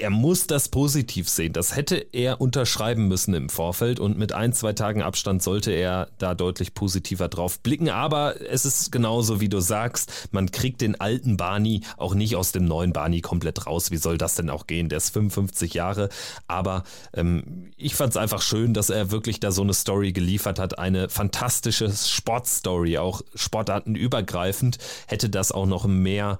er 0.01 0.11
muss 0.11 0.47
das 0.47 0.69
positiv 0.69 1.29
sehen. 1.29 1.53
Das 1.53 1.77
hätte 1.77 1.97
er 2.13 2.41
unterschreiben 2.41 3.07
müssen 3.09 3.35
im 3.35 3.49
Vorfeld 3.49 4.01
und 4.01 4.19
mit 4.19 4.33
ein, 4.33 4.53
zwei 4.53 4.73
Tagen 4.73 5.03
Abstand 5.03 5.43
sollte 5.43 5.71
er 5.73 6.09
da 6.19 6.35
deutlich 6.35 6.75
positiver 6.75 7.29
drauf 7.29 7.61
blicken. 7.61 7.91
Aber 7.91 8.41
es 8.41 8.65
ist 8.65 8.91
genauso, 8.91 9.41
wie 9.41 9.49
du 9.49 9.61
sagst, 9.61 10.29
man 10.33 10.51
kriegt 10.51 10.81
den 10.81 11.01
alten 11.01 11.37
Barney 11.37 11.83
auch 11.99 12.15
nicht 12.15 12.37
aus 12.37 12.53
dem 12.53 12.65
neuen 12.65 12.93
Barney 12.93 13.21
komplett 13.21 13.67
raus. 13.67 13.91
Wie 13.91 13.99
soll 13.99 14.17
das 14.17 14.35
denn 14.35 14.51
auch 14.51 14.67
gehen? 14.67 14.89
Der 14.89 14.99
ist 14.99 15.11
55 15.11 15.75
Jahre. 15.75 16.09
Aber 16.49 16.85
ähm, 17.15 17.71
ich 17.77 17.95
fand 17.95 18.11
es 18.11 18.17
einfach 18.17 18.43
schön, 18.43 18.75
dass 18.75 18.91
er 18.91 19.11
wirklich 19.11 19.39
da 19.41 19.53
so 19.53 19.63
eine 19.63 19.75
Story 19.75 20.13
geliefert 20.13 20.59
hat. 20.59 20.79
Eine 20.79 21.09
fantastische 21.09 21.93
Sportstory, 21.93 22.99
auch 22.99 23.23
sportartenübergreifend. 23.35 24.79
Hätte 25.07 25.29
das 25.29 25.53
auch 25.53 25.67
noch 25.67 25.87
mehr 25.87 26.39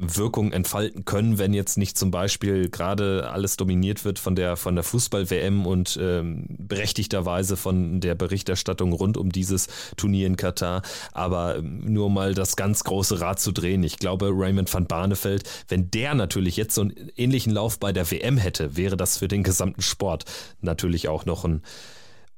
Wirkung 0.00 0.52
entfalten 0.52 1.04
können, 1.04 1.38
wenn 1.38 1.52
jetzt 1.52 1.76
nicht 1.76 1.98
zum 1.98 2.10
Beispiel 2.10 2.70
gerade 2.70 3.30
alles 3.30 3.56
dominiert 3.56 4.04
wird 4.04 4.18
von 4.18 4.34
der, 4.34 4.56
von 4.56 4.74
der 4.74 4.84
Fußball-WM 4.84 5.66
und 5.66 5.98
ähm, 6.00 6.46
berechtigterweise 6.48 7.56
von 7.56 8.00
der 8.00 8.14
Berichterstattung 8.14 8.92
rund 8.92 9.16
um 9.16 9.30
dieses 9.30 9.68
Turnier 9.96 10.26
in 10.26 10.36
Katar. 10.36 10.82
Aber 11.12 11.56
ähm, 11.58 11.80
nur 11.84 12.08
mal 12.08 12.34
das 12.34 12.56
ganz 12.56 12.84
große 12.84 13.20
Rad 13.20 13.40
zu 13.40 13.52
drehen. 13.52 13.82
Ich 13.82 13.98
glaube, 13.98 14.30
Raymond 14.32 14.72
van 14.72 14.86
Barneveld, 14.86 15.48
wenn 15.68 15.90
der 15.90 16.14
natürlich 16.14 16.56
jetzt 16.56 16.74
so 16.74 16.82
einen 16.82 17.10
ähnlichen 17.16 17.52
Lauf 17.52 17.78
bei 17.78 17.92
der 17.92 18.10
WM 18.10 18.38
hätte, 18.38 18.76
wäre 18.76 18.96
das 18.96 19.18
für 19.18 19.28
den 19.28 19.42
gesamten 19.42 19.82
Sport 19.82 20.24
natürlich 20.62 21.08
auch 21.08 21.26
noch 21.26 21.44
ein 21.44 21.62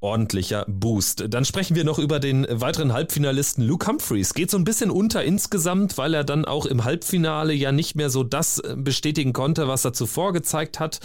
ordentlicher 0.02 0.64
Boost. 0.68 1.24
Dann 1.28 1.44
sprechen 1.44 1.76
wir 1.76 1.84
noch 1.84 1.98
über 1.98 2.20
den 2.20 2.46
weiteren 2.50 2.92
Halbfinalisten 2.92 3.64
Luke 3.64 3.86
Humphreys. 3.86 4.34
Geht 4.34 4.50
so 4.50 4.58
ein 4.58 4.64
bisschen 4.64 4.90
unter 4.90 5.24
insgesamt, 5.24 5.96
weil 5.96 6.14
er 6.14 6.24
dann 6.24 6.44
auch 6.44 6.66
im 6.66 6.84
Halbfinale 6.84 7.52
ja 7.52 7.72
nicht 7.72 7.94
mehr 7.94 8.10
so 8.10 8.24
das 8.24 8.58
äh, 8.58 8.74
bestätigen 8.76 9.32
konnte, 9.32 9.68
was 9.68 9.84
er 9.84 9.92
zuvor 9.92 10.32
gezeigt 10.32 10.80
hat. 10.80 11.00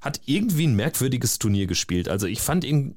Hat 0.00 0.20
irgendwie 0.26 0.66
ein 0.66 0.76
merkwürdiges 0.76 1.38
Turnier 1.38 1.66
gespielt. 1.66 2.08
Also 2.08 2.26
ich 2.26 2.40
fand 2.40 2.64
ihn 2.64 2.94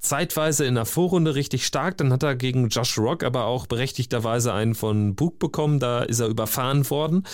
zeitweise 0.00 0.64
in 0.64 0.74
der 0.74 0.86
Vorrunde 0.86 1.34
richtig 1.34 1.66
stark. 1.66 1.98
Dann 1.98 2.12
hat 2.12 2.22
er 2.22 2.34
gegen 2.34 2.68
Josh 2.68 2.98
Rock 2.98 3.22
aber 3.22 3.44
auch 3.44 3.66
berechtigterweise 3.66 4.52
einen 4.52 4.74
von 4.74 5.14
Bug 5.14 5.38
bekommen. 5.38 5.78
Da 5.78 6.02
ist 6.02 6.20
er 6.20 6.28
überfahren 6.28 6.88
worden. 6.90 7.24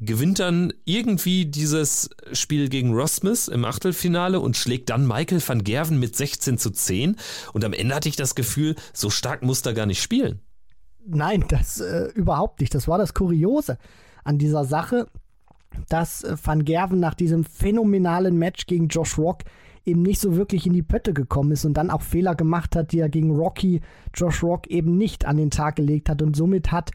Gewinnt 0.00 0.40
dann 0.40 0.72
irgendwie 0.84 1.46
dieses 1.46 2.10
Spiel 2.32 2.68
gegen 2.68 2.94
Smith 3.06 3.48
im 3.48 3.64
Achtelfinale 3.64 4.40
und 4.40 4.56
schlägt 4.56 4.90
dann 4.90 5.06
Michael 5.06 5.40
van 5.46 5.64
Gerven 5.64 5.98
mit 5.98 6.16
16 6.16 6.58
zu 6.58 6.70
10. 6.70 7.16
Und 7.52 7.64
am 7.64 7.72
Ende 7.72 7.94
hatte 7.94 8.08
ich 8.08 8.16
das 8.16 8.34
Gefühl, 8.34 8.74
so 8.92 9.08
stark 9.08 9.42
muss 9.42 9.62
er 9.62 9.74
gar 9.74 9.86
nicht 9.86 10.02
spielen. 10.02 10.40
Nein, 11.06 11.44
das 11.48 11.80
äh, 11.80 12.06
überhaupt 12.14 12.60
nicht. 12.60 12.74
Das 12.74 12.88
war 12.88 12.98
das 12.98 13.14
Kuriose 13.14 13.78
an 14.24 14.38
dieser 14.38 14.64
Sache, 14.64 15.06
dass 15.88 16.24
äh, 16.24 16.36
Van 16.42 16.64
Gerven 16.64 16.98
nach 16.98 17.14
diesem 17.14 17.44
phänomenalen 17.44 18.36
Match 18.36 18.66
gegen 18.66 18.88
Josh 18.88 19.16
Rock 19.16 19.44
eben 19.86 20.02
nicht 20.02 20.20
so 20.20 20.36
wirklich 20.36 20.66
in 20.66 20.72
die 20.72 20.82
Pötte 20.82 21.14
gekommen 21.14 21.52
ist 21.52 21.64
und 21.64 21.74
dann 21.74 21.90
auch 21.90 22.02
Fehler 22.02 22.34
gemacht 22.34 22.76
hat, 22.76 22.92
die 22.92 22.98
er 22.98 23.08
gegen 23.08 23.30
Rocky, 23.30 23.80
Josh 24.14 24.42
Rock 24.42 24.66
eben 24.66 24.96
nicht 24.98 25.24
an 25.24 25.36
den 25.36 25.50
Tag 25.50 25.76
gelegt 25.76 26.08
hat. 26.08 26.20
Und 26.22 26.36
somit 26.36 26.72
hat 26.72 26.90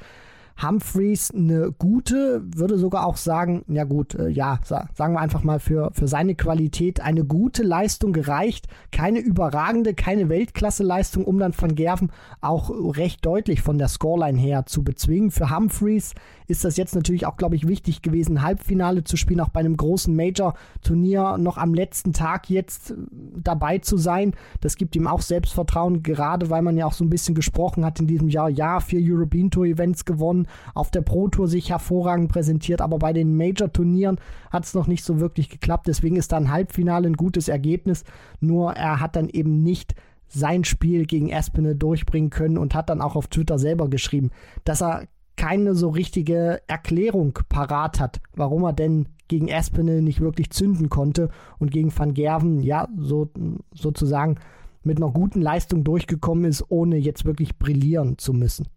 Humphreys 0.62 1.32
eine 1.32 1.72
gute, 1.72 2.44
würde 2.46 2.78
sogar 2.78 3.06
auch 3.06 3.18
sagen, 3.18 3.64
ja 3.68 3.84
gut, 3.84 4.16
äh, 4.16 4.28
ja, 4.28 4.60
sagen 4.64 5.14
wir 5.14 5.20
einfach 5.20 5.44
mal 5.44 5.60
für, 5.60 5.92
für 5.94 6.08
seine 6.08 6.36
Qualität 6.36 7.00
eine 7.00 7.24
gute 7.24 7.64
Leistung 7.64 8.14
gereicht. 8.14 8.68
Keine 8.92 9.20
überragende, 9.20 9.94
keine 9.94 10.30
Weltklasse-Leistung, 10.30 11.26
um 11.26 11.40
dann 11.40 11.54
Van 11.58 11.76
Gerven 11.76 12.12
auch 12.42 12.70
recht 12.98 13.26
deutlich 13.26 13.62
von 13.62 13.78
der 13.78 13.88
Scoreline 13.88 14.38
her 14.38 14.66
zu 14.66 14.84
bezwingen. 14.84 15.32
Für 15.32 15.56
Humphreys 15.56 16.14
ist 16.52 16.66
das 16.66 16.78
jetzt 16.78 16.94
natürlich 16.94 17.26
auch, 17.26 17.38
glaube 17.38 17.56
ich, 17.56 17.68
wichtig 17.68 18.02
gewesen, 18.02 18.42
Halbfinale 18.42 19.04
zu 19.04 19.18
spielen, 19.18 19.40
auch 19.40 19.50
bei 19.50 19.62
einem 19.62 19.78
großen 19.78 20.16
Major-Turnier 20.16 21.38
noch 21.38 21.58
am 21.58 21.74
letzten 21.74 22.14
Tag 22.14 22.50
jetzt 22.50 22.92
äh, 22.92 22.96
dabei 23.38 23.80
zu 23.80 23.98
sein. 23.98 24.34
Das 24.60 24.76
gibt 24.76 24.96
ihm 24.96 25.08
auch 25.08 25.22
Selbstvertrauen, 25.22 26.04
gerade 26.04 26.50
weil 26.50 26.62
man 26.62 26.78
ja 26.78 26.86
auch 26.86 26.94
so 26.94 27.04
ein 27.04 27.10
bisschen 27.10 27.34
gesprochen 27.36 27.86
hat 27.86 28.00
in 28.00 28.08
diesem 28.08 28.30
Jahr, 28.30 28.50
ja, 28.50 28.80
vier 28.80 29.00
European 29.02 29.50
Tour 29.50 29.66
Events 29.66 30.06
gewonnen, 30.06 30.48
auf 30.76 30.92
der 30.92 31.02
Pro 31.02 31.30
Tour 31.30 31.48
sich 31.48 31.70
hervorragend 31.70 32.32
präsentiert, 32.32 32.82
aber 32.82 33.00
bei 33.00 33.14
den 33.14 33.38
Major-Turnieren 33.38 34.20
hat 34.52 34.66
es 34.66 34.74
noch 34.74 34.88
nicht 34.88 35.04
so 35.04 35.20
wirklich 35.20 35.50
geklappt. 35.50 35.88
Deswegen 35.88 36.18
ist 36.18 36.32
da 36.32 36.38
ein 36.38 36.52
Halbfinale 36.52 37.08
ein 37.08 37.16
gutes 37.16 37.48
Ergebnis. 37.48 38.04
Nur 38.42 38.74
er 38.74 39.00
hat 39.00 39.16
dann 39.16 39.30
eben 39.30 39.64
nicht 39.64 39.96
sein 40.28 40.64
Spiel 40.64 41.06
gegen 41.06 41.30
Espinel 41.30 41.76
durchbringen 41.76 42.30
können 42.30 42.58
und 42.58 42.76
hat 42.76 42.90
dann 42.90 43.02
auch 43.02 43.16
auf 43.16 43.28
Twitter 43.28 43.60
selber 43.60 43.90
geschrieben, 43.90 44.32
dass 44.64 44.82
er 44.82 45.08
keine 45.42 45.74
so 45.74 45.90
richtige 45.90 46.62
Erklärung 46.68 47.40
parat 47.50 48.00
hat, 48.00 48.22
warum 48.36 48.64
er 48.64 48.74
denn 48.74 49.08
gegen 49.28 49.48
Espinel 49.48 50.04
nicht 50.04 50.22
wirklich 50.22 50.52
zünden 50.52 50.88
konnte 50.88 51.30
und 51.58 51.72
gegen 51.72 51.92
Van 51.98 52.14
Gerven, 52.14 52.62
ja, 52.62 52.88
so, 52.96 53.28
sozusagen 53.74 54.36
mit 54.84 54.98
einer 54.98 55.10
guten 55.10 55.42
Leistung 55.42 55.84
durchgekommen 55.84 56.46
ist, 56.46 56.64
ohne 56.70 56.98
jetzt 56.98 57.26
wirklich 57.26 57.58
brillieren 57.58 58.20
zu 58.20 58.34
müssen. 58.34 58.68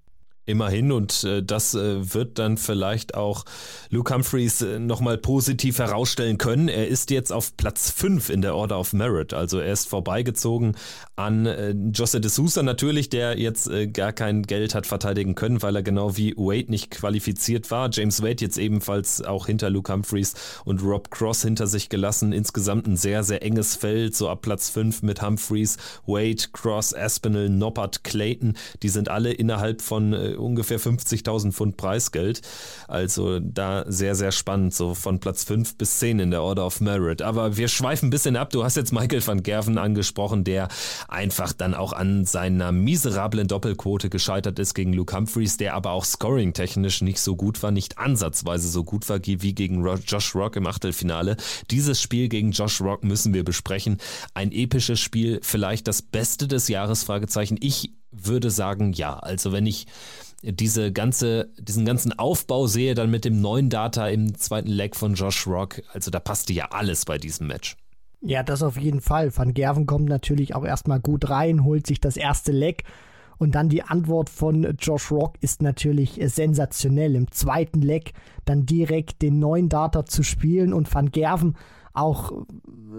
Immerhin 0.46 0.92
und 0.92 1.24
äh, 1.24 1.42
das 1.42 1.74
äh, 1.74 2.14
wird 2.14 2.38
dann 2.38 2.58
vielleicht 2.58 3.14
auch 3.14 3.44
Luke 3.90 4.12
Humphreys 4.12 4.60
äh, 4.60 4.78
nochmal 4.78 5.16
positiv 5.16 5.78
herausstellen 5.78 6.38
können. 6.38 6.68
Er 6.68 6.88
ist 6.88 7.10
jetzt 7.10 7.32
auf 7.32 7.56
Platz 7.56 7.90
5 7.90 8.28
in 8.28 8.42
der 8.42 8.54
Order 8.54 8.78
of 8.78 8.92
Merit, 8.92 9.32
also 9.32 9.58
er 9.58 9.72
ist 9.72 9.88
vorbeigezogen 9.88 10.76
an 11.16 11.46
äh, 11.46 11.74
Jose 11.92 12.20
de 12.20 12.30
Sousa 12.30 12.62
natürlich, 12.62 13.08
der 13.08 13.38
jetzt 13.38 13.68
äh, 13.68 13.86
gar 13.86 14.12
kein 14.12 14.42
Geld 14.42 14.74
hat 14.74 14.86
verteidigen 14.86 15.34
können, 15.34 15.62
weil 15.62 15.76
er 15.76 15.82
genau 15.82 16.16
wie 16.16 16.34
Wade 16.36 16.70
nicht 16.70 16.90
qualifiziert 16.90 17.70
war. 17.70 17.88
James 17.92 18.20
Wade 18.22 18.44
jetzt 18.44 18.58
ebenfalls 18.58 19.22
auch 19.22 19.46
hinter 19.46 19.70
Luke 19.70 19.92
Humphreys 19.92 20.34
und 20.64 20.82
Rob 20.82 21.10
Cross 21.10 21.42
hinter 21.42 21.66
sich 21.68 21.88
gelassen. 21.88 22.32
Insgesamt 22.32 22.86
ein 22.86 22.96
sehr, 22.96 23.22
sehr 23.22 23.42
enges 23.42 23.76
Feld, 23.76 24.16
so 24.16 24.28
ab 24.28 24.42
Platz 24.42 24.70
5 24.70 25.02
mit 25.02 25.22
Humphreys, 25.22 25.76
Wade, 26.06 26.42
Cross, 26.52 26.94
Aspinall, 26.94 27.48
Noppert, 27.48 28.02
Clayton. 28.02 28.54
Die 28.82 28.88
sind 28.88 29.08
alle 29.08 29.32
innerhalb 29.32 29.82
von 29.82 30.12
äh, 30.34 30.36
ungefähr 30.36 30.80
50.000 30.80 31.52
Pfund 31.52 31.76
Preisgeld. 31.76 32.42
Also 32.88 33.40
da 33.40 33.84
sehr, 33.86 34.14
sehr 34.14 34.32
spannend, 34.32 34.74
so 34.74 34.94
von 34.94 35.20
Platz 35.20 35.44
5 35.44 35.76
bis 35.76 35.98
10 35.98 36.18
in 36.18 36.30
der 36.30 36.42
Order 36.42 36.66
of 36.66 36.80
Merit. 36.80 37.22
Aber 37.22 37.56
wir 37.56 37.68
schweifen 37.68 38.08
ein 38.08 38.10
bisschen 38.10 38.36
ab. 38.36 38.50
Du 38.50 38.64
hast 38.64 38.76
jetzt 38.76 38.92
Michael 38.92 39.26
van 39.26 39.42
Gerven 39.42 39.78
angesprochen, 39.78 40.44
der 40.44 40.68
einfach 41.08 41.52
dann 41.52 41.74
auch 41.74 41.92
an 41.92 42.24
seiner 42.24 42.72
miserablen 42.72 43.48
Doppelquote 43.48 44.10
gescheitert 44.10 44.58
ist 44.58 44.74
gegen 44.74 44.92
Luke 44.92 45.16
Humphreys, 45.16 45.56
der 45.56 45.74
aber 45.74 45.90
auch 45.92 46.04
scoring-technisch 46.04 47.02
nicht 47.02 47.20
so 47.20 47.36
gut 47.36 47.62
war, 47.62 47.70
nicht 47.70 47.98
ansatzweise 47.98 48.68
so 48.68 48.84
gut 48.84 49.08
war 49.08 49.20
wie 49.24 49.54
gegen 49.54 49.84
Josh 50.06 50.34
Rock 50.34 50.56
im 50.56 50.66
Achtelfinale. 50.66 51.36
Dieses 51.70 52.00
Spiel 52.00 52.28
gegen 52.28 52.50
Josh 52.52 52.80
Rock 52.80 53.04
müssen 53.04 53.32
wir 53.32 53.44
besprechen. 53.44 53.98
Ein 54.34 54.52
episches 54.52 55.00
Spiel, 55.00 55.40
vielleicht 55.42 55.88
das 55.88 56.02
Beste 56.02 56.48
des 56.48 56.68
Jahres, 56.68 57.04
Fragezeichen. 57.04 57.56
Ich 57.60 57.92
würde 58.16 58.50
sagen, 58.50 58.92
ja. 58.92 59.18
Also 59.18 59.52
wenn 59.52 59.66
ich 59.66 59.86
diese 60.42 60.92
ganze, 60.92 61.50
diesen 61.58 61.84
ganzen 61.84 62.18
Aufbau 62.18 62.66
sehe, 62.66 62.94
dann 62.94 63.10
mit 63.10 63.24
dem 63.24 63.40
neuen 63.40 63.70
Data 63.70 64.08
im 64.08 64.36
zweiten 64.36 64.68
Leg 64.68 64.94
von 64.94 65.14
Josh 65.14 65.46
Rock, 65.46 65.82
also 65.92 66.10
da 66.10 66.20
passte 66.20 66.52
ja 66.52 66.66
alles 66.70 67.04
bei 67.04 67.18
diesem 67.18 67.46
Match. 67.46 67.76
Ja, 68.20 68.42
das 68.42 68.62
auf 68.62 68.78
jeden 68.78 69.00
Fall. 69.00 69.36
Van 69.36 69.52
Gerven 69.52 69.86
kommt 69.86 70.08
natürlich 70.08 70.54
auch 70.54 70.64
erstmal 70.64 71.00
gut 71.00 71.28
rein, 71.28 71.64
holt 71.64 71.86
sich 71.86 72.00
das 72.00 72.16
erste 72.16 72.52
Leg. 72.52 72.84
Und 73.36 73.54
dann 73.54 73.68
die 73.68 73.82
Antwort 73.82 74.30
von 74.30 74.76
Josh 74.78 75.10
Rock 75.10 75.34
ist 75.40 75.60
natürlich 75.60 76.20
sensationell. 76.24 77.16
Im 77.16 77.30
zweiten 77.32 77.82
Leg 77.82 78.12
dann 78.44 78.64
direkt 78.64 79.20
den 79.22 79.38
neuen 79.40 79.68
Data 79.68 80.06
zu 80.06 80.22
spielen 80.22 80.72
und 80.72 80.92
Van 80.94 81.10
Gerven 81.10 81.56
auch 81.94 82.32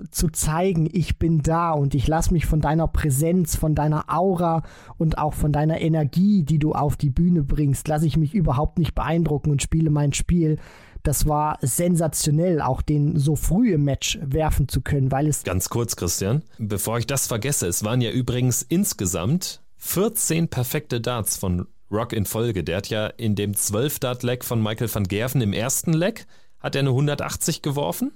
zu 0.10 0.30
zeigen, 0.30 0.90
ich 0.92 1.20
bin 1.20 1.42
da 1.42 1.72
und 1.72 1.94
ich 1.94 2.08
lasse 2.08 2.34
mich 2.34 2.46
von 2.46 2.62
deiner 2.62 2.88
Präsenz, 2.88 3.56
von 3.56 3.76
deiner 3.76 4.06
Aura 4.08 4.64
und 4.98 5.18
auch 5.18 5.34
von 5.34 5.52
deiner 5.52 5.82
Energie, 5.82 6.44
die 6.44 6.60
du 6.60 6.74
auf 6.74 6.96
die 6.96 7.10
Bühne 7.10 7.44
bringst, 7.44 7.88
lasse 7.88 8.08
ich 8.08 8.18
mich 8.18 8.34
überhaupt 8.34 8.80
nicht 8.80 8.96
beeindrucken 8.96 9.52
und 9.52 9.62
spiele 9.62 9.90
mein 9.90 10.14
Spiel. 10.14 10.58
Das 11.04 11.28
war 11.28 11.60
sensationell, 11.62 12.62
auch 12.62 12.82
den 12.82 13.20
so 13.20 13.36
früh 13.36 13.74
im 13.74 13.84
Match 13.84 14.18
werfen 14.24 14.68
zu 14.68 14.82
können, 14.82 15.12
weil 15.12 15.28
es. 15.28 15.44
Ganz 15.44 15.70
kurz, 15.70 15.96
Christian, 15.96 16.42
bevor 16.58 16.98
ich 16.98 17.06
das 17.06 17.28
vergesse, 17.28 17.68
es 17.68 17.84
waren 17.84 18.02
ja 18.02 18.10
übrigens 18.10 18.64
insgesamt 18.64 19.62
14 19.78 20.48
perfekte 20.48 21.02
Darts 21.02 21.38
von 21.38 21.68
Rock 21.92 22.14
in 22.14 22.26
Folge. 22.26 22.64
Der 22.64 22.78
hat 22.78 22.90
ja 22.90 23.06
in 23.08 23.36
dem 23.36 23.52
12-Dart-Leg 23.52 24.44
von 24.44 24.64
Michael 24.64 24.94
van 24.94 25.04
Gerven 25.04 25.42
im 25.42 25.54
ersten 25.54 25.94
Leg 25.94 26.26
hat 26.60 26.76
er 26.76 26.80
eine 26.80 26.90
180 26.90 27.62
geworfen 27.62 28.12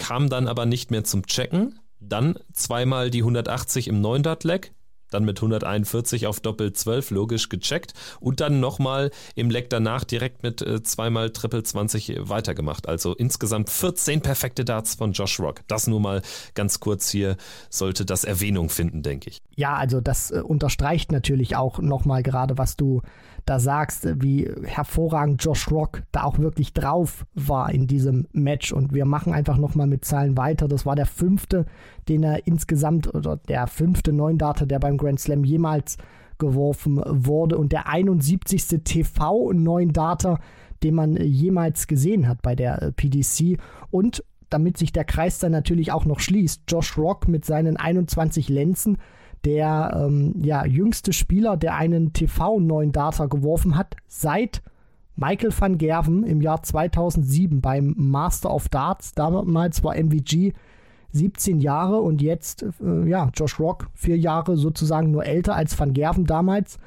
kam 0.00 0.28
dann 0.30 0.48
aber 0.48 0.66
nicht 0.66 0.90
mehr 0.90 1.04
zum 1.04 1.26
Checken. 1.26 1.78
Dann 2.00 2.34
zweimal 2.54 3.10
die 3.10 3.20
180 3.20 3.86
im 3.86 4.00
9 4.00 4.22
Dart 4.22 4.44
Leg, 4.44 4.72
dann 5.10 5.24
mit 5.24 5.38
141 5.38 6.26
auf 6.26 6.40
Doppel 6.40 6.72
12 6.72 7.10
logisch 7.10 7.50
gecheckt 7.50 7.92
und 8.18 8.40
dann 8.40 8.60
nochmal 8.60 9.10
im 9.34 9.50
Leg 9.50 9.68
danach 9.68 10.04
direkt 10.04 10.42
mit 10.42 10.62
äh, 10.62 10.82
zweimal 10.82 11.30
Triple 11.30 11.62
20 11.62 12.16
weitergemacht. 12.20 12.88
Also 12.88 13.14
insgesamt 13.14 13.68
14 13.68 14.22
perfekte 14.22 14.64
Darts 14.64 14.94
von 14.94 15.12
Josh 15.12 15.38
Rock. 15.38 15.60
Das 15.68 15.86
nur 15.86 16.00
mal 16.00 16.22
ganz 16.54 16.80
kurz 16.80 17.10
hier 17.10 17.36
sollte 17.68 18.06
das 18.06 18.24
Erwähnung 18.24 18.70
finden, 18.70 19.02
denke 19.02 19.28
ich. 19.28 19.42
Ja, 19.54 19.74
also 19.74 20.00
das 20.00 20.30
äh, 20.30 20.40
unterstreicht 20.40 21.12
natürlich 21.12 21.56
auch 21.56 21.78
nochmal 21.78 22.22
gerade, 22.22 22.56
was 22.56 22.76
du 22.76 23.02
da 23.44 23.58
sagst, 23.58 24.08
wie 24.22 24.50
hervorragend 24.64 25.42
Josh 25.42 25.70
Rock 25.70 26.02
da 26.12 26.24
auch 26.24 26.38
wirklich 26.38 26.72
drauf 26.72 27.26
war 27.34 27.72
in 27.72 27.86
diesem 27.86 28.26
Match. 28.32 28.72
Und 28.72 28.94
wir 28.94 29.04
machen 29.04 29.32
einfach 29.32 29.56
nochmal 29.56 29.86
mit 29.86 30.04
Zahlen 30.04 30.36
weiter. 30.36 30.68
Das 30.68 30.86
war 30.86 30.96
der 30.96 31.06
fünfte, 31.06 31.66
den 32.08 32.22
er 32.22 32.46
insgesamt, 32.46 33.14
oder 33.14 33.36
der 33.36 33.66
fünfte 33.66 34.12
Neundata, 34.12 34.66
der 34.66 34.78
beim 34.78 34.96
Grand 34.96 35.20
Slam 35.20 35.44
jemals 35.44 35.96
geworfen 36.38 37.00
wurde. 37.06 37.58
Und 37.58 37.72
der 37.72 37.88
71. 37.88 38.82
TV-Neundata, 38.84 40.38
den 40.82 40.94
man 40.94 41.16
jemals 41.16 41.86
gesehen 41.86 42.28
hat 42.28 42.42
bei 42.42 42.54
der 42.54 42.92
PDC. 42.96 43.58
Und 43.90 44.24
damit 44.48 44.76
sich 44.76 44.92
der 44.92 45.04
Kreis 45.04 45.38
dann 45.38 45.52
natürlich 45.52 45.92
auch 45.92 46.04
noch 46.04 46.20
schließt, 46.20 46.64
Josh 46.68 46.98
Rock 46.98 47.28
mit 47.28 47.44
seinen 47.44 47.76
21 47.76 48.48
Lenzen 48.48 48.98
der 49.44 49.92
ähm, 49.96 50.34
ja, 50.42 50.64
jüngste 50.64 51.12
Spieler, 51.12 51.56
der 51.56 51.74
einen 51.76 52.12
TV-neuen 52.12 52.92
Data 52.92 53.26
geworfen 53.26 53.76
hat, 53.76 53.96
seit 54.06 54.62
Michael 55.16 55.52
van 55.56 55.78
Gerven 55.78 56.24
im 56.24 56.40
Jahr 56.40 56.62
2007 56.62 57.60
beim 57.60 57.94
Master 57.96 58.52
of 58.52 58.68
Darts. 58.68 59.12
Damals 59.12 59.82
war 59.82 59.94
MVG 59.94 60.52
17 61.12 61.60
Jahre 61.60 62.00
und 62.00 62.22
jetzt, 62.22 62.62
äh, 62.62 63.08
ja, 63.08 63.30
Josh 63.34 63.58
Rock 63.58 63.88
vier 63.94 64.16
Jahre 64.16 64.56
sozusagen 64.56 65.10
nur 65.10 65.24
älter 65.24 65.54
als 65.54 65.78
van 65.78 65.92
Gerven 65.92 66.24
damals. 66.24 66.78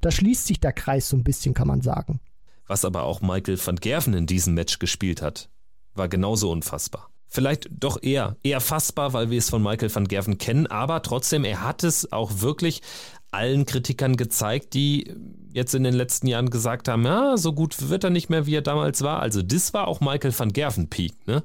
Da 0.00 0.10
schließt 0.10 0.46
sich 0.46 0.60
der 0.60 0.72
Kreis 0.72 1.08
so 1.08 1.16
ein 1.16 1.24
bisschen, 1.24 1.54
kann 1.54 1.68
man 1.68 1.82
sagen. 1.82 2.20
Was 2.66 2.84
aber 2.84 3.04
auch 3.04 3.20
Michael 3.20 3.58
van 3.64 3.76
Gerven 3.76 4.14
in 4.14 4.26
diesem 4.26 4.54
Match 4.54 4.78
gespielt 4.78 5.22
hat, 5.22 5.50
war 5.94 6.08
genauso 6.08 6.50
unfassbar 6.50 7.09
vielleicht 7.30 7.68
doch 7.70 8.02
eher, 8.02 8.36
eher 8.42 8.60
fassbar, 8.60 9.12
weil 9.12 9.30
wir 9.30 9.38
es 9.38 9.48
von 9.48 9.62
Michael 9.62 9.94
van 9.94 10.08
Gerven 10.08 10.36
kennen, 10.36 10.66
aber 10.66 11.00
trotzdem, 11.02 11.44
er 11.44 11.62
hat 11.62 11.84
es 11.84 12.12
auch 12.12 12.40
wirklich 12.40 12.82
allen 13.30 13.64
Kritikern 13.64 14.16
gezeigt, 14.16 14.74
die 14.74 15.14
jetzt 15.52 15.74
in 15.74 15.84
den 15.84 15.94
letzten 15.94 16.26
Jahren 16.26 16.50
gesagt 16.50 16.88
haben, 16.88 17.04
ja, 17.04 17.36
so 17.36 17.52
gut 17.52 17.88
wird 17.88 18.04
er 18.04 18.10
nicht 18.10 18.28
mehr, 18.28 18.46
wie 18.46 18.56
er 18.56 18.62
damals 18.62 19.02
war. 19.02 19.20
Also 19.20 19.42
das 19.42 19.72
war 19.72 19.88
auch 19.88 20.00
Michael 20.00 20.36
van 20.36 20.52
Gerven 20.52 20.88
Peak. 20.88 21.14
Ne? 21.26 21.42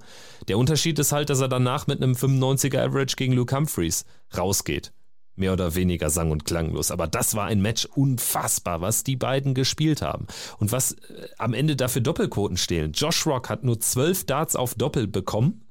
Der 0.47 0.57
Unterschied 0.57 0.97
ist 0.99 1.11
halt, 1.11 1.29
dass 1.29 1.41
er 1.41 1.47
danach 1.47 1.87
mit 1.87 2.01
einem 2.01 2.13
95er 2.13 2.79
Average 2.79 3.15
gegen 3.15 3.33
Luke 3.33 3.55
Humphreys 3.55 4.05
rausgeht. 4.35 4.93
Mehr 5.37 5.53
oder 5.53 5.75
weniger 5.75 6.09
sang- 6.09 6.31
und 6.31 6.45
klanglos. 6.45 6.91
Aber 6.91 7.07
das 7.07 7.35
war 7.35 7.45
ein 7.45 7.61
Match 7.61 7.85
unfassbar, 7.85 8.81
was 8.81 9.03
die 9.03 9.17
beiden 9.17 9.53
gespielt 9.53 10.01
haben. 10.01 10.27
Und 10.59 10.71
was 10.71 10.93
äh, 10.93 11.27
am 11.37 11.53
Ende 11.53 11.75
dafür 11.75 12.01
Doppelquoten 12.01 12.57
stehlen. 12.57 12.93
Josh 12.93 13.25
Rock 13.25 13.49
hat 13.49 13.63
nur 13.63 13.79
zwölf 13.79 14.25
Darts 14.25 14.55
auf 14.55 14.75
Doppel 14.75 15.07
bekommen 15.07 15.64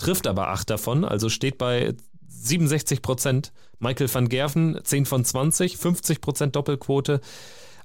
trifft 0.00 0.26
aber 0.26 0.48
acht 0.48 0.70
davon, 0.70 1.04
also 1.04 1.28
steht 1.28 1.58
bei 1.58 1.94
67 2.26 3.02
Prozent. 3.02 3.52
Michael 3.78 4.12
van 4.12 4.28
Gerven 4.28 4.80
10 4.82 5.06
von 5.06 5.24
20, 5.24 5.76
50 5.76 6.20
Prozent 6.20 6.56
Doppelquote. 6.56 7.20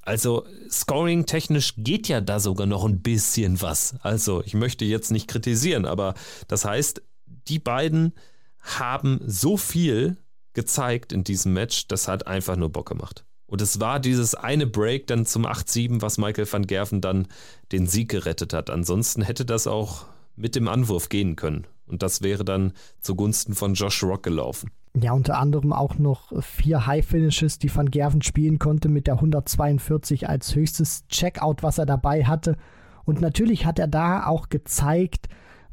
Also 0.02 0.46
scoring-technisch 0.70 1.74
geht 1.78 2.08
ja 2.08 2.22
da 2.22 2.40
sogar 2.40 2.68
noch 2.68 2.86
ein 2.86 3.02
bisschen 3.02 3.62
was. 3.62 3.96
Also 4.02 4.44
ich 4.46 4.54
möchte 4.54 4.86
jetzt 4.86 5.12
nicht 5.12 5.28
kritisieren, 5.28 5.86
aber 5.86 6.14
das 6.48 6.64
heißt, 6.64 7.02
die 7.48 7.60
beiden 7.60 8.14
haben 8.62 9.20
so 9.26 9.58
viel 9.58 10.18
gezeigt 10.54 11.12
in 11.12 11.24
diesem 11.24 11.54
Match, 11.54 11.88
das 11.88 12.08
hat 12.08 12.28
einfach 12.28 12.56
nur 12.56 12.70
Bock 12.70 12.88
gemacht. 12.88 13.26
Und 13.48 13.62
es 13.62 13.80
war 13.80 14.00
dieses 14.00 14.36
eine 14.36 14.68
Break 14.68 15.08
dann 15.08 15.26
zum 15.26 15.46
8-7, 15.46 16.02
was 16.02 16.18
Michael 16.18 16.52
van 16.52 16.66
Gerven 16.66 17.02
dann 17.02 17.28
den 17.72 17.88
Sieg 17.88 18.10
gerettet 18.10 18.54
hat. 18.54 18.70
Ansonsten 18.70 19.22
hätte 19.22 19.46
das 19.46 19.68
auch 19.68 20.06
mit 20.36 20.56
dem 20.56 20.68
Anwurf 20.68 21.10
gehen 21.10 21.36
können. 21.36 21.68
Und 21.88 22.04
das 22.04 22.22
wäre 22.22 22.44
dann 22.44 22.74
zugunsten 23.00 23.54
von 23.54 23.74
Josh 23.74 24.04
Rock 24.04 24.24
gelaufen. 24.24 24.72
Ja, 25.00 25.12
unter 25.12 25.38
anderem 25.38 25.74
auch 25.74 25.98
noch 25.98 26.32
vier 26.42 26.88
High 26.88 27.06
Finishes, 27.06 27.60
die 27.60 27.74
Van 27.74 27.92
Gerven 27.92 28.22
spielen 28.22 28.60
konnte 28.60 28.88
mit 28.88 29.08
der 29.08 29.16
142 29.16 30.30
als 30.30 30.56
höchstes 30.56 31.06
Checkout, 31.08 31.64
was 31.64 31.78
er 31.78 31.86
dabei 31.86 32.24
hatte. 32.24 32.56
Und 33.04 33.20
natürlich 33.20 33.66
hat 33.66 33.78
er 33.78 33.88
da 33.88 34.26
auch 34.26 34.50
gezeigt, 34.50 35.28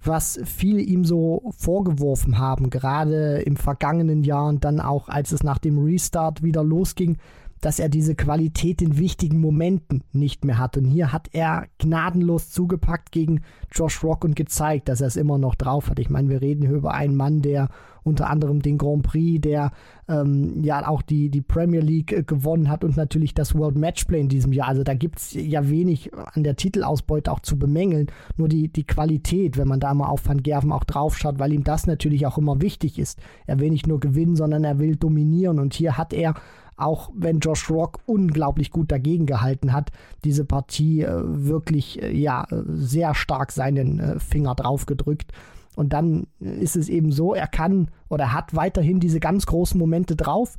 was 0.04 0.40
viele 0.44 0.80
ihm 0.80 1.04
so 1.04 1.52
vorgeworfen 1.56 2.38
haben, 2.38 2.70
gerade 2.70 3.40
im 3.42 3.56
vergangenen 3.56 4.24
Jahr 4.24 4.48
und 4.48 4.64
dann 4.64 4.80
auch, 4.80 5.08
als 5.08 5.32
es 5.32 5.44
nach 5.44 5.58
dem 5.58 5.78
Restart 5.78 6.42
wieder 6.42 6.64
losging, 6.64 7.18
dass 7.62 7.78
er 7.78 7.88
diese 7.88 8.14
Qualität 8.14 8.82
in 8.82 8.98
wichtigen 8.98 9.40
Momenten 9.40 10.02
nicht 10.12 10.44
mehr 10.44 10.58
hat. 10.58 10.76
Und 10.76 10.84
hier 10.84 11.12
hat 11.12 11.28
er 11.32 11.68
gnadenlos 11.78 12.50
zugepackt 12.50 13.12
gegen 13.12 13.40
Josh 13.70 14.02
Rock 14.02 14.24
und 14.24 14.36
gezeigt, 14.36 14.88
dass 14.88 15.00
er 15.00 15.06
es 15.06 15.16
immer 15.16 15.38
noch 15.38 15.54
drauf 15.54 15.88
hat. 15.88 15.98
Ich 15.98 16.10
meine, 16.10 16.28
wir 16.28 16.42
reden 16.42 16.66
hier 16.66 16.76
über 16.76 16.92
einen 16.92 17.16
Mann, 17.16 17.40
der 17.40 17.68
unter 18.04 18.28
anderem 18.28 18.62
den 18.62 18.78
Grand 18.78 19.04
Prix, 19.04 19.40
der 19.40 19.70
ähm, 20.08 20.64
ja 20.64 20.86
auch 20.88 21.02
die, 21.02 21.30
die 21.30 21.40
Premier 21.40 21.80
League 21.80 22.12
äh, 22.12 22.22
gewonnen 22.24 22.68
hat 22.68 22.82
und 22.82 22.96
natürlich 22.96 23.32
das 23.32 23.54
World 23.54 23.76
Matchplay 23.76 24.20
in 24.20 24.28
diesem 24.28 24.52
Jahr. 24.52 24.68
Also 24.68 24.82
da 24.82 24.94
gibt 24.94 25.20
es 25.20 25.32
ja 25.34 25.68
wenig 25.70 26.10
an 26.14 26.42
der 26.42 26.56
Titelausbeute 26.56 27.30
auch 27.30 27.40
zu 27.40 27.58
bemängeln. 27.58 28.08
Nur 28.36 28.48
die, 28.48 28.68
die 28.68 28.84
Qualität, 28.84 29.56
wenn 29.56 29.68
man 29.68 29.78
da 29.78 29.94
mal 29.94 30.08
auf 30.08 30.26
Van 30.26 30.42
Gerven 30.42 30.72
auch 30.72 30.84
draufschaut, 30.84 31.38
weil 31.38 31.52
ihm 31.52 31.62
das 31.62 31.86
natürlich 31.86 32.26
auch 32.26 32.38
immer 32.38 32.60
wichtig 32.60 32.98
ist. 32.98 33.20
Er 33.46 33.60
will 33.60 33.70
nicht 33.70 33.86
nur 33.86 34.00
gewinnen, 34.00 34.34
sondern 34.34 34.64
er 34.64 34.80
will 34.80 34.96
dominieren. 34.96 35.60
Und 35.60 35.74
hier 35.74 35.96
hat 35.96 36.12
er 36.12 36.34
auch 36.76 37.10
wenn 37.14 37.40
Josh 37.40 37.70
Rock 37.70 38.00
unglaublich 38.06 38.70
gut 38.70 38.90
dagegen 38.90 39.26
gehalten 39.26 39.72
hat, 39.72 39.90
diese 40.24 40.44
Partie 40.44 41.02
äh, 41.02 41.22
wirklich 41.22 42.02
äh, 42.02 42.12
ja 42.16 42.46
sehr 42.50 43.14
stark 43.14 43.52
seinen 43.52 44.00
äh, 44.00 44.18
Finger 44.18 44.54
drauf 44.54 44.86
gedrückt. 44.86 45.32
Und 45.74 45.92
dann 45.92 46.26
ist 46.40 46.76
es 46.76 46.88
eben 46.88 47.12
so, 47.12 47.34
er 47.34 47.46
kann 47.46 47.88
oder 48.08 48.32
hat 48.32 48.54
weiterhin 48.54 49.00
diese 49.00 49.20
ganz 49.20 49.46
großen 49.46 49.78
Momente 49.78 50.16
drauf. 50.16 50.58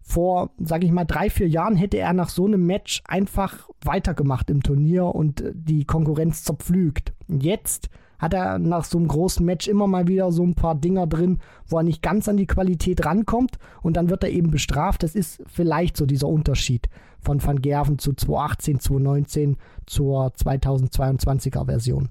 Vor, 0.00 0.50
sage 0.58 0.86
ich 0.86 0.92
mal, 0.92 1.04
drei, 1.04 1.28
vier 1.28 1.48
Jahren 1.48 1.76
hätte 1.76 1.98
er 1.98 2.14
nach 2.14 2.30
so 2.30 2.46
einem 2.46 2.64
Match 2.64 3.02
einfach 3.06 3.68
weitergemacht 3.84 4.48
im 4.48 4.62
Turnier 4.62 5.04
und 5.14 5.40
äh, 5.40 5.52
die 5.54 5.84
Konkurrenz 5.84 6.44
zerpflügt. 6.44 7.12
Jetzt 7.28 7.90
hat 8.18 8.34
er 8.34 8.58
nach 8.58 8.84
so 8.84 8.98
einem 8.98 9.08
großen 9.08 9.44
Match 9.44 9.68
immer 9.68 9.86
mal 9.86 10.08
wieder 10.08 10.30
so 10.32 10.42
ein 10.42 10.54
paar 10.54 10.74
Dinger 10.74 11.06
drin, 11.06 11.38
wo 11.66 11.78
er 11.78 11.82
nicht 11.82 12.02
ganz 12.02 12.28
an 12.28 12.36
die 12.36 12.46
Qualität 12.46 13.04
rankommt 13.04 13.58
und 13.82 13.96
dann 13.96 14.10
wird 14.10 14.24
er 14.24 14.30
eben 14.30 14.50
bestraft. 14.50 15.02
Das 15.02 15.14
ist 15.14 15.42
vielleicht 15.46 15.96
so 15.96 16.06
dieser 16.06 16.28
Unterschied 16.28 16.88
von 17.20 17.42
Van 17.42 17.60
Gerven 17.60 17.98
zu 17.98 18.12
2018, 18.12 18.80
2019 18.80 19.56
zur 19.86 20.28
2022er 20.28 21.64
Version. 21.64 22.10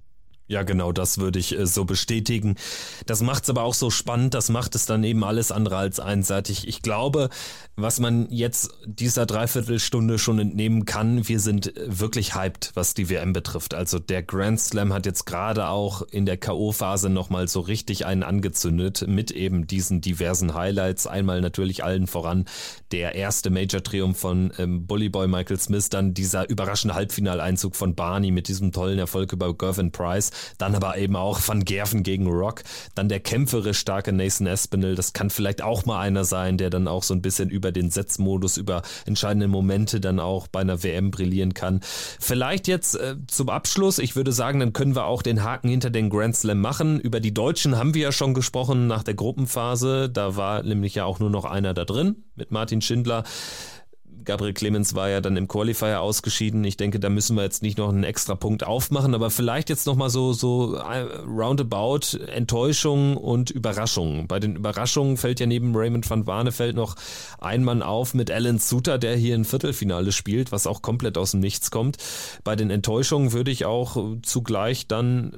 Ja, 0.49 0.63
genau, 0.63 0.93
das 0.93 1.17
würde 1.17 1.39
ich 1.39 1.57
äh, 1.57 1.67
so 1.67 1.83
bestätigen. 1.83 2.55
Das 3.05 3.21
macht 3.21 3.43
es 3.43 3.49
aber 3.49 3.63
auch 3.63 3.73
so 3.73 3.89
spannend, 3.89 4.33
das 4.33 4.49
macht 4.49 4.75
es 4.75 4.85
dann 4.85 5.03
eben 5.03 5.25
alles 5.25 5.51
andere 5.51 5.75
als 5.75 5.99
einseitig. 5.99 6.67
Ich 6.67 6.81
glaube, 6.81 7.29
was 7.75 7.99
man 7.99 8.27
jetzt 8.29 8.71
dieser 8.85 9.25
Dreiviertelstunde 9.25 10.17
schon 10.17 10.39
entnehmen 10.39 10.85
kann, 10.85 11.27
wir 11.27 11.41
sind 11.41 11.75
äh, 11.75 11.99
wirklich 11.99 12.33
hyped, 12.33 12.71
was 12.75 12.93
die 12.93 13.09
WM 13.09 13.33
betrifft. 13.33 13.73
Also 13.73 13.99
der 13.99 14.23
Grand 14.23 14.59
Slam 14.61 14.93
hat 14.93 15.05
jetzt 15.05 15.25
gerade 15.25 15.67
auch 15.67 16.01
in 16.01 16.25
der 16.25 16.37
K.O.-Phase 16.37 17.09
nochmal 17.09 17.49
so 17.49 17.59
richtig 17.59 18.05
einen 18.05 18.23
angezündet 18.23 19.05
mit 19.05 19.31
eben 19.31 19.67
diesen 19.67 19.99
diversen 19.99 20.53
Highlights. 20.53 21.07
Einmal 21.07 21.41
natürlich 21.41 21.83
allen 21.83 22.07
voran 22.07 22.45
der 22.91 23.15
erste 23.15 23.49
Major-Triumph 23.49 24.17
von 24.17 24.53
ähm, 24.57 24.87
Bullyboy 24.87 25.27
Michael 25.27 25.59
Smith, 25.59 25.89
dann 25.89 26.13
dieser 26.13 26.49
überraschende 26.49 26.95
Halbfinaleinzug 26.95 27.75
von 27.75 27.95
Barney 27.95 28.31
mit 28.31 28.47
diesem 28.47 28.71
tollen 28.71 28.97
Erfolg 28.97 29.33
über 29.33 29.53
Gervin 29.53 29.91
Price. 29.91 30.31
Dann 30.57 30.75
aber 30.75 30.97
eben 30.97 31.15
auch 31.15 31.39
Van 31.45 31.65
Gerven 31.65 32.03
gegen 32.03 32.27
Rock. 32.27 32.63
Dann 32.95 33.09
der 33.09 33.19
kämpferisch 33.19 33.79
starke 33.79 34.11
Nathan 34.11 34.47
Espinel. 34.47 34.95
Das 34.95 35.13
kann 35.13 35.29
vielleicht 35.29 35.61
auch 35.61 35.85
mal 35.85 35.99
einer 35.99 36.23
sein, 36.23 36.57
der 36.57 36.69
dann 36.69 36.87
auch 36.87 37.03
so 37.03 37.13
ein 37.13 37.21
bisschen 37.21 37.49
über 37.49 37.71
den 37.71 37.89
Setzmodus, 37.89 38.57
über 38.57 38.81
entscheidende 39.05 39.47
Momente 39.47 39.99
dann 39.99 40.19
auch 40.19 40.47
bei 40.47 40.61
einer 40.61 40.83
WM 40.83 41.11
brillieren 41.11 41.53
kann. 41.53 41.81
Vielleicht 42.19 42.67
jetzt 42.67 42.95
äh, 42.95 43.15
zum 43.27 43.49
Abschluss. 43.49 43.99
Ich 43.99 44.15
würde 44.15 44.31
sagen, 44.31 44.59
dann 44.59 44.73
können 44.73 44.95
wir 44.95 45.05
auch 45.05 45.21
den 45.21 45.43
Haken 45.43 45.69
hinter 45.69 45.89
den 45.89 46.09
Grand 46.09 46.35
Slam 46.35 46.59
machen. 46.59 46.99
Über 46.99 47.19
die 47.19 47.33
Deutschen 47.33 47.77
haben 47.77 47.93
wir 47.93 48.03
ja 48.03 48.11
schon 48.11 48.33
gesprochen 48.33 48.87
nach 48.87 49.03
der 49.03 49.13
Gruppenphase. 49.13 50.09
Da 50.09 50.35
war 50.35 50.63
nämlich 50.63 50.95
ja 50.95 51.05
auch 51.05 51.19
nur 51.19 51.29
noch 51.29 51.45
einer 51.45 51.73
da 51.73 51.85
drin 51.85 52.23
mit 52.35 52.51
Martin 52.51 52.81
Schindler. 52.81 53.23
Gabriel 54.27 54.53
Clemens 54.53 54.93
war 54.93 55.09
ja 55.09 55.21
dann 55.21 55.37
im 55.37 55.47
Qualifier 55.47 56.01
ausgeschieden. 56.01 56.63
Ich 56.65 56.75
denke, 56.75 56.99
da 56.99 57.09
müssen 57.09 57.37
wir 57.37 57.43
jetzt 57.43 57.63
nicht 57.63 57.77
noch 57.77 57.87
einen 57.87 58.03
extra 58.03 58.35
Punkt 58.35 58.65
aufmachen, 58.65 59.15
aber 59.15 59.29
vielleicht 59.29 59.69
jetzt 59.69 59.87
nochmal 59.87 60.09
so, 60.09 60.33
so 60.33 60.75
äh, 60.75 60.99
roundabout 61.25 62.17
Enttäuschung 62.27 63.15
und 63.15 63.49
Überraschung. 63.49 64.27
Bei 64.27 64.39
den 64.39 64.57
Überraschungen 64.57 65.15
fällt 65.15 65.39
ja 65.39 65.45
neben 65.45 65.73
Raymond 65.75 66.09
van 66.09 66.27
Warnefeld 66.27 66.75
noch 66.75 66.95
ein 67.39 67.63
Mann 67.63 67.81
auf 67.81 68.13
mit 68.13 68.29
Alan 68.29 68.59
Suter, 68.59 68.97
der 68.97 69.15
hier 69.15 69.33
ein 69.33 69.45
Viertelfinale 69.45 70.11
spielt, 70.11 70.51
was 70.51 70.67
auch 70.67 70.81
komplett 70.81 71.17
aus 71.17 71.31
dem 71.31 71.39
Nichts 71.39 71.71
kommt. 71.71 71.95
Bei 72.43 72.57
den 72.57 72.69
Enttäuschungen 72.69 73.31
würde 73.31 73.51
ich 73.51 73.63
auch 73.63 74.17
zugleich 74.23 74.87
dann 74.87 75.37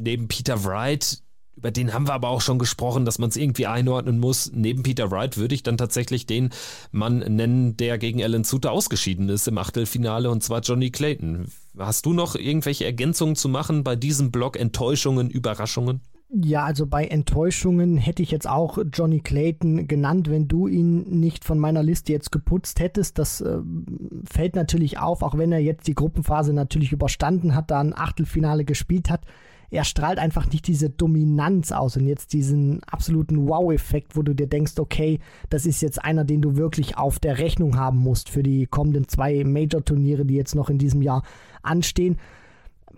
neben 0.00 0.28
Peter 0.28 0.64
Wright 0.64 1.18
über 1.56 1.70
den 1.70 1.94
haben 1.94 2.08
wir 2.08 2.14
aber 2.14 2.28
auch 2.28 2.40
schon 2.40 2.58
gesprochen, 2.58 3.04
dass 3.04 3.18
man 3.18 3.30
es 3.30 3.36
irgendwie 3.36 3.66
einordnen 3.66 4.18
muss. 4.18 4.50
Neben 4.52 4.82
Peter 4.82 5.10
Wright 5.10 5.36
würde 5.36 5.54
ich 5.54 5.62
dann 5.62 5.76
tatsächlich 5.76 6.26
den 6.26 6.50
Mann 6.90 7.18
nennen, 7.18 7.76
der 7.76 7.98
gegen 7.98 8.22
Alan 8.22 8.44
Suter 8.44 8.72
ausgeschieden 8.72 9.28
ist 9.28 9.46
im 9.46 9.58
Achtelfinale, 9.58 10.30
und 10.30 10.42
zwar 10.42 10.60
Johnny 10.60 10.90
Clayton. 10.90 11.46
Hast 11.78 12.06
du 12.06 12.12
noch 12.12 12.34
irgendwelche 12.34 12.84
Ergänzungen 12.84 13.36
zu 13.36 13.48
machen 13.48 13.84
bei 13.84 13.96
diesem 13.96 14.30
Block 14.30 14.58
Enttäuschungen, 14.58 15.30
Überraschungen? 15.30 16.00
Ja, 16.36 16.64
also 16.64 16.86
bei 16.86 17.04
Enttäuschungen 17.06 17.96
hätte 17.96 18.22
ich 18.22 18.32
jetzt 18.32 18.48
auch 18.48 18.78
Johnny 18.92 19.20
Clayton 19.20 19.86
genannt, 19.86 20.28
wenn 20.28 20.48
du 20.48 20.66
ihn 20.66 21.20
nicht 21.20 21.44
von 21.44 21.60
meiner 21.60 21.84
Liste 21.84 22.12
jetzt 22.12 22.32
geputzt 22.32 22.80
hättest. 22.80 23.18
Das 23.18 23.40
äh, 23.40 23.58
fällt 24.24 24.56
natürlich 24.56 24.98
auf, 24.98 25.22
auch 25.22 25.38
wenn 25.38 25.52
er 25.52 25.60
jetzt 25.60 25.86
die 25.86 25.94
Gruppenphase 25.94 26.52
natürlich 26.52 26.90
überstanden 26.90 27.54
hat, 27.54 27.70
da 27.70 27.78
ein 27.78 27.96
Achtelfinale 27.96 28.64
gespielt 28.64 29.10
hat 29.10 29.20
er 29.70 29.84
strahlt 29.84 30.18
einfach 30.18 30.50
nicht 30.50 30.66
diese 30.66 30.90
Dominanz 30.90 31.72
aus 31.72 31.96
und 31.96 32.06
jetzt 32.06 32.32
diesen 32.32 32.82
absoluten 32.84 33.48
Wow-Effekt, 33.48 34.16
wo 34.16 34.22
du 34.22 34.34
dir 34.34 34.46
denkst, 34.46 34.74
okay, 34.78 35.20
das 35.50 35.66
ist 35.66 35.80
jetzt 35.80 36.04
einer, 36.04 36.24
den 36.24 36.42
du 36.42 36.56
wirklich 36.56 36.96
auf 36.96 37.18
der 37.18 37.38
Rechnung 37.38 37.76
haben 37.76 37.98
musst 37.98 38.28
für 38.28 38.42
die 38.42 38.66
kommenden 38.66 39.08
zwei 39.08 39.44
Major-Turniere, 39.44 40.24
die 40.24 40.34
jetzt 40.34 40.54
noch 40.54 40.70
in 40.70 40.78
diesem 40.78 41.02
Jahr 41.02 41.22
anstehen. 41.62 42.18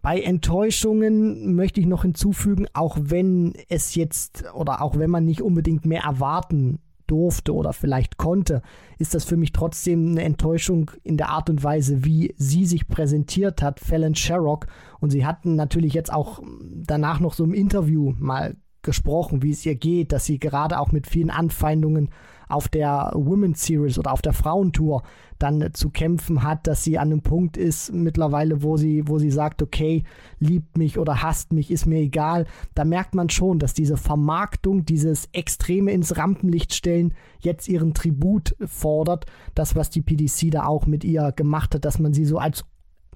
Bei 0.03 0.21
Enttäuschungen 0.21 1.55
möchte 1.55 1.81
ich 1.81 1.87
noch 1.87 2.03
hinzufügen, 2.03 2.67
auch 2.75 2.97
wenn 3.01 3.55
es 3.69 3.95
jetzt 3.95 4.45
oder 4.55 4.83
auch 4.83 4.99
wenn 4.99 5.11
man 5.11 5.25
nicht 5.25 5.43
unbedingt 5.43 5.85
mehr 5.85 6.03
erwarten 6.03 6.79
durfte 7.07 7.55
oder 7.55 7.73
vielleicht 7.73 8.17
konnte, 8.17 8.63
ist 8.99 9.15
das 9.15 9.25
für 9.25 9.37
mich 9.37 9.53
trotzdem 9.53 10.11
eine 10.11 10.23
Enttäuschung 10.23 10.91
in 11.03 11.17
der 11.17 11.31
Art 11.31 11.51
und 11.51 11.63
Weise, 11.63 12.05
wie 12.05 12.35
sie 12.37 12.67
sich 12.67 12.89
präsentiert 12.89 13.63
hat, 13.63 13.81
Fallon 13.81 14.15
Sherrock. 14.15 14.67
Und 15.01 15.11
sie 15.11 15.27
hatten 15.27 15.57
natürlich 15.57 15.95
jetzt 15.95 16.13
auch 16.13 16.43
danach 16.75 17.21
noch 17.21 17.35
so 17.35 17.45
im 17.45 17.55
Interview 17.55 18.15
mal 18.19 18.57
gesprochen, 18.83 19.43
wie 19.43 19.51
es 19.51 19.67
ihr 19.67 19.75
geht, 19.75 20.13
dass 20.13 20.25
sie 20.25 20.39
gerade 20.39 20.79
auch 20.79 20.93
mit 20.93 21.07
vielen 21.07 21.31
Anfeindungen 21.31 22.11
auf 22.49 22.69
der 22.69 23.11
Women's 23.15 23.65
Series 23.65 23.99
oder 23.99 24.13
auf 24.13 24.23
der 24.23 24.33
Frauentour 24.33 25.03
dann 25.39 25.73
zu 25.73 25.91
kämpfen 25.91 26.43
hat, 26.43 26.67
dass 26.67 26.85
sie 26.85 26.99
an 26.99 27.13
einem 27.13 27.23
Punkt 27.23 27.57
ist 27.57 27.93
mittlerweile, 27.93 28.63
wo 28.63 28.77
sie, 28.77 29.07
wo 29.07 29.19
sie 29.19 29.31
sagt, 29.31 29.63
okay, 29.63 30.05
liebt 30.39 30.77
mich 30.77 30.99
oder 30.99 31.23
hasst 31.23 31.53
mich, 31.53 31.71
ist 31.71 31.87
mir 31.87 32.01
egal. 32.01 32.47
Da 32.75 32.85
merkt 32.85 33.15
man 33.15 33.29
schon, 33.29 33.59
dass 33.59 33.75
diese 33.75 33.97
Vermarktung, 33.97 34.85
dieses 34.85 35.29
Extreme 35.33 35.93
ins 35.93 36.17
Rampenlicht 36.17 36.75
stellen, 36.75 37.15
jetzt 37.41 37.69
ihren 37.69 37.95
Tribut 37.95 38.57
fordert. 38.65 39.27
Das, 39.55 39.77
was 39.77 39.91
die 39.91 40.03
PDC 40.03 40.51
da 40.51 40.67
auch 40.67 40.87
mit 40.87 41.05
ihr 41.05 41.33
gemacht 41.33 41.75
hat, 41.75 41.85
dass 41.85 41.99
man 41.99 42.13
sie 42.13 42.25
so 42.25 42.39
als 42.39 42.65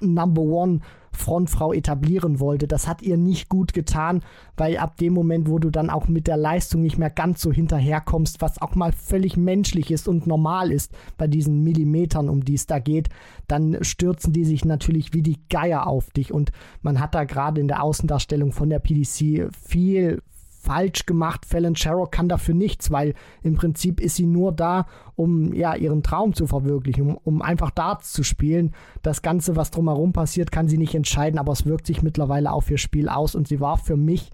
Number 0.01 0.43
One 0.43 0.81
Frontfrau 1.13 1.73
etablieren 1.73 2.41
wollte. 2.41 2.69
Das 2.69 2.87
hat 2.87 3.03
ihr 3.03 3.17
nicht 3.17 3.49
gut 3.49 3.73
getan, 3.73 4.23
weil 4.57 4.79
ab 4.79 4.97
dem 4.97 5.13
Moment, 5.13 5.49
wo 5.49 5.59
du 5.59 5.71
dann 5.71 5.91
auch 5.91 6.09
mit 6.09 6.27
der 6.27 6.37
Leistung 6.37 6.83
nicht 6.83 6.99
mehr 6.99 7.11
ganz 7.11 7.43
so 7.43 7.53
hinterherkommst, 7.53 8.41
was 8.41 8.61
auch 8.63 8.75
mal 8.75 8.93
völlig 8.93 9.37
menschlich 9.37 9.91
ist 9.91 10.09
und 10.09 10.27
normal 10.27 10.71
ist 10.71 10.93
bei 11.19 11.27
diesen 11.27 11.63
Millimetern, 11.63 12.29
um 12.29 12.45
die 12.45 12.55
es 12.55 12.67
da 12.67 12.79
geht, 12.79 13.09
dann 13.49 13.79
stürzen 13.83 14.33
die 14.33 14.45
sich 14.45 14.65
natürlich 14.65 15.13
wie 15.13 15.23
die 15.23 15.41
Geier 15.49 15.87
auf 15.87 16.11
dich. 16.11 16.33
Und 16.33 16.53
man 16.83 17.01
hat 17.01 17.15
da 17.15 17.25
gerade 17.25 17.61
in 17.61 17.69
der 17.69 17.83
Außendarstellung 17.83 18.53
von 18.53 18.71
der 18.71 18.79
PDC 18.79 19.51
viel, 19.53 20.23
falsch 20.61 21.07
gemacht. 21.07 21.47
Fallon 21.47 21.75
Sherrock 21.75 22.13
kann 22.13 22.29
dafür 22.29 22.55
nichts, 22.55 22.91
weil 22.91 23.15
im 23.43 23.55
Prinzip 23.55 24.01
ist 24.01 24.17
sie 24.17 24.27
nur 24.27 24.53
da, 24.53 24.87
um 25.17 25.53
ja 25.55 25.75
ihren 25.75 26.03
Traum 26.03 26.35
zu 26.35 26.47
verwirklichen, 26.47 27.09
um, 27.09 27.19
um 27.25 27.43
einfach 27.43 27.71
Darts 27.71 28.13
zu 28.13 28.23
spielen. 28.23 28.73
Das 29.03 29.23
Ganze, 29.23 29.57
was 29.57 29.71
drumherum 29.71 30.13
passiert, 30.13 30.53
kann 30.53 30.69
sie 30.69 30.79
nicht 30.79 30.95
entscheiden, 30.95 31.39
aber 31.39 31.53
es 31.53 31.67
wirkt 31.67 31.87
sich 31.87 32.03
mittlerweile 32.03 32.53
auf 32.53 32.71
ihr 32.71 32.79
Spiel 32.79 33.09
aus 33.09 33.35
und 33.35 33.49
sie 33.49 33.61
war 33.61 33.79
für 33.79 33.97
mich 33.97 34.31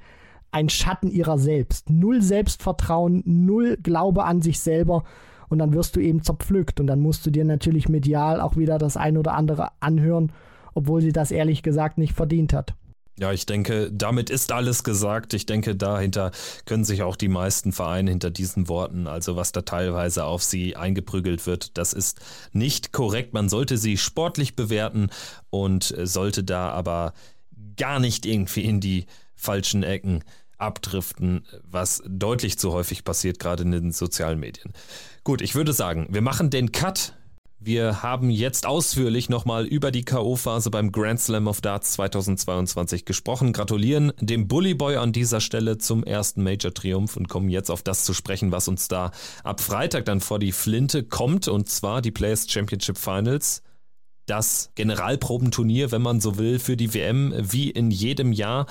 ein 0.50 0.68
Schatten 0.68 1.10
ihrer 1.10 1.38
selbst. 1.38 1.90
Null 1.90 2.22
Selbstvertrauen, 2.22 3.22
null 3.24 3.78
Glaube 3.82 4.24
an 4.24 4.42
sich 4.42 4.60
selber 4.60 5.04
und 5.48 5.58
dann 5.58 5.72
wirst 5.74 5.96
du 5.96 6.00
eben 6.00 6.22
zerpflückt 6.22 6.80
und 6.80 6.86
dann 6.86 7.00
musst 7.00 7.24
du 7.26 7.30
dir 7.30 7.44
natürlich 7.44 7.88
medial 7.88 8.40
auch 8.40 8.56
wieder 8.56 8.78
das 8.78 8.96
ein 8.96 9.16
oder 9.16 9.34
andere 9.34 9.68
anhören, 9.80 10.32
obwohl 10.74 11.00
sie 11.00 11.12
das 11.12 11.30
ehrlich 11.30 11.62
gesagt 11.62 11.98
nicht 11.98 12.14
verdient 12.14 12.52
hat. 12.52 12.74
Ja, 13.18 13.32
ich 13.32 13.46
denke, 13.46 13.90
damit 13.90 14.28
ist 14.28 14.52
alles 14.52 14.84
gesagt. 14.84 15.32
Ich 15.32 15.46
denke, 15.46 15.74
dahinter 15.74 16.32
können 16.66 16.84
sich 16.84 17.02
auch 17.02 17.16
die 17.16 17.28
meisten 17.28 17.72
Vereine 17.72 18.10
hinter 18.10 18.30
diesen 18.30 18.68
Worten, 18.68 19.06
also 19.06 19.36
was 19.36 19.52
da 19.52 19.62
teilweise 19.62 20.24
auf 20.24 20.42
sie 20.42 20.76
eingeprügelt 20.76 21.46
wird, 21.46 21.78
das 21.78 21.94
ist 21.94 22.20
nicht 22.52 22.92
korrekt. 22.92 23.32
Man 23.32 23.48
sollte 23.48 23.78
sie 23.78 23.96
sportlich 23.96 24.54
bewerten 24.54 25.08
und 25.48 25.94
sollte 26.02 26.44
da 26.44 26.70
aber 26.70 27.14
gar 27.78 28.00
nicht 28.00 28.26
irgendwie 28.26 28.64
in 28.64 28.80
die 28.80 29.06
falschen 29.34 29.82
Ecken 29.82 30.22
abdriften, 30.58 31.46
was 31.62 32.02
deutlich 32.06 32.58
zu 32.58 32.72
häufig 32.72 33.04
passiert, 33.04 33.38
gerade 33.38 33.62
in 33.62 33.72
den 33.72 33.92
sozialen 33.92 34.40
Medien. 34.40 34.72
Gut, 35.24 35.40
ich 35.40 35.54
würde 35.54 35.72
sagen, 35.72 36.06
wir 36.10 36.22
machen 36.22 36.50
den 36.50 36.72
Cut 36.72 37.14
wir 37.66 38.02
haben 38.02 38.30
jetzt 38.30 38.64
ausführlich 38.64 39.28
nochmal 39.28 39.66
über 39.66 39.90
die 39.90 40.04
K.O.-Phase 40.04 40.70
beim 40.70 40.92
Grand 40.92 41.20
Slam 41.20 41.48
of 41.48 41.60
Darts 41.60 41.94
2022 41.94 43.04
gesprochen. 43.04 43.52
Gratulieren 43.52 44.12
dem 44.20 44.46
Bully 44.46 44.74
Boy 44.74 44.96
an 44.96 45.12
dieser 45.12 45.40
Stelle 45.40 45.76
zum 45.76 46.04
ersten 46.04 46.44
Major-Triumph 46.44 47.16
und 47.16 47.28
kommen 47.28 47.48
jetzt 47.48 47.70
auf 47.70 47.82
das 47.82 48.04
zu 48.04 48.14
sprechen, 48.14 48.52
was 48.52 48.68
uns 48.68 48.86
da 48.86 49.10
ab 49.42 49.60
Freitag 49.60 50.04
dann 50.04 50.20
vor 50.20 50.38
die 50.38 50.52
Flinte 50.52 51.02
kommt, 51.02 51.48
und 51.48 51.68
zwar 51.68 52.02
die 52.02 52.12
Players 52.12 52.48
Championship 52.48 52.98
Finals. 52.98 53.62
Das 54.26 54.70
Generalprobenturnier, 54.76 55.90
wenn 55.90 56.02
man 56.02 56.20
so 56.20 56.38
will, 56.38 56.60
für 56.60 56.76
die 56.76 56.94
WM, 56.94 57.34
wie 57.36 57.70
in 57.70 57.90
jedem 57.90 58.32
Jahr. 58.32 58.66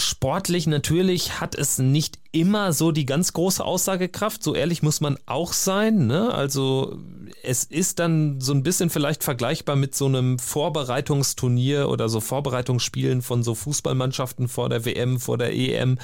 Sportlich 0.00 0.66
natürlich 0.66 1.40
hat 1.40 1.54
es 1.54 1.78
nicht 1.78 2.18
immer 2.32 2.72
so 2.72 2.90
die 2.90 3.04
ganz 3.04 3.32
große 3.32 3.64
Aussagekraft, 3.64 4.42
so 4.42 4.54
ehrlich 4.54 4.82
muss 4.82 5.00
man 5.00 5.18
auch 5.26 5.52
sein. 5.52 6.06
Ne? 6.06 6.32
Also 6.32 6.98
es 7.42 7.64
ist 7.64 7.98
dann 7.98 8.40
so 8.40 8.52
ein 8.54 8.62
bisschen 8.62 8.88
vielleicht 8.88 9.22
vergleichbar 9.22 9.76
mit 9.76 9.94
so 9.94 10.06
einem 10.06 10.38
Vorbereitungsturnier 10.38 11.88
oder 11.88 12.08
so 12.08 12.20
Vorbereitungsspielen 12.20 13.20
von 13.20 13.42
so 13.42 13.54
Fußballmannschaften 13.54 14.48
vor 14.48 14.70
der 14.70 14.84
WM, 14.86 15.20
vor 15.20 15.36
der 15.36 15.52
EM. 15.54 15.98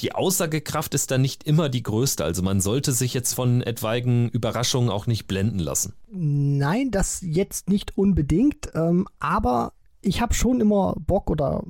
Die 0.00 0.14
Aussagekraft 0.14 0.94
ist 0.94 1.10
dann 1.10 1.20
nicht 1.20 1.44
immer 1.44 1.68
die 1.68 1.82
größte, 1.82 2.24
also 2.24 2.42
man 2.42 2.62
sollte 2.62 2.92
sich 2.92 3.12
jetzt 3.12 3.34
von 3.34 3.60
etwaigen 3.60 4.30
Überraschungen 4.30 4.88
auch 4.88 5.06
nicht 5.06 5.26
blenden 5.26 5.58
lassen. 5.58 5.92
Nein, 6.10 6.90
das 6.90 7.20
jetzt 7.20 7.68
nicht 7.68 7.98
unbedingt, 7.98 8.70
ähm, 8.74 9.06
aber 9.18 9.74
ich 10.02 10.22
habe 10.22 10.32
schon 10.32 10.60
immer 10.60 10.94
Bock 11.06 11.30
oder 11.30 11.62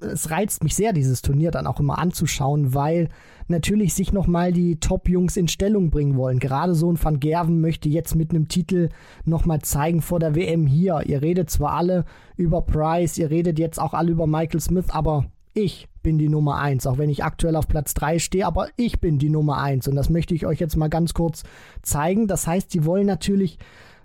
es 0.00 0.30
reizt 0.30 0.64
mich 0.64 0.74
sehr, 0.74 0.92
dieses 0.92 1.22
Turnier 1.22 1.50
dann 1.50 1.66
auch 1.66 1.78
immer 1.78 1.98
anzuschauen, 1.98 2.74
weil 2.74 3.08
natürlich 3.46 3.94
sich 3.94 4.12
nochmal 4.12 4.52
die 4.52 4.80
Top-Jungs 4.80 5.36
in 5.36 5.46
Stellung 5.46 5.90
bringen 5.90 6.16
wollen. 6.16 6.38
Gerade 6.38 6.74
so 6.74 6.90
ein 6.90 7.02
Van 7.02 7.20
Gerven 7.20 7.60
möchte 7.60 7.88
jetzt 7.88 8.16
mit 8.16 8.30
einem 8.30 8.48
Titel 8.48 8.88
nochmal 9.24 9.60
zeigen 9.60 10.02
vor 10.02 10.18
der 10.18 10.34
WM 10.34 10.66
hier. 10.66 11.02
Ihr 11.06 11.22
redet 11.22 11.50
zwar 11.50 11.74
alle 11.74 12.04
über 12.36 12.62
Price, 12.62 13.16
ihr 13.18 13.30
redet 13.30 13.58
jetzt 13.58 13.78
auch 13.78 13.94
alle 13.94 14.10
über 14.10 14.26
Michael 14.26 14.60
Smith, 14.60 14.86
aber 14.88 15.26
ich 15.54 15.88
bin 16.02 16.18
die 16.18 16.28
Nummer 16.28 16.58
1, 16.58 16.86
auch 16.86 16.98
wenn 16.98 17.10
ich 17.10 17.22
aktuell 17.22 17.54
auf 17.56 17.68
Platz 17.68 17.94
3 17.94 18.18
stehe, 18.18 18.46
aber 18.46 18.68
ich 18.76 19.00
bin 19.00 19.18
die 19.18 19.28
Nummer 19.28 19.58
1 19.58 19.86
und 19.86 19.94
das 19.94 20.10
möchte 20.10 20.34
ich 20.34 20.46
euch 20.46 20.58
jetzt 20.58 20.76
mal 20.76 20.88
ganz 20.88 21.14
kurz 21.14 21.44
zeigen. 21.82 22.26
Das 22.26 22.46
heißt, 22.46 22.72
die 22.74 22.84
wollen 22.84 23.06
natürlich 23.06 23.58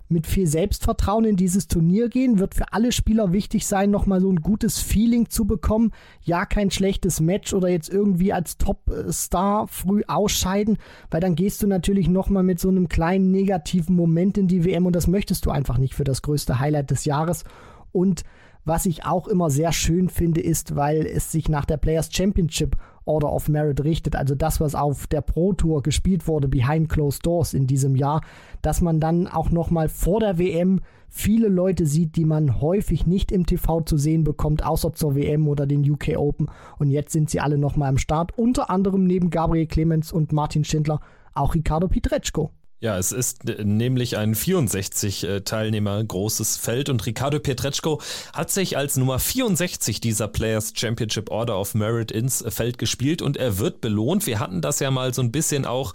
mit 0.08 0.26
viel 0.26 0.46
Selbstvertrauen 0.46 1.24
in 1.24 1.36
dieses 1.36 1.68
Turnier 1.68 2.08
gehen. 2.08 2.38
Wird 2.38 2.54
für 2.54 2.72
alle 2.72 2.92
Spieler 2.92 3.32
wichtig 3.32 3.66
sein, 3.66 3.90
nochmal 3.90 4.20
so 4.20 4.30
ein 4.30 4.40
gutes 4.40 4.78
Feeling 4.78 5.28
zu 5.28 5.44
bekommen. 5.44 5.92
Ja, 6.22 6.46
kein 6.46 6.70
schlechtes 6.70 7.20
Match 7.20 7.52
oder 7.52 7.68
jetzt 7.68 7.88
irgendwie 7.88 8.32
als 8.32 8.58
Top-Star 8.58 9.68
früh 9.68 10.02
ausscheiden, 10.06 10.78
weil 11.10 11.20
dann 11.20 11.34
gehst 11.34 11.62
du 11.62 11.66
natürlich 11.66 12.08
nochmal 12.08 12.42
mit 12.42 12.58
so 12.60 12.68
einem 12.68 12.88
kleinen 12.88 13.30
negativen 13.30 13.94
Moment 13.94 14.38
in 14.38 14.48
die 14.48 14.64
WM 14.64 14.86
und 14.86 14.96
das 14.96 15.06
möchtest 15.06 15.46
du 15.46 15.50
einfach 15.50 15.78
nicht 15.78 15.94
für 15.94 16.04
das 16.04 16.22
größte 16.22 16.58
Highlight 16.58 16.90
des 16.90 17.04
Jahres. 17.04 17.44
Und 17.92 18.24
was 18.64 18.86
ich 18.86 19.04
auch 19.06 19.28
immer 19.28 19.50
sehr 19.50 19.72
schön 19.72 20.08
finde, 20.08 20.42
ist, 20.42 20.76
weil 20.76 21.06
es 21.06 21.32
sich 21.32 21.48
nach 21.48 21.64
der 21.64 21.78
Players 21.78 22.10
Championship 22.12 22.76
Order 23.08 23.32
of 23.32 23.48
Merit 23.48 23.82
richtet, 23.82 24.14
also 24.14 24.34
das, 24.34 24.60
was 24.60 24.74
auf 24.74 25.06
der 25.06 25.22
Pro 25.22 25.52
Tour 25.52 25.82
gespielt 25.82 26.28
wurde, 26.28 26.46
Behind 26.46 26.88
Closed 26.88 27.24
Doors 27.24 27.54
in 27.54 27.66
diesem 27.66 27.96
Jahr, 27.96 28.20
dass 28.62 28.80
man 28.80 29.00
dann 29.00 29.26
auch 29.26 29.50
nochmal 29.50 29.88
vor 29.88 30.20
der 30.20 30.38
WM 30.38 30.80
viele 31.08 31.48
Leute 31.48 31.86
sieht, 31.86 32.16
die 32.16 32.24
man 32.24 32.60
häufig 32.60 33.06
nicht 33.06 33.32
im 33.32 33.46
TV 33.46 33.80
zu 33.80 33.96
sehen 33.96 34.24
bekommt, 34.24 34.64
außer 34.64 34.92
zur 34.92 35.16
WM 35.16 35.48
oder 35.48 35.66
den 35.66 35.88
UK 35.88 36.16
Open. 36.16 36.48
Und 36.78 36.90
jetzt 36.90 37.12
sind 37.12 37.30
sie 37.30 37.40
alle 37.40 37.58
nochmal 37.58 37.88
am 37.88 37.98
Start, 37.98 38.36
unter 38.36 38.70
anderem 38.70 39.04
neben 39.04 39.30
Gabriel 39.30 39.66
Clemens 39.66 40.12
und 40.12 40.32
Martin 40.32 40.64
Schindler 40.64 41.00
auch 41.34 41.54
Ricardo 41.54 41.88
Pietreczko. 41.88 42.50
Ja, 42.80 42.96
es 42.96 43.10
ist 43.10 43.42
nämlich 43.44 44.16
ein 44.16 44.36
64 44.36 45.24
äh, 45.24 45.40
Teilnehmer 45.40 46.04
großes 46.04 46.58
Feld 46.58 46.88
und 46.88 47.04
Ricardo 47.06 47.40
Pietreczko 47.40 48.00
hat 48.32 48.52
sich 48.52 48.76
als 48.76 48.96
Nummer 48.96 49.18
64 49.18 50.00
dieser 50.00 50.28
Players 50.28 50.74
Championship 50.76 51.28
Order 51.32 51.58
of 51.58 51.74
Merit 51.74 52.12
ins 52.12 52.44
Feld 52.46 52.78
gespielt 52.78 53.20
und 53.20 53.36
er 53.36 53.58
wird 53.58 53.80
belohnt. 53.80 54.28
Wir 54.28 54.38
hatten 54.38 54.60
das 54.60 54.78
ja 54.78 54.92
mal 54.92 55.12
so 55.12 55.22
ein 55.22 55.32
bisschen 55.32 55.64
auch 55.64 55.92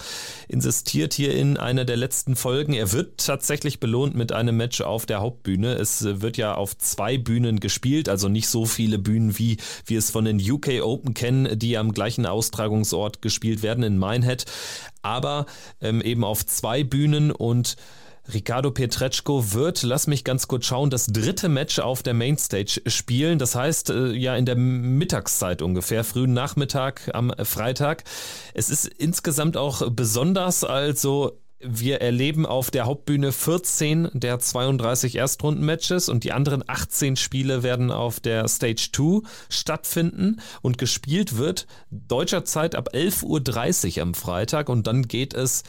insistiert 0.49 1.13
hier 1.13 1.33
in 1.33 1.55
einer 1.55 1.85
der 1.85 1.95
letzten 1.95 2.35
Folgen. 2.35 2.73
Er 2.73 2.91
wird 2.91 3.25
tatsächlich 3.25 3.79
belohnt 3.79 4.15
mit 4.15 4.33
einem 4.33 4.57
Match 4.57 4.81
auf 4.81 5.05
der 5.05 5.21
Hauptbühne. 5.21 5.75
Es 5.75 6.03
wird 6.03 6.35
ja 6.35 6.53
auf 6.55 6.77
zwei 6.77 7.17
Bühnen 7.17 7.61
gespielt, 7.61 8.09
also 8.09 8.27
nicht 8.27 8.49
so 8.49 8.65
viele 8.65 8.99
Bühnen, 8.99 9.39
wie 9.39 9.55
wir 9.85 9.99
es 9.99 10.11
von 10.11 10.25
den 10.25 10.37
UK 10.37 10.83
Open 10.83 11.13
kennen, 11.13 11.57
die 11.57 11.77
am 11.77 11.93
gleichen 11.93 12.25
Austragungsort 12.25 13.21
gespielt 13.21 13.63
werden 13.63 13.85
in 13.85 13.97
Minehead 13.97 14.43
aber 15.03 15.45
ähm, 15.81 16.01
eben 16.01 16.23
auf 16.23 16.45
zwei 16.45 16.83
Bühnen 16.83 17.31
und 17.31 17.75
Ricardo 18.31 18.71
Pietreczko 18.71 19.51
wird, 19.51 19.83
lass 19.83 20.07
mich 20.07 20.23
ganz 20.23 20.47
kurz 20.47 20.65
schauen, 20.65 20.89
das 20.89 21.07
dritte 21.07 21.49
Match 21.49 21.79
auf 21.79 22.03
der 22.03 22.13
Mainstage 22.13 22.81
spielen. 22.87 23.37
Das 23.37 23.53
heißt, 23.53 23.89
äh, 23.89 24.13
ja, 24.13 24.35
in 24.37 24.45
der 24.45 24.55
Mittagszeit 24.55 25.61
ungefähr, 25.61 26.05
frühen 26.05 26.33
Nachmittag 26.33 27.09
am 27.13 27.33
Freitag. 27.43 28.05
Es 28.53 28.69
ist 28.69 28.85
insgesamt 28.85 29.57
auch 29.57 29.89
besonders, 29.91 30.63
also 30.63 31.37
wir 31.65 32.01
erleben 32.01 32.45
auf 32.45 32.71
der 32.71 32.85
Hauptbühne 32.85 33.31
14 33.31 34.09
der 34.13 34.39
32 34.39 35.15
Erstrundenmatches 35.15 36.09
und 36.09 36.23
die 36.23 36.31
anderen 36.31 36.63
18 36.67 37.15
Spiele 37.15 37.63
werden 37.63 37.91
auf 37.91 38.19
der 38.19 38.47
Stage 38.47 38.89
2 38.91 39.27
stattfinden. 39.49 40.41
Und 40.61 40.77
gespielt 40.77 41.37
wird 41.37 41.67
deutscher 41.89 42.45
Zeit 42.45 42.75
ab 42.75 42.89
11.30 42.93 43.97
Uhr 43.97 44.03
am 44.03 44.13
Freitag. 44.13 44.69
Und 44.69 44.87
dann 44.87 45.07
geht 45.07 45.33
es 45.33 45.63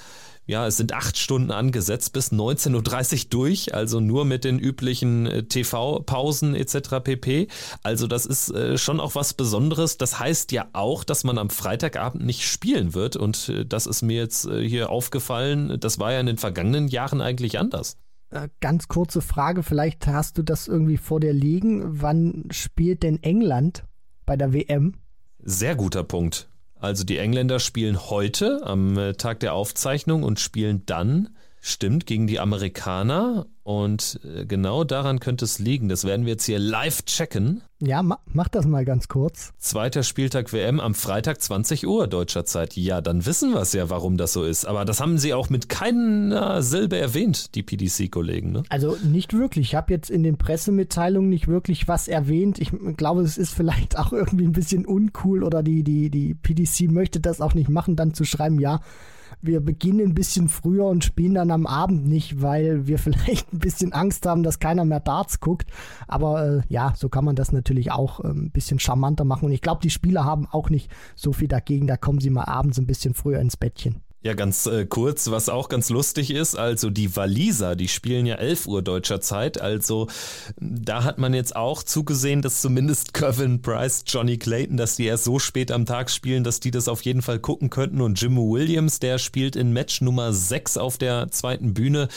ja, 0.46 0.66
es 0.66 0.76
sind 0.76 0.92
acht 0.92 1.16
Stunden 1.16 1.50
angesetzt 1.50 2.12
bis 2.12 2.30
19.30 2.30 3.24
Uhr 3.24 3.30
durch, 3.30 3.74
also 3.74 4.00
nur 4.00 4.24
mit 4.24 4.44
den 4.44 4.58
üblichen 4.58 5.26
äh, 5.26 5.42
TV-Pausen 5.44 6.54
etc. 6.54 7.00
pp. 7.02 7.48
Also 7.82 8.06
das 8.06 8.26
ist 8.26 8.50
äh, 8.50 8.76
schon 8.76 9.00
auch 9.00 9.14
was 9.14 9.34
Besonderes. 9.34 9.96
Das 9.96 10.18
heißt 10.18 10.52
ja 10.52 10.68
auch, 10.72 11.04
dass 11.04 11.24
man 11.24 11.38
am 11.38 11.50
Freitagabend 11.50 12.24
nicht 12.24 12.46
spielen 12.46 12.94
wird 12.94 13.16
und 13.16 13.48
äh, 13.48 13.64
das 13.64 13.86
ist 13.86 14.02
mir 14.02 14.18
jetzt 14.18 14.44
äh, 14.46 14.68
hier 14.68 14.90
aufgefallen. 14.90 15.78
Das 15.80 15.98
war 15.98 16.12
ja 16.12 16.20
in 16.20 16.26
den 16.26 16.38
vergangenen 16.38 16.88
Jahren 16.88 17.22
eigentlich 17.22 17.58
anders. 17.58 17.96
Äh, 18.30 18.48
ganz 18.60 18.88
kurze 18.88 19.22
Frage, 19.22 19.62
vielleicht 19.62 20.06
hast 20.06 20.36
du 20.36 20.42
das 20.42 20.68
irgendwie 20.68 20.98
vor 20.98 21.20
dir 21.20 21.32
liegen. 21.32 22.02
Wann 22.02 22.44
spielt 22.50 23.02
denn 23.02 23.22
England 23.22 23.84
bei 24.26 24.36
der 24.36 24.52
WM? 24.52 24.94
Sehr 25.38 25.74
guter 25.74 26.04
Punkt. 26.04 26.48
Also 26.84 27.04
die 27.04 27.16
Engländer 27.16 27.60
spielen 27.60 28.10
heute 28.10 28.60
am 28.64 28.98
äh, 28.98 29.14
Tag 29.14 29.40
der 29.40 29.54
Aufzeichnung 29.54 30.22
und 30.22 30.38
spielen 30.38 30.82
dann, 30.84 31.30
stimmt, 31.64 32.04
gegen 32.04 32.26
die 32.26 32.38
Amerikaner 32.38 33.46
und 33.62 34.20
äh, 34.22 34.44
genau 34.44 34.84
daran 34.84 35.18
könnte 35.18 35.46
es 35.46 35.58
liegen. 35.58 35.88
Das 35.88 36.04
werden 36.04 36.26
wir 36.26 36.32
jetzt 36.32 36.44
hier 36.44 36.58
live 36.58 37.06
checken. 37.06 37.62
Ja, 37.80 38.02
ma 38.02 38.18
mach 38.26 38.48
das 38.48 38.66
mal 38.66 38.84
ganz 38.84 39.08
kurz. 39.08 39.54
Zweiter 39.56 40.02
Spieltag 40.02 40.52
WM 40.52 40.78
am 40.78 40.94
Freitag 40.94 41.40
20 41.40 41.86
Uhr 41.86 42.06
deutscher 42.06 42.44
Zeit. 42.44 42.76
Ja, 42.76 43.00
dann 43.00 43.24
wissen 43.24 43.54
wir 43.54 43.62
es 43.62 43.72
ja, 43.72 43.88
warum 43.88 44.18
das 44.18 44.34
so 44.34 44.44
ist. 44.44 44.66
Aber 44.66 44.84
das 44.84 45.00
haben 45.00 45.16
sie 45.16 45.32
auch 45.32 45.48
mit 45.48 45.70
keiner 45.70 46.60
Silbe 46.62 46.98
erwähnt, 46.98 47.54
die 47.54 47.62
PDC-Kollegen. 47.62 48.52
Ne? 48.52 48.62
Also 48.68 48.98
nicht 49.02 49.32
wirklich. 49.32 49.68
Ich 49.68 49.74
habe 49.74 49.90
jetzt 49.90 50.10
in 50.10 50.22
den 50.22 50.36
Pressemitteilungen 50.36 51.30
nicht 51.30 51.48
wirklich 51.48 51.88
was 51.88 52.08
erwähnt. 52.08 52.58
Ich 52.58 52.72
glaube, 52.98 53.22
es 53.22 53.38
ist 53.38 53.54
vielleicht 53.54 53.98
auch 53.98 54.12
irgendwie 54.12 54.44
ein 54.44 54.52
bisschen 54.52 54.84
uncool 54.84 55.42
oder 55.42 55.62
die, 55.62 55.82
die, 55.82 56.10
die 56.10 56.34
PDC 56.34 56.90
möchte 56.90 57.20
das 57.20 57.40
auch 57.40 57.54
nicht 57.54 57.70
machen, 57.70 57.96
dann 57.96 58.12
zu 58.12 58.24
schreiben, 58.24 58.60
ja, 58.60 58.80
wir 59.46 59.60
beginnen 59.60 60.08
ein 60.08 60.14
bisschen 60.14 60.48
früher 60.48 60.86
und 60.86 61.04
spielen 61.04 61.34
dann 61.34 61.50
am 61.50 61.66
Abend 61.66 62.06
nicht, 62.06 62.42
weil 62.42 62.86
wir 62.86 62.98
vielleicht 63.04 63.52
ein 63.52 63.58
bisschen 63.58 63.92
Angst 63.92 64.26
haben, 64.26 64.42
dass 64.42 64.58
keiner 64.58 64.84
mehr 64.84 65.00
Darts 65.00 65.40
guckt. 65.40 65.70
Aber 66.08 66.46
äh, 66.46 66.62
ja, 66.68 66.94
so 66.96 67.08
kann 67.08 67.24
man 67.24 67.36
das 67.36 67.52
natürlich 67.52 67.92
auch 67.92 68.20
äh, 68.20 68.28
ein 68.28 68.50
bisschen 68.50 68.78
charmanter 68.78 69.24
machen. 69.24 69.46
Und 69.46 69.52
ich 69.52 69.62
glaube, 69.62 69.80
die 69.82 69.90
Spieler 69.90 70.24
haben 70.24 70.46
auch 70.50 70.70
nicht 70.70 70.90
so 71.14 71.32
viel 71.32 71.48
dagegen. 71.48 71.86
Da 71.86 71.96
kommen 71.96 72.20
sie 72.20 72.30
mal 72.30 72.44
abends 72.44 72.78
ein 72.78 72.86
bisschen 72.86 73.14
früher 73.14 73.40
ins 73.40 73.56
Bettchen. 73.56 74.00
Ja, 74.24 74.32
ganz 74.32 74.64
äh, 74.64 74.86
kurz, 74.86 75.30
was 75.30 75.50
auch 75.50 75.68
ganz 75.68 75.90
lustig 75.90 76.30
ist, 76.30 76.56
also 76.56 76.88
die 76.88 77.14
Waliser, 77.14 77.76
die 77.76 77.88
spielen 77.88 78.24
ja 78.24 78.36
11 78.36 78.66
Uhr 78.66 78.80
deutscher 78.80 79.20
Zeit, 79.20 79.60
also 79.60 80.08
da 80.58 81.04
hat 81.04 81.18
man 81.18 81.34
jetzt 81.34 81.54
auch 81.54 81.82
zugesehen, 81.82 82.40
dass 82.40 82.62
zumindest 82.62 83.12
Kevin 83.12 83.60
Price, 83.60 84.02
Johnny 84.06 84.38
Clayton, 84.38 84.78
dass 84.78 84.96
die 84.96 85.04
erst 85.04 85.24
so 85.24 85.38
spät 85.38 85.70
am 85.70 85.84
Tag 85.84 86.10
spielen, 86.10 86.42
dass 86.42 86.58
die 86.58 86.70
das 86.70 86.88
auf 86.88 87.02
jeden 87.02 87.20
Fall 87.20 87.38
gucken 87.38 87.68
könnten. 87.68 88.00
Und 88.00 88.18
Jimmy 88.18 88.40
Williams, 88.40 88.98
der 88.98 89.18
spielt 89.18 89.56
in 89.56 89.74
Match 89.74 90.00
Nummer 90.00 90.32
6 90.32 90.78
auf 90.78 90.96
der 90.96 91.30
zweiten 91.30 91.74
Bühne. 91.74 92.08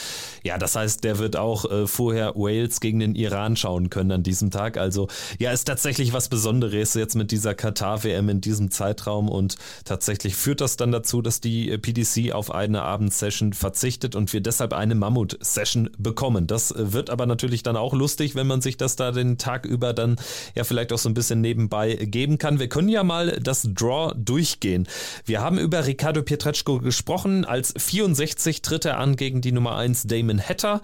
Ja, 0.42 0.56
das 0.56 0.76
heißt, 0.76 1.04
der 1.04 1.18
wird 1.18 1.36
auch 1.36 1.70
äh, 1.70 1.86
vorher 1.86 2.34
Wales 2.36 2.80
gegen 2.80 3.00
den 3.00 3.16
Iran 3.16 3.54
schauen 3.54 3.90
können 3.90 4.12
an 4.12 4.22
diesem 4.22 4.50
Tag, 4.50 4.78
also 4.78 5.08
ja, 5.38 5.52
ist 5.52 5.64
tatsächlich 5.64 6.14
was 6.14 6.30
Besonderes 6.30 6.94
jetzt 6.94 7.16
mit 7.16 7.32
dieser 7.32 7.54
Katar-WM 7.54 8.30
in 8.30 8.40
diesem 8.40 8.70
Zeitraum. 8.70 9.28
Und 9.28 9.56
tatsächlich 9.84 10.36
führt 10.36 10.62
das 10.62 10.78
dann 10.78 10.90
dazu, 10.90 11.20
dass 11.20 11.42
die 11.42 11.70
äh, 11.70 11.76
PDC 11.98 12.32
auf 12.32 12.54
eine 12.54 12.82
Abendsession 12.82 13.52
verzichtet 13.52 14.14
und 14.14 14.32
wir 14.32 14.40
deshalb 14.40 14.72
eine 14.72 14.94
Mammut-Session 14.94 15.90
bekommen. 15.98 16.46
Das 16.46 16.70
äh, 16.70 16.92
wird 16.92 17.10
aber 17.10 17.26
natürlich 17.26 17.62
dann 17.62 17.76
auch 17.76 17.92
lustig, 17.92 18.34
wenn 18.34 18.46
man 18.46 18.60
sich 18.60 18.76
das 18.76 18.96
da 18.96 19.12
den 19.12 19.38
Tag 19.38 19.66
über 19.66 19.92
dann 19.92 20.16
ja 20.54 20.64
vielleicht 20.64 20.92
auch 20.92 20.98
so 20.98 21.08
ein 21.08 21.14
bisschen 21.14 21.40
nebenbei 21.40 21.94
geben 21.94 22.38
kann. 22.38 22.58
Wir 22.58 22.68
können 22.68 22.88
ja 22.88 23.02
mal 23.02 23.38
das 23.42 23.68
Draw 23.74 24.12
durchgehen. 24.16 24.86
Wir 25.24 25.40
haben 25.40 25.58
über 25.58 25.86
Ricardo 25.86 26.22
Pietreczko 26.22 26.78
gesprochen. 26.78 27.44
Als 27.44 27.74
64 27.76 28.62
tritt 28.62 28.84
er 28.84 28.98
an 28.98 29.16
gegen 29.16 29.40
die 29.40 29.52
Nummer 29.52 29.76
1 29.76 30.04
Damon 30.06 30.40
Hatter. 30.40 30.80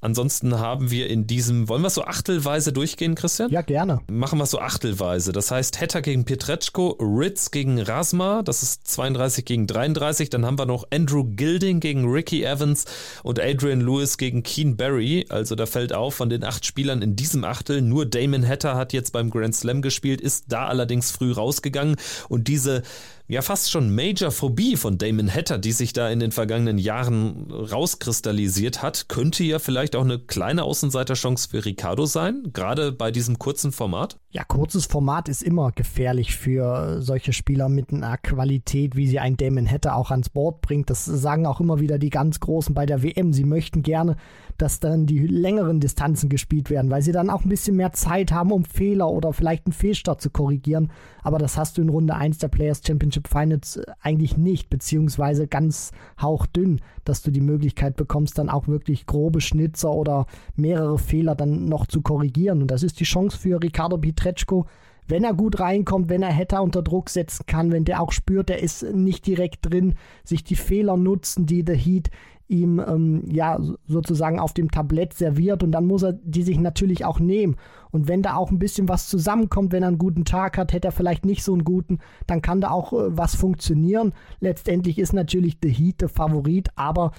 Ansonsten 0.00 0.58
haben 0.58 0.90
wir 0.90 1.08
in 1.08 1.26
diesem, 1.26 1.68
wollen 1.68 1.82
wir 1.82 1.88
es 1.88 1.94
so 1.94 2.04
achtelweise 2.04 2.72
durchgehen, 2.72 3.14
Christian? 3.14 3.50
Ja, 3.50 3.62
gerne. 3.62 4.00
Machen 4.08 4.38
wir 4.38 4.44
es 4.44 4.50
so 4.50 4.60
achtelweise. 4.60 5.32
Das 5.32 5.50
heißt 5.50 5.80
Hatter 5.80 6.02
gegen 6.02 6.24
Pietreczko, 6.24 6.96
Ritz 7.00 7.50
gegen 7.50 7.80
Rasma, 7.80 8.42
das 8.42 8.62
ist 8.62 8.86
32 8.86 9.44
gegen 9.44 9.66
33. 9.66 10.30
Dann 10.30 10.44
haben 10.46 10.55
haben 10.56 10.68
wir 10.68 10.72
noch 10.72 10.86
Andrew 10.90 11.24
Gilding 11.24 11.80
gegen 11.80 12.10
Ricky 12.10 12.42
Evans 12.42 12.86
und 13.22 13.38
Adrian 13.38 13.82
Lewis 13.82 14.16
gegen 14.16 14.42
Keen 14.42 14.76
Barry. 14.76 15.26
Also 15.28 15.54
da 15.54 15.66
fällt 15.66 15.92
auf, 15.92 16.14
von 16.14 16.30
den 16.30 16.44
acht 16.44 16.64
Spielern 16.64 17.02
in 17.02 17.14
diesem 17.14 17.44
Achtel, 17.44 17.82
nur 17.82 18.06
Damon 18.06 18.46
Hatter 18.46 18.74
hat 18.74 18.94
jetzt 18.94 19.12
beim 19.12 19.28
Grand 19.28 19.54
Slam 19.54 19.82
gespielt, 19.82 20.22
ist 20.22 20.46
da 20.48 20.66
allerdings 20.66 21.10
früh 21.10 21.32
rausgegangen 21.32 21.96
und 22.30 22.48
diese 22.48 22.82
ja 23.28 23.42
fast 23.42 23.70
schon 23.70 23.94
Major-Phobie 23.94 24.76
von 24.76 24.98
Damon 24.98 25.32
Hatter, 25.32 25.58
die 25.58 25.72
sich 25.72 25.92
da 25.92 26.08
in 26.10 26.20
den 26.20 26.32
vergangenen 26.32 26.78
Jahren 26.78 27.50
rauskristallisiert 27.50 28.82
hat, 28.82 29.08
könnte 29.08 29.42
ja 29.44 29.58
vielleicht 29.58 29.96
auch 29.96 30.04
eine 30.04 30.18
kleine 30.18 30.62
Außenseiterchance 30.62 31.48
für 31.48 31.64
Ricardo 31.64 32.06
sein, 32.06 32.50
gerade 32.52 32.92
bei 32.92 33.10
diesem 33.10 33.38
kurzen 33.38 33.72
Format? 33.72 34.18
Ja, 34.30 34.44
kurzes 34.44 34.86
Format 34.86 35.28
ist 35.28 35.42
immer 35.42 35.72
gefährlich 35.72 36.36
für 36.36 37.02
solche 37.02 37.32
Spieler 37.32 37.68
mit 37.68 37.92
einer 37.92 38.16
Qualität, 38.18 38.94
wie 38.94 39.08
sie 39.08 39.18
ein 39.18 39.36
Damon 39.36 39.68
Hatter 39.68 39.96
auch 39.96 40.10
ans 40.10 40.28
Board 40.28 40.45
bringt. 40.52 40.90
Das 40.90 41.04
sagen 41.04 41.46
auch 41.46 41.60
immer 41.60 41.80
wieder 41.80 41.98
die 41.98 42.10
ganz 42.10 42.40
Großen 42.40 42.74
bei 42.74 42.86
der 42.86 43.02
WM. 43.02 43.32
Sie 43.32 43.44
möchten 43.44 43.82
gerne, 43.82 44.16
dass 44.58 44.80
dann 44.80 45.06
die 45.06 45.26
längeren 45.26 45.80
Distanzen 45.80 46.28
gespielt 46.28 46.70
werden, 46.70 46.90
weil 46.90 47.02
sie 47.02 47.12
dann 47.12 47.30
auch 47.30 47.44
ein 47.44 47.48
bisschen 47.48 47.76
mehr 47.76 47.92
Zeit 47.92 48.32
haben, 48.32 48.52
um 48.52 48.64
Fehler 48.64 49.10
oder 49.10 49.32
vielleicht 49.32 49.66
einen 49.66 49.72
Fehlstart 49.72 50.20
zu 50.20 50.30
korrigieren. 50.30 50.90
Aber 51.22 51.38
das 51.38 51.56
hast 51.56 51.76
du 51.76 51.82
in 51.82 51.88
Runde 51.88 52.14
1 52.14 52.38
der 52.38 52.48
Players 52.48 52.82
Championship 52.86 53.28
Finals 53.28 53.80
eigentlich 54.00 54.36
nicht, 54.36 54.70
beziehungsweise 54.70 55.46
ganz 55.46 55.92
hauchdünn, 56.20 56.80
dass 57.04 57.22
du 57.22 57.30
die 57.30 57.40
Möglichkeit 57.40 57.96
bekommst, 57.96 58.38
dann 58.38 58.48
auch 58.48 58.68
wirklich 58.68 59.06
grobe 59.06 59.40
Schnitzer 59.40 59.92
oder 59.92 60.26
mehrere 60.54 60.98
Fehler 60.98 61.34
dann 61.34 61.66
noch 61.66 61.86
zu 61.86 62.00
korrigieren. 62.00 62.62
Und 62.62 62.70
das 62.70 62.82
ist 62.82 63.00
die 63.00 63.04
Chance 63.04 63.36
für 63.38 63.62
Ricardo 63.62 63.98
Pietreczko, 63.98 64.66
wenn 65.08 65.24
er 65.24 65.34
gut 65.34 65.60
reinkommt, 65.60 66.08
wenn 66.08 66.22
er 66.22 66.34
Hatter 66.34 66.62
unter 66.62 66.82
Druck 66.82 67.10
setzen 67.10 67.46
kann, 67.46 67.72
wenn 67.72 67.84
der 67.84 68.00
auch 68.00 68.12
spürt, 68.12 68.50
er 68.50 68.62
ist 68.62 68.82
nicht 68.82 69.26
direkt 69.26 69.70
drin, 69.70 69.94
sich 70.24 70.44
die 70.44 70.56
Fehler 70.56 70.96
nutzen, 70.96 71.46
die 71.46 71.64
The 71.66 71.76
Heat 71.76 72.10
ihm 72.48 72.78
ähm, 72.78 73.24
ja 73.30 73.58
sozusagen 73.86 74.38
auf 74.38 74.52
dem 74.52 74.70
Tablett 74.70 75.14
serviert 75.14 75.62
und 75.62 75.72
dann 75.72 75.86
muss 75.86 76.02
er 76.02 76.12
die 76.12 76.42
sich 76.42 76.58
natürlich 76.58 77.04
auch 77.04 77.18
nehmen. 77.18 77.56
Und 77.90 78.08
wenn 78.08 78.22
da 78.22 78.36
auch 78.36 78.50
ein 78.50 78.58
bisschen 78.58 78.88
was 78.88 79.08
zusammenkommt, 79.08 79.72
wenn 79.72 79.82
er 79.82 79.88
einen 79.88 79.98
guten 79.98 80.24
Tag 80.24 80.58
hat, 80.58 80.72
hätte 80.72 80.88
er 80.88 80.92
vielleicht 80.92 81.24
nicht 81.24 81.42
so 81.42 81.52
einen 81.52 81.64
guten, 81.64 81.98
dann 82.26 82.42
kann 82.42 82.60
da 82.60 82.70
auch 82.70 82.92
äh, 82.92 83.16
was 83.16 83.34
funktionieren. 83.34 84.12
Letztendlich 84.40 84.98
ist 84.98 85.12
natürlich 85.12 85.58
The 85.62 85.70
Heat 85.70 86.02
der 86.02 86.08
Favorit, 86.08 86.68
aber 86.76 87.12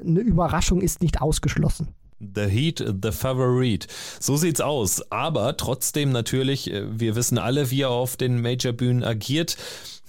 eine 0.00 0.20
Überraschung 0.20 0.80
ist 0.80 1.00
nicht 1.00 1.20
ausgeschlossen. 1.22 1.88
The 2.34 2.46
Heat, 2.46 2.84
the 3.02 3.12
Favorite. 3.12 3.86
So 4.20 4.36
sieht's 4.36 4.60
aus. 4.60 5.10
Aber 5.10 5.56
trotzdem 5.56 6.12
natürlich, 6.12 6.70
äh, 6.70 6.84
wir 6.98 7.16
wissen 7.16 7.38
alle, 7.38 7.70
wie 7.70 7.82
er 7.82 7.90
auf 7.90 8.16
den 8.16 8.40
Major-Bühnen 8.40 9.04
agiert. 9.04 9.56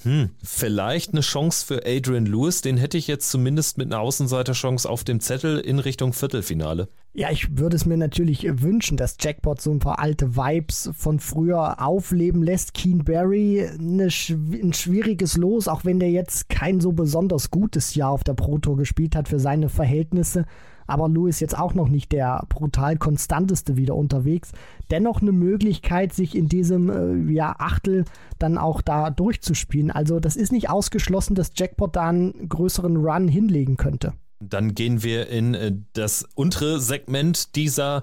Hm, 0.04 0.32
vielleicht 0.44 1.14
eine 1.14 1.22
Chance 1.22 1.66
für 1.66 1.86
Adrian 1.86 2.26
Lewis. 2.26 2.62
Den 2.62 2.78
hätte 2.78 2.98
ich 2.98 3.08
jetzt 3.08 3.32
zumindest 3.32 3.78
mit 3.78 3.88
einer 3.88 4.02
Außenseiterchance 4.02 4.90
auf 4.90 5.04
dem 5.06 5.22
Zettel 5.22 5.60
in 5.60 5.80
Richtung 5.80 6.12
Viertelfinale. 6.12 6.90
Ja, 7.14 7.30
ich 7.32 7.58
würde 7.58 7.76
es 7.76 7.86
mir 7.86 7.96
natürlich 7.96 8.46
wünschen, 8.62 8.98
dass 8.98 9.16
Jackpot 9.20 9.62
so 9.62 9.72
ein 9.72 9.80
paar 9.80 10.00
alte 10.00 10.36
Vibes 10.36 10.90
von 10.98 11.20
früher 11.20 11.82
aufleben 11.82 12.44
lässt. 12.44 12.74
Keen 12.74 13.06
Barry, 13.06 13.66
eine, 13.66 14.06
ein 14.06 14.74
schwieriges 14.74 15.38
Los, 15.38 15.68
auch 15.68 15.86
wenn 15.86 16.00
der 16.00 16.12
jetzt 16.12 16.50
kein 16.50 16.82
so 16.82 16.92
besonders 16.92 17.50
gutes 17.50 17.96
Jahr 17.96 18.10
auf 18.10 18.24
der 18.26 18.34
Pro 18.34 18.58
Tour 18.58 18.78
gespielt 18.78 19.16
hat 19.16 19.30
für 19.30 19.40
seine 19.40 19.70
Verhältnisse 19.70 20.46
aber 20.88 21.10
Lewis 21.10 21.40
jetzt 21.40 21.58
auch 21.58 21.74
noch 21.74 21.90
nicht 21.90 22.12
der 22.12 22.46
brutal 22.50 22.98
konstanteste 22.98 23.78
wieder 23.78 23.96
unterwegs. 23.96 24.52
Dennoch 24.92 25.22
eine 25.22 25.32
Möglichkeit, 25.32 26.14
sich 26.14 26.36
in 26.36 26.48
diesem 26.48 26.90
äh, 26.90 27.34
ja, 27.34 27.56
Achtel 27.58 28.06
dann 28.40 28.58
auch 28.58 28.82
da 28.82 29.10
durchzuspielen. 29.10 29.92
Also 29.92 30.20
das 30.20 30.36
ist 30.36 30.52
nicht 30.52 30.70
ausgeschlossen, 30.70 31.36
dass 31.36 31.52
Jackpot 31.56 31.96
da 31.96 32.10
einen 32.10 32.50
größeren 32.50 32.98
Run 32.98 33.28
hinlegen 33.28 33.78
könnte. 33.78 34.14
Dann 34.40 34.76
gehen 34.76 35.04
wir 35.04 35.30
in 35.30 35.54
äh, 35.54 35.74
das 35.94 36.28
untere 36.36 36.80
Segment 36.80 37.56
dieser, 37.56 38.02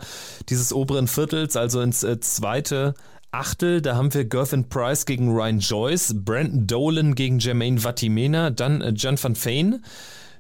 dieses 0.49 0.73
oberen 0.73 1.07
Viertels, 1.07 1.57
also 1.57 1.81
ins 1.81 2.03
äh, 2.03 2.19
zweite 2.21 2.95
Achtel, 3.33 3.81
da 3.81 3.95
haben 3.95 4.13
wir 4.13 4.25
Gervin 4.25 4.69
Price 4.69 5.07
gegen 5.07 5.31
Ryan 5.31 5.61
Joyce, 5.61 6.15
Brandon 6.25 6.67
Dolan 6.67 7.15
gegen 7.15 7.39
Jermaine 7.39 7.79
Vatimena, 7.79 8.51
dann 8.51 8.81
äh, 8.81 8.91
John 8.91 9.23
van 9.23 9.37
Fane 9.37 9.83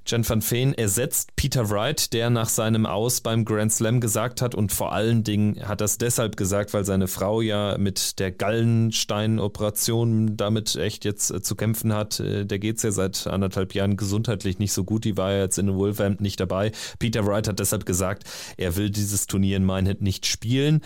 Jan 0.07 0.29
van 0.29 0.43
Veen 0.43 0.75
ersetzt 0.75 1.37
Peter 1.37 1.71
Wright, 1.71 2.13
der 2.13 2.31
nach 2.31 2.49
seinem 2.49 2.87
Aus 2.87 3.21
beim 3.21 3.45
Grand 3.45 3.73
Slam 3.73 4.01
gesagt 4.01 4.43
hat 4.43 4.55
und 4.55 4.73
vor 4.73 4.93
allen 4.93 5.25
Dingen 5.25 5.69
hat 5.69 5.81
das 5.81 5.99
deshalb 5.99 6.37
gesagt, 6.37 6.75
weil 6.75 6.85
seine 6.85 7.07
Frau 7.07 7.41
ja 7.41 7.77
mit 7.79 8.19
der 8.19 8.33
Gallenstein-Operation 8.33 10.37
damit 10.37 10.75
echt 10.77 11.05
jetzt 11.05 11.31
äh, 11.31 11.43
zu 11.43 11.55
kämpfen 11.55 11.95
hat. 11.95 12.19
Äh, 12.19 12.47
der 12.47 12.59
geht 12.59 12.79
es 12.79 12.83
ja 12.83 12.93
seit 12.93 13.27
anderthalb 13.27 13.75
Jahren 13.75 13.97
gesundheitlich 13.97 14.59
nicht 14.59 14.73
so 14.73 14.85
gut. 14.85 15.05
Die 15.05 15.17
war 15.17 15.33
ja 15.33 15.41
jetzt 15.41 15.59
in 15.59 15.75
Wolverhampton 15.75 16.25
nicht 16.25 16.41
dabei. 16.41 16.73
Peter 16.99 17.27
Wright 17.27 17.47
hat 17.47 17.61
deshalb 17.61 17.87
gesagt, 17.87 18.25
er 18.57 18.77
will 18.77 18.91
dieses 18.91 19.27
Turnier 19.27 19.59
in 19.59 19.67
Minehead 19.67 20.01
nicht 20.01 20.27
spielen. 20.27 20.81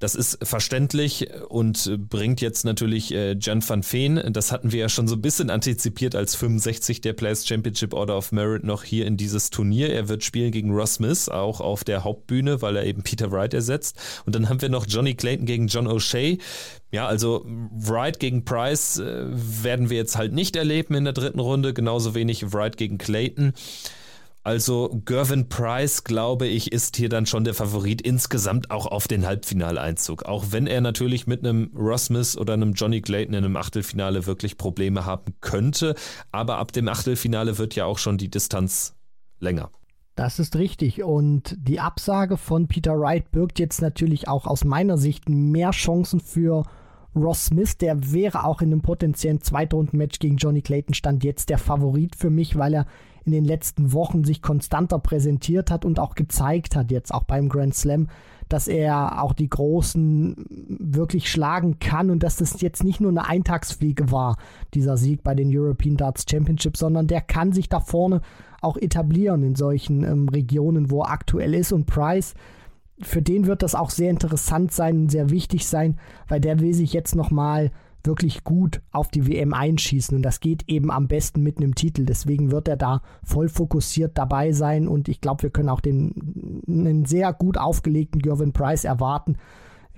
Das 0.00 0.14
ist 0.14 0.38
verständlich 0.42 1.28
und 1.48 2.08
bringt 2.08 2.40
jetzt 2.40 2.64
natürlich 2.64 3.12
äh, 3.14 3.36
Jan 3.38 3.62
van 3.66 3.84
Veen, 3.84 4.32
das 4.32 4.50
hatten 4.50 4.72
wir 4.72 4.80
ja 4.80 4.88
schon 4.88 5.06
so 5.06 5.14
ein 5.14 5.20
bisschen 5.20 5.50
antizipiert 5.50 6.14
als 6.14 6.34
65 6.34 7.02
der 7.02 7.12
Players 7.12 7.46
Championship 7.46 7.92
Order 7.92 8.16
of 8.16 8.32
Merit 8.32 8.64
noch 8.64 8.82
hier 8.82 9.06
in 9.06 9.18
dieses 9.18 9.50
Turnier. 9.50 9.92
Er 9.92 10.08
wird 10.08 10.24
spielen 10.24 10.52
gegen 10.52 10.72
Ross 10.72 10.94
Smith, 10.94 11.28
auch 11.28 11.60
auf 11.60 11.84
der 11.84 12.02
Hauptbühne, 12.02 12.62
weil 12.62 12.76
er 12.76 12.86
eben 12.86 13.02
Peter 13.02 13.30
Wright 13.30 13.52
ersetzt. 13.52 13.98
Und 14.24 14.34
dann 14.34 14.48
haben 14.48 14.62
wir 14.62 14.70
noch 14.70 14.86
Johnny 14.88 15.14
Clayton 15.14 15.44
gegen 15.44 15.66
John 15.66 15.86
O'Shea. 15.86 16.38
Ja, 16.92 17.06
also 17.06 17.44
Wright 17.46 18.18
gegen 18.18 18.44
Price 18.46 18.98
äh, 18.98 19.26
werden 19.28 19.90
wir 19.90 19.98
jetzt 19.98 20.16
halt 20.16 20.32
nicht 20.32 20.56
erleben 20.56 20.94
in 20.94 21.04
der 21.04 21.12
dritten 21.12 21.40
Runde, 21.40 21.74
genauso 21.74 22.14
wenig 22.14 22.54
Wright 22.54 22.78
gegen 22.78 22.96
Clayton. 22.96 23.52
Also 24.42 25.02
Gervin 25.04 25.50
Price, 25.50 26.02
glaube 26.02 26.46
ich, 26.46 26.72
ist 26.72 26.96
hier 26.96 27.10
dann 27.10 27.26
schon 27.26 27.44
der 27.44 27.52
Favorit 27.52 28.00
insgesamt 28.00 28.70
auch 28.70 28.86
auf 28.86 29.06
den 29.06 29.26
Halbfinaleinzug. 29.26 30.24
Auch 30.24 30.46
wenn 30.50 30.66
er 30.66 30.80
natürlich 30.80 31.26
mit 31.26 31.44
einem 31.44 31.70
Smith 31.98 32.38
oder 32.38 32.54
einem 32.54 32.72
Johnny 32.72 33.02
Clayton 33.02 33.34
in 33.34 33.44
einem 33.44 33.56
Achtelfinale 33.56 34.26
wirklich 34.26 34.56
Probleme 34.56 35.04
haben 35.04 35.34
könnte. 35.42 35.94
Aber 36.32 36.56
ab 36.56 36.72
dem 36.72 36.88
Achtelfinale 36.88 37.58
wird 37.58 37.74
ja 37.74 37.84
auch 37.84 37.98
schon 37.98 38.16
die 38.16 38.30
Distanz 38.30 38.96
länger. 39.40 39.70
Das 40.14 40.38
ist 40.38 40.56
richtig. 40.56 41.02
Und 41.02 41.56
die 41.58 41.80
Absage 41.80 42.38
von 42.38 42.66
Peter 42.66 42.98
Wright 42.98 43.30
birgt 43.30 43.58
jetzt 43.58 43.82
natürlich 43.82 44.26
auch 44.26 44.46
aus 44.46 44.64
meiner 44.64 44.96
Sicht 44.96 45.28
mehr 45.28 45.70
Chancen 45.70 46.20
für 46.20 46.64
Ross 47.14 47.46
Smith. 47.46 47.76
Der 47.76 48.12
wäre 48.12 48.44
auch 48.44 48.62
in 48.62 48.72
einem 48.72 48.80
potenziellen 48.80 49.42
Zweitrunden-Match 49.42 50.18
gegen 50.18 50.36
Johnny 50.36 50.62
Clayton 50.62 50.94
stand 50.94 51.24
jetzt 51.24 51.50
der 51.50 51.58
Favorit 51.58 52.16
für 52.16 52.30
mich, 52.30 52.56
weil 52.56 52.74
er 52.74 52.86
in 53.24 53.32
den 53.32 53.44
letzten 53.44 53.92
Wochen 53.92 54.24
sich 54.24 54.42
konstanter 54.42 54.98
präsentiert 54.98 55.70
hat 55.70 55.84
und 55.84 55.98
auch 55.98 56.14
gezeigt 56.14 56.76
hat, 56.76 56.90
jetzt 56.90 57.12
auch 57.12 57.24
beim 57.24 57.48
Grand 57.48 57.74
Slam, 57.74 58.08
dass 58.48 58.66
er 58.66 59.22
auch 59.22 59.32
die 59.32 59.48
Großen 59.48 60.34
wirklich 60.80 61.30
schlagen 61.30 61.78
kann 61.78 62.10
und 62.10 62.22
dass 62.22 62.36
das 62.36 62.60
jetzt 62.60 62.82
nicht 62.82 63.00
nur 63.00 63.10
eine 63.10 63.26
Eintagsfliege 63.26 64.10
war, 64.10 64.36
dieser 64.74 64.96
Sieg 64.96 65.22
bei 65.22 65.34
den 65.34 65.56
European 65.56 65.96
Darts 65.96 66.26
Championships, 66.28 66.80
sondern 66.80 67.06
der 67.06 67.20
kann 67.20 67.52
sich 67.52 67.68
da 67.68 67.80
vorne 67.80 68.22
auch 68.60 68.76
etablieren 68.76 69.42
in 69.42 69.54
solchen 69.54 70.02
ähm, 70.02 70.28
Regionen, 70.28 70.90
wo 70.90 71.02
er 71.02 71.10
aktuell 71.10 71.54
ist. 71.54 71.72
Und 71.72 71.86
Price 71.86 72.34
für 73.00 73.22
den 73.22 73.46
wird 73.46 73.62
das 73.62 73.74
auch 73.74 73.90
sehr 73.90 74.10
interessant 74.10 74.72
sein 74.72 75.02
und 75.02 75.10
sehr 75.10 75.30
wichtig 75.30 75.66
sein, 75.66 75.98
weil 76.28 76.40
der 76.40 76.60
will 76.60 76.74
sich 76.74 76.92
jetzt 76.92 77.14
nochmal 77.14 77.70
wirklich 78.04 78.44
gut 78.44 78.80
auf 78.90 79.08
die 79.08 79.26
WM 79.26 79.54
einschießen. 79.54 80.16
Und 80.16 80.22
das 80.22 80.40
geht 80.40 80.68
eben 80.68 80.90
am 80.90 81.08
besten 81.08 81.42
mit 81.42 81.58
einem 81.58 81.74
Titel. 81.74 82.04
Deswegen 82.04 82.50
wird 82.50 82.68
er 82.68 82.76
da 82.76 83.02
voll 83.22 83.48
fokussiert 83.48 84.16
dabei 84.18 84.52
sein. 84.52 84.88
Und 84.88 85.08
ich 85.08 85.20
glaube, 85.20 85.44
wir 85.44 85.50
können 85.50 85.68
auch 85.68 85.80
den, 85.80 86.62
einen 86.66 87.04
sehr 87.04 87.32
gut 87.32 87.58
aufgelegten 87.58 88.22
Gervin 88.22 88.52
Price 88.52 88.84
erwarten. 88.84 89.36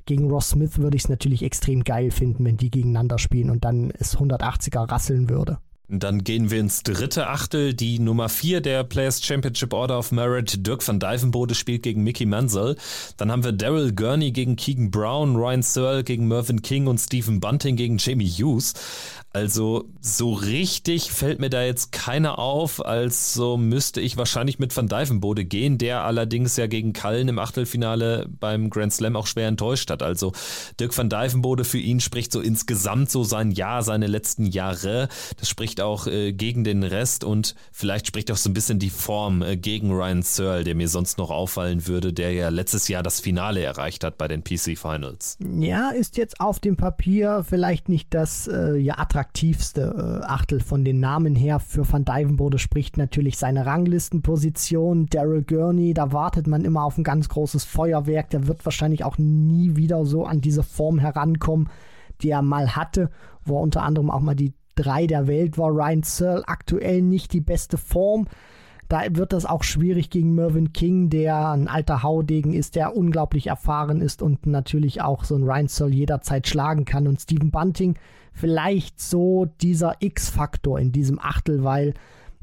Gegen 0.05 0.31
Ross 0.31 0.51
Smith 0.51 0.79
würde 0.79 0.97
ich 0.97 1.05
es 1.05 1.09
natürlich 1.09 1.43
extrem 1.43 1.85
geil 1.85 2.11
finden, 2.11 2.45
wenn 2.45 2.57
die 2.57 2.71
gegeneinander 2.71 3.19
spielen 3.19 3.51
und 3.51 3.65
dann 3.65 3.93
es 3.93 4.19
180er 4.19 4.91
rasseln 4.91 5.31
würde. 5.31 5.59
Dann 5.95 6.25
gehen 6.25 6.51
wir 6.51 6.59
ins 6.59 6.83
dritte 6.83 7.27
Achtel. 7.27 7.75
Die 7.75 7.99
Nummer 7.99 8.31
4 8.31 8.63
der 8.63 8.83
Players 8.83 9.23
Championship 9.23 9.75
Order 9.75 9.99
of 9.99 10.11
Merit, 10.11 10.67
Dirk 10.67 10.89
van 10.89 10.99
Dijvenbode, 10.99 11.55
spielt 11.55 11.83
gegen 11.83 12.03
Mickey 12.03 12.25
Mansell. 12.25 12.77
Dann 13.19 13.31
haben 13.31 13.45
wir 13.45 13.53
Daryl 13.53 13.93
Gurney 13.93 14.33
gegen 14.33 14.57
Keegan 14.57 14.91
Brown, 14.91 15.37
Ryan 15.37 15.63
Searle 15.63 16.03
gegen 16.03 16.29
Mervyn 16.29 16.63
King 16.63 16.87
und 16.87 16.97
Stephen 16.97 17.41
Bunting 17.41 17.77
gegen 17.77 17.99
Jamie 17.99 18.27
Hughes. 18.27 18.73
Also 19.35 19.89
so 20.03 20.35
richtig 20.35 21.11
fällt 21.11 21.41
mir 21.41 21.49
da 21.49 21.63
jetzt 21.63 21.91
keiner 21.91 22.39
auf, 22.39 22.85
also 22.85 23.57
müsste 23.57 24.03
ich 24.03 24.19
wahrscheinlich 24.19 24.59
mit 24.59 24.77
Van 24.77 24.89
Dijvenbode 24.89 25.47
gehen, 25.47 25.79
der 25.79 26.05
allerdings 26.05 26.59
ja 26.59 26.67
gegen 26.67 26.93
Kallen 26.93 27.29
im 27.29 27.39
Achtelfinale 27.39 28.29
beim 28.41 28.69
Grand 28.69 28.93
Slam 28.93 29.17
auch 29.17 29.27
schwer 29.27 29.49
enttäuscht 29.49 29.91
hat. 29.91 30.03
Also 30.03 30.33
Dirk 30.79 30.97
van 30.97 31.09
Dijvenbode 31.09 31.65
für 31.65 31.79
ihn 31.79 32.01
spricht 32.01 32.31
so 32.31 32.43
insgesamt 32.43 33.11
so 33.11 33.25
sein 33.25 33.53
Jahr, 33.53 33.83
seine 33.83 34.07
letzten 34.07 34.45
Jahre. 34.45 35.09
Das 35.39 35.49
spricht 35.49 35.81
auch 35.83 36.07
äh, 36.07 36.33
gegen 36.33 36.65
den 36.65 36.83
Rest 36.83 37.25
und 37.25 37.55
vielleicht 37.71 38.07
spricht 38.07 38.31
auch 38.31 38.37
so 38.37 38.51
ein 38.51 38.55
bisschen 38.55 38.79
die 38.79 38.91
Form 38.91 39.43
äh, 39.43 39.57
gegen 39.57 39.91
Ryan 39.93 40.23
Searle, 40.23 40.65
der 40.65 40.75
mir 40.75 40.89
sonst 40.89 41.19
noch 41.19 41.31
auffallen 41.31 41.87
würde, 41.87 42.13
der 42.13 42.33
ja 42.33 42.49
letztes 42.49 42.89
Jahr 42.89 43.03
das 43.03 43.21
Finale 43.21 43.63
erreicht 43.63 44.05
hat 44.05 44.19
bei 44.19 44.29
den 44.29 44.45
PC 44.45 44.79
Finals. 44.79 45.39
Ja, 45.41 45.91
ist 45.91 46.17
jetzt 46.17 46.41
auf 46.41 46.61
dem 46.61 46.77
Papier 46.77 47.45
vielleicht 47.49 47.89
nicht 47.89 48.15
das 48.15 48.49
äh, 48.49 48.77
ja, 48.77 48.99
attraktivste 48.99 50.21
äh, 50.23 50.25
Achtel 50.25 50.61
von 50.61 50.85
den 50.85 51.01
Namen 51.01 51.35
her. 51.35 51.59
Für 51.59 51.91
Van 51.91 52.05
Dijvenbode 52.05 52.59
spricht 52.59 52.97
natürlich 52.97 53.39
seine 53.39 53.67
Ranglistenposition. 53.67 55.07
Daryl 55.07 55.43
Gurney, 55.43 55.95
da 55.95 56.13
wartet 56.13 56.47
man 56.47 56.65
immer 56.65 56.85
auf 56.85 56.99
ein 56.99 57.05
ganz 57.05 57.29
großes 57.29 57.65
Feuerwerk. 57.65 58.31
Der 58.31 58.47
wird 58.47 58.65
wahrscheinlich 58.65 59.05
auch 59.05 59.19
nie 59.19 59.77
wieder 59.77 60.05
so 60.05 60.25
an 60.25 60.41
diese 60.41 60.63
Form 60.63 60.99
herankommen, 60.99 61.69
die 62.23 62.31
er 62.31 62.43
mal 62.43 62.77
hatte, 62.77 63.11
wo 63.45 63.59
er 63.59 63.63
unter 63.63 63.83
anderem 63.83 64.11
auch 64.11 64.21
mal 64.21 64.35
die 64.35 64.53
drei 64.75 65.07
der 65.07 65.27
Welt 65.27 65.59
war. 65.59 65.71
Ryan 65.71 66.03
Searle 66.03 66.47
aktuell 66.47 67.03
nicht 67.03 67.33
die 67.33 67.41
beste 67.41 67.77
Form. 67.77 68.27
Da 68.89 69.03
wird 69.11 69.33
das 69.33 69.47
auch 69.47 69.63
schwierig 69.63 70.11
gegen 70.11 70.35
Mervyn 70.35 70.73
King, 70.73 71.09
der 71.09 71.51
ein 71.53 71.67
alter 71.67 72.03
Haudegen 72.03 72.53
ist, 72.53 72.77
der 72.77 72.95
unglaublich 72.95 73.47
erfahren 73.47 74.03
ist 74.03 74.21
und 74.21 74.47
natürlich 74.47 75.01
auch 75.01 75.25
so 75.25 75.35
ein 75.35 75.45
Ryan 75.45 75.69
Searle 75.69 75.95
jederzeit 75.95 76.47
schlagen 76.47 76.85
kann. 76.85 77.09
Und 77.09 77.21
Stephen 77.21 77.51
Bunting 77.51 77.95
vielleicht 78.33 79.01
so 79.01 79.47
dieser 79.61 79.97
X-Faktor 80.01 80.79
in 80.79 80.93
diesem 80.93 81.19
Achtel, 81.19 81.65
weil 81.65 81.95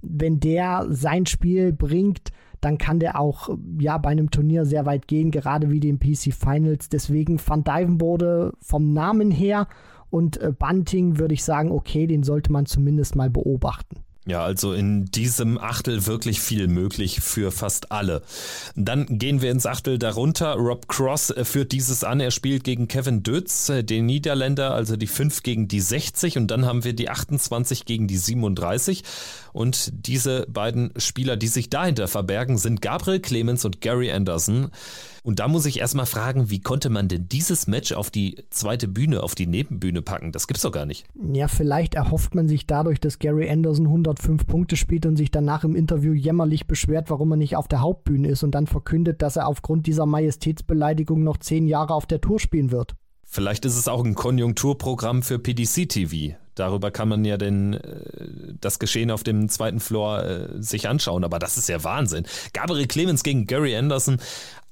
wenn 0.01 0.39
der 0.39 0.87
sein 0.89 1.25
Spiel 1.25 1.73
bringt, 1.73 2.31
dann 2.61 2.77
kann 2.77 2.99
der 2.99 3.19
auch 3.19 3.49
ja 3.79 3.97
bei 3.97 4.09
einem 4.09 4.31
Turnier 4.31 4.65
sehr 4.65 4.85
weit 4.85 5.07
gehen, 5.07 5.31
gerade 5.31 5.71
wie 5.71 5.79
den 5.79 5.99
PC 5.99 6.33
Finals. 6.33 6.89
Deswegen 6.89 7.39
Van 7.45 7.63
Dijvenbode 7.63 8.53
vom 8.59 8.91
Namen 8.93 9.31
her 9.31 9.67
und 10.09 10.37
äh, 10.37 10.51
Bunting 10.57 11.17
würde 11.17 11.33
ich 11.33 11.43
sagen, 11.43 11.71
okay, 11.71 12.07
den 12.07 12.23
sollte 12.23 12.51
man 12.51 12.65
zumindest 12.65 13.15
mal 13.15 13.29
beobachten. 13.29 14.03
Ja, 14.29 14.43
also 14.43 14.73
in 14.73 15.05
diesem 15.05 15.57
Achtel 15.57 16.05
wirklich 16.05 16.39
viel 16.39 16.67
möglich 16.67 17.19
für 17.19 17.51
fast 17.51 17.91
alle. 17.91 18.21
Dann 18.75 19.17
gehen 19.17 19.41
wir 19.41 19.49
ins 19.49 19.65
Achtel 19.65 19.97
darunter. 19.97 20.53
Rob 20.53 20.87
Cross 20.87 21.31
äh, 21.31 21.45
führt 21.45 21.71
dieses 21.71 22.03
an. 22.03 22.19
Er 22.19 22.29
spielt 22.29 22.63
gegen 22.63 22.87
Kevin 22.87 23.23
Dötz, 23.23 23.69
äh, 23.69 23.83
den 23.83 24.05
Niederländer, 24.05 24.75
also 24.75 24.97
die 24.97 25.07
5 25.07 25.41
gegen 25.41 25.67
die 25.67 25.79
60 25.79 26.37
und 26.37 26.51
dann 26.51 26.65
haben 26.65 26.83
wir 26.83 26.93
die 26.93 27.09
28 27.09 27.85
gegen 27.85 28.07
die 28.07 28.17
37. 28.17 29.03
Und 29.51 29.89
diese 29.93 30.45
beiden 30.47 30.91
Spieler, 30.97 31.35
die 31.35 31.47
sich 31.47 31.71
dahinter 31.71 32.07
verbergen, 32.07 32.59
sind 32.59 32.83
Gabriel 32.83 33.21
Clemens 33.21 33.65
und 33.65 33.81
Gary 33.81 34.11
Anderson. 34.11 34.69
Und 35.23 35.39
da 35.39 35.47
muss 35.47 35.65
ich 35.65 35.79
erstmal 35.79 36.05
fragen, 36.05 36.49
wie 36.49 36.61
konnte 36.61 36.89
man 36.89 37.07
denn 37.07 37.27
dieses 37.27 37.67
Match 37.67 37.91
auf 37.91 38.09
die 38.09 38.43
zweite 38.49 38.87
Bühne, 38.87 39.23
auf 39.23 39.35
die 39.35 39.47
Nebenbühne 39.47 40.01
packen? 40.01 40.31
Das 40.31 40.47
gibt's 40.47 40.63
doch 40.63 40.71
gar 40.71 40.85
nicht. 40.85 41.05
Ja, 41.33 41.47
vielleicht 41.47 41.95
erhofft 41.95 42.35
man 42.35 42.47
sich 42.47 42.67
dadurch, 42.67 42.99
dass 42.99 43.19
Gary 43.19 43.49
Anderson 43.49 43.87
105 43.87 44.47
Punkte 44.47 44.75
spielt 44.75 45.05
und 45.05 45.15
sich 45.15 45.31
danach 45.31 45.63
im 45.63 45.75
Interview 45.75 46.13
jämmerlich 46.13 46.67
beschwert, 46.67 47.09
warum 47.09 47.31
er 47.31 47.37
nicht 47.37 47.55
auf 47.55 47.67
der 47.67 47.81
Hauptbühne 47.81 48.27
ist 48.27 48.43
und 48.43 48.51
dann 48.51 48.67
verkündet, 48.67 49.21
dass 49.21 49.35
er 49.35 49.47
aufgrund 49.47 49.87
dieser 49.87 50.05
Majestätsbeleidigung 50.05 51.23
noch 51.23 51.37
zehn 51.37 51.67
Jahre 51.67 51.93
auf 51.93 52.05
der 52.05 52.21
Tour 52.21 52.39
spielen 52.39 52.71
wird. 52.71 52.95
Vielleicht 53.31 53.65
ist 53.65 53.77
es 53.77 53.87
auch 53.87 54.03
ein 54.03 54.15
Konjunkturprogramm 54.15 55.21
für 55.21 55.37
PDC 55.37 55.87
TV. 55.87 56.35
Darüber 56.55 56.89
kann 56.89 57.07
man 57.07 57.23
ja 57.23 57.37
den, 57.37 57.75
äh, 57.75 58.53
das 58.59 58.79
Geschehen 58.79 59.11
auf 59.11 59.23
dem 59.23 59.49
zweiten 59.49 59.79
Floor 59.79 60.23
äh, 60.23 60.47
sich 60.61 60.89
anschauen, 60.89 61.23
aber 61.23 61.37
das 61.37 61.57
ist 61.57 61.69
ja 61.69 61.83
Wahnsinn. 61.83 62.25
Gabriel 62.53 62.87
Clemens 62.87 63.21
gegen 63.21 63.45
Gary 63.45 63.75
Anderson 63.75 64.17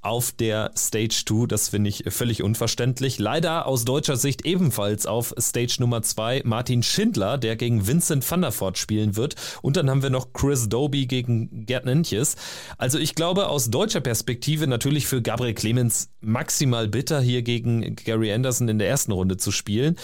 auf 0.07 0.31
der 0.31 0.71
Stage 0.77 1.23
2. 1.25 1.47
Das 1.47 1.69
finde 1.69 1.89
ich 1.89 2.05
völlig 2.07 2.41
unverständlich. 2.41 3.19
Leider 3.19 3.65
aus 3.65 3.83
deutscher 3.83 4.15
Sicht 4.15 4.45
ebenfalls 4.45 5.05
auf 5.05 5.33
Stage 5.37 5.75
Nummer 5.79 6.01
2 6.01 6.43
Martin 6.45 6.81
Schindler, 6.81 7.37
der 7.37 7.57
gegen 7.57 7.87
Vincent 7.87 8.29
van 8.29 8.41
der 8.41 8.53
Voort 8.57 8.77
spielen 8.77 9.17
wird. 9.17 9.35
Und 9.61 9.75
dann 9.75 9.89
haben 9.89 10.03
wir 10.03 10.09
noch 10.09 10.31
Chris 10.31 10.69
Doby 10.69 11.07
gegen 11.07 11.65
Gerd 11.65 11.85
Nentjes. 11.85 12.37
Also 12.77 12.97
ich 12.97 13.15
glaube 13.15 13.47
aus 13.49 13.69
deutscher 13.69 13.99
Perspektive 13.99 14.65
natürlich 14.67 15.07
für 15.07 15.21
Gabriel 15.21 15.53
Clemens 15.53 16.09
maximal 16.21 16.87
bitter, 16.87 17.19
hier 17.19 17.41
gegen 17.41 17.97
Gary 17.97 18.31
Anderson 18.31 18.69
in 18.69 18.79
der 18.79 18.87
ersten 18.87 19.11
Runde 19.11 19.35
zu 19.35 19.51
spielen. 19.51 19.97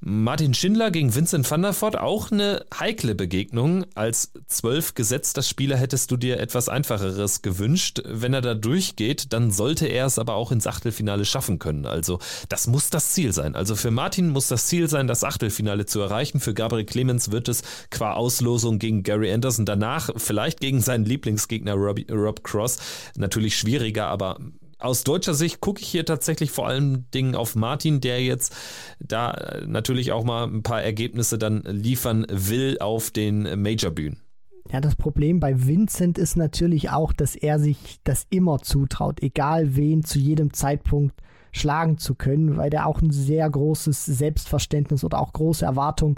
Martin 0.00 0.54
Schindler 0.54 0.90
gegen 0.90 1.14
Vincent 1.14 1.48
van 1.48 1.62
der 1.62 1.80
Voort, 1.80 1.96
auch 1.96 2.32
eine 2.32 2.64
heikle 2.76 3.14
Begegnung. 3.14 3.86
Als 3.94 4.32
zwölf 4.48 4.94
gesetzter 4.94 5.42
Spieler 5.42 5.76
hättest 5.76 6.10
du 6.10 6.16
dir 6.16 6.40
etwas 6.40 6.68
einfacheres 6.68 7.42
gewünscht. 7.42 8.02
Wenn 8.04 8.34
er 8.34 8.40
da 8.40 8.54
durchgeht, 8.54 9.32
dann 9.32 9.43
sollte 9.50 9.86
er 9.86 10.06
es 10.06 10.18
aber 10.18 10.34
auch 10.34 10.52
ins 10.52 10.66
Achtelfinale 10.66 11.24
schaffen 11.24 11.58
können. 11.58 11.86
Also 11.86 12.18
das 12.48 12.66
muss 12.66 12.90
das 12.90 13.12
Ziel 13.12 13.32
sein. 13.32 13.54
Also 13.54 13.76
für 13.76 13.90
Martin 13.90 14.30
muss 14.30 14.48
das 14.48 14.66
Ziel 14.66 14.88
sein, 14.88 15.06
das 15.06 15.24
Achtelfinale 15.24 15.86
zu 15.86 16.00
erreichen. 16.00 16.40
Für 16.40 16.54
Gabriel 16.54 16.84
Clemens 16.84 17.30
wird 17.30 17.48
es 17.48 17.62
qua 17.90 18.12
Auslosung 18.12 18.78
gegen 18.78 19.02
Gary 19.02 19.32
Anderson 19.32 19.64
danach 19.64 20.10
vielleicht 20.16 20.60
gegen 20.60 20.80
seinen 20.80 21.04
Lieblingsgegner 21.04 21.74
Rob, 21.74 22.00
Rob 22.10 22.44
Cross 22.44 22.78
natürlich 23.16 23.56
schwieriger, 23.56 24.06
aber 24.06 24.38
aus 24.78 25.04
deutscher 25.04 25.34
Sicht 25.34 25.60
gucke 25.60 25.80
ich 25.80 25.88
hier 25.88 26.04
tatsächlich 26.04 26.50
vor 26.50 26.68
allen 26.68 27.10
Dingen 27.12 27.34
auf 27.34 27.54
Martin, 27.54 28.00
der 28.00 28.22
jetzt 28.22 28.54
da 28.98 29.60
natürlich 29.66 30.12
auch 30.12 30.24
mal 30.24 30.44
ein 30.44 30.62
paar 30.62 30.82
Ergebnisse 30.82 31.38
dann 31.38 31.62
liefern 31.62 32.26
will 32.28 32.78
auf 32.80 33.10
den 33.10 33.62
Major-Bühnen. 33.62 34.23
Ja, 34.72 34.80
das 34.80 34.96
Problem 34.96 35.40
bei 35.40 35.66
Vincent 35.66 36.18
ist 36.18 36.36
natürlich 36.36 36.90
auch, 36.90 37.12
dass 37.12 37.36
er 37.36 37.58
sich 37.58 38.00
das 38.04 38.26
immer 38.30 38.60
zutraut, 38.60 39.22
egal 39.22 39.76
wen 39.76 40.04
zu 40.04 40.18
jedem 40.18 40.52
Zeitpunkt 40.52 41.14
schlagen 41.52 41.98
zu 41.98 42.14
können, 42.14 42.56
weil 42.56 42.70
der 42.70 42.86
auch 42.86 43.00
ein 43.00 43.10
sehr 43.10 43.48
großes 43.48 44.06
Selbstverständnis 44.06 45.04
oder 45.04 45.20
auch 45.20 45.32
große 45.32 45.64
Erwartungen 45.64 46.16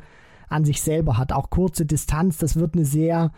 an 0.49 0.64
sich 0.64 0.80
selber 0.80 1.18
hat. 1.18 1.32
Auch 1.32 1.51
kurze 1.51 1.84
Distanz, 1.84 2.38
das 2.38 2.57
wird 2.57 2.74
eine 2.74 2.84
sehr 2.84 3.32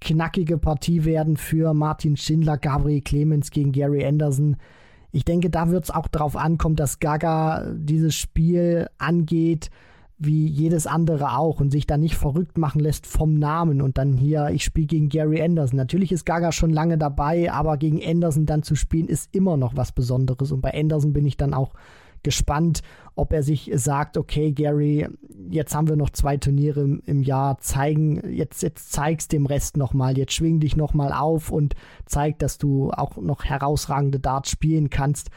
knackige 0.00 0.58
Partie 0.58 1.04
werden 1.04 1.36
für 1.36 1.74
Martin 1.74 2.16
Schindler, 2.16 2.58
Gabriel 2.58 3.02
Clemens 3.02 3.50
gegen 3.50 3.72
Gary 3.72 4.04
Anderson. 4.04 4.56
Ich 5.12 5.24
denke, 5.24 5.50
da 5.50 5.70
wird 5.70 5.84
es 5.84 5.90
auch 5.90 6.08
darauf 6.08 6.36
ankommen, 6.36 6.74
dass 6.74 6.98
Gaga 6.98 7.72
dieses 7.74 8.14
Spiel 8.16 8.88
angeht 8.98 9.70
wie 10.18 10.46
jedes 10.46 10.86
andere 10.86 11.36
auch 11.36 11.60
und 11.60 11.70
sich 11.70 11.86
da 11.86 11.96
nicht 11.96 12.16
verrückt 12.16 12.56
machen 12.56 12.80
lässt 12.80 13.06
vom 13.06 13.34
Namen 13.34 13.82
und 13.82 13.98
dann 13.98 14.12
hier, 14.16 14.50
ich 14.50 14.64
spiele 14.64 14.86
gegen 14.86 15.08
Gary 15.08 15.42
Anderson. 15.42 15.76
Natürlich 15.76 16.12
ist 16.12 16.24
Gaga 16.24 16.52
schon 16.52 16.70
lange 16.70 16.98
dabei, 16.98 17.52
aber 17.52 17.76
gegen 17.76 18.04
Anderson 18.04 18.46
dann 18.46 18.62
zu 18.62 18.76
spielen 18.76 19.08
ist 19.08 19.34
immer 19.34 19.56
noch 19.56 19.76
was 19.76 19.92
Besonderes 19.92 20.52
und 20.52 20.60
bei 20.60 20.72
Anderson 20.72 21.12
bin 21.12 21.26
ich 21.26 21.36
dann 21.36 21.52
auch 21.52 21.74
gespannt, 22.22 22.80
ob 23.14 23.32
er 23.32 23.44
sich 23.44 23.70
sagt, 23.74 24.16
okay, 24.16 24.50
Gary, 24.50 25.06
jetzt 25.50 25.74
haben 25.74 25.88
wir 25.88 25.94
noch 25.96 26.10
zwei 26.10 26.36
Turniere 26.36 26.80
im, 26.80 27.02
im 27.06 27.22
Jahr, 27.22 27.58
zeigen, 27.58 28.34
jetzt, 28.34 28.62
jetzt 28.62 28.92
zeigst 28.92 29.30
dem 29.30 29.46
Rest 29.46 29.76
nochmal, 29.76 30.18
jetzt 30.18 30.32
schwing 30.32 30.58
dich 30.58 30.74
nochmal 30.74 31.12
auf 31.12 31.50
und 31.50 31.74
zeig, 32.06 32.40
dass 32.40 32.58
du 32.58 32.90
auch 32.90 33.16
noch 33.16 33.44
herausragende 33.44 34.18
Darts 34.18 34.50
spielen 34.50 34.90
kannst. 34.90 35.30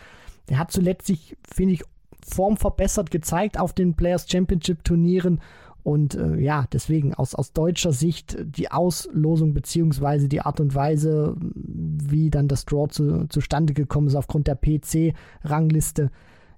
Er 0.47 0.57
hat 0.57 0.71
zuletzt 0.71 1.05
sich, 1.05 1.36
finde 1.43 1.73
ich, 1.73 1.84
Form 2.26 2.58
verbessert 2.58 3.12
gezeigt 3.12 3.60
auf 3.60 3.74
den 3.74 3.95
Players 3.95 4.30
Championship 4.30 4.84
Turnieren. 4.84 5.41
Und 5.84 6.16
äh, 6.16 6.36
ja, 6.36 6.66
deswegen 6.74 7.14
aus, 7.14 7.34
aus 7.34 7.53
deutscher 7.53 7.93
Sicht 7.93 8.38
die 8.43 8.70
Auslosung 8.72 9.53
beziehungsweise 9.53 10.28
die 10.28 10.41
Art 10.41 10.60
und 10.60 10.76
Weise, 10.76 11.36
wie 11.39 12.30
dann 12.30 12.49
das 12.49 12.66
Draw 12.66 12.89
zu, 12.89 13.28
zustande 13.30 13.74
gekommen 13.74 14.08
ist 14.08 14.16
aufgrund 14.16 14.47
der 14.47 14.55
PC-Rangliste, 14.55 16.12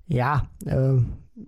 ja, 0.08 0.48
äh, 0.66 0.96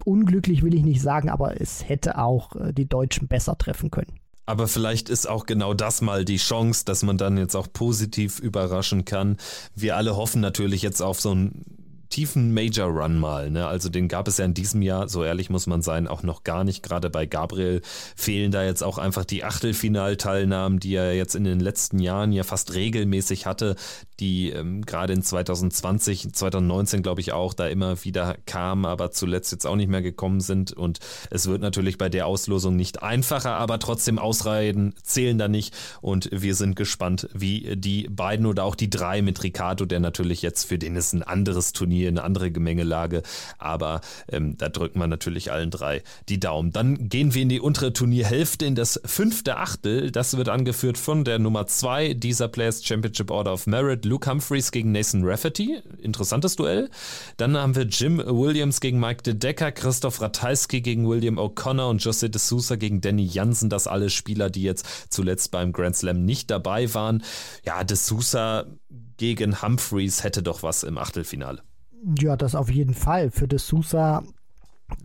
unglücklich 0.05 0.61
will 0.61 0.75
ich 0.75 0.83
nicht 0.83 1.01
sagen, 1.01 1.29
aber 1.29 1.59
es 1.59 1.89
hätte 1.89 2.19
auch 2.19 2.55
äh, 2.55 2.71
die 2.71 2.87
Deutschen 2.87 3.27
besser 3.27 3.57
treffen 3.57 3.89
können. 3.89 4.13
Aber 4.45 4.67
vielleicht 4.67 5.09
ist 5.09 5.27
auch 5.27 5.45
genau 5.45 5.73
das 5.73 6.01
mal 6.01 6.25
die 6.25 6.37
Chance, 6.37 6.85
dass 6.85 7.03
man 7.03 7.17
dann 7.17 7.37
jetzt 7.37 7.55
auch 7.55 7.67
positiv 7.71 8.39
überraschen 8.39 9.05
kann. 9.05 9.37
Wir 9.75 9.95
alle 9.97 10.15
hoffen 10.15 10.41
natürlich 10.41 10.81
jetzt 10.81 11.01
auf 11.01 11.19
so 11.19 11.33
ein 11.33 11.65
tiefen 12.11 12.53
Major 12.53 12.87
Run 12.87 13.17
mal. 13.17 13.49
Ne? 13.49 13.65
Also 13.65 13.89
den 13.89 14.07
gab 14.07 14.27
es 14.27 14.37
ja 14.37 14.45
in 14.45 14.53
diesem 14.53 14.81
Jahr, 14.83 15.09
so 15.09 15.23
ehrlich 15.23 15.49
muss 15.49 15.65
man 15.65 15.81
sein, 15.81 16.07
auch 16.07 16.21
noch 16.21 16.43
gar 16.43 16.63
nicht. 16.63 16.83
Gerade 16.83 17.09
bei 17.09 17.25
Gabriel 17.25 17.81
fehlen 18.15 18.51
da 18.51 18.63
jetzt 18.63 18.83
auch 18.83 18.99
einfach 18.99 19.25
die 19.25 19.43
Achtelfinalteilnahmen, 19.43 20.79
die 20.79 20.93
er 20.93 21.15
jetzt 21.15 21.35
in 21.35 21.43
den 21.43 21.59
letzten 21.59 21.99
Jahren 21.99 22.31
ja 22.31 22.43
fast 22.43 22.73
regelmäßig 22.73 23.45
hatte, 23.47 23.75
die 24.21 24.51
ähm, 24.51 24.85
gerade 24.85 25.13
in 25.13 25.21
2020, 25.21 26.33
2019 26.33 27.03
glaube 27.03 27.19
ich 27.19 27.33
auch 27.33 27.53
da 27.53 27.67
immer 27.67 28.03
wieder 28.05 28.37
kamen, 28.45 28.85
aber 28.85 29.11
zuletzt 29.11 29.51
jetzt 29.51 29.67
auch 29.67 29.75
nicht 29.75 29.89
mehr 29.89 30.01
gekommen 30.01 30.39
sind. 30.39 30.71
Und 30.71 30.99
es 31.29 31.47
wird 31.47 31.61
natürlich 31.61 31.97
bei 31.97 32.07
der 32.07 32.27
Auslosung 32.27 32.77
nicht 32.77 33.03
einfacher, 33.03 33.57
aber 33.57 33.79
trotzdem 33.79 34.17
Ausreihen 34.17 34.95
zählen 35.03 35.37
da 35.37 35.49
nicht. 35.49 35.75
Und 35.99 36.29
wir 36.31 36.55
sind 36.55 36.77
gespannt, 36.77 37.27
wie 37.33 37.75
die 37.75 38.07
beiden 38.09 38.45
oder 38.45 38.63
auch 38.63 38.75
die 38.75 38.89
drei 38.89 39.21
mit 39.21 39.43
Ricardo, 39.43 39.85
der 39.85 39.99
natürlich 39.99 40.41
jetzt 40.41 40.63
für 40.63 40.77
den 40.77 40.95
es 40.95 41.11
ein 41.11 41.23
anderes 41.23 41.73
Turnier 41.73 41.81
Turnier 41.81 42.09
eine 42.09 42.23
andere 42.23 42.51
Gemengelage, 42.51 43.23
aber 43.57 44.01
ähm, 44.29 44.55
da 44.55 44.69
drücken 44.69 44.99
wir 44.99 45.07
natürlich 45.07 45.51
allen 45.51 45.71
drei 45.71 46.03
die 46.29 46.39
Daumen. 46.39 46.71
Dann 46.71 47.09
gehen 47.09 47.33
wir 47.33 47.41
in 47.41 47.49
die 47.49 47.59
untere 47.59 47.91
Turnierhälfte, 47.91 48.65
in 48.65 48.75
das 48.75 49.01
fünfte 49.03 49.57
Achtel. 49.57 50.11
Das 50.11 50.37
wird 50.37 50.47
angeführt 50.47 50.99
von 50.99 51.23
der 51.23 51.39
Nummer 51.39 51.65
zwei 51.65 52.13
dieser 52.13 52.47
Players 52.47 52.85
Championship 52.85 53.31
Order 53.31 53.53
of 53.53 53.65
Merit, 53.65 54.05
Luke 54.11 54.29
Humphreys 54.29 54.71
gegen 54.71 54.91
Nathan 54.91 55.23
Rafferty. 55.23 55.81
Interessantes 56.01 56.57
Duell. 56.57 56.89
Dann 57.37 57.55
haben 57.55 57.77
wir 57.77 57.83
Jim 57.83 58.17
Williams 58.17 58.81
gegen 58.81 58.99
Mike 58.99 59.23
De 59.23 59.33
Decker, 59.33 59.71
Christoph 59.71 60.19
Ratajski 60.19 60.81
gegen 60.81 61.07
William 61.07 61.39
O'Connor 61.39 61.89
und 61.89 62.01
José 62.01 62.27
de 62.27 62.37
Sousa 62.37 62.75
gegen 62.75 62.99
Danny 62.99 63.23
Jansen. 63.23 63.69
Das 63.69 63.87
alle 63.87 64.09
Spieler, 64.09 64.49
die 64.49 64.63
jetzt 64.63 65.13
zuletzt 65.13 65.51
beim 65.51 65.71
Grand 65.71 65.95
Slam 65.95 66.25
nicht 66.25 66.51
dabei 66.51 66.93
waren. 66.93 67.23
Ja, 67.63 67.85
de 67.85 67.95
Sousa 67.95 68.65
gegen 69.15 69.61
Humphreys 69.61 70.25
hätte 70.25 70.43
doch 70.43 70.61
was 70.61 70.83
im 70.83 70.97
Achtelfinale. 70.97 71.61
Ja, 72.19 72.35
das 72.35 72.53
auf 72.53 72.69
jeden 72.69 72.95
Fall. 72.95 73.31
Für 73.31 73.47
de 73.47 73.59
Sousa 73.59 74.23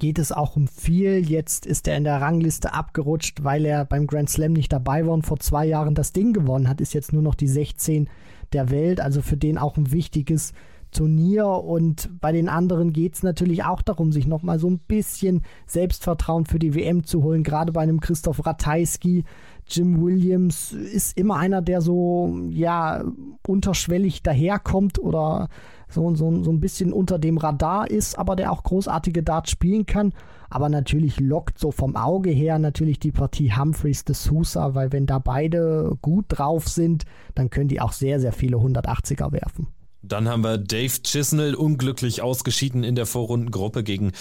geht 0.00 0.18
es 0.18 0.32
auch 0.32 0.56
um 0.56 0.66
viel. 0.66 1.30
Jetzt 1.30 1.64
ist 1.64 1.86
er 1.86 1.96
in 1.96 2.02
der 2.02 2.20
Rangliste 2.20 2.74
abgerutscht, 2.74 3.44
weil 3.44 3.66
er 3.66 3.84
beim 3.84 4.08
Grand 4.08 4.30
Slam 4.30 4.52
nicht 4.52 4.72
dabei 4.72 5.06
war 5.06 5.14
und 5.14 5.24
vor 5.24 5.38
zwei 5.38 5.64
Jahren 5.64 5.94
das 5.94 6.12
Ding 6.12 6.32
gewonnen 6.32 6.68
hat. 6.68 6.80
Ist 6.80 6.92
jetzt 6.92 7.12
nur 7.12 7.22
noch 7.22 7.36
die 7.36 7.46
16 7.46 8.08
der 8.56 8.70
Welt. 8.70 9.00
Also 9.00 9.20
für 9.20 9.36
den 9.36 9.58
auch 9.58 9.76
ein 9.76 9.92
wichtiges 9.92 10.52
Turnier. 10.90 11.46
Und 11.46 12.10
bei 12.20 12.32
den 12.32 12.48
anderen 12.48 12.92
geht 12.92 13.14
es 13.14 13.22
natürlich 13.22 13.64
auch 13.64 13.82
darum, 13.82 14.12
sich 14.12 14.26
nochmal 14.26 14.58
so 14.58 14.68
ein 14.68 14.78
bisschen 14.78 15.42
Selbstvertrauen 15.66 16.46
für 16.46 16.58
die 16.58 16.74
WM 16.74 17.04
zu 17.04 17.22
holen. 17.22 17.42
Gerade 17.42 17.72
bei 17.72 17.82
einem 17.82 18.00
Christoph 18.00 18.44
Ratajski, 18.44 19.24
Jim 19.68 20.00
Williams 20.00 20.72
ist 20.72 21.18
immer 21.18 21.36
einer, 21.36 21.60
der 21.60 21.80
so, 21.80 22.38
ja, 22.50 23.04
unterschwellig 23.46 24.22
daherkommt 24.22 24.98
oder 24.98 25.48
so, 25.88 26.14
so, 26.14 26.42
so 26.42 26.50
ein 26.50 26.60
bisschen 26.60 26.92
unter 26.92 27.18
dem 27.18 27.36
Radar 27.36 27.90
ist, 27.90 28.18
aber 28.18 28.36
der 28.36 28.52
auch 28.52 28.62
großartige 28.62 29.22
Darts 29.22 29.50
spielen 29.50 29.86
kann. 29.86 30.12
Aber 30.50 30.68
natürlich 30.68 31.20
lockt 31.20 31.58
so 31.58 31.70
vom 31.70 31.96
Auge 31.96 32.30
her 32.30 32.58
natürlich 32.58 32.98
die 32.98 33.12
Partie 33.12 33.52
Humphreys 33.52 34.04
de 34.04 34.14
Sousa, 34.14 34.74
weil 34.74 34.92
wenn 34.92 35.06
da 35.06 35.18
beide 35.18 35.96
gut 36.02 36.26
drauf 36.28 36.68
sind, 36.68 37.04
dann 37.34 37.50
können 37.50 37.68
die 37.68 37.80
auch 37.80 37.92
sehr, 37.92 38.20
sehr 38.20 38.32
viele 38.32 38.56
180er 38.56 39.32
werfen. 39.32 39.68
Dann 40.08 40.28
haben 40.28 40.44
wir 40.44 40.58
Dave 40.58 41.02
Chisnell 41.02 41.54
unglücklich 41.54 42.22
ausgeschieden 42.22 42.84
in 42.84 42.94
der 42.94 43.06
Vorrundengruppe 43.06 43.82
gegen 43.82 44.12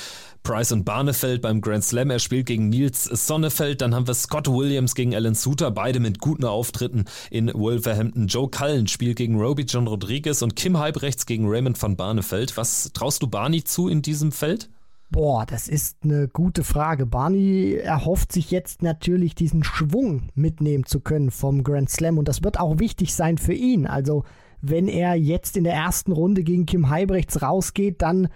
Price 0.42 0.72
und 0.72 0.84
Barnefeld 0.84 1.42
beim 1.42 1.62
Grand 1.62 1.84
Slam. 1.84 2.10
Er 2.10 2.20
spielt 2.20 2.48
gegen 2.48 2.70
Nils 2.70 3.04
Sonnefeld. 3.04 3.82
Dann 3.82 3.94
haben 3.94 4.08
wir 4.08 4.14
Scott 4.16 4.48
Williams 4.48 4.96
gegen 4.96 5.14
Alan 5.14 5.36
Suter, 5.36 5.70
beide 5.72 6.00
mit 6.00 6.20
guten 6.20 6.46
Auftritten 6.46 7.06
in 7.30 7.54
Wolverhampton. 7.54 8.28
Joe 8.28 8.50
Cullen 8.50 8.88
spielt 8.88 9.18
gegen 9.18 9.40
Roby 9.40 9.64
John 9.64 9.88
Rodriguez 9.88 10.42
und 10.42 10.56
Kim 10.56 10.78
Halbrechts 10.80 11.26
gegen 11.26 11.48
Raymond 11.48 11.82
van 11.82 11.96
Barnefeld. 11.96 12.58
Was 12.58 12.92
traust 12.94 13.22
du 13.22 13.28
Barney 13.28 13.64
zu 13.64 13.88
in 13.88 14.02
diesem 14.02 14.32
Feld? 14.32 14.70
Boah, 15.12 15.46
das 15.46 15.68
ist 15.68 15.98
eine 16.04 16.28
gute 16.28 16.64
Frage. 16.64 17.06
Barney 17.06 17.76
erhofft 17.76 18.32
sich 18.32 18.52
jetzt 18.52 18.82
natürlich 18.82 19.36
diesen 19.36 19.64
Schwung 19.64 20.30
mitnehmen 20.34 20.86
zu 20.86 21.00
können 21.00 21.32
vom 21.32 21.64
Grand 21.64 21.90
Slam 21.90 22.18
und 22.18 22.28
das 22.28 22.44
wird 22.44 22.60
auch 22.60 22.80
wichtig 22.80 23.14
sein 23.14 23.38
für 23.38 23.54
ihn. 23.54 23.86
Also 23.86 24.24
wenn 24.62 24.88
er 24.88 25.16
jetzt 25.16 25.58
in 25.58 25.64
der 25.64 25.74
ersten 25.74 26.12
Runde 26.12 26.44
gegen 26.44 26.66
Kim 26.66 26.90
Heibrechts 26.90 27.42
rausgeht, 27.42 28.02
dann 28.02 28.30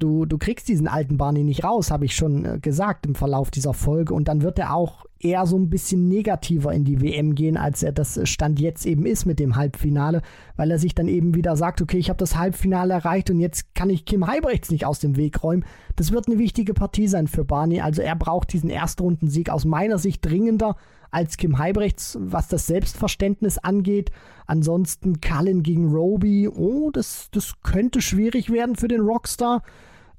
du, 0.00 0.24
du 0.24 0.38
kriegst 0.38 0.68
diesen 0.68 0.88
alten 0.88 1.16
Barney 1.16 1.44
nicht 1.44 1.64
raus, 1.64 1.90
habe 1.90 2.06
ich 2.06 2.14
schon 2.14 2.44
äh, 2.44 2.58
gesagt 2.58 3.06
im 3.06 3.14
Verlauf 3.14 3.50
dieser 3.50 3.74
Folge. 3.74 4.14
Und 4.14 4.28
dann 4.28 4.42
wird 4.42 4.58
er 4.58 4.74
auch 4.74 5.04
eher 5.20 5.46
so 5.46 5.56
ein 5.56 5.68
bisschen 5.68 6.08
negativer 6.08 6.72
in 6.72 6.84
die 6.84 7.00
WM 7.00 7.34
gehen, 7.34 7.56
als 7.56 7.82
er 7.82 7.92
das 7.92 8.18
Stand 8.28 8.58
jetzt 8.58 8.86
eben 8.86 9.04
ist 9.04 9.26
mit 9.26 9.38
dem 9.38 9.54
Halbfinale, 9.54 10.22
weil 10.56 10.70
er 10.70 10.78
sich 10.78 10.94
dann 10.94 11.08
eben 11.08 11.34
wieder 11.34 11.56
sagt, 11.56 11.82
okay, 11.82 11.98
ich 11.98 12.08
habe 12.08 12.16
das 12.16 12.36
Halbfinale 12.36 12.94
erreicht 12.94 13.30
und 13.30 13.38
jetzt 13.38 13.74
kann 13.74 13.90
ich 13.90 14.06
Kim 14.06 14.26
Heibrechts 14.26 14.70
nicht 14.70 14.86
aus 14.86 14.98
dem 14.98 15.16
Weg 15.16 15.42
räumen. 15.42 15.64
Das 15.96 16.10
wird 16.10 16.26
eine 16.26 16.38
wichtige 16.38 16.72
Partie 16.72 17.06
sein 17.06 17.26
für 17.26 17.44
Barney. 17.44 17.80
Also 17.80 18.00
er 18.00 18.16
braucht 18.16 18.52
diesen 18.52 18.70
Erstrundensieg 18.70 19.50
aus 19.50 19.66
meiner 19.66 19.98
Sicht 19.98 20.24
dringender 20.24 20.76
als 21.10 21.36
Kim 21.36 21.58
Heibrechts, 21.58 22.16
was 22.20 22.48
das 22.48 22.66
Selbstverständnis 22.66 23.58
angeht. 23.58 24.10
Ansonsten 24.46 25.20
Cullen 25.20 25.62
gegen 25.62 25.92
Roby, 25.92 26.48
oh, 26.48 26.90
das, 26.90 27.28
das 27.32 27.54
könnte 27.62 28.00
schwierig 28.00 28.50
werden 28.50 28.76
für 28.76 28.88
den 28.88 29.00
Rockstar. 29.00 29.62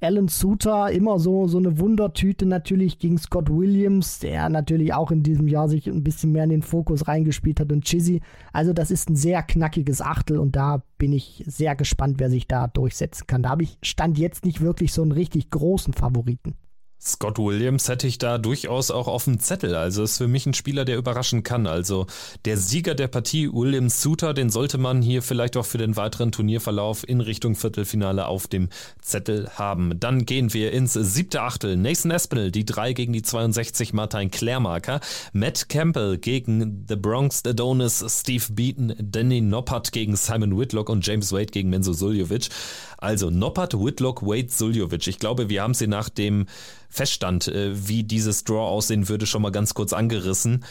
Alan 0.02 0.28
Suter, 0.28 0.90
immer 0.90 1.18
so, 1.18 1.46
so 1.46 1.58
eine 1.58 1.78
Wundertüte 1.78 2.44
natürlich 2.44 2.98
gegen 2.98 3.18
Scott 3.18 3.48
Williams, 3.48 4.18
der 4.18 4.48
natürlich 4.48 4.92
auch 4.94 5.10
in 5.10 5.22
diesem 5.22 5.46
Jahr 5.46 5.68
sich 5.68 5.86
ein 5.86 6.02
bisschen 6.02 6.32
mehr 6.32 6.44
in 6.44 6.50
den 6.50 6.62
Fokus 6.62 7.06
reingespielt 7.06 7.60
hat 7.60 7.72
und 7.72 7.84
Chizzy. 7.84 8.20
Also 8.52 8.72
das 8.72 8.90
ist 8.90 9.08
ein 9.08 9.16
sehr 9.16 9.42
knackiges 9.42 10.00
Achtel 10.00 10.38
und 10.38 10.56
da 10.56 10.82
bin 10.98 11.12
ich 11.12 11.44
sehr 11.46 11.76
gespannt, 11.76 12.16
wer 12.18 12.30
sich 12.30 12.48
da 12.48 12.66
durchsetzen 12.66 13.26
kann. 13.26 13.42
Da 13.42 13.50
habe 13.50 13.62
ich 13.62 13.78
Stand 13.82 14.18
jetzt 14.18 14.44
nicht 14.44 14.60
wirklich 14.60 14.92
so 14.92 15.02
einen 15.02 15.12
richtig 15.12 15.50
großen 15.50 15.92
Favoriten. 15.92 16.56
Scott 17.04 17.38
Williams 17.38 17.88
hätte 17.88 18.06
ich 18.06 18.18
da 18.18 18.38
durchaus 18.38 18.92
auch 18.92 19.08
auf 19.08 19.24
dem 19.24 19.40
Zettel. 19.40 19.74
Also 19.74 20.04
ist 20.04 20.18
für 20.18 20.28
mich 20.28 20.46
ein 20.46 20.54
Spieler, 20.54 20.84
der 20.84 20.98
überraschen 20.98 21.42
kann. 21.42 21.66
Also 21.66 22.06
der 22.44 22.56
Sieger 22.56 22.94
der 22.94 23.08
Partie, 23.08 23.52
William 23.52 23.88
Suter, 23.88 24.34
den 24.34 24.50
sollte 24.50 24.78
man 24.78 25.02
hier 25.02 25.22
vielleicht 25.22 25.56
auch 25.56 25.66
für 25.66 25.78
den 25.78 25.96
weiteren 25.96 26.30
Turnierverlauf 26.30 27.08
in 27.08 27.20
Richtung 27.20 27.56
Viertelfinale 27.56 28.26
auf 28.26 28.46
dem 28.46 28.68
Zettel 29.00 29.50
haben. 29.56 29.98
Dann 29.98 30.26
gehen 30.26 30.54
wir 30.54 30.70
ins 30.70 30.92
siebte 30.92 31.42
Achtel. 31.42 31.76
Nathan 31.76 32.12
Espinel, 32.12 32.52
die 32.52 32.64
3 32.64 32.92
gegen 32.92 33.12
die 33.12 33.22
62 33.22 33.92
Martin 33.92 34.30
Klärmarker. 34.30 35.00
Matt 35.32 35.68
Campbell 35.68 36.18
gegen 36.18 36.86
The 36.88 36.94
Bronx 36.94 37.42
Adonis, 37.44 38.04
Steve 38.08 38.44
Beaton, 38.52 38.94
Danny 39.00 39.40
Noppert 39.40 39.90
gegen 39.90 40.14
Simon 40.14 40.56
Whitlock 40.56 40.88
und 40.88 41.04
James 41.04 41.32
Wade 41.32 41.46
gegen 41.46 41.68
Menzo 41.68 41.94
Suljovic. 41.94 42.48
Also 42.96 43.30
Noppert, 43.30 43.74
Whitlock, 43.74 44.22
Wade, 44.22 44.48
Suljovic. 44.48 45.08
Ich 45.08 45.18
glaube, 45.18 45.48
wir 45.48 45.62
haben 45.62 45.74
sie 45.74 45.88
nach 45.88 46.08
dem 46.08 46.46
Feststand, 46.92 47.48
äh, 47.48 47.88
wie 47.88 48.04
dieses 48.04 48.44
Draw 48.44 48.60
aussehen 48.68 49.08
würde, 49.08 49.26
schon 49.26 49.42
mal 49.42 49.50
ganz 49.50 49.74
kurz 49.74 49.92
angerissen. 49.92 50.64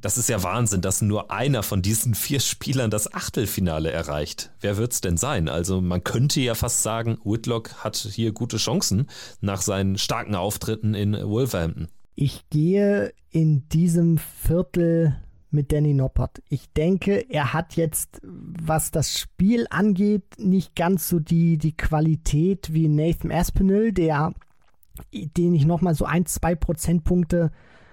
Das 0.00 0.16
ist 0.16 0.30
ja 0.30 0.42
Wahnsinn, 0.42 0.80
dass 0.80 1.02
nur 1.02 1.30
einer 1.30 1.62
von 1.62 1.82
diesen 1.82 2.14
vier 2.14 2.40
Spielern 2.40 2.90
das 2.90 3.12
Achtelfinale 3.12 3.92
erreicht. 3.92 4.50
Wer 4.62 4.78
wird's 4.78 5.02
denn 5.02 5.18
sein? 5.18 5.50
Also 5.50 5.82
man 5.82 6.02
könnte 6.02 6.40
ja 6.40 6.54
fast 6.54 6.82
sagen, 6.82 7.18
Whitlock 7.22 7.84
hat 7.84 7.96
hier 7.96 8.32
gute 8.32 8.56
Chancen 8.56 9.08
nach 9.42 9.60
seinen 9.60 9.98
starken 9.98 10.34
Auftritten 10.34 10.94
in 10.94 11.12
Wolverhampton. 11.12 11.88
Ich 12.14 12.48
gehe 12.48 13.12
in 13.30 13.68
diesem 13.68 14.16
Viertel 14.16 15.16
mit 15.50 15.72
Danny 15.72 15.92
Noppert. 15.92 16.42
Ich 16.48 16.72
denke, 16.72 17.26
er 17.28 17.52
hat 17.52 17.76
jetzt, 17.76 18.20
was 18.22 18.90
das 18.90 19.18
Spiel 19.18 19.66
angeht, 19.68 20.24
nicht 20.38 20.74
ganz 20.76 21.08
so 21.08 21.18
die, 21.18 21.58
die 21.58 21.76
Qualität 21.76 22.72
wie 22.72 22.88
Nathan 22.88 23.30
Aspinall, 23.30 23.92
der, 23.92 24.32
den 25.12 25.54
ich 25.54 25.66
nochmal 25.66 25.94
so 25.94 26.04
ein, 26.04 26.26
zwei 26.26 26.54
Prozentpunkte 26.54 27.50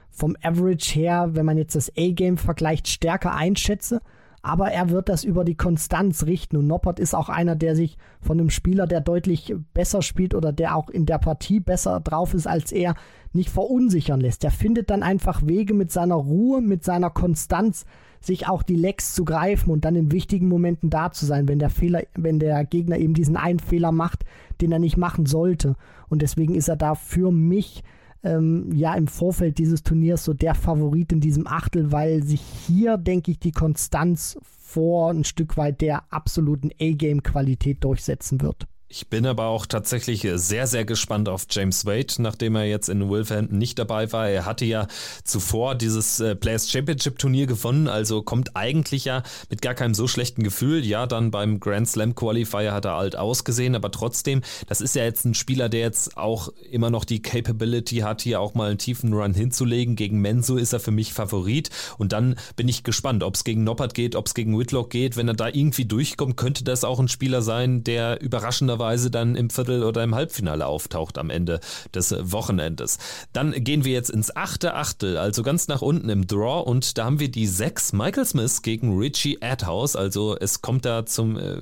vom 0.09 0.35
Average 0.41 0.93
her, 0.93 1.29
wenn 1.33 1.45
man 1.45 1.57
jetzt 1.57 1.75
das 1.75 1.91
A-Game 1.97 2.37
vergleicht, 2.37 2.87
stärker 2.87 3.33
einschätze 3.35 4.01
aber 4.47 4.71
er 4.71 4.89
wird 4.89 5.09
das 5.09 5.25
über 5.25 5.43
die 5.43 5.55
Konstanz 5.55 6.25
richten. 6.25 6.55
Und 6.55 6.67
Noppert 6.67 6.99
ist 6.99 7.13
auch 7.13 7.27
einer, 7.27 7.55
der 7.55 7.75
sich 7.75 7.97
von 8.21 8.39
einem 8.39 8.49
Spieler, 8.49 8.87
der 8.87 9.01
deutlich 9.01 9.53
besser 9.73 10.01
spielt 10.01 10.33
oder 10.33 10.53
der 10.53 10.75
auch 10.75 10.89
in 10.89 11.05
der 11.05 11.17
Partie 11.17 11.59
besser 11.59 11.99
drauf 11.99 12.33
ist 12.33 12.47
als 12.47 12.71
er, 12.71 12.95
nicht 13.33 13.49
verunsichern 13.49 14.21
lässt. 14.21 14.45
Er 14.45 14.51
findet 14.51 14.89
dann 14.89 15.03
einfach 15.03 15.45
Wege 15.45 15.73
mit 15.73 15.91
seiner 15.91 16.15
Ruhe, 16.15 16.61
mit 16.61 16.83
seiner 16.85 17.09
Konstanz, 17.09 17.85
sich 18.21 18.47
auch 18.47 18.63
die 18.63 18.75
Lecks 18.75 19.13
zu 19.13 19.25
greifen 19.25 19.71
und 19.71 19.85
dann 19.85 19.95
in 19.95 20.11
wichtigen 20.11 20.47
Momenten 20.47 20.89
da 20.89 21.11
zu 21.11 21.25
sein, 21.25 21.47
wenn 21.47 21.59
der 21.59 21.69
Fehler, 21.69 22.03
wenn 22.15 22.39
der 22.39 22.65
Gegner 22.65 22.97
eben 22.97 23.13
diesen 23.13 23.37
einen 23.37 23.59
Fehler 23.59 23.91
macht, 23.91 24.25
den 24.61 24.71
er 24.71 24.79
nicht 24.79 24.97
machen 24.97 25.25
sollte. 25.25 25.75
Und 26.09 26.21
deswegen 26.21 26.55
ist 26.55 26.67
er 26.67 26.75
da 26.75 26.95
für 26.95 27.31
mich 27.31 27.83
ähm, 28.23 28.71
ja 28.73 28.93
im 28.95 29.07
Vorfeld 29.07 29.57
dieses 29.57 29.83
Turniers 29.83 30.23
so 30.23 30.33
der 30.33 30.55
Favorit 30.55 31.11
in 31.11 31.21
diesem 31.21 31.47
Achtel, 31.47 31.91
weil 31.91 32.23
sich 32.23 32.41
hier, 32.41 32.97
denke 32.97 33.31
ich, 33.31 33.39
die 33.39 33.51
Konstanz 33.51 34.37
vor 34.43 35.11
ein 35.11 35.23
Stück 35.23 35.57
weit 35.57 35.81
der 35.81 36.11
absoluten 36.11 36.71
A-Game-Qualität 36.79 37.83
durchsetzen 37.83 38.41
wird. 38.41 38.67
Ich 38.89 39.09
bin 39.09 39.25
aber 39.25 39.47
auch 39.47 39.65
tatsächlich 39.65 40.25
sehr, 40.35 40.65
sehr 40.65 40.85
gespannt 40.85 41.27
auf 41.27 41.45
James 41.49 41.85
Wade, 41.85 42.13
nachdem 42.19 42.55
er 42.55 42.63
jetzt 42.63 42.87
in 42.87 43.09
Wolverhampton 43.09 43.57
nicht 43.57 43.77
dabei 43.77 44.13
war. 44.13 44.29
Er 44.29 44.45
hatte 44.45 44.63
ja 44.63 44.87
zuvor 45.25 45.75
dieses 45.75 46.21
äh, 46.21 46.37
Players 46.37 46.71
Championship 46.71 47.19
Turnier 47.19 47.47
gewonnen, 47.47 47.89
also 47.89 48.21
kommt 48.21 48.55
eigentlich 48.55 49.03
ja 49.03 49.23
mit 49.49 49.61
gar 49.61 49.73
keinem 49.73 49.93
so 49.93 50.07
schlechten 50.07 50.41
Gefühl. 50.41 50.85
Ja, 50.85 51.05
dann 51.05 51.31
beim 51.31 51.59
Grand 51.59 51.89
Slam 51.89 52.15
Qualifier 52.15 52.71
hat 52.71 52.85
er 52.85 52.93
alt 52.93 53.17
ausgesehen, 53.17 53.75
aber 53.75 53.91
trotzdem, 53.91 54.41
das 54.67 54.79
ist 54.79 54.95
ja 54.95 55.03
jetzt 55.03 55.25
ein 55.25 55.33
Spieler, 55.33 55.67
der 55.67 55.81
jetzt 55.81 56.15
auch 56.15 56.47
immer 56.71 56.89
noch 56.89 57.03
die 57.03 57.21
Capability 57.21 57.97
hat, 57.97 58.21
hier 58.21 58.39
auch 58.39 58.53
mal 58.53 58.69
einen 58.69 58.77
tiefen 58.77 59.11
Run 59.11 59.33
hinzulegen. 59.33 59.97
Gegen 59.97 60.21
Menso 60.21 60.55
ist 60.55 60.71
er 60.71 60.79
für 60.79 60.91
mich 60.91 61.11
Favorit 61.11 61.71
und 61.97 62.13
dann 62.13 62.37
bin 62.55 62.69
ich 62.69 62.83
gespannt, 62.83 63.23
ob 63.23 63.35
es 63.35 63.43
gegen 63.43 63.65
Noppert 63.65 63.93
geht, 63.93 64.15
ob 64.15 64.27
es 64.27 64.33
gegen 64.33 64.57
Whitlock 64.57 64.91
geht. 64.91 65.17
Wenn 65.17 65.27
er 65.27 65.33
da 65.33 65.49
irgendwie 65.49 65.83
durchkommt, 65.83 66.37
könnte 66.37 66.63
das 66.63 66.85
auch 66.85 67.01
ein 67.01 67.09
Spieler 67.09 67.41
sein, 67.41 67.83
der 67.83 68.21
überraschender 68.21 68.76
möglicherweise 68.77 69.11
dann 69.11 69.35
im 69.35 69.49
Viertel- 69.49 69.83
oder 69.83 70.03
im 70.03 70.15
Halbfinale 70.15 70.65
auftaucht 70.65 71.17
am 71.17 71.29
Ende 71.29 71.59
des 71.93 72.13
Wochenendes. 72.19 72.97
Dann 73.33 73.51
gehen 73.51 73.83
wir 73.83 73.93
jetzt 73.93 74.09
ins 74.09 74.35
achte 74.35 74.75
Achtel, 74.75 75.17
also 75.17 75.43
ganz 75.43 75.67
nach 75.67 75.81
unten 75.81 76.09
im 76.09 76.27
Draw 76.27 76.63
und 76.63 76.97
da 76.97 77.05
haben 77.05 77.19
wir 77.19 77.29
die 77.29 77.47
sechs 77.47 77.93
Michael 77.93 78.25
Smith 78.25 78.61
gegen 78.61 78.97
Richie 78.97 79.41
Adhouse. 79.41 79.95
Also 79.95 80.37
es 80.39 80.61
kommt 80.61 80.85
da 80.85 81.05
zum 81.05 81.37
äh, 81.37 81.57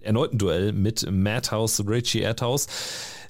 erneuten 0.00 0.38
Duell 0.38 0.72
mit 0.72 1.06
Madhouse, 1.10 1.84
Richie 1.86 2.26
Adhouse. 2.26 2.66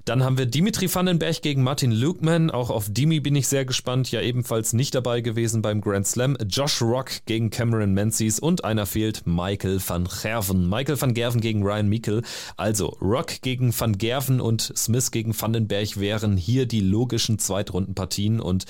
Dann 0.07 0.23
haben 0.23 0.39
wir 0.39 0.47
Dimitri 0.47 0.89
Vandenberg 0.95 1.43
gegen 1.43 1.65
Martin 1.65 1.91
Lukeman. 1.91 2.53
Auch 2.53 2.70
auf 2.70 2.87
Dimi 2.89 3.19
bin 3.19 3.35
ich 3.35 3.49
sehr 3.49 3.65
gespannt. 3.65 4.12
Ja, 4.12 4.20
ebenfalls 4.20 4.73
nicht 4.73 4.95
dabei 4.95 5.20
gewesen 5.20 5.62
beim 5.62 5.81
Grand 5.81 6.07
Slam. 6.07 6.37
Josh 6.49 6.81
Rock 6.81 7.11
gegen 7.27 7.51
Cameron 7.51 7.93
Menzies 7.93 8.39
und 8.39 8.62
einer 8.62 8.87
fehlt, 8.87 9.27
Michael 9.27 9.81
van 9.85 10.07
Gerven. 10.23 10.69
Michael 10.69 11.01
van 11.01 11.12
Gerven 11.12 11.41
gegen 11.41 11.65
Ryan 11.65 11.89
Meikle. 11.89 12.23
Also 12.57 12.97
Rock 13.01 13.43
gegen 13.43 13.74
van 13.77 13.99
Gerven 13.99 14.41
und 14.41 14.73
Smith 14.77 15.11
gegen 15.11 15.35
Vandenberg 15.39 15.99
wären 15.99 16.37
hier 16.37 16.66
die 16.66 16.83
logischen 16.83 17.41
Zweitrundenpartien 17.41 18.39
und 18.39 18.65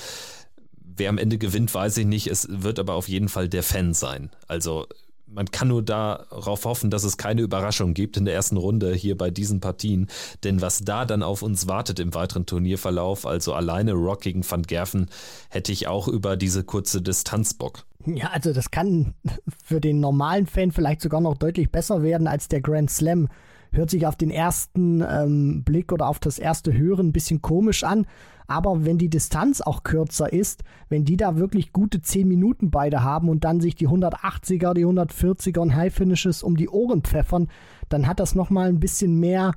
wer 0.83 1.11
am 1.11 1.19
Ende 1.19 1.37
gewinnt, 1.37 1.75
weiß 1.75 1.99
ich 1.99 2.07
nicht. 2.07 2.29
Es 2.29 2.49
wird 2.51 2.79
aber 2.79 2.95
auf 2.95 3.11
jeden 3.11 3.29
Fall 3.29 3.51
der 3.51 3.63
Fan 3.63 3.93
sein. 3.93 4.31
Also 4.49 4.87
man 5.27 5.51
kann 5.51 5.69
nur 5.69 5.83
darauf 5.83 6.65
hoffen, 6.65 6.91
dass 6.91 7.05
es 7.05 7.17
keine 7.17 7.43
Überraschung 7.43 7.95
gibt 7.95 8.17
in 8.17 8.25
der 8.25 8.35
ersten 8.35 8.57
Runde 8.57 8.95
hier 8.95 9.17
bei 9.17 9.31
diesen 9.31 9.61
Partien. 9.61 10.07
Denn 10.45 10.61
was 10.61 10.81
da 10.81 11.05
dann 11.05 11.23
auf 11.23 11.43
uns 11.43 11.67
wartet 11.67 11.99
im 11.99 12.15
weiteren 12.15 12.47
Turnierverlauf, 12.47 13.27
also 13.27 13.53
alleine 13.53 13.93
Rock 13.93 14.21
gegen 14.21 14.49
Van 14.49 14.63
Gerven, 14.63 15.09
hätte 15.51 15.73
ich 15.73 15.89
auch 15.89 16.09
über 16.09 16.37
diese 16.37 16.65
kurze 16.65 17.03
Distanz 17.03 17.55
Bock. 17.55 17.85
Ja, 18.07 18.29
also 18.29 18.53
das 18.53 18.71
kann 18.71 19.15
für 19.65 19.81
den 19.81 20.01
normalen 20.01 20.47
Fan 20.47 20.71
vielleicht 20.71 21.01
sogar 21.01 21.21
noch 21.21 21.37
deutlich 21.37 21.71
besser 21.71 22.03
werden 22.03 22.29
als 22.29 22.49
der 22.49 22.61
Grand 22.61 22.91
Slam. 22.91 23.29
Hört 23.73 23.91
sich 23.91 24.07
auf 24.07 24.17
den 24.17 24.31
ersten 24.31 25.03
ähm, 25.03 25.65
Blick 25.65 25.93
oder 25.93 26.07
auf 26.07 26.19
das 26.19 26.39
erste 26.39 26.73
Hören 26.73 27.09
ein 27.09 27.13
bisschen 27.13 27.43
komisch 27.43 27.85
an. 27.85 28.07
Aber 28.47 28.85
wenn 28.85 28.99
die 28.99 29.11
Distanz 29.11 29.61
auch 29.61 29.83
kürzer 29.83 30.33
ist, 30.33 30.63
wenn 30.89 31.05
die 31.05 31.17
da 31.17 31.37
wirklich 31.37 31.73
gute 31.73 32.01
10 32.01 32.29
Minuten 32.29 32.71
beide 32.71 33.03
haben 33.03 33.29
und 33.29 33.45
dann 33.45 33.61
sich 33.61 33.75
die 33.75 33.89
180er, 33.89 34.75
die 34.75 34.87
140er 34.87 35.59
und 35.59 35.75
High 35.75 35.93
Finishes 35.93 36.43
um 36.43 36.57
die 36.57 36.69
Ohren 36.69 37.03
pfeffern, 37.03 37.49
dann 37.89 38.07
hat 38.07 38.21
das 38.21 38.35
nochmal 38.35 38.69
ein 38.69 38.81
bisschen 38.81 39.19
mehr, 39.19 39.53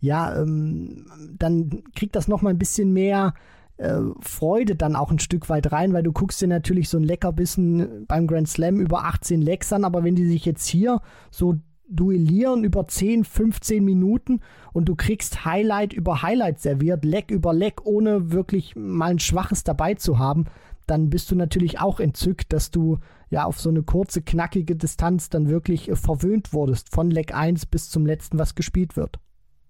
ja, 0.00 0.40
ähm, 0.40 1.06
dann 1.36 1.82
kriegt 1.94 2.16
das 2.16 2.28
nochmal 2.28 2.52
ein 2.52 2.58
bisschen 2.58 2.92
mehr 2.92 3.34
äh, 3.76 4.00
Freude 4.20 4.76
dann 4.76 4.96
auch 4.96 5.10
ein 5.10 5.18
Stück 5.18 5.48
weit 5.48 5.72
rein, 5.72 5.92
weil 5.92 6.02
du 6.02 6.12
guckst 6.12 6.40
dir 6.40 6.48
natürlich 6.48 6.88
so 6.88 6.98
ein 6.98 7.04
Leckerbissen 7.04 8.06
beim 8.06 8.26
Grand 8.26 8.48
Slam 8.48 8.78
über 8.78 9.04
18 9.04 9.42
Lecks 9.42 9.72
an, 9.72 9.84
aber 9.84 10.04
wenn 10.04 10.14
die 10.14 10.26
sich 10.26 10.44
jetzt 10.44 10.66
hier 10.66 11.00
so 11.30 11.56
duellieren 11.88 12.64
über 12.64 12.86
10, 12.86 13.24
15 13.24 13.84
Minuten 13.84 14.40
und 14.72 14.88
du 14.88 14.94
kriegst 14.94 15.44
Highlight 15.44 15.92
über 15.92 16.22
Highlight 16.22 16.60
serviert, 16.60 17.04
Leck 17.04 17.30
über 17.30 17.52
Leck, 17.52 17.84
ohne 17.84 18.32
wirklich 18.32 18.74
mal 18.76 19.10
ein 19.10 19.18
schwaches 19.18 19.64
dabei 19.64 19.94
zu 19.94 20.18
haben, 20.18 20.46
dann 20.86 21.10
bist 21.10 21.30
du 21.30 21.34
natürlich 21.34 21.80
auch 21.80 22.00
entzückt, 22.00 22.52
dass 22.52 22.70
du 22.70 22.98
ja 23.30 23.44
auf 23.44 23.60
so 23.60 23.70
eine 23.70 23.82
kurze, 23.82 24.22
knackige 24.22 24.76
Distanz 24.76 25.30
dann 25.30 25.48
wirklich 25.48 25.90
verwöhnt 25.94 26.52
wurdest, 26.52 26.90
von 26.94 27.10
Leck 27.10 27.34
1 27.34 27.66
bis 27.66 27.88
zum 27.88 28.06
letzten, 28.06 28.38
was 28.38 28.54
gespielt 28.54 28.96
wird 28.96 29.18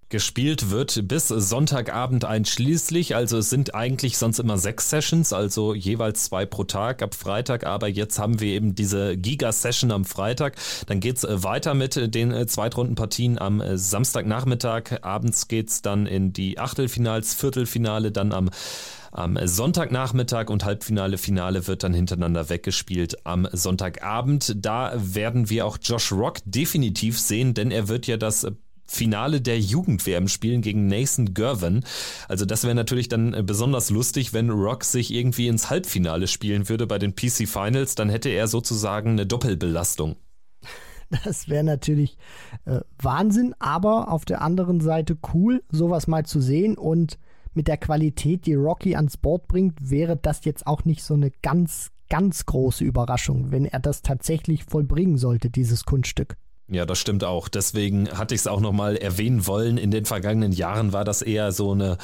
gespielt 0.09 0.71
wird 0.71 1.09
bis 1.09 1.29
Sonntagabend 1.29 2.25
einschließlich. 2.25 3.17
Also 3.17 3.39
es 3.39 3.51
sind 3.51 3.75
eigentlich 3.75 4.19
sonst 4.19 4.39
immer 4.39 4.59
sechs 4.59 4.91
Sessions, 4.91 5.33
also 5.33 5.75
jeweils 5.75 6.25
zwei 6.25 6.47
pro 6.47 6.65
Tag 6.65 7.03
ab 7.03 7.15
Freitag. 7.15 7.67
Aber 7.67 7.89
jetzt 7.89 8.19
haben 8.19 8.41
wir 8.41 8.49
eben 8.49 8.75
diese 8.75 9.17
Giga-Session 9.17 9.91
am 9.91 10.05
Freitag. 10.05 10.57
Dann 10.87 11.01
geht's 11.01 11.25
äh, 11.25 11.43
weiter 11.43 11.75
mit 11.75 11.97
äh, 11.97 12.09
den 12.09 12.33
äh, 12.33 12.47
Zweitrundenpartien 12.47 13.39
am 13.39 13.63
Samstagnachmittag. 13.75 15.03
Abends 15.03 15.49
geht's 15.49 15.83
dann 15.83 16.07
in 16.07 16.33
die 16.33 16.59
Achtelfinals, 16.59 17.35
Viertelfinale, 17.35 18.13
dann 18.13 18.33
am 18.33 18.51
am 19.15 19.39
Sonntagnachmittag 19.41 20.51
und 20.51 20.65
Halbfinale, 20.65 21.19
Finale 21.19 21.69
wird 21.69 21.85
dann 21.85 21.95
hintereinander 21.95 22.49
weggespielt 22.49 23.25
am 23.25 23.47
Sonntagabend. 23.53 24.57
Da 24.57 24.93
werden 24.97 25.49
wir 25.51 25.67
auch 25.67 25.79
Josh 25.81 26.11
Rock 26.11 26.39
definitiv 26.45 27.21
sehen, 27.21 27.55
denn 27.55 27.71
er 27.71 27.87
wird 27.87 28.09
ja 28.09 28.17
das 28.17 28.45
Finale 28.87 29.41
der 29.41 29.59
Jugend-WM 29.59 30.29
spielen 30.29 30.61
gegen 30.61 30.87
Nathan 30.87 31.35
Gervin. 31.35 31.85
Also 32.29 32.45
das 32.45 32.65
wäre 32.65 32.75
natürlich 32.75 33.09
dann 33.09 33.35
äh, 33.35 33.43
besonders 33.43 33.91
lustig, 33.91 34.33
wenn 34.33 34.51
Rock 34.51 34.85
sich 34.85 35.13
irgendwie 35.13 35.49
ins 35.49 35.71
Halbfinale 35.71 36.27
spielen 36.27 36.69
würde 36.69 36.87
bei 36.87 36.99
den 36.99 37.15
PC 37.15 37.49
Finals, 37.49 37.95
dann 37.95 38.09
hätte 38.09 38.29
er 38.29 38.47
sozusagen 38.47 39.11
eine 39.11 39.27
Doppelbelastung. 39.27 40.17
Das 41.25 41.49
wäre 41.49 41.65
natürlich 41.65 42.17
äh, 42.65 42.81
Wahnsinn, 43.01 43.55
aber 43.59 44.11
auf 44.11 44.25
der 44.25 44.41
anderen 44.41 44.81
Seite 44.81 45.17
cool, 45.33 45.63
sowas 45.71 46.07
mal 46.07 46.25
zu 46.25 46.41
sehen 46.41 46.77
und 46.77 47.19
mit 47.53 47.69
der 47.69 47.77
Qualität, 47.77 48.47
die 48.47 48.55
Rocky 48.55 48.97
ans 48.97 49.17
Board 49.17 49.47
bringt, 49.47 49.91
wäre 49.91 50.17
das 50.17 50.45
jetzt 50.45 50.67
auch 50.67 50.85
nicht 50.85 51.05
so 51.05 51.15
eine 51.15 51.31
ganz, 51.43 51.93
ganz 52.09 52.47
große 52.47 52.85
Überraschung, 52.85 53.53
wenn 53.53 53.65
er 53.65 53.81
das 53.81 54.03
tatsächlich 54.03 54.65
vollbringen 54.65 55.19
sollte, 55.19 55.51
dieses 55.51 55.85
Kunststück. 55.85 56.37
Ja, 56.67 56.87
das 56.87 56.99
stimmt 56.99 57.25
auch. 57.25 57.49
Deswegen 57.49 58.09
hatte 58.09 58.35
ich 58.35 58.41
es 58.41 58.47
auch 58.47 58.61
nochmal 58.61 58.97
erwähnen 58.97 59.47
wollen. 59.47 59.77
In 59.77 59.91
den 59.91 60.07
vergangenen 60.07 60.51
Jahren 60.51 60.95
war 60.95 61.05
das 61.05 61.21
eher 61.21 61.53
so 61.53 61.73
eine, 61.73 61.99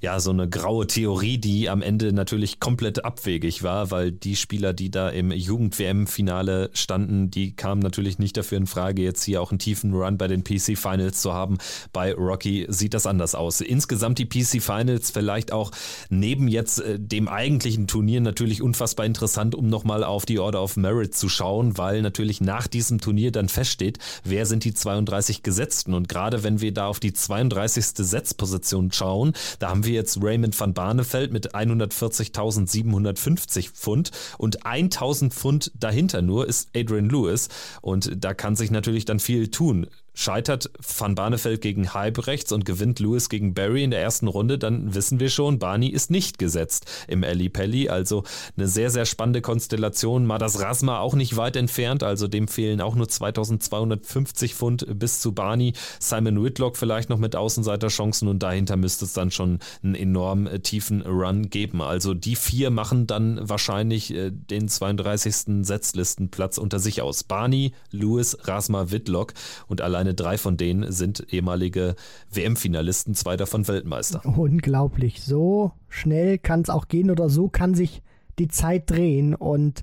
ja, 0.00 0.20
so 0.20 0.30
eine 0.30 0.48
graue 0.48 0.86
Theorie, 0.86 1.38
die 1.38 1.68
am 1.68 1.82
Ende 1.82 2.12
natürlich 2.12 2.60
komplett 2.60 3.04
abwegig 3.04 3.64
war, 3.64 3.90
weil 3.90 4.12
die 4.12 4.36
Spieler, 4.36 4.72
die 4.72 4.92
da 4.92 5.08
im 5.08 5.32
Jugend-WM-Finale 5.32 6.70
standen, 6.74 7.32
die 7.32 7.56
kamen 7.56 7.80
natürlich 7.80 8.20
nicht 8.20 8.36
dafür 8.36 8.58
in 8.58 8.68
Frage, 8.68 9.02
jetzt 9.02 9.24
hier 9.24 9.42
auch 9.42 9.50
einen 9.50 9.58
tiefen 9.58 9.92
Run 9.92 10.16
bei 10.16 10.28
den 10.28 10.44
PC-Finals 10.44 11.20
zu 11.20 11.32
haben. 11.32 11.58
Bei 11.92 12.14
Rocky 12.14 12.66
sieht 12.68 12.94
das 12.94 13.06
anders 13.06 13.34
aus. 13.34 13.60
Insgesamt 13.62 14.20
die 14.20 14.26
PC-Finals 14.26 15.10
vielleicht 15.10 15.50
auch 15.50 15.72
neben 16.08 16.46
jetzt 16.46 16.80
äh, 16.80 17.00
dem 17.00 17.26
eigentlichen 17.26 17.88
Turnier 17.88 18.20
natürlich 18.20 18.62
unfassbar 18.62 19.06
interessant, 19.06 19.56
um 19.56 19.68
nochmal 19.68 20.04
auf 20.04 20.24
die 20.24 20.38
Order 20.38 20.62
of 20.62 20.76
Merit 20.76 21.16
zu 21.16 21.28
schauen, 21.28 21.78
weil 21.78 22.00
natürlich 22.00 22.40
nach 22.40 22.68
diesem 22.68 23.00
Turnier 23.00 23.32
dann 23.32 23.48
feststeht, 23.48 23.98
wer 24.24 24.46
sind 24.46 24.64
die 24.64 24.74
32 24.74 25.42
Gesetzten. 25.42 25.94
Und 25.94 26.08
gerade 26.08 26.42
wenn 26.42 26.60
wir 26.60 26.72
da 26.72 26.86
auf 26.86 27.00
die 27.00 27.12
32. 27.12 27.86
Setzposition 27.96 28.92
schauen, 28.92 29.32
da 29.58 29.70
haben 29.70 29.84
wir 29.84 29.94
jetzt 29.94 30.22
Raymond 30.22 30.58
van 30.58 30.74
Barneveld 30.74 31.32
mit 31.32 31.54
140.750 31.54 33.70
Pfund 33.70 34.10
und 34.38 34.66
1000 34.66 35.32
Pfund 35.32 35.70
dahinter 35.74 36.22
nur 36.22 36.48
ist 36.48 36.68
Adrian 36.74 37.08
Lewis. 37.08 37.48
Und 37.80 38.10
da 38.16 38.34
kann 38.34 38.56
sich 38.56 38.70
natürlich 38.70 39.04
dann 39.04 39.20
viel 39.20 39.48
tun 39.48 39.86
scheitert 40.14 40.70
Van 40.98 41.14
Barneveld 41.14 41.60
gegen 41.60 41.92
Halbrechts 41.92 42.52
und 42.52 42.64
gewinnt 42.64 43.00
Lewis 43.00 43.28
gegen 43.28 43.52
Barry 43.52 43.84
in 43.84 43.90
der 43.90 44.00
ersten 44.00 44.28
Runde, 44.28 44.58
dann 44.58 44.94
wissen 44.94 45.20
wir 45.20 45.28
schon, 45.28 45.58
Barney 45.58 45.88
ist 45.88 46.10
nicht 46.10 46.38
gesetzt 46.38 46.86
im 47.08 47.24
Ali 47.24 47.48
Pelli. 47.48 47.88
Also 47.88 48.22
eine 48.56 48.68
sehr, 48.68 48.90
sehr 48.90 49.04
spannende 49.04 49.42
Konstellation. 49.42 50.24
Madas 50.24 50.60
Rasma 50.60 51.00
auch 51.00 51.14
nicht 51.14 51.36
weit 51.36 51.56
entfernt, 51.56 52.02
also 52.02 52.28
dem 52.28 52.48
fehlen 52.48 52.80
auch 52.80 52.94
nur 52.94 53.08
2250 53.08 54.54
Pfund 54.54 54.86
bis 54.98 55.20
zu 55.20 55.32
Barney. 55.32 55.72
Simon 55.98 56.42
Whitlock 56.42 56.76
vielleicht 56.76 57.10
noch 57.10 57.18
mit 57.18 57.36
Außenseiterchancen 57.36 58.28
und 58.28 58.42
dahinter 58.42 58.76
müsste 58.76 59.04
es 59.04 59.12
dann 59.12 59.30
schon 59.30 59.58
einen 59.82 59.94
enorm 59.94 60.46
äh, 60.46 60.60
tiefen 60.60 61.02
Run 61.02 61.50
geben. 61.50 61.82
Also 61.82 62.14
die 62.14 62.36
vier 62.36 62.70
machen 62.70 63.06
dann 63.06 63.40
wahrscheinlich 63.42 64.14
äh, 64.14 64.30
den 64.30 64.68
32. 64.68 65.64
Setzlistenplatz 65.66 66.58
unter 66.58 66.78
sich 66.78 67.02
aus. 67.02 67.24
Barney, 67.24 67.72
Lewis, 67.90 68.36
Rasma, 68.42 68.90
Whitlock 68.90 69.34
und 69.66 69.80
allein 69.80 70.03
alleine 70.04 70.14
drei 70.14 70.38
von 70.38 70.56
denen 70.56 70.92
sind 70.92 71.32
ehemalige 71.32 71.96
WM-Finalisten, 72.30 73.14
zwei 73.14 73.36
davon 73.36 73.66
Weltmeister. 73.66 74.22
Unglaublich. 74.24 75.22
So 75.22 75.72
schnell 75.88 76.38
kann 76.38 76.60
es 76.60 76.70
auch 76.70 76.88
gehen 76.88 77.10
oder 77.10 77.28
so 77.28 77.48
kann 77.48 77.74
sich 77.74 78.02
die 78.38 78.48
Zeit 78.48 78.90
drehen. 78.90 79.34
Und 79.34 79.82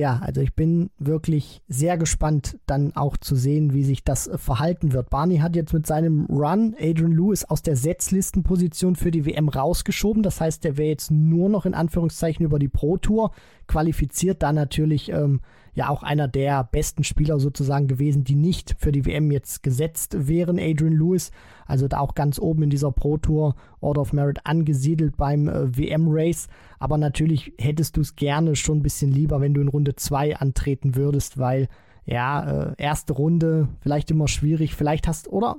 ja, 0.00 0.18
also 0.22 0.40
ich 0.40 0.54
bin 0.54 0.90
wirklich 0.98 1.62
sehr 1.68 1.98
gespannt, 1.98 2.58
dann 2.66 2.96
auch 2.96 3.18
zu 3.18 3.36
sehen, 3.36 3.74
wie 3.74 3.84
sich 3.84 4.02
das 4.02 4.30
verhalten 4.34 4.92
wird. 4.92 5.10
Barney 5.10 5.38
hat 5.38 5.54
jetzt 5.54 5.74
mit 5.74 5.86
seinem 5.86 6.24
Run 6.24 6.74
Adrian 6.80 7.12
Lewis 7.12 7.44
aus 7.44 7.62
der 7.62 7.76
Setzlistenposition 7.76 8.96
für 8.96 9.10
die 9.10 9.26
WM 9.26 9.50
rausgeschoben. 9.50 10.22
Das 10.22 10.40
heißt, 10.40 10.64
der 10.64 10.78
wäre 10.78 10.88
jetzt 10.88 11.10
nur 11.10 11.50
noch 11.50 11.66
in 11.66 11.74
Anführungszeichen 11.74 12.44
über 12.44 12.58
die 12.58 12.68
Pro 12.68 12.96
Tour 12.96 13.32
qualifiziert, 13.66 14.42
da 14.42 14.54
natürlich 14.54 15.10
ähm, 15.10 15.42
ja 15.74 15.90
auch 15.90 16.02
einer 16.02 16.28
der 16.28 16.64
besten 16.64 17.04
Spieler 17.04 17.38
sozusagen 17.38 17.86
gewesen, 17.86 18.24
die 18.24 18.36
nicht 18.36 18.76
für 18.78 18.92
die 18.92 19.04
WM 19.04 19.30
jetzt 19.30 19.62
gesetzt 19.62 20.16
wären, 20.26 20.58
Adrian 20.58 20.96
Lewis. 20.96 21.30
Also 21.70 21.88
da 21.88 22.00
auch 22.00 22.14
ganz 22.14 22.38
oben 22.38 22.64
in 22.64 22.70
dieser 22.70 22.92
Pro 22.92 23.16
Tour 23.16 23.54
Order 23.80 24.02
of 24.02 24.12
Merit 24.12 24.40
angesiedelt 24.44 25.16
beim 25.16 25.48
äh, 25.48 25.76
WM-Race. 25.76 26.48
Aber 26.78 26.98
natürlich 26.98 27.52
hättest 27.58 27.96
du 27.96 28.00
es 28.00 28.16
gerne 28.16 28.56
schon 28.56 28.78
ein 28.78 28.82
bisschen 28.82 29.10
lieber, 29.10 29.40
wenn 29.40 29.54
du 29.54 29.60
in 29.60 29.68
Runde 29.68 29.96
2 29.96 30.36
antreten 30.36 30.96
würdest, 30.96 31.38
weil 31.38 31.68
ja, 32.04 32.70
äh, 32.70 32.74
erste 32.76 33.12
Runde 33.12 33.68
vielleicht 33.80 34.10
immer 34.10 34.28
schwierig, 34.28 34.74
vielleicht 34.74 35.06
hast, 35.06 35.28
oder 35.28 35.56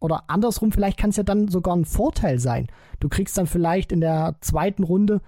oder 0.00 0.24
andersrum, 0.26 0.72
vielleicht 0.72 0.98
kann 0.98 1.10
es 1.10 1.16
ja 1.16 1.22
dann 1.22 1.46
sogar 1.46 1.76
ein 1.76 1.84
Vorteil 1.84 2.40
sein. 2.40 2.66
Du 2.98 3.08
kriegst 3.08 3.38
dann 3.38 3.46
vielleicht 3.46 3.92
in 3.92 4.00
der 4.00 4.34
zweiten 4.40 4.82
Runde 4.82 5.20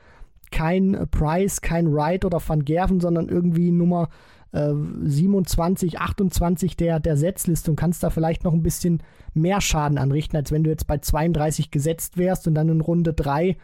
kein 0.51 1.07
Price, 1.13 1.61
kein 1.61 1.93
Wright 1.93 2.25
oder 2.25 2.41
Van 2.45 2.65
Gerven, 2.65 2.99
sondern 2.99 3.29
irgendwie 3.29 3.71
Nummer 3.71 4.09
äh, 4.55 4.73
27, 5.03 5.99
28 5.99 6.77
der, 6.77 7.01
der 7.01 7.17
Setzliste 7.17 7.71
und 7.71 7.77
kannst 7.77 8.03
da 8.03 8.11
vielleicht 8.11 8.45
noch 8.45 8.53
ein 8.53 8.63
bisschen 8.63 9.03
mehr 9.35 9.61
Schaden 9.61 9.99
anrichten, 9.99 10.37
als 10.37 10.53
wenn 10.53 10.65
du 10.65 10.71
jetzt 10.71 10.87
bei 10.87 10.99
32 10.99 11.71
gesetzt 11.71 12.17
wärst 12.17 12.47
und 12.47 12.55
dann 12.55 12.69
in 12.69 12.81
Runde 12.81 13.13
3 13.13 13.57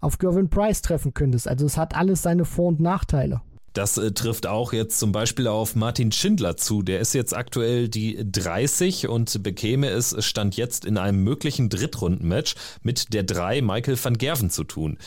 auf 0.00 0.18
Gervin 0.18 0.48
Price 0.48 0.82
treffen 0.82 1.12
könntest. 1.12 1.48
Also 1.48 1.66
es 1.66 1.76
hat 1.76 1.94
alles 1.94 2.22
seine 2.22 2.44
Vor- 2.44 2.68
und 2.68 2.80
Nachteile. 2.80 3.42
Das 3.72 3.98
äh, 3.98 4.12
trifft 4.12 4.46
auch 4.46 4.72
jetzt 4.72 4.98
zum 4.98 5.12
Beispiel 5.12 5.46
auf 5.46 5.76
Martin 5.76 6.10
Schindler 6.10 6.56
zu. 6.56 6.82
Der 6.82 7.00
ist 7.00 7.12
jetzt 7.12 7.36
aktuell 7.36 7.88
die 7.88 8.18
30 8.30 9.08
und 9.08 9.42
bekäme 9.42 9.88
es 9.88 10.16
Stand 10.24 10.56
jetzt 10.56 10.84
in 10.84 10.98
einem 10.98 11.22
möglichen 11.22 11.68
Drittrundenmatch 11.68 12.54
mit 12.82 13.12
der 13.12 13.22
3 13.22 13.62
Michael 13.62 14.02
van 14.02 14.18
Gerven 14.18 14.50
zu 14.50 14.64
tun. 14.64 14.98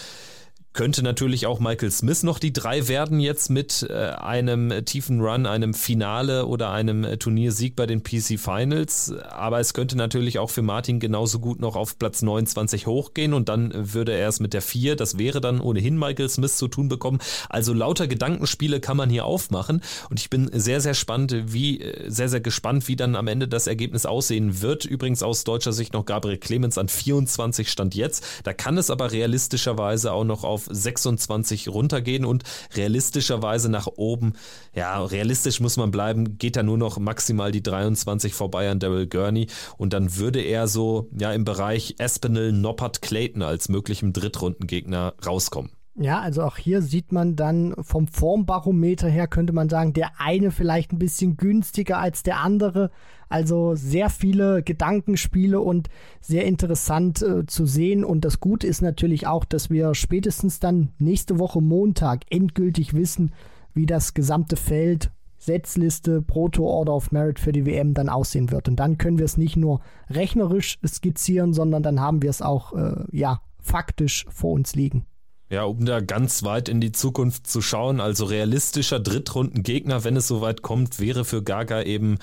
Könnte 0.74 1.04
natürlich 1.04 1.45
auch 1.45 1.60
Michael 1.60 1.91
Smith 1.91 2.24
noch 2.24 2.40
die 2.40 2.52
drei 2.52 2.88
werden 2.88 3.20
jetzt 3.20 3.52
mit 3.52 3.86
äh, 3.88 3.94
einem 3.94 4.84
tiefen 4.86 5.22
Run, 5.22 5.45
einem 5.45 5.76
Finale 5.76 6.48
oder 6.48 6.72
einem 6.72 7.04
äh, 7.04 7.18
Turniersieg 7.18 7.76
bei 7.76 7.86
den 7.86 8.02
PC 8.02 8.40
Finals. 8.40 9.14
Aber 9.30 9.60
es 9.60 9.76
könnte 9.76 9.95
natürlich 9.95 10.40
auch 10.40 10.50
für 10.50 10.64
Martin 10.64 11.00
genauso 11.00 11.38
gut 11.38 11.62
noch 11.62 11.76
auf 11.76 12.00
Platz 12.00 12.24
29 12.24 12.88
hochgehen 12.88 13.36
und 13.36 13.50
dann 13.50 13.72
würde 13.94 14.14
er 14.14 14.28
es 14.28 14.40
mit 14.40 14.56
der 14.56 14.64
4, 14.64 14.95
das 14.95 15.20
wäre 15.20 15.41
dann 15.41 15.62
ohnehin 15.62 15.95
Michael 15.95 16.28
Smith 16.28 16.58
zu 16.58 16.68
tun 16.68 16.90
bekommen. 16.90 17.20
Also 17.50 17.72
lauter 17.72 18.08
Gedankenspiele 18.08 18.80
kann 18.80 18.98
man 18.98 19.12
hier 19.12 19.26
aufmachen 19.26 19.84
und 20.10 20.20
ich 20.20 20.32
bin 20.32 20.50
sehr, 20.52 20.82
sehr 20.82 20.95
spannend, 20.95 21.54
wie, 21.54 21.82
äh, 21.82 22.10
sehr, 22.10 22.30
sehr 22.30 22.41
gespannt, 22.41 22.88
wie 22.88 22.95
dann 22.95 23.16
am 23.16 23.28
Ende 23.28 23.48
das 23.48 23.68
Ergebnis 23.68 24.08
aussehen 24.08 24.64
wird. 24.64 24.86
Übrigens 24.86 25.22
aus 25.22 25.44
deutscher 25.44 25.72
Sicht 25.72 25.94
noch 25.94 26.06
Gabriel 26.06 26.40
Clemens 26.40 26.80
an 26.80 26.88
24 26.88 27.70
stand 27.70 27.94
jetzt. 27.94 28.26
Da 28.44 28.54
kann 28.54 28.80
es 28.80 28.90
aber 28.90 29.12
realistischerweise 29.12 30.12
auch 30.14 30.24
noch 30.24 30.44
auf 30.44 30.62
26 30.69 31.69
runtergehen 31.69 32.26
und 32.26 32.44
realistischerweise 32.76 33.69
nach 33.69 33.88
oben, 33.88 34.34
ja, 34.73 35.03
realistisch 35.03 35.60
muss 35.60 35.77
man 35.77 35.91
bleiben, 35.91 36.38
geht 36.38 36.56
da 36.56 36.64
nur 36.64 36.77
noch 36.77 36.98
maximal 36.98 37.52
die 37.52 37.64
23 37.64 38.34
vorbei 38.34 38.69
an 38.69 38.80
Daryl 38.80 39.07
Gurney 39.07 39.48
und 39.77 39.94
dann 39.94 40.18
würde 40.18 40.41
er 40.41 40.68
so, 40.68 41.10
ja, 41.18 41.34
im 41.34 41.45
Bereich 41.45 41.95
Espinel, 41.98 42.52
Noppert, 42.52 43.02
Clayton 43.02 43.41
als 43.41 43.69
möglichem 43.69 44.14
Drittrundengegner 44.14 45.14
rauskommen. 45.26 45.72
Ja, 45.95 46.22
also 46.22 46.41
auch 46.41 46.57
hier 46.57 46.82
sieht 46.82 47.11
man 47.11 47.36
dann 47.36 47.76
vom 47.80 48.07
Formbarometer 48.07 49.07
her, 49.07 49.28
könnte 49.28 49.53
man 49.53 49.70
sagen, 49.70 49.94
der 49.94 50.20
eine 50.20 50.49
vielleicht 50.49 50.91
ein 50.91 50.98
bisschen 50.98 51.38
günstiger 51.38 51.99
als 51.99 52.24
der 52.24 52.40
andere. 52.40 52.90
Also 53.30 53.76
sehr 53.76 54.10
viele 54.10 54.64
Gedankenspiele 54.64 55.60
und 55.60 55.90
sehr 56.20 56.45
interessant 56.45 57.22
äh, 57.22 57.45
zu 57.45 57.68
sehen. 57.68 58.03
Und 58.03 58.26
das 58.26 58.40
Gute 58.40 58.65
ist 58.65 58.82
natürlich 58.82 59.28
auch, 59.28 59.45
dass 59.45 59.70
wir 59.70 59.94
spätestens 59.94 60.60
dann 60.60 60.90
nächste 60.98 61.38
Woche 61.38 61.61
Montag 61.61 62.22
endgültig 62.32 62.95
wissen, 62.95 63.32
wie 63.76 63.86
das 63.86 64.15
gesamte 64.15 64.56
Feld 64.56 65.11
Setzliste 65.38 66.22
Proto 66.22 66.65
Order 66.65 66.95
of 66.95 67.11
Merit 67.11 67.38
für 67.38 67.52
die 67.52 67.65
WM 67.65 67.94
dann 67.94 68.07
aussehen 68.07 68.49
wird. 68.49 68.70
Und 68.70 68.78
dann 68.78 68.98
können 68.98 69.18
wir 69.18 69.26
es 69.26 69.36
nicht 69.36 69.57
nur 69.57 69.82
rechnerisch 70.10 70.80
skizzieren, 70.88 71.53
sondern 71.53 71.84
dann 71.84 71.99
haben 71.99 72.22
wir 72.22 72.30
es 72.30 72.41
auch 72.41 72.74
äh, 72.74 73.03
ja 73.11 73.41
faktisch 73.60 74.26
vor 74.30 74.53
uns 74.53 74.74
liegen. 74.74 75.06
Ja, 75.54 75.66
um 75.66 75.86
da 75.86 76.00
ganz 76.00 76.42
weit 76.42 76.68
in 76.68 76.82
die 76.82 76.92
Zukunft 76.92 77.46
zu 77.46 77.62
schauen, 77.62 78.00
also 78.00 78.26
realistischer 78.26 79.00
Drittrundengegner, 79.00 80.04
wenn 80.04 80.18
es 80.18 80.28
soweit 80.28 80.64
kommt, 80.64 81.00
wäre 81.00 81.26
für 81.26 81.44
Gaga 81.44 81.84
eben 81.84 82.18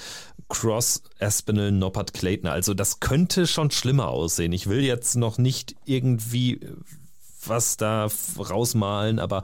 Cross, 0.48 1.04
Aspinall, 1.20 1.70
Noppert, 1.70 2.12
Clayton. 2.12 2.50
Also 2.50 2.74
das 2.74 2.98
könnte 2.98 3.46
schon 3.46 3.70
schlimmer 3.70 4.08
aussehen. 4.08 4.50
Ich 4.50 4.66
will 4.66 4.80
jetzt 4.80 5.14
noch 5.14 5.38
nicht 5.38 5.76
irgendwie 5.84 6.58
was 7.46 7.76
da 7.76 8.08
rausmalen, 8.36 9.20
aber 9.20 9.42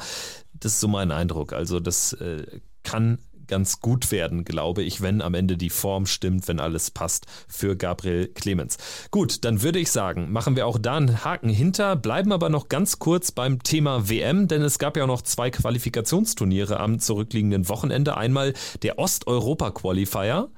das 0.53 0.73
ist 0.73 0.81
so 0.81 0.89
mein 0.89 1.13
Eindruck. 1.13 1.53
Also 1.53 1.79
das 1.79 2.13
äh, 2.15 2.45
kann 2.83 3.19
ganz 3.48 3.81
gut 3.81 4.10
werden, 4.10 4.44
glaube 4.44 4.82
ich, 4.82 5.01
wenn 5.01 5.23
am 5.23 5.35
Ende 5.35 5.56
die 5.56 5.70
Form 5.70 6.06
stimmt, 6.06 6.48
wenn 6.48 6.60
alles 6.60 6.90
passt 6.90 7.27
für 7.48 7.77
Gabriel 7.77 8.28
Clemens. 8.28 8.78
Gut, 9.10 9.44
dann 9.44 9.62
würde 9.62 9.78
ich 9.78 9.90
sagen, 9.90 10.32
machen 10.32 10.56
wir 10.56 10.66
auch 10.66 10.78
da 10.78 10.97
einen 10.97 11.24
Haken 11.24 11.48
hinter, 11.48 11.97
bleiben 11.97 12.32
aber 12.32 12.48
noch 12.48 12.68
ganz 12.68 12.98
kurz 12.98 13.32
beim 13.32 13.62
Thema 13.62 14.09
WM, 14.09 14.48
denn 14.48 14.62
es 14.62 14.78
gab 14.78 14.97
ja 14.97 15.06
noch 15.06 15.23
zwei 15.23 15.51
Qualifikationsturniere 15.51 16.81
am 16.81 16.98
zurückliegenden 16.98 17.68
Wochenende. 17.68 18.16
Einmal 18.16 18.55
der 18.82 18.98
Osteuropa-Qualifier 18.98 20.48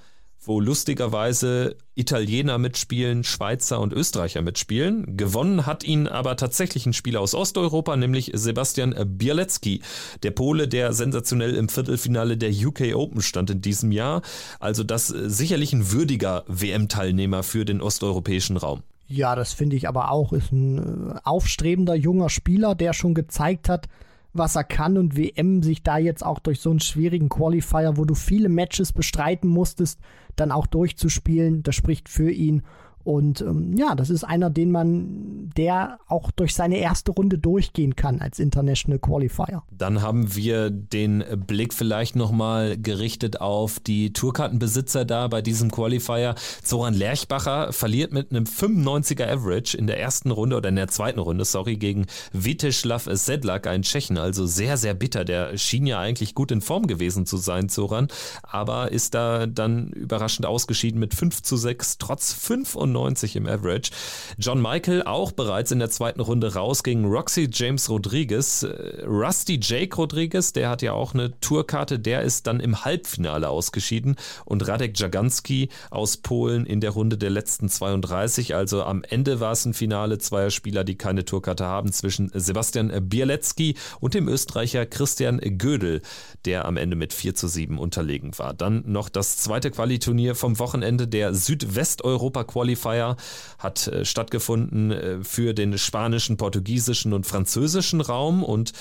wo 0.48 0.60
lustigerweise 0.60 1.76
Italiener 1.94 2.56
mitspielen, 2.56 3.22
Schweizer 3.22 3.80
und 3.80 3.92
Österreicher 3.92 4.40
mitspielen. 4.40 5.16
Gewonnen 5.16 5.66
hat 5.66 5.84
ihn 5.84 6.08
aber 6.08 6.36
tatsächlich 6.36 6.86
ein 6.86 6.94
Spieler 6.94 7.20
aus 7.20 7.34
Osteuropa, 7.34 7.94
nämlich 7.96 8.30
Sebastian 8.34 8.94
Bielecki, 9.18 9.82
der 10.22 10.30
Pole, 10.30 10.66
der 10.66 10.94
sensationell 10.94 11.54
im 11.54 11.68
Viertelfinale 11.68 12.38
der 12.38 12.50
UK 12.50 12.94
Open 12.94 13.20
stand 13.20 13.50
in 13.50 13.60
diesem 13.60 13.92
Jahr. 13.92 14.22
Also 14.58 14.84
das 14.84 15.08
sicherlich 15.08 15.74
ein 15.74 15.92
würdiger 15.92 16.44
WM-Teilnehmer 16.48 17.42
für 17.42 17.66
den 17.66 17.82
osteuropäischen 17.82 18.56
Raum. 18.56 18.82
Ja, 19.06 19.34
das 19.36 19.52
finde 19.52 19.76
ich 19.76 19.86
aber 19.86 20.10
auch. 20.10 20.32
Ist 20.32 20.52
ein 20.52 21.10
äh, 21.10 21.18
aufstrebender 21.24 21.94
junger 21.94 22.30
Spieler, 22.30 22.74
der 22.74 22.94
schon 22.94 23.14
gezeigt 23.14 23.68
hat, 23.68 23.88
was 24.32 24.56
er 24.56 24.64
kann 24.64 24.98
und 24.98 25.16
WM 25.16 25.62
sich 25.62 25.82
da 25.82 25.98
jetzt 25.98 26.24
auch 26.24 26.38
durch 26.38 26.60
so 26.60 26.70
einen 26.70 26.80
schwierigen 26.80 27.28
Qualifier, 27.28 27.96
wo 27.96 28.04
du 28.04 28.14
viele 28.14 28.48
Matches 28.48 28.92
bestreiten 28.92 29.48
musstest, 29.48 29.98
dann 30.36 30.52
auch 30.52 30.66
durchzuspielen. 30.66 31.62
Das 31.62 31.74
spricht 31.74 32.08
für 32.08 32.30
ihn. 32.30 32.62
Und 33.04 33.40
ähm, 33.40 33.72
ja, 33.74 33.94
das 33.94 34.10
ist 34.10 34.24
einer, 34.24 34.50
den 34.50 34.70
man, 34.70 35.37
der 35.58 35.98
auch 36.06 36.30
durch 36.30 36.54
seine 36.54 36.78
erste 36.78 37.12
Runde 37.12 37.36
durchgehen 37.36 37.96
kann 37.96 38.20
als 38.20 38.38
International 38.38 38.98
Qualifier. 38.98 39.62
Dann 39.70 40.00
haben 40.00 40.34
wir 40.34 40.70
den 40.70 41.22
Blick 41.46 41.74
vielleicht 41.74 42.16
nochmal 42.16 42.78
gerichtet 42.78 43.40
auf 43.40 43.80
die 43.80 44.12
Tourkartenbesitzer 44.12 45.04
da 45.04 45.28
bei 45.28 45.42
diesem 45.42 45.70
Qualifier. 45.70 46.34
Zoran 46.62 46.94
Lerchbacher 46.94 47.72
verliert 47.72 48.12
mit 48.12 48.30
einem 48.30 48.44
95er 48.44 49.28
Average 49.28 49.76
in 49.76 49.86
der 49.86 50.00
ersten 50.00 50.30
Runde 50.30 50.56
oder 50.56 50.70
in 50.70 50.76
der 50.76 50.88
zweiten 50.88 51.18
Runde, 51.18 51.44
sorry, 51.44 51.76
gegen 51.76 52.06
Viteslav 52.32 53.08
Sedlak, 53.10 53.66
einen 53.66 53.82
Tschechen. 53.82 54.16
Also 54.16 54.46
sehr, 54.46 54.76
sehr 54.76 54.94
bitter. 54.94 55.24
Der 55.24 55.58
schien 55.58 55.86
ja 55.86 55.98
eigentlich 55.98 56.34
gut 56.34 56.50
in 56.50 56.60
Form 56.60 56.86
gewesen 56.86 57.26
zu 57.26 57.36
sein, 57.36 57.68
Zoran, 57.68 58.08
aber 58.42 58.92
ist 58.92 59.14
da 59.14 59.46
dann 59.46 59.88
überraschend 59.88 60.46
ausgeschieden 60.46 61.00
mit 61.00 61.14
5 61.14 61.42
zu 61.42 61.56
6, 61.56 61.98
trotz 61.98 62.32
95 62.32 63.18
95 63.18 63.36
im 63.36 63.46
Average. 63.46 63.90
John 64.38 64.60
Michael 64.60 65.02
auch 65.02 65.32
bereits 65.48 65.70
in 65.72 65.78
der 65.78 65.90
zweiten 65.90 66.20
Runde 66.20 66.54
raus 66.54 66.82
gegen 66.82 67.06
Roxy 67.06 67.48
James 67.52 67.88
Rodriguez. 67.88 68.62
Äh, 68.62 69.04
Rusty 69.04 69.58
Jake 69.60 69.96
Rodriguez, 69.96 70.52
der 70.52 70.68
hat 70.68 70.82
ja 70.82 70.92
auch 70.92 71.14
eine 71.14 71.38
Tourkarte, 71.40 71.98
der 71.98 72.22
ist 72.22 72.46
dann 72.46 72.60
im 72.60 72.84
Halbfinale 72.84 73.48
ausgeschieden 73.48 74.16
und 74.44 74.66
Radek 74.68 74.98
Jaganski 74.98 75.70
aus 75.90 76.18
Polen 76.18 76.66
in 76.66 76.80
der 76.80 76.90
Runde 76.90 77.18
der 77.18 77.30
letzten 77.30 77.68
32. 77.68 78.54
Also 78.54 78.82
am 78.82 79.02
Ende 79.04 79.40
war 79.40 79.52
es 79.52 79.64
ein 79.64 79.74
Finale 79.74 80.18
zweier 80.18 80.50
Spieler, 80.50 80.84
die 80.84 80.96
keine 80.96 81.24
Tourkarte 81.24 81.64
haben, 81.64 81.92
zwischen 81.92 82.30
Sebastian 82.34 82.92
Bielecki 83.08 83.74
und 84.00 84.14
dem 84.14 84.28
Österreicher 84.28 84.86
Christian 84.86 85.38
Gödel, 85.38 86.02
der 86.44 86.66
am 86.66 86.76
Ende 86.76 86.94
mit 86.94 87.12
4 87.12 87.34
zu 87.34 87.48
7 87.48 87.78
unterlegen 87.78 88.38
war. 88.38 88.54
Dann 88.54 88.84
noch 88.86 89.08
das 89.08 89.38
zweite 89.38 89.70
Qualiturnier 89.70 90.34
vom 90.34 90.58
Wochenende, 90.58 91.08
der 91.08 91.34
Südwesteuropa 91.34 92.44
Qualifier 92.44 92.78
Qualifier 92.78 93.16
hat 93.58 93.86
äh, 93.88 94.04
stattgefunden 94.04 94.90
äh, 94.90 95.24
für 95.38 95.54
den 95.54 95.78
spanischen, 95.78 96.36
portugiesischen 96.36 97.12
und 97.12 97.24
französischen 97.24 98.00
Raum 98.00 98.42
und 98.42 98.72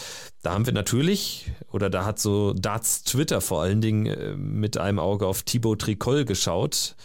da 0.42 0.54
haben 0.54 0.66
wir 0.66 0.74
natürlich, 0.74 1.52
oder 1.72 1.92
da 1.92 2.04
hat 2.04 2.18
so 2.18 2.54
Darts 2.54 3.04
Twitter 3.04 3.42
vor 3.42 3.62
allen 3.62 3.80
Dingen 3.80 4.08
äh, 4.08 4.36
mit 4.36 4.76
einem 4.76 4.98
Auge 4.98 5.28
auf 5.28 5.44
Thibaut 5.44 5.82
Tricol 5.82 6.26
geschaut 6.26 6.96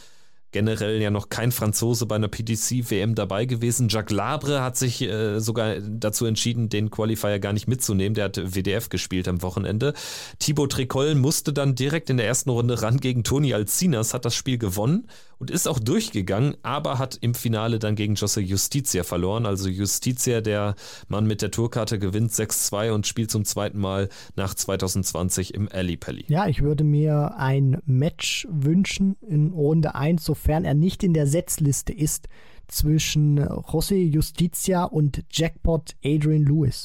generell 0.53 1.01
ja 1.01 1.11
noch 1.11 1.31
kein 1.31 1.51
Franzose 1.51 2.07
bei 2.07 2.17
einer 2.17 2.29
PDC-WM 2.29 3.15
dabei 3.15 3.47
gewesen. 3.47 3.89
Jacques 3.89 4.15
Labre 4.15 4.63
hat 4.63 4.77
sich 4.77 5.01
äh, 5.01 5.41
sogar 5.41 5.81
dazu 5.81 6.27
entschieden, 6.27 6.69
den 6.69 6.91
Qualifier 6.91 7.39
gar 7.39 7.55
nicht 7.55 7.69
mitzunehmen. 7.69 8.15
Der 8.15 8.27
hat 8.27 8.37
WDF 8.37 8.91
gespielt 8.91 9.29
am 9.29 9.41
Wochenende. 9.43 9.95
Thibaut 10.39 10.73
Tricol 10.73 11.15
musste 11.15 11.55
dann 11.55 11.75
direkt 11.75 12.11
in 12.11 12.19
der 12.19 12.27
ersten 12.27 12.51
Runde 12.51 12.83
ran 12.83 12.99
gegen 12.99 13.25
Toni 13.25 13.55
Alcinas, 13.55 14.13
hat 14.13 14.27
das 14.27 14.35
Spiel 14.35 14.59
gewonnen 14.59 15.09
und 15.43 15.51
ist 15.51 15.67
auch 15.67 15.81
durchgegangen, 15.81 16.55
aber 16.63 17.01
hat 17.01 17.19
im 17.21 17.35
Finale 17.35 17.81
dann 17.81 17.97
gegen 17.97 18.15
Josse 18.15 18.41
Justitia 18.41 19.03
verloren. 19.03 19.45
Also 19.45 19.69
Justitia, 19.69 20.41
der 20.41 20.77
Mann 21.09 21.27
mit 21.27 21.43
der 21.43 21.51
Tourkarte, 21.51 21.99
gewinnt 21.99 22.31
6-2 22.31 22.93
und 22.93 23.09
spielt 23.09 23.33
zum 23.33 23.45
zweiten 23.45 23.81
Mal 23.81 24.09
nach 24.37 24.55
2020 24.55 25.55
im 25.55 25.69
Ali 25.69 25.97
Pally. 25.97 26.27
Ja, 26.29 26.47
ich 26.47 26.63
würde 26.63 26.85
mir 26.85 27.35
ein 27.39 27.83
Match 27.87 28.47
wünschen 28.53 29.17
in 29.21 29.51
Runde 29.51 29.97
1, 29.97 30.25
sofern 30.25 30.65
er 30.65 30.75
nicht 30.75 31.03
in 31.03 31.13
der 31.13 31.27
Setzliste 31.27 31.93
ist 31.93 32.29
zwischen 32.69 33.41
José 33.45 33.97
Justitia 33.97 34.85
und 34.85 35.25
Jackpot 35.29 35.97
Adrian 36.05 36.45
Lewis. 36.45 36.85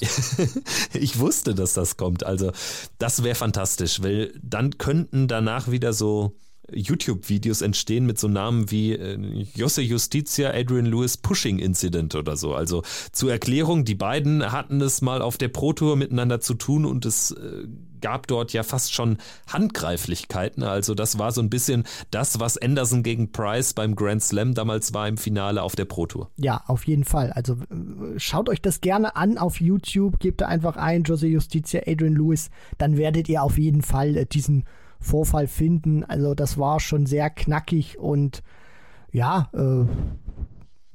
ich 0.93 1.19
wusste, 1.19 1.53
dass 1.53 1.75
das 1.75 1.95
kommt. 1.95 2.25
Also, 2.25 2.51
das 2.97 3.23
wäre 3.23 3.35
fantastisch, 3.35 4.01
weil 4.01 4.33
dann 4.41 4.79
könnten 4.79 5.27
danach 5.27 5.69
wieder 5.69 5.93
so 5.93 6.33
YouTube-Videos 6.71 7.61
entstehen 7.61 8.05
mit 8.05 8.19
so 8.19 8.27
Namen 8.27 8.69
wie 8.71 8.93
äh, 8.93 9.17
Josse 9.55 9.81
Justitia, 9.81 10.51
Adrian 10.51 10.85
Lewis 10.85 11.17
Pushing 11.17 11.59
Incident 11.59 12.15
oder 12.15 12.35
so. 12.35 12.53
Also 12.53 12.83
zur 13.11 13.31
Erklärung, 13.31 13.85
die 13.85 13.95
beiden 13.95 14.51
hatten 14.51 14.81
es 14.81 15.01
mal 15.01 15.21
auf 15.21 15.37
der 15.37 15.47
Pro 15.47 15.73
Tour 15.73 15.95
miteinander 15.95 16.41
zu 16.41 16.55
tun 16.55 16.85
und 16.85 17.05
es 17.05 17.31
äh, 17.31 17.67
gab 18.01 18.27
dort 18.27 18.53
ja 18.53 18.63
fast 18.63 18.93
schon 18.93 19.17
Handgreiflichkeiten. 19.47 20.63
Also 20.63 20.93
das 20.93 21.17
war 21.17 21.31
so 21.31 21.41
ein 21.41 21.49
bisschen 21.49 21.83
das, 22.11 22.39
was 22.39 22.57
Anderson 22.57 23.03
gegen 23.03 23.31
Price 23.31 23.73
beim 23.73 23.95
Grand 23.95 24.21
Slam 24.23 24.53
damals 24.53 24.93
war 24.93 25.07
im 25.07 25.17
Finale 25.17 25.61
auf 25.63 25.75
der 25.75 25.85
Pro 25.85 26.05
Tour. 26.05 26.29
Ja, 26.37 26.63
auf 26.67 26.85
jeden 26.85 27.05
Fall. 27.05 27.31
Also 27.31 27.53
äh, 27.53 28.17
schaut 28.17 28.49
euch 28.49 28.61
das 28.61 28.81
gerne 28.81 29.15
an 29.15 29.37
auf 29.37 29.61
YouTube, 29.61 30.19
gebt 30.19 30.41
da 30.41 30.47
einfach 30.47 30.75
ein, 30.75 31.03
Jose 31.03 31.27
Justitia, 31.27 31.81
Adrian 31.87 32.15
Lewis, 32.15 32.49
dann 32.77 32.97
werdet 32.97 33.29
ihr 33.29 33.41
auf 33.41 33.57
jeden 33.57 33.81
Fall 33.81 34.17
äh, 34.17 34.25
diesen 34.25 34.65
Vorfall 34.99 35.47
finden. 35.47 36.03
Also 36.03 36.33
das 36.33 36.57
war 36.57 36.79
schon 36.79 37.05
sehr 37.05 37.29
knackig 37.29 37.97
und 37.99 38.43
ja, 39.11 39.49
äh, 39.53 39.85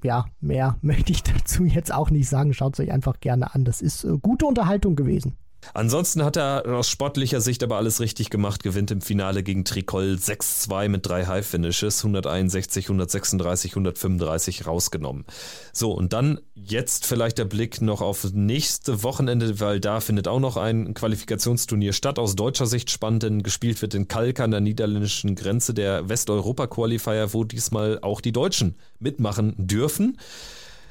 ja, 0.05 0.27
mehr 0.41 0.77
möchte 0.83 1.13
ich 1.13 1.23
dazu 1.23 1.65
jetzt 1.65 1.93
auch 1.93 2.11
nicht 2.11 2.29
sagen. 2.29 2.55
Schaut 2.55 2.75
es 2.75 2.81
euch 2.81 2.93
einfach 2.93 3.21
gerne 3.21 3.55
an. 3.55 3.65
Das 3.65 3.81
ist 3.81 4.05
äh, 4.05 4.19
gute 4.21 4.47
Unterhaltung 4.47 4.97
gewesen. 4.97 5.37
Ansonsten 5.75 6.25
hat 6.25 6.37
er 6.37 6.67
aus 6.67 6.89
sportlicher 6.89 7.41
Sicht 7.41 7.63
aber 7.63 7.77
alles 7.77 8.01
richtig 8.01 8.31
gemacht, 8.31 8.63
gewinnt 8.63 8.91
im 8.91 9.01
Finale 9.01 9.43
gegen 9.43 9.65
Tricol 9.65 10.19
6-2 10.21 10.89
mit 10.89 11.07
drei 11.07 11.27
High-Finishes, 11.27 12.05
161, 12.05 12.87
136, 12.87 13.73
135 13.73 14.67
rausgenommen. 14.67 15.25
So, 15.73 15.93
und 15.93 16.13
dann 16.13 16.41
jetzt 16.55 17.07
vielleicht 17.07 17.39
der 17.39 17.45
Blick 17.45 17.81
noch 17.81 18.01
auf 18.01 18.33
nächste 18.33 19.03
Wochenende, 19.03 19.61
weil 19.61 19.81
da 19.81 20.01
findet 20.01 20.29
auch 20.29 20.41
noch 20.41 20.57
ein 20.57 20.95
Qualifikationsturnier 20.95 21.93
statt. 21.93 22.19
Aus 22.19 22.37
deutscher 22.37 22.67
Sicht 22.67 22.91
spannend, 22.91 23.23
denn 23.23 23.43
gespielt 23.43 23.81
wird 23.83 23.95
in 23.95 24.09
Kalk 24.09 24.41
an 24.41 24.51
der 24.51 24.61
niederländischen 24.61 25.35
Grenze 25.35 25.75
der 25.75 26.09
Westeuropa-Qualifier, 26.09 27.33
wo 27.33 27.45
diesmal 27.45 27.99
auch 28.03 28.21
die 28.21 28.33
Deutschen 28.33 28.77
mitmachen 28.99 29.55
dürfen. 29.57 30.19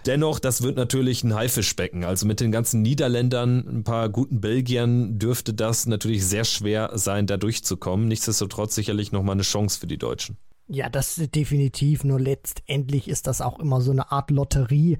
Dennoch, 0.05 0.39
das 0.39 0.63
wird 0.63 0.77
natürlich 0.77 1.23
ein 1.23 1.35
Haifischbecken. 1.35 2.03
Also 2.03 2.25
mit 2.25 2.39
den 2.39 2.51
ganzen 2.51 2.81
Niederländern, 2.81 3.67
ein 3.67 3.83
paar 3.83 4.09
guten 4.09 4.41
Belgiern 4.41 5.19
dürfte 5.19 5.53
das 5.53 5.85
natürlich 5.85 6.25
sehr 6.25 6.43
schwer 6.43 6.91
sein, 6.95 7.27
da 7.27 7.37
durchzukommen. 7.37 8.07
Nichtsdestotrotz 8.07 8.73
sicherlich 8.73 9.11
nochmal 9.11 9.35
eine 9.35 9.43
Chance 9.43 9.79
für 9.79 9.87
die 9.87 9.99
Deutschen. 9.99 10.37
Ja, 10.67 10.89
das 10.89 11.17
ist 11.17 11.35
definitiv. 11.35 12.03
Nur 12.03 12.19
letztendlich 12.19 13.07
ist 13.07 13.27
das 13.27 13.41
auch 13.41 13.59
immer 13.59 13.81
so 13.81 13.91
eine 13.91 14.11
Art 14.11 14.31
Lotterie. 14.31 14.97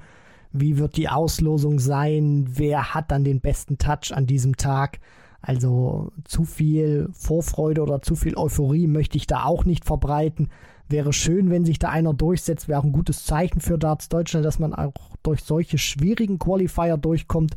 Wie 0.51 0.77
wird 0.77 0.97
die 0.97 1.09
Auslosung 1.09 1.79
sein? 1.79 2.45
Wer 2.49 2.93
hat 2.93 3.09
dann 3.09 3.23
den 3.23 3.41
besten 3.41 3.77
Touch 3.79 4.11
an 4.13 4.27
diesem 4.27 4.57
Tag? 4.57 4.99
Also 5.41 6.11
zu 6.25 6.43
viel 6.43 7.09
Vorfreude 7.13 7.81
oder 7.81 8.01
zu 8.01 8.15
viel 8.15 8.37
Euphorie 8.37 8.85
möchte 8.85 9.17
ich 9.17 9.25
da 9.25 9.45
auch 9.45 9.65
nicht 9.65 9.85
verbreiten. 9.85 10.49
Wäre 10.91 11.13
schön, 11.13 11.49
wenn 11.49 11.65
sich 11.65 11.79
da 11.79 11.89
einer 11.89 12.13
durchsetzt, 12.13 12.67
wäre 12.67 12.79
auch 12.79 12.83
ein 12.83 12.91
gutes 12.91 13.25
Zeichen 13.25 13.61
für 13.61 13.77
Darts 13.77 14.09
Deutschland, 14.09 14.45
dass 14.45 14.59
man 14.59 14.73
auch 14.73 14.93
durch 15.23 15.41
solche 15.41 15.77
schwierigen 15.77 16.37
Qualifier 16.37 16.97
durchkommt. 16.97 17.55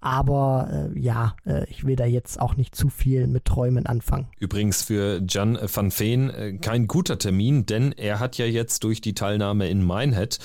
Aber 0.00 0.90
äh, 0.94 0.98
ja, 0.98 1.34
äh, 1.44 1.68
ich 1.68 1.84
will 1.84 1.96
da 1.96 2.06
jetzt 2.06 2.40
auch 2.40 2.56
nicht 2.56 2.76
zu 2.76 2.88
viel 2.88 3.26
mit 3.26 3.46
Träumen 3.46 3.86
anfangen. 3.86 4.28
Übrigens 4.38 4.84
für 4.84 5.20
Jan 5.28 5.58
van 5.60 5.90
Veen 5.90 6.30
äh, 6.30 6.52
kein 6.58 6.86
guter 6.86 7.18
Termin, 7.18 7.66
denn 7.66 7.90
er 7.90 8.20
hat 8.20 8.38
ja 8.38 8.46
jetzt 8.46 8.84
durch 8.84 9.00
die 9.00 9.14
Teilnahme 9.14 9.68
in 9.68 9.84
Minehead 9.84 10.38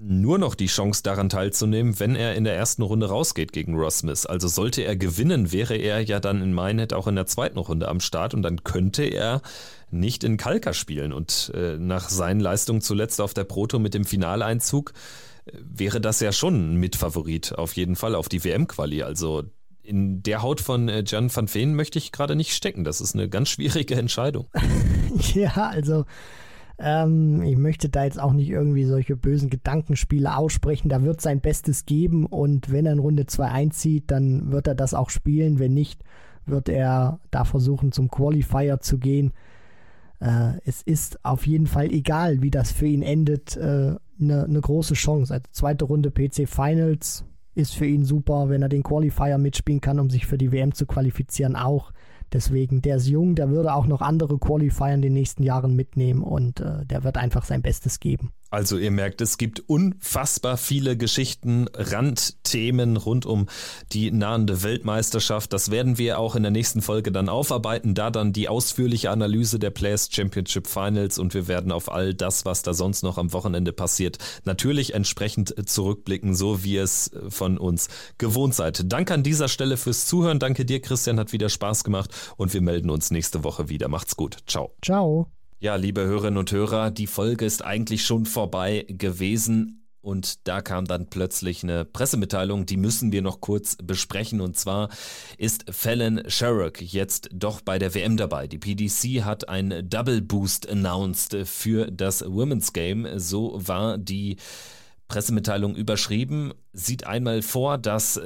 nur 0.00 0.38
noch 0.38 0.54
die 0.54 0.66
Chance 0.66 1.02
daran 1.02 1.28
teilzunehmen, 1.28 1.98
wenn 1.98 2.16
er 2.16 2.34
in 2.34 2.44
der 2.44 2.56
ersten 2.56 2.82
Runde 2.82 3.08
rausgeht 3.08 3.52
gegen 3.52 3.74
Ross 3.74 3.98
Smith. 3.98 4.26
Also 4.26 4.48
sollte 4.48 4.82
er 4.82 4.96
gewinnen, 4.96 5.52
wäre 5.52 5.76
er 5.76 6.00
ja 6.00 6.20
dann 6.20 6.42
in 6.42 6.54
Minehead 6.54 6.92
auch 6.92 7.06
in 7.06 7.14
der 7.14 7.26
zweiten 7.26 7.58
Runde 7.58 7.88
am 7.88 8.00
Start 8.00 8.34
und 8.34 8.42
dann 8.42 8.64
könnte 8.64 9.04
er 9.04 9.42
nicht 9.90 10.24
in 10.24 10.36
Kalka 10.36 10.72
spielen. 10.72 11.12
Und 11.12 11.52
äh, 11.54 11.78
nach 11.78 12.08
seinen 12.08 12.40
Leistungen 12.40 12.80
zuletzt 12.80 13.20
auf 13.20 13.34
der 13.34 13.44
Proto 13.44 13.78
mit 13.78 13.94
dem 13.94 14.04
Finaleinzug 14.04 14.92
äh, 15.46 15.52
wäre 15.62 16.00
das 16.00 16.20
ja 16.20 16.32
schon 16.32 16.74
ein 16.74 16.76
Mitfavorit 16.76 17.54
auf 17.56 17.74
jeden 17.74 17.96
Fall 17.96 18.14
auf 18.14 18.28
die 18.28 18.44
WM-Quali. 18.44 19.02
Also 19.02 19.44
in 19.82 20.22
der 20.22 20.42
Haut 20.42 20.60
von 20.60 20.88
äh, 20.88 21.04
Jan 21.06 21.34
van 21.34 21.52
Veen 21.52 21.74
möchte 21.74 21.98
ich 21.98 22.12
gerade 22.12 22.36
nicht 22.36 22.54
stecken. 22.54 22.84
Das 22.84 23.00
ist 23.00 23.14
eine 23.14 23.28
ganz 23.28 23.48
schwierige 23.48 23.94
Entscheidung. 23.94 24.48
ja, 25.34 25.68
also 25.68 26.04
ähm, 26.78 27.42
ich 27.42 27.56
möchte 27.56 27.88
da 27.88 28.04
jetzt 28.04 28.20
auch 28.20 28.32
nicht 28.32 28.50
irgendwie 28.50 28.84
solche 28.84 29.16
bösen 29.16 29.50
Gedankenspiele 29.50 30.36
aussprechen. 30.36 30.88
Da 30.88 31.02
wird 31.02 31.20
sein 31.20 31.40
Bestes 31.40 31.86
geben 31.86 32.26
und 32.26 32.70
wenn 32.70 32.86
er 32.86 32.92
in 32.92 32.98
Runde 32.98 33.26
2 33.26 33.48
einzieht, 33.48 34.10
dann 34.10 34.52
wird 34.52 34.66
er 34.66 34.74
das 34.74 34.94
auch 34.94 35.10
spielen. 35.10 35.58
Wenn 35.58 35.74
nicht, 35.74 36.02
wird 36.44 36.68
er 36.68 37.20
da 37.30 37.44
versuchen, 37.44 37.92
zum 37.92 38.10
Qualifier 38.10 38.80
zu 38.80 38.98
gehen. 38.98 39.32
Äh, 40.20 40.60
es 40.64 40.82
ist 40.82 41.24
auf 41.24 41.46
jeden 41.46 41.66
Fall 41.66 41.92
egal, 41.92 42.42
wie 42.42 42.50
das 42.50 42.72
für 42.72 42.86
ihn 42.86 43.02
endet, 43.02 43.56
eine 43.56 43.98
äh, 44.20 44.22
ne, 44.22 44.46
ne 44.48 44.60
große 44.60 44.94
Chance. 44.94 45.32
Also 45.32 45.44
zweite 45.52 45.86
Runde 45.86 46.10
PC 46.10 46.48
Finals 46.48 47.24
ist 47.54 47.74
für 47.74 47.86
ihn 47.86 48.04
super, 48.04 48.50
wenn 48.50 48.60
er 48.60 48.68
den 48.68 48.82
Qualifier 48.82 49.38
mitspielen 49.38 49.80
kann, 49.80 49.98
um 49.98 50.10
sich 50.10 50.26
für 50.26 50.36
die 50.36 50.52
WM 50.52 50.74
zu 50.74 50.84
qualifizieren, 50.84 51.56
auch. 51.56 51.92
Deswegen, 52.32 52.82
der 52.82 52.96
ist 52.96 53.06
jung, 53.06 53.34
der 53.34 53.50
würde 53.50 53.74
auch 53.74 53.86
noch 53.86 54.00
andere 54.00 54.38
Qualifier 54.38 54.94
in 54.94 55.02
den 55.02 55.12
nächsten 55.12 55.42
Jahren 55.42 55.74
mitnehmen 55.76 56.22
und 56.22 56.60
äh, 56.60 56.84
der 56.84 57.04
wird 57.04 57.16
einfach 57.16 57.44
sein 57.44 57.62
Bestes 57.62 58.00
geben. 58.00 58.32
Also 58.50 58.78
ihr 58.78 58.90
merkt, 58.90 59.20
es 59.20 59.38
gibt 59.38 59.60
unfassbar 59.68 60.56
viele 60.56 60.96
Geschichten, 60.96 61.66
Randthemen 61.74 62.96
rund 62.96 63.26
um 63.26 63.48
die 63.92 64.10
nahende 64.12 64.62
Weltmeisterschaft. 64.62 65.52
Das 65.52 65.70
werden 65.70 65.98
wir 65.98 66.18
auch 66.18 66.36
in 66.36 66.42
der 66.42 66.52
nächsten 66.52 66.80
Folge 66.80 67.10
dann 67.10 67.28
aufarbeiten, 67.28 67.94
da 67.94 68.10
dann 68.10 68.32
die 68.32 68.48
ausführliche 68.48 69.10
Analyse 69.10 69.58
der 69.58 69.70
Players 69.70 70.08
Championship 70.12 70.68
Finals 70.68 71.18
und 71.18 71.34
wir 71.34 71.48
werden 71.48 71.72
auf 71.72 71.90
all 71.90 72.14
das, 72.14 72.44
was 72.44 72.62
da 72.62 72.72
sonst 72.72 73.02
noch 73.02 73.18
am 73.18 73.32
Wochenende 73.32 73.72
passiert, 73.72 74.18
natürlich 74.44 74.94
entsprechend 74.94 75.68
zurückblicken, 75.68 76.34
so 76.34 76.62
wie 76.62 76.76
es 76.76 77.10
von 77.28 77.58
uns 77.58 77.88
gewohnt 78.18 78.54
seid. 78.54 78.92
Danke 78.92 79.14
an 79.14 79.22
dieser 79.22 79.48
Stelle 79.48 79.76
fürs 79.76 80.06
Zuhören. 80.06 80.38
Danke 80.38 80.64
dir, 80.64 80.80
Christian, 80.80 81.18
hat 81.18 81.32
wieder 81.32 81.48
Spaß 81.48 81.82
gemacht 81.82 82.10
und 82.36 82.54
wir 82.54 82.60
melden 82.60 82.90
uns 82.90 83.10
nächste 83.10 83.42
Woche 83.42 83.68
wieder. 83.68 83.88
Macht's 83.88 84.16
gut. 84.16 84.38
Ciao. 84.46 84.72
Ciao. 84.82 85.30
Ja, 85.58 85.76
liebe 85.76 86.04
Hörerinnen 86.04 86.36
und 86.36 86.52
Hörer, 86.52 86.90
die 86.90 87.06
Folge 87.06 87.46
ist 87.46 87.64
eigentlich 87.64 88.04
schon 88.04 88.26
vorbei 88.26 88.84
gewesen. 88.90 89.88
Und 90.02 90.46
da 90.46 90.60
kam 90.60 90.84
dann 90.84 91.08
plötzlich 91.08 91.64
eine 91.64 91.86
Pressemitteilung, 91.86 92.66
die 92.66 92.76
müssen 92.76 93.10
wir 93.10 93.22
noch 93.22 93.40
kurz 93.40 93.76
besprechen. 93.82 94.42
Und 94.42 94.58
zwar 94.58 94.90
ist 95.38 95.64
Fallon 95.70 96.22
Sherrock 96.28 96.82
jetzt 96.82 97.30
doch 97.32 97.62
bei 97.62 97.78
der 97.78 97.94
WM 97.94 98.18
dabei. 98.18 98.46
Die 98.46 98.58
PDC 98.58 99.24
hat 99.24 99.48
ein 99.48 99.88
Double 99.88 100.20
Boost 100.20 100.68
announced 100.68 101.34
für 101.44 101.90
das 101.90 102.22
Women's 102.22 102.74
Game. 102.74 103.08
So 103.18 103.54
war 103.56 103.96
die 103.96 104.36
Pressemitteilung 105.08 105.74
überschrieben. 105.74 106.52
Sieht 106.74 107.06
einmal 107.06 107.40
vor, 107.40 107.78
dass 107.78 108.20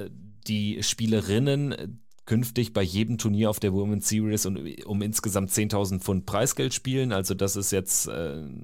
die 0.48 0.82
Spielerinnen 0.82 2.00
künftig 2.30 2.72
bei 2.72 2.82
jedem 2.82 3.18
Turnier 3.18 3.50
auf 3.50 3.58
der 3.58 3.72
Women's 3.72 4.08
Series 4.08 4.46
um, 4.46 4.56
um 4.84 5.02
insgesamt 5.02 5.50
10.000 5.50 5.98
Pfund 5.98 6.26
Preisgeld 6.26 6.72
spielen. 6.72 7.10
Also 7.10 7.34
das 7.34 7.56
ist 7.56 7.72
jetzt 7.72 8.06
äh, 8.06 8.12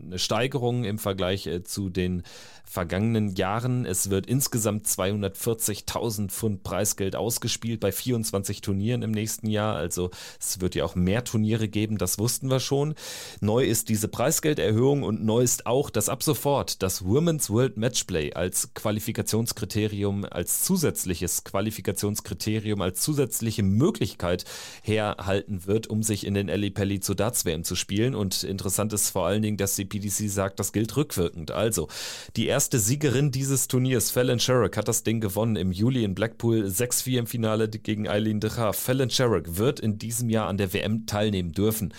eine 0.06 0.20
Steigerung 0.20 0.84
im 0.84 1.00
Vergleich 1.00 1.48
äh, 1.48 1.64
zu 1.64 1.88
den 1.88 2.22
vergangenen 2.66 3.34
Jahren. 3.36 3.86
Es 3.86 4.10
wird 4.10 4.26
insgesamt 4.26 4.86
240.000 4.86 6.28
Pfund 6.28 6.62
Preisgeld 6.62 7.16
ausgespielt 7.16 7.80
bei 7.80 7.92
24 7.92 8.60
Turnieren 8.60 9.02
im 9.02 9.12
nächsten 9.12 9.48
Jahr. 9.48 9.76
Also 9.76 10.10
es 10.38 10.60
wird 10.60 10.74
ja 10.74 10.84
auch 10.84 10.94
mehr 10.94 11.24
Turniere 11.24 11.68
geben, 11.68 11.96
das 11.98 12.18
wussten 12.18 12.50
wir 12.50 12.60
schon. 12.60 12.94
Neu 13.40 13.64
ist 13.64 13.88
diese 13.88 14.08
Preisgelderhöhung 14.08 15.02
und 15.02 15.24
neu 15.24 15.42
ist 15.42 15.66
auch, 15.66 15.90
dass 15.90 16.08
ab 16.08 16.22
sofort 16.22 16.82
das 16.82 17.04
Women's 17.04 17.50
World 17.50 17.76
Matchplay 17.76 18.32
als 18.34 18.74
Qualifikationskriterium, 18.74 20.24
als 20.24 20.62
zusätzliches 20.62 21.44
Qualifikationskriterium, 21.44 22.80
als 22.82 23.00
zusätzliche 23.00 23.62
Möglichkeit 23.62 24.44
herhalten 24.82 25.66
wird, 25.66 25.86
um 25.86 26.02
sich 26.02 26.26
in 26.26 26.34
den 26.34 26.48
Pelli 26.74 27.00
zu 27.00 27.14
Darts 27.14 27.44
WM 27.44 27.64
zu 27.64 27.76
spielen. 27.76 28.14
Und 28.14 28.42
interessant 28.42 28.92
ist 28.92 29.10
vor 29.10 29.26
allen 29.26 29.42
Dingen, 29.42 29.56
dass 29.56 29.76
die 29.76 29.84
PDC 29.84 30.28
sagt, 30.28 30.58
das 30.58 30.72
gilt 30.72 30.96
rückwirkend. 30.96 31.50
Also 31.50 31.88
die 32.36 32.48
erste 32.56 32.78
Siegerin 32.78 33.30
dieses 33.32 33.68
Turniers, 33.68 34.10
Fallon 34.10 34.38
Sherrock, 34.38 34.78
hat 34.78 34.88
das 34.88 35.02
Ding 35.02 35.20
gewonnen 35.20 35.56
im 35.56 35.72
Juli 35.72 36.04
in 36.04 36.14
Blackpool 36.14 36.64
6-4 36.64 37.18
im 37.18 37.26
Finale 37.26 37.68
gegen 37.68 38.08
Eileen 38.08 38.40
de 38.40 38.48
Graaf. 38.48 38.78
Fallon 38.78 39.10
Sherrock 39.10 39.58
wird 39.58 39.78
in 39.78 39.98
diesem 39.98 40.30
Jahr 40.30 40.48
an 40.48 40.56
der 40.56 40.72
WM 40.72 41.04
teilnehmen 41.04 41.52
dürfen. 41.52 41.92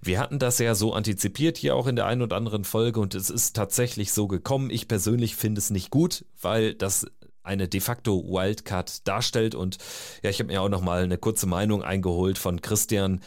Wir 0.00 0.18
hatten 0.18 0.38
das 0.38 0.60
ja 0.60 0.74
so 0.74 0.94
antizipiert 0.94 1.58
hier 1.58 1.76
auch 1.76 1.86
in 1.86 1.94
der 1.94 2.06
einen 2.06 2.22
oder 2.22 2.36
anderen 2.36 2.64
Folge 2.64 3.00
und 3.00 3.14
es 3.14 3.28
ist 3.28 3.54
tatsächlich 3.54 4.12
so 4.12 4.28
gekommen. 4.28 4.70
Ich 4.70 4.88
persönlich 4.88 5.36
finde 5.36 5.58
es 5.58 5.68
nicht 5.68 5.90
gut, 5.90 6.24
weil 6.40 6.72
das 6.72 7.04
eine 7.42 7.68
de 7.68 7.80
facto 7.80 8.24
Wildcard 8.24 9.06
darstellt 9.06 9.54
und 9.54 9.76
ja, 10.22 10.30
ich 10.30 10.38
habe 10.38 10.50
mir 10.50 10.62
auch 10.62 10.70
noch 10.70 10.80
mal 10.80 11.02
eine 11.02 11.18
kurze 11.18 11.46
Meinung 11.46 11.82
eingeholt 11.82 12.38
von 12.38 12.62
Christian 12.62 13.20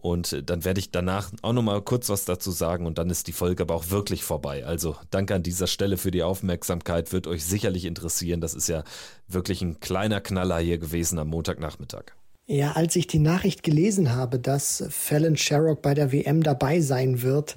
und 0.00 0.32
äh, 0.32 0.42
dann 0.42 0.64
werde 0.64 0.80
ich 0.80 0.90
danach 0.90 1.30
auch 1.42 1.52
nochmal 1.52 1.82
kurz 1.82 2.08
was 2.08 2.24
dazu 2.24 2.50
sagen 2.50 2.86
und 2.86 2.98
dann 2.98 3.10
ist 3.10 3.26
die 3.26 3.32
Folge 3.32 3.62
aber 3.62 3.74
auch 3.74 3.90
wirklich 3.90 4.24
vorbei. 4.24 4.64
Also 4.64 4.96
danke 5.10 5.34
an 5.34 5.42
dieser 5.42 5.66
Stelle 5.66 5.96
für 5.96 6.10
die 6.10 6.22
Aufmerksamkeit, 6.22 7.12
wird 7.12 7.26
euch 7.26 7.44
sicherlich 7.44 7.84
interessieren. 7.84 8.40
Das 8.40 8.54
ist 8.54 8.68
ja 8.68 8.84
wirklich 9.26 9.62
ein 9.62 9.80
kleiner 9.80 10.20
Knaller 10.20 10.58
hier 10.58 10.78
gewesen 10.78 11.18
am 11.18 11.28
Montagnachmittag. 11.28 12.14
Ja, 12.46 12.72
als 12.72 12.96
ich 12.96 13.06
die 13.06 13.18
Nachricht 13.18 13.62
gelesen 13.62 14.14
habe, 14.14 14.38
dass 14.38 14.82
Fallon 14.88 15.36
Sherrock 15.36 15.82
bei 15.82 15.92
der 15.92 16.12
WM 16.12 16.42
dabei 16.42 16.80
sein 16.80 17.20
wird, 17.20 17.56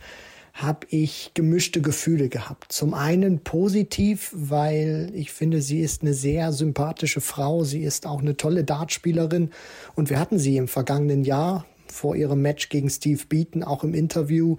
habe 0.53 0.85
ich 0.89 1.31
gemischte 1.33 1.81
Gefühle 1.81 2.27
gehabt. 2.27 2.71
Zum 2.71 2.93
einen 2.93 3.39
positiv, 3.39 4.31
weil 4.35 5.09
ich 5.13 5.31
finde, 5.31 5.61
sie 5.61 5.79
ist 5.79 6.01
eine 6.01 6.13
sehr 6.13 6.51
sympathische 6.51 7.21
Frau. 7.21 7.63
Sie 7.63 7.83
ist 7.83 8.05
auch 8.05 8.19
eine 8.19 8.35
tolle 8.35 8.63
Dartspielerin. 8.63 9.51
Und 9.95 10.09
wir 10.09 10.19
hatten 10.19 10.39
sie 10.39 10.57
im 10.57 10.67
vergangenen 10.67 11.23
Jahr 11.23 11.65
vor 11.91 12.15
ihrem 12.15 12.41
Match 12.41 12.69
gegen 12.69 12.89
Steve 12.89 13.21
Beaton 13.27 13.63
auch 13.63 13.83
im 13.83 13.93
Interview 13.93 14.57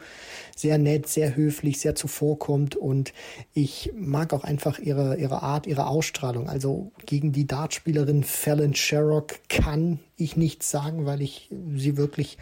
sehr 0.54 0.78
nett, 0.78 1.08
sehr 1.08 1.34
höflich, 1.34 1.80
sehr 1.80 1.94
zuvorkommt 1.94 2.76
und 2.76 3.12
ich 3.54 3.92
mag 3.96 4.32
auch 4.32 4.44
einfach 4.44 4.78
ihre, 4.78 5.16
ihre 5.16 5.42
Art, 5.42 5.66
ihre 5.66 5.86
Ausstrahlung. 5.86 6.48
Also 6.48 6.92
gegen 7.06 7.32
die 7.32 7.46
Dartspielerin 7.46 8.22
Fallon 8.22 8.74
Sherrock 8.74 9.40
kann 9.48 9.98
ich 10.16 10.36
nichts 10.36 10.70
sagen, 10.70 11.06
weil 11.06 11.22
ich 11.22 11.50
sie 11.74 11.96
wirklich 11.96 12.38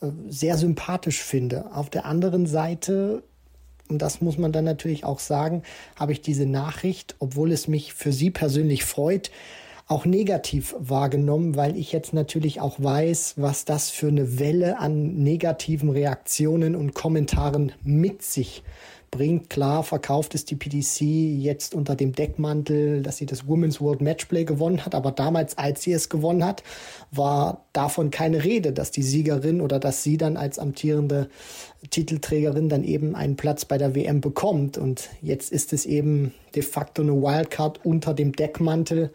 äh, 0.00 0.08
sehr 0.28 0.56
sympathisch 0.56 1.22
finde. 1.22 1.72
Auf 1.74 1.90
der 1.90 2.04
anderen 2.04 2.46
Seite 2.46 3.22
und 3.88 4.02
das 4.02 4.20
muss 4.20 4.36
man 4.36 4.52
dann 4.52 4.64
natürlich 4.64 5.04
auch 5.04 5.20
sagen, 5.20 5.62
habe 5.94 6.12
ich 6.12 6.20
diese 6.20 6.46
Nachricht, 6.46 7.14
obwohl 7.20 7.52
es 7.52 7.68
mich 7.68 7.94
für 7.94 8.12
sie 8.12 8.30
persönlich 8.30 8.84
freut, 8.84 9.30
auch 9.88 10.04
negativ 10.04 10.74
wahrgenommen, 10.78 11.54
weil 11.54 11.76
ich 11.76 11.92
jetzt 11.92 12.12
natürlich 12.12 12.60
auch 12.60 12.82
weiß, 12.82 13.34
was 13.36 13.64
das 13.64 13.90
für 13.90 14.08
eine 14.08 14.38
Welle 14.38 14.78
an 14.78 15.14
negativen 15.14 15.90
Reaktionen 15.90 16.74
und 16.74 16.92
Kommentaren 16.94 17.72
mit 17.84 18.22
sich 18.22 18.64
bringt. 19.12 19.48
Klar 19.48 19.84
verkauft 19.84 20.34
es 20.34 20.44
die 20.44 20.56
PDC 20.56 21.00
jetzt 21.40 21.72
unter 21.72 21.94
dem 21.94 22.12
Deckmantel, 22.12 23.02
dass 23.02 23.18
sie 23.18 23.26
das 23.26 23.46
Women's 23.46 23.80
World 23.80 24.00
Matchplay 24.00 24.44
gewonnen 24.44 24.84
hat. 24.84 24.96
Aber 24.96 25.12
damals, 25.12 25.56
als 25.56 25.82
sie 25.82 25.92
es 25.92 26.08
gewonnen 26.08 26.44
hat, 26.44 26.64
war 27.12 27.64
davon 27.72 28.10
keine 28.10 28.42
Rede, 28.42 28.72
dass 28.72 28.90
die 28.90 29.04
Siegerin 29.04 29.60
oder 29.60 29.78
dass 29.78 30.02
sie 30.02 30.16
dann 30.16 30.36
als 30.36 30.58
amtierende 30.58 31.28
Titelträgerin 31.90 32.68
dann 32.68 32.82
eben 32.82 33.14
einen 33.14 33.36
Platz 33.36 33.64
bei 33.64 33.78
der 33.78 33.94
WM 33.94 34.20
bekommt. 34.20 34.78
Und 34.78 35.10
jetzt 35.22 35.52
ist 35.52 35.72
es 35.72 35.86
eben 35.86 36.34
de 36.56 36.62
facto 36.62 37.02
eine 37.02 37.12
Wildcard 37.12 37.84
unter 37.84 38.14
dem 38.14 38.32
Deckmantel 38.32 39.12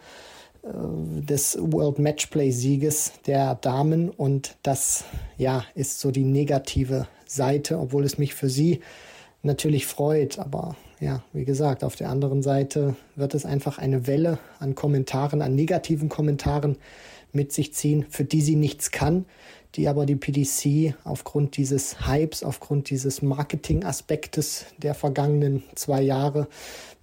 des 0.64 1.58
World 1.60 2.00
Matchplay 2.00 2.52
Sieges 2.52 3.14
der 3.26 3.56
Damen. 3.56 4.10
Und 4.10 4.56
das 4.64 5.06
ja 5.38 5.64
ist 5.76 6.00
so 6.00 6.12
die 6.12 6.24
negative 6.24 7.08
Seite, 7.26 7.80
obwohl 7.80 8.06
es 8.06 8.18
mich 8.18 8.34
für 8.36 8.50
sie 8.50 8.82
natürlich 9.44 9.88
freut, 9.88 10.38
aber 10.38 10.76
ja, 11.00 11.24
wie 11.34 11.46
gesagt, 11.46 11.84
auf 11.84 11.96
der 11.96 12.10
anderen 12.10 12.44
Seite 12.44 12.96
wird 13.16 13.34
es 13.34 13.44
einfach 13.44 13.80
eine 13.80 14.06
Welle 14.06 14.38
an 14.60 14.76
Kommentaren, 14.76 15.42
an 15.42 15.56
negativen 15.56 16.10
Kommentaren 16.10 16.78
mit 17.34 17.52
sich 17.52 17.74
ziehen, 17.74 18.06
für 18.10 18.24
die 18.24 18.42
sie 18.42 18.56
nichts 18.56 18.92
kann, 18.92 19.26
die 19.76 19.88
aber 19.88 20.06
die 20.06 20.16
PDC 20.16 20.96
aufgrund 21.04 21.58
dieses 21.58 22.08
Hypes, 22.08 22.44
aufgrund 22.44 22.90
dieses 22.92 23.24
Marketing-Aspektes 23.24 24.66
der 24.78 24.94
vergangenen 24.94 25.64
zwei 25.74 26.02
Jahre 26.02 26.48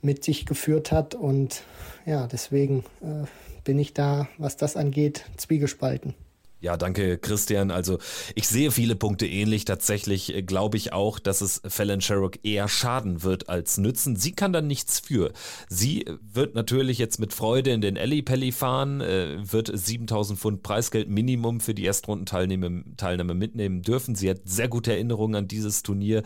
mit 0.00 0.22
sich 0.22 0.46
geführt 0.46 0.92
hat. 0.92 1.16
Und 1.16 1.62
ja, 2.06 2.28
deswegen 2.28 2.84
äh, 3.00 3.26
bin 3.68 3.78
ich 3.78 3.92
da, 3.92 4.28
was 4.38 4.56
das 4.56 4.76
angeht, 4.76 5.26
zwiegespalten. 5.36 6.14
Ja, 6.62 6.78
danke, 6.78 7.18
Christian. 7.18 7.70
Also 7.70 7.98
ich 8.34 8.48
sehe 8.48 8.70
viele 8.70 8.96
Punkte 8.96 9.26
ähnlich. 9.26 9.66
Tatsächlich 9.66 10.34
äh, 10.34 10.42
glaube 10.42 10.78
ich 10.78 10.94
auch, 10.94 11.18
dass 11.18 11.42
es 11.42 11.60
Fallon 11.68 12.00
Sherrock 12.00 12.42
eher 12.44 12.66
schaden 12.66 13.22
wird 13.22 13.50
als 13.50 13.76
nützen. 13.76 14.16
Sie 14.16 14.32
kann 14.32 14.54
dann 14.54 14.66
nichts 14.66 15.00
für. 15.00 15.34
Sie 15.68 16.06
wird 16.22 16.54
natürlich 16.54 16.96
jetzt 16.96 17.20
mit 17.20 17.34
Freude 17.34 17.72
in 17.72 17.82
den 17.82 17.98
Alley 17.98 18.22
Pelly 18.22 18.52
fahren, 18.52 19.02
äh, 19.02 19.36
wird 19.38 19.70
7000 19.70 20.38
Pfund 20.38 20.62
Preisgeld 20.62 21.10
Minimum 21.10 21.60
für 21.60 21.74
die 21.74 21.84
Erstrundenteilnahme 21.84 23.34
mitnehmen 23.34 23.82
dürfen. 23.82 24.14
Sie 24.14 24.30
hat 24.30 24.38
sehr 24.46 24.68
gute 24.68 24.92
Erinnerungen 24.92 25.34
an 25.34 25.46
dieses 25.46 25.82
Turnier. 25.82 26.22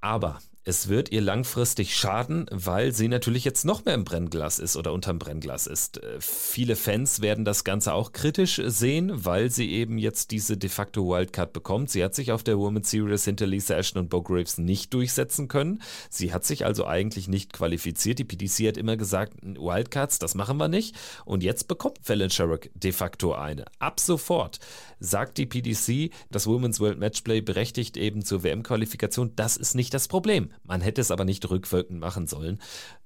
Aber 0.00 0.40
es 0.64 0.88
wird 0.88 1.10
ihr 1.10 1.22
langfristig 1.22 1.96
schaden, 1.96 2.44
weil 2.50 2.92
sie 2.92 3.08
natürlich 3.08 3.44
jetzt 3.44 3.64
noch 3.64 3.86
mehr 3.86 3.94
im 3.94 4.04
Brennglas 4.04 4.58
ist 4.58 4.76
oder 4.76 4.92
unterm 4.92 5.18
Brennglas 5.18 5.66
ist. 5.66 6.02
Äh, 6.02 6.20
viele 6.20 6.76
Fans 6.76 7.22
werden 7.22 7.46
das 7.46 7.64
Ganze 7.64 7.94
auch 7.94 8.12
kritisch 8.12 8.60
sehen, 8.66 9.24
weil 9.24 9.50
sie 9.50 9.70
eben 9.70 9.96
jetzt 9.96 10.30
diese 10.30 10.58
de 10.58 10.68
facto 10.68 11.08
Wildcard 11.08 11.54
bekommt. 11.54 11.90
Sie 11.90 12.04
hat 12.04 12.14
sich 12.14 12.30
auf 12.30 12.42
der 12.42 12.58
Women's 12.58 12.90
Series 12.90 13.24
hinter 13.24 13.46
Lisa 13.46 13.74
Ashton 13.74 14.02
und 14.02 14.10
Bo 14.10 14.20
Graves 14.22 14.58
nicht 14.58 14.92
durchsetzen 14.92 15.48
können. 15.48 15.80
Sie 16.10 16.32
hat 16.32 16.44
sich 16.44 16.66
also 16.66 16.86
eigentlich 16.86 17.26
nicht 17.26 17.54
qualifiziert. 17.54 18.18
Die 18.18 18.24
PDC 18.24 18.68
hat 18.68 18.76
immer 18.76 18.98
gesagt, 18.98 19.38
Wildcards, 19.42 20.18
das 20.18 20.34
machen 20.34 20.58
wir 20.58 20.68
nicht. 20.68 20.94
Und 21.24 21.42
jetzt 21.42 21.68
bekommt 21.68 22.00
Fallon 22.02 22.28
Sherrock 22.28 22.68
de 22.74 22.92
facto 22.92 23.32
eine. 23.32 23.64
Ab 23.78 23.98
sofort 23.98 24.58
sagt 24.98 25.38
die 25.38 25.46
PDC, 25.46 26.12
das 26.30 26.46
Women's 26.46 26.80
World 26.80 26.98
Matchplay 26.98 27.40
berechtigt 27.40 27.96
eben 27.96 28.22
zur 28.22 28.42
WM-Qualifikation. 28.42 29.32
Das 29.36 29.56
ist 29.56 29.74
nicht 29.74 29.94
das 29.94 30.06
Problem. 30.06 30.49
Man 30.62 30.80
hätte 30.80 31.00
es 31.00 31.10
aber 31.10 31.24
nicht 31.24 31.48
rückwirkend 31.48 32.00
machen 32.00 32.26
sollen. 32.26 32.60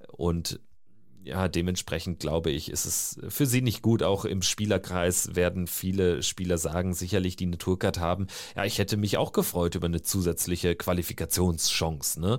Und 0.08 0.60
ja, 1.24 1.48
dementsprechend 1.48 2.20
glaube 2.20 2.50
ich, 2.50 2.70
ist 2.70 2.84
es 2.84 3.18
für 3.28 3.46
sie 3.46 3.62
nicht 3.62 3.80
gut. 3.80 4.02
Auch 4.02 4.24
im 4.26 4.42
Spielerkreis 4.42 5.34
werden 5.34 5.66
viele 5.66 6.22
Spieler 6.22 6.58
sagen, 6.58 6.92
sicherlich 6.92 7.36
die 7.36 7.46
Naturcard 7.46 7.98
haben. 7.98 8.26
Ja, 8.54 8.64
ich 8.64 8.78
hätte 8.78 8.96
mich 8.98 9.16
auch 9.16 9.32
gefreut 9.32 9.74
über 9.74 9.86
eine 9.86 10.02
zusätzliche 10.02 10.76
Qualifikationschance. 10.76 12.20
Ne? 12.20 12.38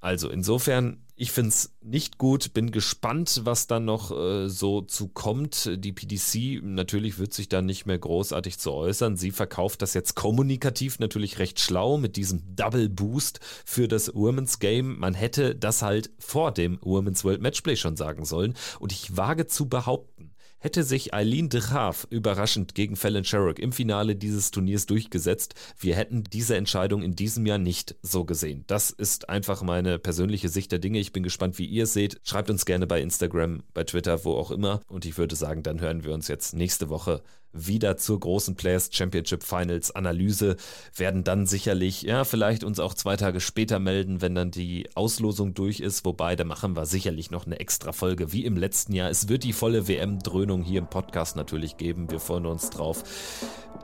Also 0.00 0.30
insofern 0.30 1.03
ich 1.16 1.30
finde 1.30 1.50
es 1.50 1.72
nicht 1.80 2.18
gut, 2.18 2.54
bin 2.54 2.72
gespannt, 2.72 3.42
was 3.44 3.68
dann 3.68 3.84
noch 3.84 4.10
äh, 4.10 4.48
so 4.48 4.80
zu 4.80 5.08
kommt. 5.08 5.70
Die 5.76 5.92
PDC 5.92 6.60
natürlich 6.64 7.18
wird 7.18 7.32
sich 7.32 7.48
dann 7.48 7.66
nicht 7.66 7.86
mehr 7.86 7.98
großartig 7.98 8.58
zu 8.58 8.72
äußern. 8.72 9.16
Sie 9.16 9.30
verkauft 9.30 9.82
das 9.82 9.94
jetzt 9.94 10.16
kommunikativ 10.16 10.98
natürlich 10.98 11.38
recht 11.38 11.60
schlau 11.60 11.98
mit 11.98 12.16
diesem 12.16 12.56
Double 12.56 12.88
Boost 12.88 13.38
für 13.64 13.86
das 13.86 14.12
Women's 14.14 14.58
Game. 14.58 14.98
Man 14.98 15.14
hätte 15.14 15.54
das 15.54 15.82
halt 15.82 16.10
vor 16.18 16.50
dem 16.52 16.78
Women's 16.82 17.24
World 17.24 17.40
Matchplay 17.40 17.76
schon 17.76 17.96
sagen 17.96 18.24
sollen. 18.24 18.54
Und 18.80 18.90
ich 18.90 19.16
wage 19.16 19.46
zu 19.46 19.68
behaupten, 19.68 20.23
Hätte 20.64 20.82
sich 20.82 21.12
Eileen 21.12 21.50
de 21.50 21.60
Graaf 21.60 22.06
überraschend 22.08 22.74
gegen 22.74 22.96
Fallon 22.96 23.22
Sherrock 23.22 23.58
im 23.58 23.70
Finale 23.70 24.16
dieses 24.16 24.50
Turniers 24.50 24.86
durchgesetzt, 24.86 25.54
wir 25.78 25.94
hätten 25.94 26.24
diese 26.24 26.56
Entscheidung 26.56 27.02
in 27.02 27.14
diesem 27.14 27.44
Jahr 27.44 27.58
nicht 27.58 27.96
so 28.00 28.24
gesehen. 28.24 28.64
Das 28.66 28.88
ist 28.88 29.28
einfach 29.28 29.60
meine 29.60 29.98
persönliche 29.98 30.48
Sicht 30.48 30.72
der 30.72 30.78
Dinge. 30.78 31.00
Ich 31.00 31.12
bin 31.12 31.22
gespannt, 31.22 31.58
wie 31.58 31.66
ihr 31.66 31.84
es 31.84 31.92
seht. 31.92 32.18
Schreibt 32.22 32.48
uns 32.48 32.64
gerne 32.64 32.86
bei 32.86 33.02
Instagram, 33.02 33.62
bei 33.74 33.84
Twitter, 33.84 34.24
wo 34.24 34.36
auch 34.36 34.50
immer. 34.50 34.80
Und 34.88 35.04
ich 35.04 35.18
würde 35.18 35.36
sagen, 35.36 35.62
dann 35.62 35.82
hören 35.82 36.02
wir 36.02 36.14
uns 36.14 36.28
jetzt 36.28 36.54
nächste 36.54 36.88
Woche 36.88 37.22
wieder 37.54 37.96
zur 37.96 38.20
großen 38.20 38.56
Players 38.56 38.90
Championship 38.92 39.42
Finals 39.42 39.90
Analyse, 39.90 40.56
werden 40.94 41.24
dann 41.24 41.46
sicherlich, 41.46 42.02
ja, 42.02 42.24
vielleicht 42.24 42.64
uns 42.64 42.80
auch 42.80 42.94
zwei 42.94 43.16
Tage 43.16 43.40
später 43.40 43.78
melden, 43.78 44.20
wenn 44.20 44.34
dann 44.34 44.50
die 44.50 44.88
Auslosung 44.94 45.54
durch 45.54 45.80
ist. 45.80 46.04
Wobei, 46.04 46.36
da 46.36 46.44
machen 46.44 46.76
wir 46.76 46.86
sicherlich 46.86 47.30
noch 47.30 47.46
eine 47.46 47.60
extra 47.60 47.92
Folge 47.92 48.32
wie 48.32 48.44
im 48.44 48.56
letzten 48.56 48.92
Jahr. 48.94 49.10
Es 49.10 49.28
wird 49.28 49.44
die 49.44 49.52
volle 49.52 49.88
WM-Dröhnung 49.88 50.62
hier 50.62 50.80
im 50.80 50.88
Podcast 50.88 51.36
natürlich 51.36 51.76
geben. 51.76 52.10
Wir 52.10 52.20
freuen 52.20 52.46
uns 52.46 52.70
drauf. 52.70 53.04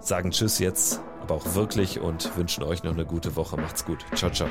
Sagen 0.01 0.31
Tschüss 0.31 0.59
jetzt, 0.59 1.01
aber 1.21 1.35
auch 1.35 1.55
wirklich 1.55 2.01
und 2.01 2.37
wünschen 2.37 2.65
euch 2.65 2.83
noch 2.83 2.93
eine 2.93 3.05
gute 3.05 3.37
Woche. 3.37 3.57
Macht's 3.57 3.85
gut. 3.85 4.05
Ciao, 4.15 4.31
ciao. 4.31 4.49